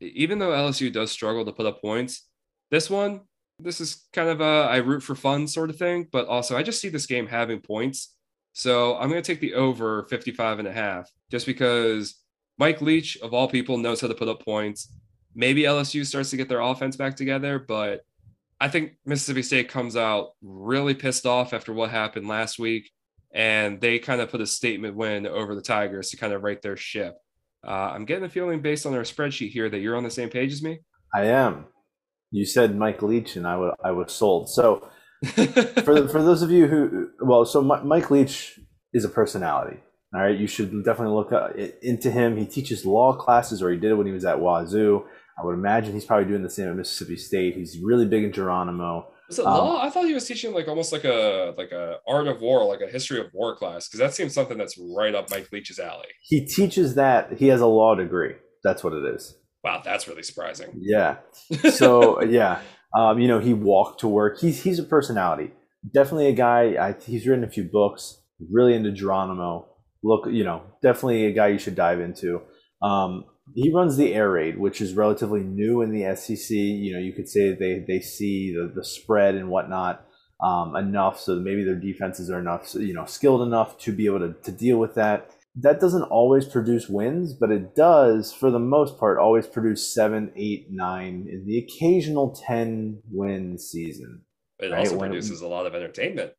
even 0.00 0.40
though 0.40 0.50
LSU 0.50 0.92
does 0.92 1.12
struggle 1.12 1.44
to 1.44 1.52
put 1.52 1.66
up 1.66 1.80
points, 1.80 2.26
this 2.72 2.90
one, 2.90 3.20
this 3.60 3.80
is 3.80 4.08
kind 4.12 4.28
of 4.28 4.40
a 4.40 4.68
I 4.68 4.78
root 4.78 5.04
for 5.04 5.14
fun 5.14 5.46
sort 5.46 5.70
of 5.70 5.76
thing, 5.76 6.08
but 6.10 6.26
also 6.26 6.56
I 6.56 6.64
just 6.64 6.80
see 6.80 6.88
this 6.88 7.06
game 7.06 7.28
having 7.28 7.60
points. 7.60 8.16
So 8.54 8.96
I'm 8.96 9.08
going 9.08 9.22
to 9.22 9.32
take 9.32 9.40
the 9.40 9.54
over 9.54 10.02
55 10.04 10.58
and 10.58 10.66
a 10.66 10.72
half 10.72 11.08
just 11.30 11.46
because 11.46 12.16
Mike 12.58 12.82
Leach, 12.82 13.18
of 13.18 13.32
all 13.32 13.46
people, 13.46 13.78
knows 13.78 14.00
how 14.00 14.08
to 14.08 14.14
put 14.14 14.28
up 14.28 14.44
points. 14.44 14.92
Maybe 15.36 15.62
LSU 15.62 16.04
starts 16.04 16.30
to 16.30 16.36
get 16.36 16.48
their 16.48 16.60
offense 16.60 16.96
back 16.96 17.14
together, 17.14 17.60
but 17.60 18.04
I 18.60 18.68
think 18.68 18.92
Mississippi 19.06 19.42
State 19.42 19.70
comes 19.70 19.96
out 19.96 20.32
really 20.42 20.94
pissed 20.94 21.26
off 21.26 21.54
after 21.54 21.72
what 21.72 21.90
happened 21.90 22.28
last 22.28 22.58
week. 22.58 22.90
And 23.32 23.80
they 23.80 23.98
kind 23.98 24.20
of 24.20 24.30
put 24.30 24.40
a 24.40 24.46
statement 24.46 24.96
win 24.96 25.26
over 25.26 25.54
the 25.54 25.62
Tigers 25.62 26.10
to 26.10 26.16
kind 26.16 26.32
of 26.32 26.42
right 26.42 26.60
their 26.60 26.76
ship. 26.76 27.14
Uh, 27.66 27.92
I'm 27.94 28.04
getting 28.04 28.24
a 28.24 28.28
feeling 28.28 28.60
based 28.60 28.86
on 28.86 28.94
our 28.94 29.02
spreadsheet 29.02 29.50
here 29.50 29.68
that 29.68 29.78
you're 29.78 29.96
on 29.96 30.02
the 30.02 30.10
same 30.10 30.30
page 30.30 30.52
as 30.52 30.62
me. 30.62 30.80
I 31.14 31.26
am. 31.26 31.66
You 32.30 32.44
said 32.44 32.76
Mike 32.76 33.02
Leach, 33.02 33.36
and 33.36 33.46
I 33.46 33.56
was 33.56 33.74
I 33.84 33.90
was 33.90 34.12
sold. 34.12 34.48
So, 34.48 34.88
for 35.24 36.08
for 36.08 36.22
those 36.22 36.42
of 36.42 36.50
you 36.50 36.68
who, 36.68 37.10
well, 37.20 37.44
so 37.44 37.60
Mike 37.60 38.10
Leach 38.10 38.58
is 38.92 39.04
a 39.04 39.08
personality. 39.08 39.78
All 40.14 40.22
right, 40.22 40.38
you 40.38 40.46
should 40.46 40.84
definitely 40.84 41.14
look 41.14 41.32
into 41.82 42.10
him. 42.10 42.36
He 42.36 42.46
teaches 42.46 42.86
law 42.86 43.14
classes, 43.14 43.62
or 43.62 43.70
he 43.70 43.78
did 43.78 43.90
it 43.90 43.94
when 43.94 44.06
he 44.06 44.12
was 44.12 44.24
at 44.24 44.40
Wazoo. 44.40 45.04
I 45.40 45.46
would 45.46 45.54
imagine 45.54 45.94
he's 45.94 46.04
probably 46.04 46.26
doing 46.26 46.42
the 46.42 46.50
same 46.50 46.68
at 46.68 46.76
Mississippi 46.76 47.16
State. 47.16 47.54
He's 47.54 47.78
really 47.82 48.06
big 48.06 48.24
in 48.24 48.32
Geronimo. 48.32 49.08
Was 49.28 49.38
it 49.38 49.46
um, 49.46 49.52
law? 49.52 49.82
I 49.82 49.90
thought 49.90 50.06
he 50.06 50.12
was 50.12 50.26
teaching 50.26 50.52
like 50.52 50.68
almost 50.68 50.92
like 50.92 51.04
a 51.04 51.54
like 51.56 51.72
a 51.72 51.98
art 52.06 52.26
of 52.26 52.40
war, 52.40 52.64
like 52.66 52.80
a 52.80 52.90
history 52.90 53.20
of 53.20 53.26
war 53.32 53.56
class, 53.56 53.88
because 53.88 54.00
that 54.00 54.12
seems 54.12 54.34
something 54.34 54.58
that's 54.58 54.76
right 54.96 55.14
up 55.14 55.30
Mike 55.30 55.48
Leach's 55.52 55.78
alley. 55.78 56.08
He 56.22 56.44
teaches 56.44 56.96
that. 56.96 57.38
He 57.38 57.46
has 57.46 57.60
a 57.60 57.66
law 57.66 57.94
degree. 57.94 58.34
That's 58.64 58.82
what 58.84 58.92
it 58.92 59.04
is. 59.14 59.36
Wow, 59.62 59.82
that's 59.84 60.08
really 60.08 60.22
surprising. 60.22 60.72
Yeah. 60.80 61.18
So 61.70 62.22
yeah, 62.22 62.60
um, 62.96 63.18
you 63.18 63.28
know, 63.28 63.38
he 63.38 63.54
walked 63.54 64.00
to 64.00 64.08
work. 64.08 64.40
He's 64.40 64.62
he's 64.62 64.78
a 64.78 64.84
personality. 64.84 65.52
Definitely 65.94 66.28
a 66.28 66.32
guy. 66.32 66.74
I, 66.80 66.94
he's 67.00 67.26
written 67.26 67.44
a 67.44 67.50
few 67.50 67.64
books. 67.64 68.20
Really 68.50 68.74
into 68.74 68.90
Geronimo. 68.90 69.68
Look, 70.02 70.26
you 70.30 70.44
know, 70.44 70.62
definitely 70.82 71.26
a 71.26 71.32
guy 71.32 71.48
you 71.48 71.58
should 71.58 71.74
dive 71.74 72.00
into. 72.00 72.40
Um, 72.82 73.24
he 73.54 73.72
runs 73.72 73.96
the 73.96 74.14
air 74.14 74.30
raid, 74.30 74.58
which 74.58 74.80
is 74.80 74.94
relatively 74.94 75.40
new 75.40 75.82
in 75.82 75.92
the 75.92 76.14
SEC. 76.14 76.50
You 76.50 76.94
know, 76.94 76.98
you 76.98 77.12
could 77.12 77.28
say 77.28 77.54
they 77.54 77.84
they 77.86 78.00
see 78.00 78.52
the 78.52 78.72
the 78.74 78.84
spread 78.84 79.34
and 79.34 79.48
whatnot 79.48 80.06
um, 80.42 80.76
enough, 80.76 81.20
so 81.20 81.36
maybe 81.36 81.64
their 81.64 81.74
defenses 81.74 82.30
are 82.30 82.38
enough, 82.38 82.74
you 82.74 82.94
know, 82.94 83.04
skilled 83.04 83.42
enough 83.42 83.78
to 83.80 83.92
be 83.92 84.06
able 84.06 84.20
to 84.20 84.32
to 84.32 84.52
deal 84.52 84.78
with 84.78 84.94
that 84.94 85.30
that 85.56 85.80
doesn't 85.80 86.04
always 86.04 86.46
produce 86.46 86.88
wins, 86.88 87.34
but 87.34 87.50
it 87.50 87.74
does, 87.74 88.32
for 88.32 88.50
the 88.50 88.58
most 88.58 88.98
part, 88.98 89.18
always 89.18 89.46
produce 89.46 89.92
seven, 89.92 90.32
eight, 90.36 90.68
nine, 90.70 91.26
in 91.30 91.44
the 91.46 91.58
occasional 91.58 92.36
10 92.46 93.02
win 93.10 93.58
season. 93.58 94.22
It 94.58 94.70
right? 94.70 94.80
also 94.80 94.98
produces 94.98 95.40
a 95.40 95.48
lot 95.48 95.66
of 95.66 95.74
entertainment. 95.74 96.32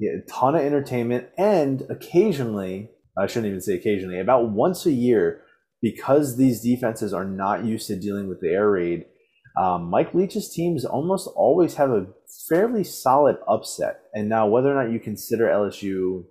Yeah, 0.00 0.12
a 0.24 0.30
ton 0.30 0.54
of 0.54 0.62
entertainment. 0.62 1.28
And 1.36 1.82
occasionally, 1.88 2.90
I 3.16 3.26
shouldn't 3.26 3.46
even 3.46 3.60
say 3.60 3.74
occasionally, 3.74 4.18
about 4.18 4.50
once 4.50 4.86
a 4.86 4.92
year, 4.92 5.42
because 5.80 6.36
these 6.36 6.62
defenses 6.62 7.12
are 7.12 7.24
not 7.24 7.64
used 7.64 7.86
to 7.88 7.96
dealing 7.96 8.28
with 8.28 8.40
the 8.40 8.48
air 8.48 8.70
raid, 8.70 9.06
um, 9.58 9.84
Mike 9.90 10.14
Leach's 10.14 10.52
teams 10.52 10.84
almost 10.84 11.28
always 11.34 11.74
have 11.74 11.90
a 11.90 12.06
fairly 12.48 12.84
solid 12.84 13.36
upset. 13.48 14.02
And 14.14 14.28
now, 14.28 14.46
whether 14.46 14.70
or 14.70 14.82
not 14.82 14.92
you 14.92 15.00
consider 15.00 15.46
LSU 15.46 16.24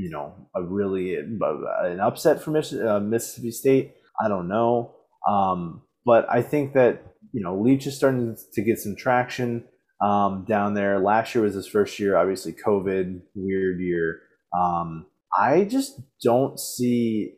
you 0.00 0.08
know, 0.08 0.34
a 0.54 0.62
really 0.62 1.16
an 1.16 2.00
upset 2.00 2.42
for 2.42 2.56
uh, 2.56 3.00
Mississippi 3.00 3.50
State. 3.50 3.94
I 4.18 4.28
don't 4.28 4.48
know, 4.48 4.94
um, 5.28 5.82
but 6.06 6.26
I 6.30 6.40
think 6.40 6.72
that 6.72 7.02
you 7.32 7.42
know 7.42 7.60
Leach 7.60 7.86
is 7.86 7.96
starting 7.96 8.34
to 8.54 8.62
get 8.62 8.78
some 8.78 8.96
traction 8.96 9.64
um, 10.00 10.46
down 10.48 10.72
there. 10.72 11.00
Last 11.00 11.34
year 11.34 11.44
was 11.44 11.52
his 11.52 11.68
first 11.68 11.98
year, 11.98 12.16
obviously 12.16 12.54
COVID, 12.54 13.20
weird 13.34 13.78
year. 13.78 14.22
Um, 14.58 15.04
I 15.38 15.64
just 15.64 16.00
don't 16.22 16.58
see 16.58 17.34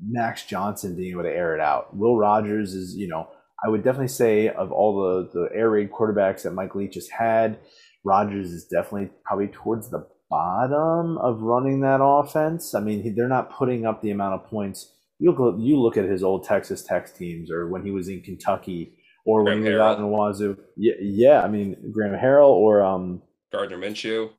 Max 0.00 0.44
Johnson 0.44 0.96
being 0.96 1.12
able 1.12 1.22
to 1.22 1.30
air 1.30 1.54
it 1.54 1.60
out. 1.60 1.96
Will 1.96 2.16
Rogers 2.16 2.74
is, 2.74 2.94
you 2.94 3.08
know, 3.08 3.28
I 3.64 3.68
would 3.68 3.84
definitely 3.84 4.08
say 4.08 4.48
of 4.48 4.72
all 4.72 5.00
the 5.00 5.30
the 5.32 5.56
air 5.56 5.70
raid 5.70 5.90
quarterbacks 5.90 6.42
that 6.42 6.52
Mike 6.52 6.74
Leach 6.74 6.94
has 6.94 7.08
had, 7.08 7.58
Rogers 8.04 8.50
is 8.50 8.66
definitely 8.66 9.10
probably 9.24 9.48
towards 9.48 9.90
the 9.90 10.06
bottom 10.28 11.18
of 11.18 11.42
running 11.42 11.80
that 11.80 12.02
offense. 12.02 12.74
I 12.74 12.80
mean, 12.80 13.14
they're 13.14 13.28
not 13.28 13.52
putting 13.52 13.86
up 13.86 14.02
the 14.02 14.10
amount 14.10 14.34
of 14.34 14.46
points. 14.48 14.92
You 15.18 15.32
look, 15.32 15.56
you 15.58 15.80
look 15.80 15.96
at 15.96 16.04
his 16.04 16.24
old 16.24 16.44
Texas 16.44 16.82
Tech 16.82 17.14
teams, 17.14 17.50
or 17.50 17.68
when 17.68 17.84
he 17.84 17.92
was 17.92 18.08
in 18.08 18.22
Kentucky, 18.22 18.94
or 19.24 19.44
Graham 19.44 19.58
when 19.58 19.66
he 19.66 19.72
was 19.72 19.80
out 19.80 19.98
in 19.98 20.06
Wazoo. 20.06 20.58
Yeah, 20.76 20.94
yeah. 21.00 21.42
I 21.42 21.48
mean, 21.48 21.92
Graham 21.92 22.18
Harrell 22.18 22.50
or 22.50 22.82
um, 22.82 23.22
Gardner 23.52 23.78
Minshew. 23.78 24.30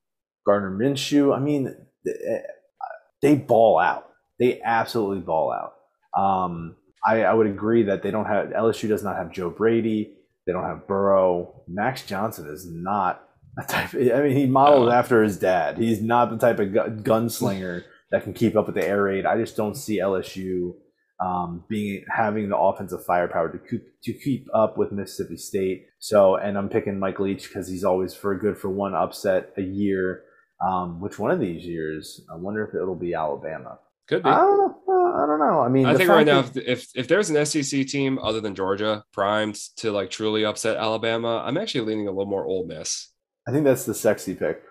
Gardner 0.45 0.71
Minshew. 0.71 1.33
I 1.33 1.39
mean, 1.39 1.73
they 3.21 3.35
ball 3.35 3.79
out. 3.79 4.09
They 4.39 4.61
absolutely 4.61 5.21
ball 5.21 5.51
out. 5.51 5.73
Um, 6.19 6.75
I, 7.05 7.23
I 7.23 7.33
would 7.33 7.47
agree 7.47 7.83
that 7.83 8.03
they 8.03 8.11
don't 8.11 8.25
have 8.25 8.47
LSU 8.49 8.87
does 8.87 9.03
not 9.03 9.17
have 9.17 9.31
Joe 9.31 9.49
Brady. 9.49 10.15
They 10.45 10.53
don't 10.53 10.65
have 10.65 10.87
Burrow. 10.87 11.63
Max 11.67 12.05
Johnson 12.05 12.47
is 12.47 12.65
not 12.69 13.27
a 13.57 13.63
type. 13.63 13.93
I 13.93 14.21
mean, 14.21 14.35
he 14.35 14.45
models 14.45 14.89
uh, 14.89 14.95
after 14.95 15.23
his 15.23 15.37
dad. 15.37 15.77
He's 15.77 16.01
not 16.01 16.29
the 16.29 16.37
type 16.37 16.59
of 16.59 16.67
gunslinger 17.03 17.83
that 18.11 18.23
can 18.23 18.33
keep 18.33 18.55
up 18.55 18.67
with 18.67 18.75
the 18.75 18.87
air 18.87 19.03
raid. 19.03 19.25
I 19.25 19.37
just 19.37 19.55
don't 19.55 19.75
see 19.75 19.99
LSU 19.99 20.73
um, 21.23 21.63
being 21.69 22.03
having 22.09 22.49
the 22.49 22.57
offensive 22.57 23.05
firepower 23.05 23.51
to 23.51 23.57
keep, 23.57 23.83
to 24.03 24.13
keep 24.13 24.47
up 24.53 24.77
with 24.77 24.91
Mississippi 24.91 25.37
State. 25.37 25.87
So, 25.99 26.35
and 26.35 26.57
I'm 26.57 26.69
picking 26.69 26.99
Mike 26.99 27.19
Leach 27.19 27.47
because 27.47 27.67
he's 27.67 27.83
always 27.83 28.13
for 28.13 28.37
good 28.37 28.57
for 28.57 28.69
one 28.69 28.93
upset 28.93 29.53
a 29.57 29.61
year. 29.61 30.23
Um, 30.65 31.01
which 31.01 31.19
one 31.19 31.31
of 31.31 31.39
these 31.39 31.65
years? 31.65 32.21
I 32.31 32.35
wonder 32.35 32.65
if 32.65 32.75
it'll 32.75 32.95
be 32.95 33.13
Alabama. 33.13 33.79
Could 34.07 34.23
be. 34.23 34.29
I 34.29 34.37
don't 34.39 34.57
know. 34.87 35.13
I 35.15 35.25
don't 35.25 35.39
know. 35.39 35.61
I 35.61 35.69
mean, 35.69 35.85
I 35.85 35.95
think 35.95 36.09
right 36.09 36.25
now, 36.25 36.39
if, 36.39 36.57
if 36.57 36.87
if 36.95 37.07
there's 37.07 37.29
an 37.29 37.45
SEC 37.45 37.87
team 37.87 38.19
other 38.19 38.41
than 38.41 38.53
Georgia 38.55 39.03
primed 39.13 39.55
to 39.77 39.91
like 39.91 40.09
truly 40.09 40.43
upset 40.43 40.77
Alabama, 40.77 41.41
I'm 41.45 41.57
actually 41.57 41.85
leaning 41.85 42.07
a 42.07 42.11
little 42.11 42.29
more 42.29 42.45
Ole 42.45 42.65
Miss. 42.67 43.11
I 43.47 43.51
think 43.51 43.63
that's 43.63 43.85
the 43.85 43.93
sexy 43.93 44.35
pick. 44.35 44.61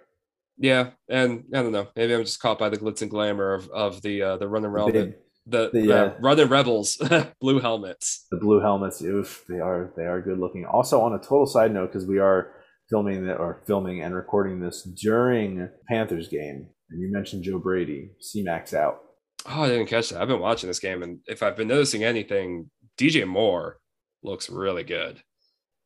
Yeah, 0.59 0.91
and 1.09 1.45
I 1.55 1.63
don't 1.63 1.73
know. 1.73 1.89
Maybe 1.97 2.15
I'm 2.15 2.25
just 2.25 2.41
caught 2.41 2.59
by 2.59 2.69
the 2.69 2.77
glitz 2.77 3.01
and 3.01 3.11
glamour 3.11 3.55
of, 3.55 3.69
of 3.71 4.03
the 4.03 4.23
uh, 4.23 4.37
the 4.37 4.49
running 4.49 4.71
The, 4.71 4.77
around 4.77 4.93
big, 4.93 5.15
the, 5.47 5.71
the, 5.73 5.81
the 5.81 5.99
uh, 5.99 6.15
running 6.21 6.49
rebels, 6.49 7.01
blue 7.41 7.59
helmets. 7.59 8.27
the 8.31 8.39
blue 8.39 8.61
helmets. 8.61 9.01
Oof, 9.01 9.45
they 9.49 9.61
are 9.61 9.93
they 9.97 10.05
are 10.05 10.21
good 10.21 10.39
looking. 10.39 10.67
Also, 10.67 11.01
on 11.01 11.15
a 11.15 11.19
total 11.19 11.47
side 11.47 11.73
note, 11.73 11.87
because 11.93 12.07
we 12.07 12.19
are 12.19 12.53
filming 12.91 13.27
that 13.27 13.37
or 13.37 13.63
filming 13.67 14.03
and 14.03 14.15
recording 14.15 14.61
this 14.61 14.83
during 14.83 15.71
Panthers 15.89 16.29
game, 16.29 16.67
and 16.91 17.01
you 17.01 17.11
mentioned 17.11 17.45
Joe 17.45 17.59
Brady, 17.59 18.11
C-Max 18.21 18.75
out. 18.75 19.01
Oh, 19.47 19.63
I 19.63 19.69
didn't 19.69 19.87
catch 19.87 20.11
that. 20.11 20.21
I've 20.23 20.29
been 20.29 20.41
watching 20.41 20.69
this 20.69 20.79
game, 20.79 21.03
and 21.03 21.19
if 21.27 21.43
I've 21.43 21.57
been 21.57 21.69
noticing 21.69 22.05
anything, 22.05 22.71
DJ 22.99 23.27
Moore 23.27 23.79
looks 24.23 24.49
really 24.49 24.85
good. 24.85 25.21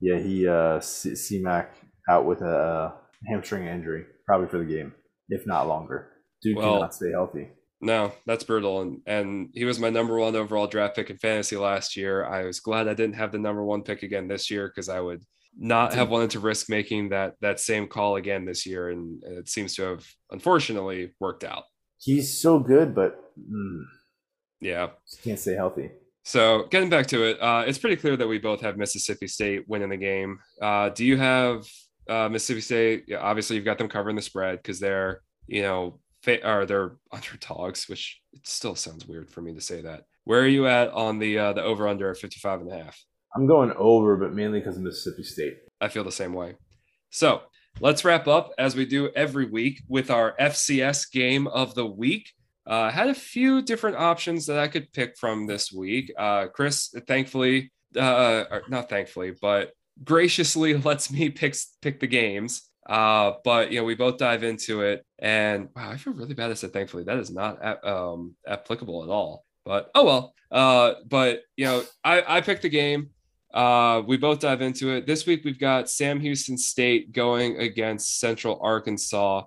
Yeah, 0.00 0.18
he 0.18 0.46
uh 0.46 0.80
C 0.80 1.40
Mac 1.40 1.74
out 2.08 2.26
with 2.26 2.42
a 2.42 2.94
hamstring 3.26 3.66
injury, 3.66 4.04
probably 4.26 4.48
for 4.48 4.58
the 4.58 4.64
game, 4.64 4.92
if 5.28 5.46
not 5.46 5.66
longer. 5.68 6.10
Dude 6.42 6.56
Well- 6.56 6.74
cannot 6.74 6.94
stay 6.94 7.10
healthy. 7.10 7.48
No, 7.82 8.12
that's 8.26 8.44
brutal. 8.44 8.80
And 8.80 9.00
and 9.06 9.50
he 9.52 9.64
was 9.66 9.78
my 9.78 9.90
number 9.90 10.18
one 10.18 10.34
overall 10.34 10.66
draft 10.66 10.96
pick 10.96 11.10
in 11.10 11.18
fantasy 11.18 11.56
last 11.58 11.94
year. 11.94 12.24
I 12.24 12.44
was 12.44 12.58
glad 12.58 12.88
I 12.88 12.94
didn't 12.94 13.16
have 13.16 13.32
the 13.32 13.38
number 13.38 13.62
one 13.62 13.82
pick 13.82 14.02
again 14.02 14.28
this 14.28 14.50
year 14.50 14.66
because 14.68 14.88
I 14.88 15.00
would 15.00 15.22
not 15.58 15.92
have 15.94 16.08
wanted 16.08 16.30
to 16.30 16.40
risk 16.40 16.70
making 16.70 17.10
that 17.10 17.34
that 17.42 17.60
same 17.60 17.86
call 17.86 18.16
again 18.16 18.46
this 18.46 18.64
year. 18.64 18.88
And 18.88 19.22
it 19.24 19.48
seems 19.50 19.74
to 19.76 19.82
have 19.82 20.06
unfortunately 20.30 21.12
worked 21.20 21.44
out. 21.44 21.64
He's 21.98 22.40
so 22.40 22.58
good, 22.58 22.94
but 22.94 23.25
mm, 23.38 23.82
Yeah. 24.60 24.90
can't 25.22 25.38
stay 25.38 25.54
healthy. 25.54 25.90
So 26.24 26.66
getting 26.70 26.90
back 26.90 27.06
to 27.08 27.22
it, 27.24 27.40
uh, 27.40 27.64
it's 27.66 27.78
pretty 27.78 27.96
clear 27.96 28.16
that 28.16 28.26
we 28.26 28.38
both 28.38 28.60
have 28.60 28.76
Mississippi 28.76 29.28
State 29.28 29.68
winning 29.68 29.90
the 29.90 29.96
game. 29.96 30.38
Uh, 30.60 30.88
do 30.88 31.04
you 31.04 31.16
have 31.16 31.64
uh, 32.08 32.28
Mississippi 32.28 32.60
State? 32.60 33.04
Yeah, 33.06 33.18
obviously, 33.18 33.56
you've 33.56 33.64
got 33.64 33.78
them 33.78 33.88
covering 33.88 34.16
the 34.16 34.22
spread 34.22 34.56
because 34.60 34.80
they're, 34.80 35.20
you 35.46 35.62
know, 35.62 36.00
fa- 36.22 36.44
or 36.48 36.66
they're 36.66 36.96
underdogs, 37.12 37.88
which 37.88 38.20
it 38.32 38.44
still 38.46 38.74
sounds 38.74 39.06
weird 39.06 39.30
for 39.30 39.40
me 39.40 39.54
to 39.54 39.60
say 39.60 39.82
that. 39.82 40.02
Where 40.24 40.40
are 40.40 40.48
you 40.48 40.66
at 40.66 40.90
on 40.90 41.20
the 41.20 41.38
uh, 41.38 41.52
the 41.52 41.62
over 41.62 41.86
under 41.86 42.12
55 42.14 42.62
and 42.62 42.72
a 42.72 42.76
half? 42.84 43.00
I'm 43.36 43.46
going 43.46 43.70
over, 43.76 44.16
but 44.16 44.34
mainly 44.34 44.58
because 44.58 44.76
of 44.78 44.82
Mississippi 44.82 45.22
State. 45.22 45.58
I 45.80 45.86
feel 45.88 46.02
the 46.02 46.10
same 46.10 46.32
way. 46.32 46.56
So 47.10 47.42
let's 47.80 48.04
wrap 48.04 48.26
up 48.26 48.50
as 48.58 48.74
we 48.74 48.84
do 48.86 49.10
every 49.14 49.44
week 49.46 49.82
with 49.88 50.10
our 50.10 50.34
FCS 50.40 51.10
game 51.12 51.46
of 51.46 51.74
the 51.76 51.86
week. 51.86 52.32
Uh, 52.66 52.90
had 52.90 53.08
a 53.08 53.14
few 53.14 53.62
different 53.62 53.96
options 53.96 54.46
that 54.46 54.58
I 54.58 54.68
could 54.68 54.92
pick 54.92 55.16
from 55.16 55.46
this 55.46 55.72
week. 55.72 56.12
Uh, 56.18 56.46
Chris, 56.46 56.94
thankfully, 57.06 57.72
uh, 57.96 58.44
not 58.68 58.88
thankfully, 58.88 59.32
but 59.40 59.72
graciously 60.02 60.74
lets 60.88 61.10
me 61.10 61.30
pick 61.30 61.56
pick 61.80 62.00
the 62.00 62.06
games. 62.06 62.68
Uh, 62.88 63.32
but 63.44 63.72
you 63.72 63.80
know, 63.80 63.84
we 63.84 63.94
both 63.94 64.18
dive 64.18 64.44
into 64.44 64.82
it, 64.82 65.04
and 65.18 65.68
wow, 65.74 65.90
I 65.90 65.96
feel 65.96 66.12
really 66.12 66.34
bad. 66.34 66.50
I 66.50 66.54
said 66.54 66.72
thankfully. 66.72 67.04
That 67.04 67.18
is 67.18 67.30
not 67.30 67.84
um, 67.84 68.34
applicable 68.46 69.02
at 69.04 69.10
all. 69.10 69.44
But 69.64 69.90
oh 69.94 70.04
well. 70.04 70.34
Uh, 70.50 70.94
but 71.08 71.42
you 71.56 71.66
know, 71.66 71.82
I 72.04 72.36
I 72.36 72.40
picked 72.40 72.62
the 72.62 72.68
game. 72.68 73.10
Uh, 73.52 74.02
we 74.06 74.16
both 74.16 74.40
dive 74.40 74.60
into 74.60 74.90
it. 74.90 75.06
This 75.06 75.26
week 75.26 75.44
we've 75.44 75.58
got 75.58 75.88
Sam 75.88 76.20
Houston 76.20 76.58
State 76.58 77.12
going 77.12 77.58
against 77.58 78.20
Central 78.20 78.60
Arkansas. 78.62 79.44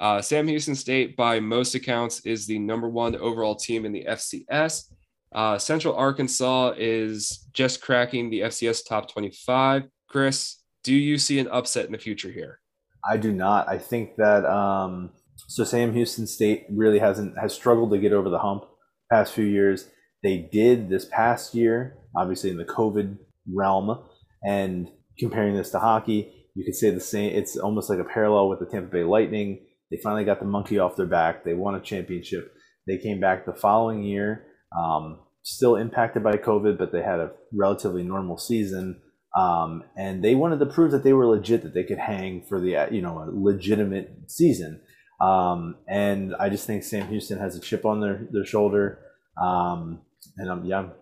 Uh, 0.00 0.22
Sam 0.22 0.48
Houston 0.48 0.74
State, 0.74 1.14
by 1.14 1.40
most 1.40 1.74
accounts, 1.74 2.20
is 2.20 2.46
the 2.46 2.58
number 2.58 2.88
one 2.88 3.14
overall 3.16 3.54
team 3.54 3.84
in 3.84 3.92
the 3.92 4.06
FCS. 4.08 4.84
Uh, 5.32 5.58
Central 5.58 5.94
Arkansas 5.94 6.72
is 6.78 7.46
just 7.52 7.82
cracking 7.82 8.30
the 8.30 8.40
FCS 8.40 8.88
top 8.88 9.12
25. 9.12 9.84
Chris, 10.08 10.56
do 10.82 10.94
you 10.94 11.18
see 11.18 11.38
an 11.38 11.48
upset 11.48 11.84
in 11.84 11.92
the 11.92 11.98
future 11.98 12.30
here? 12.30 12.60
I 13.08 13.18
do 13.18 13.30
not. 13.30 13.68
I 13.68 13.78
think 13.78 14.16
that 14.16 14.44
um, 14.46 15.10
so 15.48 15.64
Sam 15.64 15.92
Houston 15.92 16.26
State 16.26 16.66
really 16.70 16.98
hasn't 16.98 17.38
has 17.38 17.54
struggled 17.54 17.90
to 17.92 17.98
get 17.98 18.12
over 18.12 18.28
the 18.28 18.38
hump 18.38 18.64
past 19.10 19.32
few 19.32 19.44
years. 19.44 19.88
They 20.22 20.48
did 20.52 20.88
this 20.88 21.06
past 21.06 21.54
year, 21.54 21.96
obviously 22.16 22.50
in 22.50 22.56
the 22.56 22.64
COVID 22.64 23.18
realm, 23.52 24.02
and 24.46 24.90
comparing 25.18 25.54
this 25.54 25.70
to 25.70 25.78
hockey, 25.78 26.32
you 26.54 26.64
could 26.64 26.74
say 26.74 26.90
the 26.90 27.00
same. 27.00 27.34
It's 27.34 27.56
almost 27.56 27.88
like 27.88 27.98
a 27.98 28.04
parallel 28.04 28.48
with 28.48 28.58
the 28.60 28.66
Tampa 28.66 28.90
Bay 28.90 29.04
Lightning. 29.04 29.66
They 29.90 29.98
finally 30.02 30.24
got 30.24 30.40
the 30.40 30.46
monkey 30.46 30.78
off 30.78 30.96
their 30.96 31.06
back. 31.06 31.44
They 31.44 31.54
won 31.54 31.74
a 31.74 31.80
championship. 31.80 32.52
They 32.86 32.98
came 32.98 33.20
back 33.20 33.44
the 33.44 33.52
following 33.52 34.02
year, 34.02 34.46
um, 34.76 35.20
still 35.42 35.76
impacted 35.76 36.22
by 36.22 36.32
COVID, 36.32 36.78
but 36.78 36.92
they 36.92 37.02
had 37.02 37.20
a 37.20 37.32
relatively 37.52 38.02
normal 38.02 38.38
season. 38.38 39.00
Um, 39.36 39.84
and 39.96 40.24
they 40.24 40.34
wanted 40.34 40.58
to 40.60 40.66
prove 40.66 40.90
that 40.92 41.04
they 41.04 41.12
were 41.12 41.26
legit, 41.26 41.62
that 41.62 41.74
they 41.74 41.84
could 41.84 41.98
hang 41.98 42.42
for 42.48 42.60
the 42.60 42.76
uh, 42.76 42.90
you 42.90 43.00
know 43.00 43.18
a 43.18 43.30
legitimate 43.32 44.10
season. 44.28 44.80
Um, 45.20 45.76
and 45.86 46.34
I 46.36 46.48
just 46.48 46.66
think 46.66 46.82
Sam 46.82 47.08
Houston 47.08 47.38
has 47.38 47.54
a 47.54 47.60
chip 47.60 47.84
on 47.84 48.00
their 48.00 48.26
their 48.32 48.44
shoulder, 48.44 48.98
um, 49.40 50.00
and 50.36 50.50
I'm 50.50 50.64
yeah, 50.64 50.78
I'm 50.78 50.92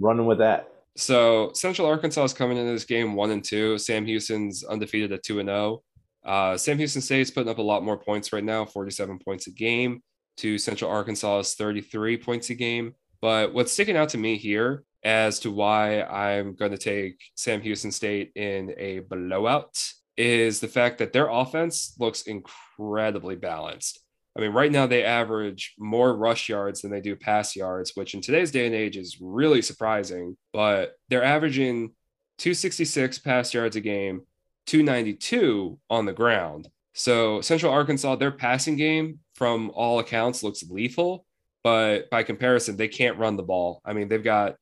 running 0.00 0.26
with 0.26 0.38
that. 0.38 0.70
So 0.96 1.50
Central 1.54 1.88
Arkansas 1.88 2.24
is 2.24 2.32
coming 2.32 2.56
into 2.56 2.72
this 2.72 2.84
game 2.84 3.14
one 3.14 3.30
and 3.30 3.44
two. 3.44 3.76
Sam 3.78 4.06
Houston's 4.06 4.64
undefeated 4.64 5.12
at 5.12 5.22
two 5.22 5.40
and 5.40 5.48
zero. 5.48 5.82
Uh, 6.24 6.56
Sam 6.56 6.78
Houston 6.78 7.02
State's 7.02 7.30
putting 7.30 7.50
up 7.50 7.58
a 7.58 7.62
lot 7.62 7.84
more 7.84 7.98
points 7.98 8.32
right 8.32 8.44
now, 8.44 8.64
47 8.64 9.18
points 9.18 9.46
a 9.46 9.50
game. 9.50 10.02
To 10.38 10.58
Central 10.58 10.90
Arkansas 10.90 11.38
is 11.38 11.54
33 11.54 12.16
points 12.16 12.50
a 12.50 12.54
game. 12.54 12.94
But 13.20 13.54
what's 13.54 13.72
sticking 13.72 13.96
out 13.96 14.08
to 14.10 14.18
me 14.18 14.36
here 14.36 14.82
as 15.04 15.38
to 15.40 15.50
why 15.50 16.02
I'm 16.02 16.54
going 16.54 16.72
to 16.72 16.78
take 16.78 17.22
Sam 17.36 17.60
Houston 17.60 17.92
State 17.92 18.32
in 18.34 18.74
a 18.76 19.00
blowout 19.00 19.78
is 20.16 20.60
the 20.60 20.68
fact 20.68 20.98
that 20.98 21.12
their 21.12 21.28
offense 21.28 21.94
looks 21.98 22.22
incredibly 22.22 23.36
balanced. 23.36 24.00
I 24.36 24.40
mean, 24.40 24.52
right 24.52 24.72
now 24.72 24.86
they 24.86 25.04
average 25.04 25.74
more 25.78 26.16
rush 26.16 26.48
yards 26.48 26.82
than 26.82 26.90
they 26.90 27.00
do 27.00 27.14
pass 27.14 27.54
yards, 27.54 27.92
which 27.94 28.14
in 28.14 28.20
today's 28.20 28.50
day 28.50 28.66
and 28.66 28.74
age 28.74 28.96
is 28.96 29.18
really 29.20 29.62
surprising. 29.62 30.36
But 30.52 30.94
they're 31.08 31.22
averaging 31.22 31.92
266 32.38 33.20
pass 33.20 33.54
yards 33.54 33.76
a 33.76 33.80
game, 33.80 34.22
292 34.66 35.78
on 35.90 36.06
the 36.06 36.12
ground. 36.12 36.68
So 36.94 37.40
Central 37.40 37.72
Arkansas, 37.72 38.16
their 38.16 38.30
passing 38.30 38.76
game 38.76 39.18
from 39.34 39.70
all 39.74 39.98
accounts 39.98 40.42
looks 40.42 40.62
lethal, 40.62 41.26
but 41.62 42.08
by 42.10 42.22
comparison, 42.22 42.76
they 42.76 42.88
can't 42.88 43.18
run 43.18 43.36
the 43.36 43.42
ball. 43.42 43.80
I 43.84 43.92
mean, 43.92 44.08
they've 44.08 44.22
got 44.22 44.56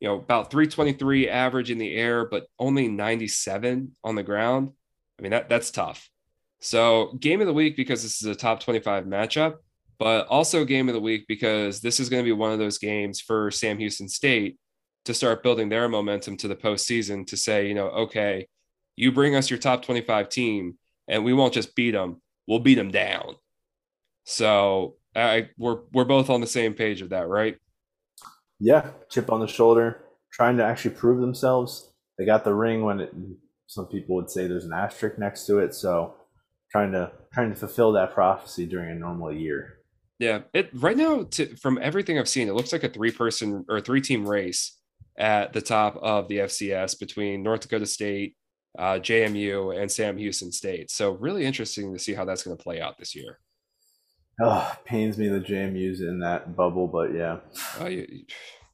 you 0.00 0.08
know 0.08 0.16
about 0.16 0.50
323 0.50 1.28
average 1.28 1.70
in 1.70 1.78
the 1.78 1.94
air, 1.94 2.26
but 2.26 2.46
only 2.58 2.88
97 2.88 3.92
on 4.02 4.14
the 4.14 4.22
ground. 4.22 4.70
I 5.18 5.22
mean, 5.22 5.30
that 5.32 5.48
that's 5.48 5.70
tough. 5.70 6.08
So, 6.60 7.12
game 7.20 7.40
of 7.40 7.46
the 7.46 7.52
week 7.52 7.76
because 7.76 8.02
this 8.02 8.22
is 8.22 8.28
a 8.28 8.34
top 8.34 8.60
25 8.60 9.04
matchup, 9.04 9.56
but 9.98 10.26
also 10.28 10.64
game 10.64 10.88
of 10.88 10.94
the 10.94 11.00
week 11.00 11.26
because 11.28 11.80
this 11.80 12.00
is 12.00 12.08
going 12.08 12.22
to 12.22 12.28
be 12.28 12.32
one 12.32 12.52
of 12.52 12.58
those 12.58 12.78
games 12.78 13.20
for 13.20 13.50
Sam 13.50 13.78
Houston 13.78 14.08
State 14.08 14.58
to 15.04 15.12
start 15.12 15.42
building 15.42 15.68
their 15.68 15.88
momentum 15.88 16.36
to 16.38 16.48
the 16.48 16.56
postseason 16.56 17.26
to 17.26 17.36
say, 17.36 17.68
you 17.68 17.74
know, 17.74 17.88
okay, 17.88 18.48
you 18.96 19.12
bring 19.12 19.34
us 19.34 19.50
your 19.50 19.58
top 19.58 19.84
25 19.84 20.28
team 20.28 20.78
and 21.08 21.24
we 21.24 21.32
won't 21.32 21.54
just 21.54 21.74
beat 21.74 21.92
them, 21.92 22.20
we'll 22.46 22.60
beat 22.60 22.76
them 22.76 22.90
down. 22.90 23.36
So, 24.24 24.96
I, 25.16 25.50
we're 25.58 25.80
we're 25.92 26.04
both 26.04 26.28
on 26.28 26.40
the 26.40 26.46
same 26.46 26.74
page 26.74 27.00
of 27.00 27.10
that, 27.10 27.28
right? 27.28 27.56
Yeah, 28.58 28.90
chip 29.10 29.30
on 29.30 29.40
the 29.40 29.46
shoulder, 29.46 30.04
trying 30.32 30.56
to 30.56 30.64
actually 30.64 30.94
prove 30.94 31.20
themselves. 31.20 31.92
They 32.18 32.24
got 32.24 32.44
the 32.44 32.54
ring 32.54 32.84
when 32.84 33.00
it, 33.00 33.14
some 33.66 33.86
people 33.86 34.16
would 34.16 34.30
say 34.30 34.46
there's 34.46 34.64
an 34.64 34.72
asterisk 34.72 35.18
next 35.18 35.46
to 35.46 35.58
it. 35.58 35.74
So 35.74 36.14
trying 36.70 36.92
to 36.92 37.12
trying 37.32 37.50
to 37.50 37.56
fulfill 37.56 37.92
that 37.92 38.14
prophecy 38.14 38.66
during 38.66 38.90
a 38.90 38.94
normal 38.98 39.32
year. 39.32 39.78
Yeah, 40.18 40.40
it 40.52 40.70
right 40.74 40.96
now 40.96 41.24
to, 41.24 41.56
from 41.56 41.78
everything 41.80 42.18
I've 42.18 42.28
seen, 42.28 42.48
it 42.48 42.54
looks 42.54 42.72
like 42.72 42.84
a 42.84 42.88
three 42.88 43.10
person 43.10 43.64
or 43.68 43.80
three 43.80 44.00
team 44.00 44.28
race 44.28 44.78
at 45.16 45.52
the 45.52 45.60
top 45.60 45.96
of 45.96 46.28
the 46.28 46.38
FCS 46.38 46.98
between 46.98 47.42
North 47.42 47.60
Dakota 47.60 47.86
State, 47.86 48.36
uh, 48.78 48.94
JMU, 48.94 49.80
and 49.80 49.90
Sam 49.90 50.16
Houston 50.16 50.52
State. 50.52 50.90
So 50.90 51.12
really 51.12 51.44
interesting 51.44 51.92
to 51.92 51.98
see 51.98 52.14
how 52.14 52.24
that's 52.24 52.42
going 52.42 52.56
to 52.56 52.62
play 52.62 52.80
out 52.80 52.98
this 52.98 53.14
year. 53.14 53.38
Oh, 54.42 54.76
pains 54.84 55.16
me 55.16 55.28
the 55.28 55.40
JMU's 55.40 56.00
in 56.00 56.18
that 56.20 56.56
bubble, 56.56 56.88
but 56.88 57.14
yeah. 57.14 57.38
Uh, 57.80 57.86
you, 57.86 58.24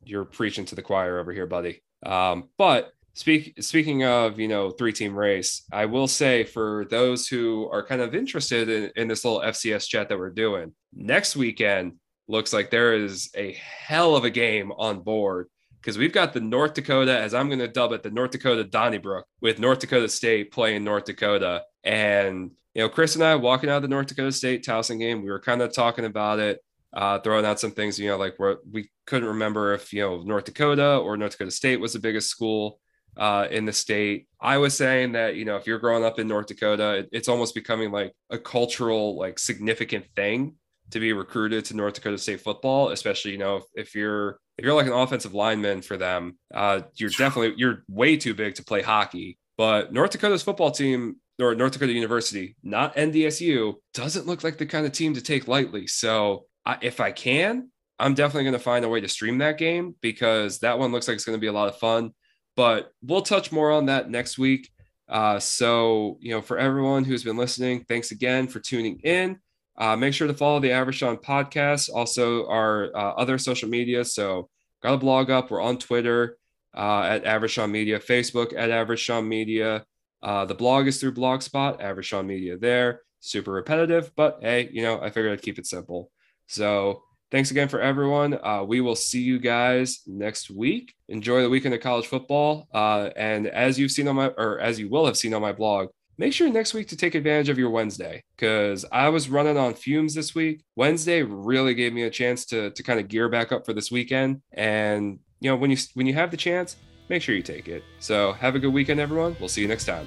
you're 0.05 0.25
preaching 0.25 0.65
to 0.67 0.75
the 0.75 0.83
choir 0.83 1.19
over 1.19 1.33
here, 1.33 1.47
buddy. 1.47 1.83
Um, 2.05 2.49
but 2.57 2.93
speak, 3.13 3.55
speaking 3.61 4.05
of, 4.05 4.41
you 4.41 4.49
know, 4.49 4.71
three 4.71 4.93
team 4.93 5.15
race, 5.15 5.65
I 5.71 5.85
will 5.87 6.09
say 6.09 6.45
for 6.45 6.87
those 6.91 7.27
who 7.29 7.69
are 7.71 7.85
kind 7.85 8.01
of 8.01 8.15
interested 8.15 8.69
in, 8.69 8.91
in 8.97 9.09
this 9.09 9.25
little 9.25 9.41
FCS 9.41 9.87
chat 9.87 10.09
that 10.09 10.19
we're 10.19 10.31
doing 10.31 10.73
next 10.95 11.37
weekend, 11.37 11.97
looks 12.27 12.53
like 12.53 12.71
there 12.71 12.95
is 12.95 13.31
a 13.37 13.53
hell 13.53 14.17
of 14.17 14.25
a 14.25 14.31
game 14.31 14.73
on 14.73 15.01
board 15.01 15.49
because 15.81 15.97
we've 15.97 16.13
got 16.13 16.33
the 16.33 16.41
North 16.41 16.75
Dakota, 16.75 17.19
as 17.19 17.33
I'm 17.33 17.49
going 17.49 17.61
to 17.61 17.69
dub 17.69 17.93
it, 17.93 18.03
the 18.03 18.11
North 18.11 18.33
Dakota 18.33 18.65
Donnybrook 18.65 19.27
with 19.41 19.59
North 19.59 19.79
Dakota 19.79 20.09
State 20.09 20.53
playing 20.53 20.85
North 20.85 21.05
Dakota. 21.05 21.63
And, 21.85 22.51
you 22.75 22.83
know, 22.83 22.89
Chris 22.89 23.15
and 23.15 23.25
I 23.25 23.35
walking 23.37 23.71
out 23.71 23.77
of 23.77 23.83
the 23.83 23.89
North 23.89 24.09
Dakota 24.09 24.33
State 24.33 24.65
Towson 24.65 24.99
game, 24.99 25.23
we 25.23 25.31
were 25.31 25.41
kind 25.41 25.63
of 25.63 25.73
talking 25.73 26.05
about 26.05 26.39
it, 26.39 26.61
uh, 26.93 27.19
throwing 27.21 27.47
out 27.47 27.61
some 27.61 27.73
things, 27.73 27.99
you 27.99 28.09
know, 28.09 28.19
like 28.19 28.35
where 28.37 28.59
we 28.71 28.91
couldn't 29.07 29.29
remember 29.29 29.73
if, 29.73 29.93
you 29.93 30.03
know, 30.03 30.23
North 30.23 30.45
Dakota 30.45 30.99
or 30.99 31.17
North 31.17 31.33
Dakota 31.33 31.51
State 31.51 31.81
was 31.81 31.95
the 31.95 31.99
biggest 31.99 32.29
school 32.29 32.79
uh, 33.17 33.49
in 33.51 33.65
the 33.65 33.73
state. 33.73 34.29
I 34.41 34.59
was 34.59 34.77
saying 34.77 35.13
that, 35.13 35.37
you 35.37 35.45
know, 35.45 35.57
if 35.57 35.67
you're 35.67 35.79
growing 35.79 36.05
up 36.05 36.19
in 36.19 36.29
North 36.29 36.47
Dakota, 36.47 36.99
it, 36.99 37.09
it's 37.13 37.29
almost 37.29 37.55
becoming 37.55 37.91
like 37.91 38.13
a 38.29 38.39
cultural, 38.39 39.19
like 39.19 39.39
significant 39.39 40.05
thing 40.15 40.57
to 40.91 41.01
be 41.01 41.13
recruited 41.13 41.65
to 41.67 41.77
North 41.77 41.95
Dakota 41.95 42.19
State 42.19 42.41
football, 42.41 42.91
especially, 42.91 43.33
you 43.33 43.39
know, 43.39 43.57
if, 43.57 43.65
if 43.75 43.95
you're 43.95 44.39
if 44.59 44.65
you're 44.65 44.75
like 44.75 44.87
an 44.87 44.93
offensive 44.93 45.35
lineman 45.35 45.83
for 45.83 45.97
them, 45.97 46.39
uh, 46.55 46.83
you're 46.97 47.11
definitely 47.11 47.55
you're 47.57 47.85
way 47.89 48.17
too 48.17 48.35
big 48.35 48.57
to 48.57 48.65
play 48.65 48.83
hockey. 48.83 49.39
But 49.57 49.93
North 49.93 50.11
Dakota's 50.11 50.43
football 50.43 50.71
team 50.71 51.17
or 51.41 51.55
North 51.55 51.73
Dakota 51.73 51.93
University, 51.93 52.57
not 52.63 52.97
NDSU, 52.97 53.75
doesn't 53.95 54.27
look 54.27 54.45
like 54.45 54.59
the 54.59 54.67
kind 54.67 54.87
of 54.87 54.93
team 54.93 55.15
to 55.15 55.21
take 55.21 55.49
lightly. 55.49 55.87
So 55.87 56.47
I, 56.67 56.79
if 56.83 57.01
I 57.01 57.13
can, 57.13 57.71
I'm 57.99 58.15
definitely 58.15 58.45
going 58.45 58.55
to 58.55 58.59
find 58.59 58.85
a 58.85 58.89
way 58.89 59.01
to 59.01 59.09
stream 59.09 59.39
that 59.39 59.59
game 59.59 59.95
because 60.01 60.59
that 60.61 60.79
one 60.79 60.93
looks 60.93 61.09
like 61.09 61.15
it's 61.15 61.25
going 61.25 61.37
to 61.37 61.41
be 61.41 61.47
a 61.47 61.53
lot 61.53 61.69
of 61.69 61.79
fun. 61.79 62.13
But 62.57 62.93
we'll 63.03 63.23
touch 63.23 63.53
more 63.53 63.71
on 63.71 63.87
that 63.87 64.11
next 64.11 64.39
week. 64.39 64.71
Uh, 65.09 65.39
so, 65.41 66.19
you 66.21 66.31
know, 66.31 66.41
for 66.41 66.59
everyone 66.59 67.05
who's 67.05 67.25
been 67.25 67.37
listening, 67.37 67.85
thanks 67.89 68.11
again 68.11 68.47
for 68.47 68.61
tuning 68.61 69.01
in. 69.05 69.39
Uh, 69.81 69.97
make 69.97 70.13
sure 70.13 70.29
to 70.29 70.35
follow 70.35 70.61
the 70.61 70.71
Average 70.71 70.99
Sean 70.99 71.17
podcast, 71.17 71.89
also 71.93 72.47
our 72.49 72.95
uh, 72.95 73.15
other 73.15 73.39
social 73.39 73.69
media. 73.69 74.05
So, 74.05 74.51
got 74.83 74.95
a 74.95 74.99
blog 74.99 75.31
up. 75.31 75.51
We're 75.51 75.63
on 75.63 75.79
Twitter 75.79 76.37
uh, 76.77 77.03
at 77.03 77.25
Average 77.25 77.59
Media, 77.61 77.99
Facebook 77.99 78.53
at 78.55 78.71
Average 78.71 79.11
Media. 79.11 79.85
Uh, 80.23 80.45
the 80.45 80.55
blog 80.55 80.87
is 80.87 81.01
through 81.01 81.15
Blogspot, 81.15 81.81
Average 81.81 82.13
Media 82.13 82.59
there. 82.59 83.01
Super 83.21 83.53
repetitive, 83.53 84.13
but 84.17 84.39
hey, 84.43 84.69
you 84.71 84.83
know, 84.83 85.01
I 85.01 85.09
figured 85.09 85.33
I'd 85.33 85.43
keep 85.43 85.59
it 85.59 85.67
simple. 85.67 86.11
So, 86.47 87.03
thanks 87.31 87.51
again 87.51 87.69
for 87.69 87.81
everyone. 87.81 88.39
Uh, 88.43 88.63
we 88.67 88.83
will 88.83 88.97
see 88.97 89.23
you 89.23 89.39
guys 89.39 90.01
next 90.07 90.51
week. 90.51 90.95
Enjoy 91.09 91.41
the 91.41 91.49
weekend 91.49 91.75
of 91.75 91.81
college 91.81 92.07
football. 92.07 92.69
Uh, 92.75 93.09
and 93.17 93.47
as 93.47 93.79
you've 93.79 93.93
seen 93.93 94.09
on 94.09 94.17
my, 94.17 94.27
or 94.27 94.59
as 94.61 94.79
you 94.79 94.91
will 94.91 95.07
have 95.07 95.17
seen 95.17 95.33
on 95.33 95.41
my 95.41 95.53
blog, 95.53 95.89
make 96.21 96.35
sure 96.35 96.51
next 96.51 96.75
week 96.75 96.87
to 96.87 96.97
take 96.97 97.15
advantage 97.15 97.49
of 97.49 97.59
your 97.59 97.71
Wednesday 97.71 98.23
because 98.37 98.85
I 98.93 99.09
was 99.09 99.31
running 99.31 99.57
on 99.57 99.73
fumes 99.73 100.15
this 100.15 100.35
week. 100.35 100.63
Wednesday 100.77 101.23
really 101.23 101.73
gave 101.73 101.95
me 101.95 102.03
a 102.03 102.11
chance 102.11 102.45
to 102.47 102.71
to 102.71 102.83
kind 102.83 103.01
of 103.01 103.09
gear 103.09 103.29
back 103.31 103.51
up 103.51 103.65
for 103.65 103.73
this 103.73 103.91
weekend. 103.91 104.43
And 104.53 105.19
you 105.41 105.51
know, 105.51 105.57
when 105.57 105.71
you 105.71 105.79
when 105.95 106.07
you 106.07 106.15
have 106.15 106.31
the 106.31 106.37
chance, 106.37 106.77
make 107.09 107.23
sure 107.23 107.35
you 107.35 107.43
take 107.43 107.69
it. 107.69 107.83
So 108.01 108.35
have 108.35 108.55
a 108.55 108.59
good 108.59 108.73
weekend, 108.73 109.01
everyone. 109.01 109.35
We'll 109.41 109.49
see 109.49 109.63
you 109.63 109.69
next 109.69 109.87
time. 109.87 110.07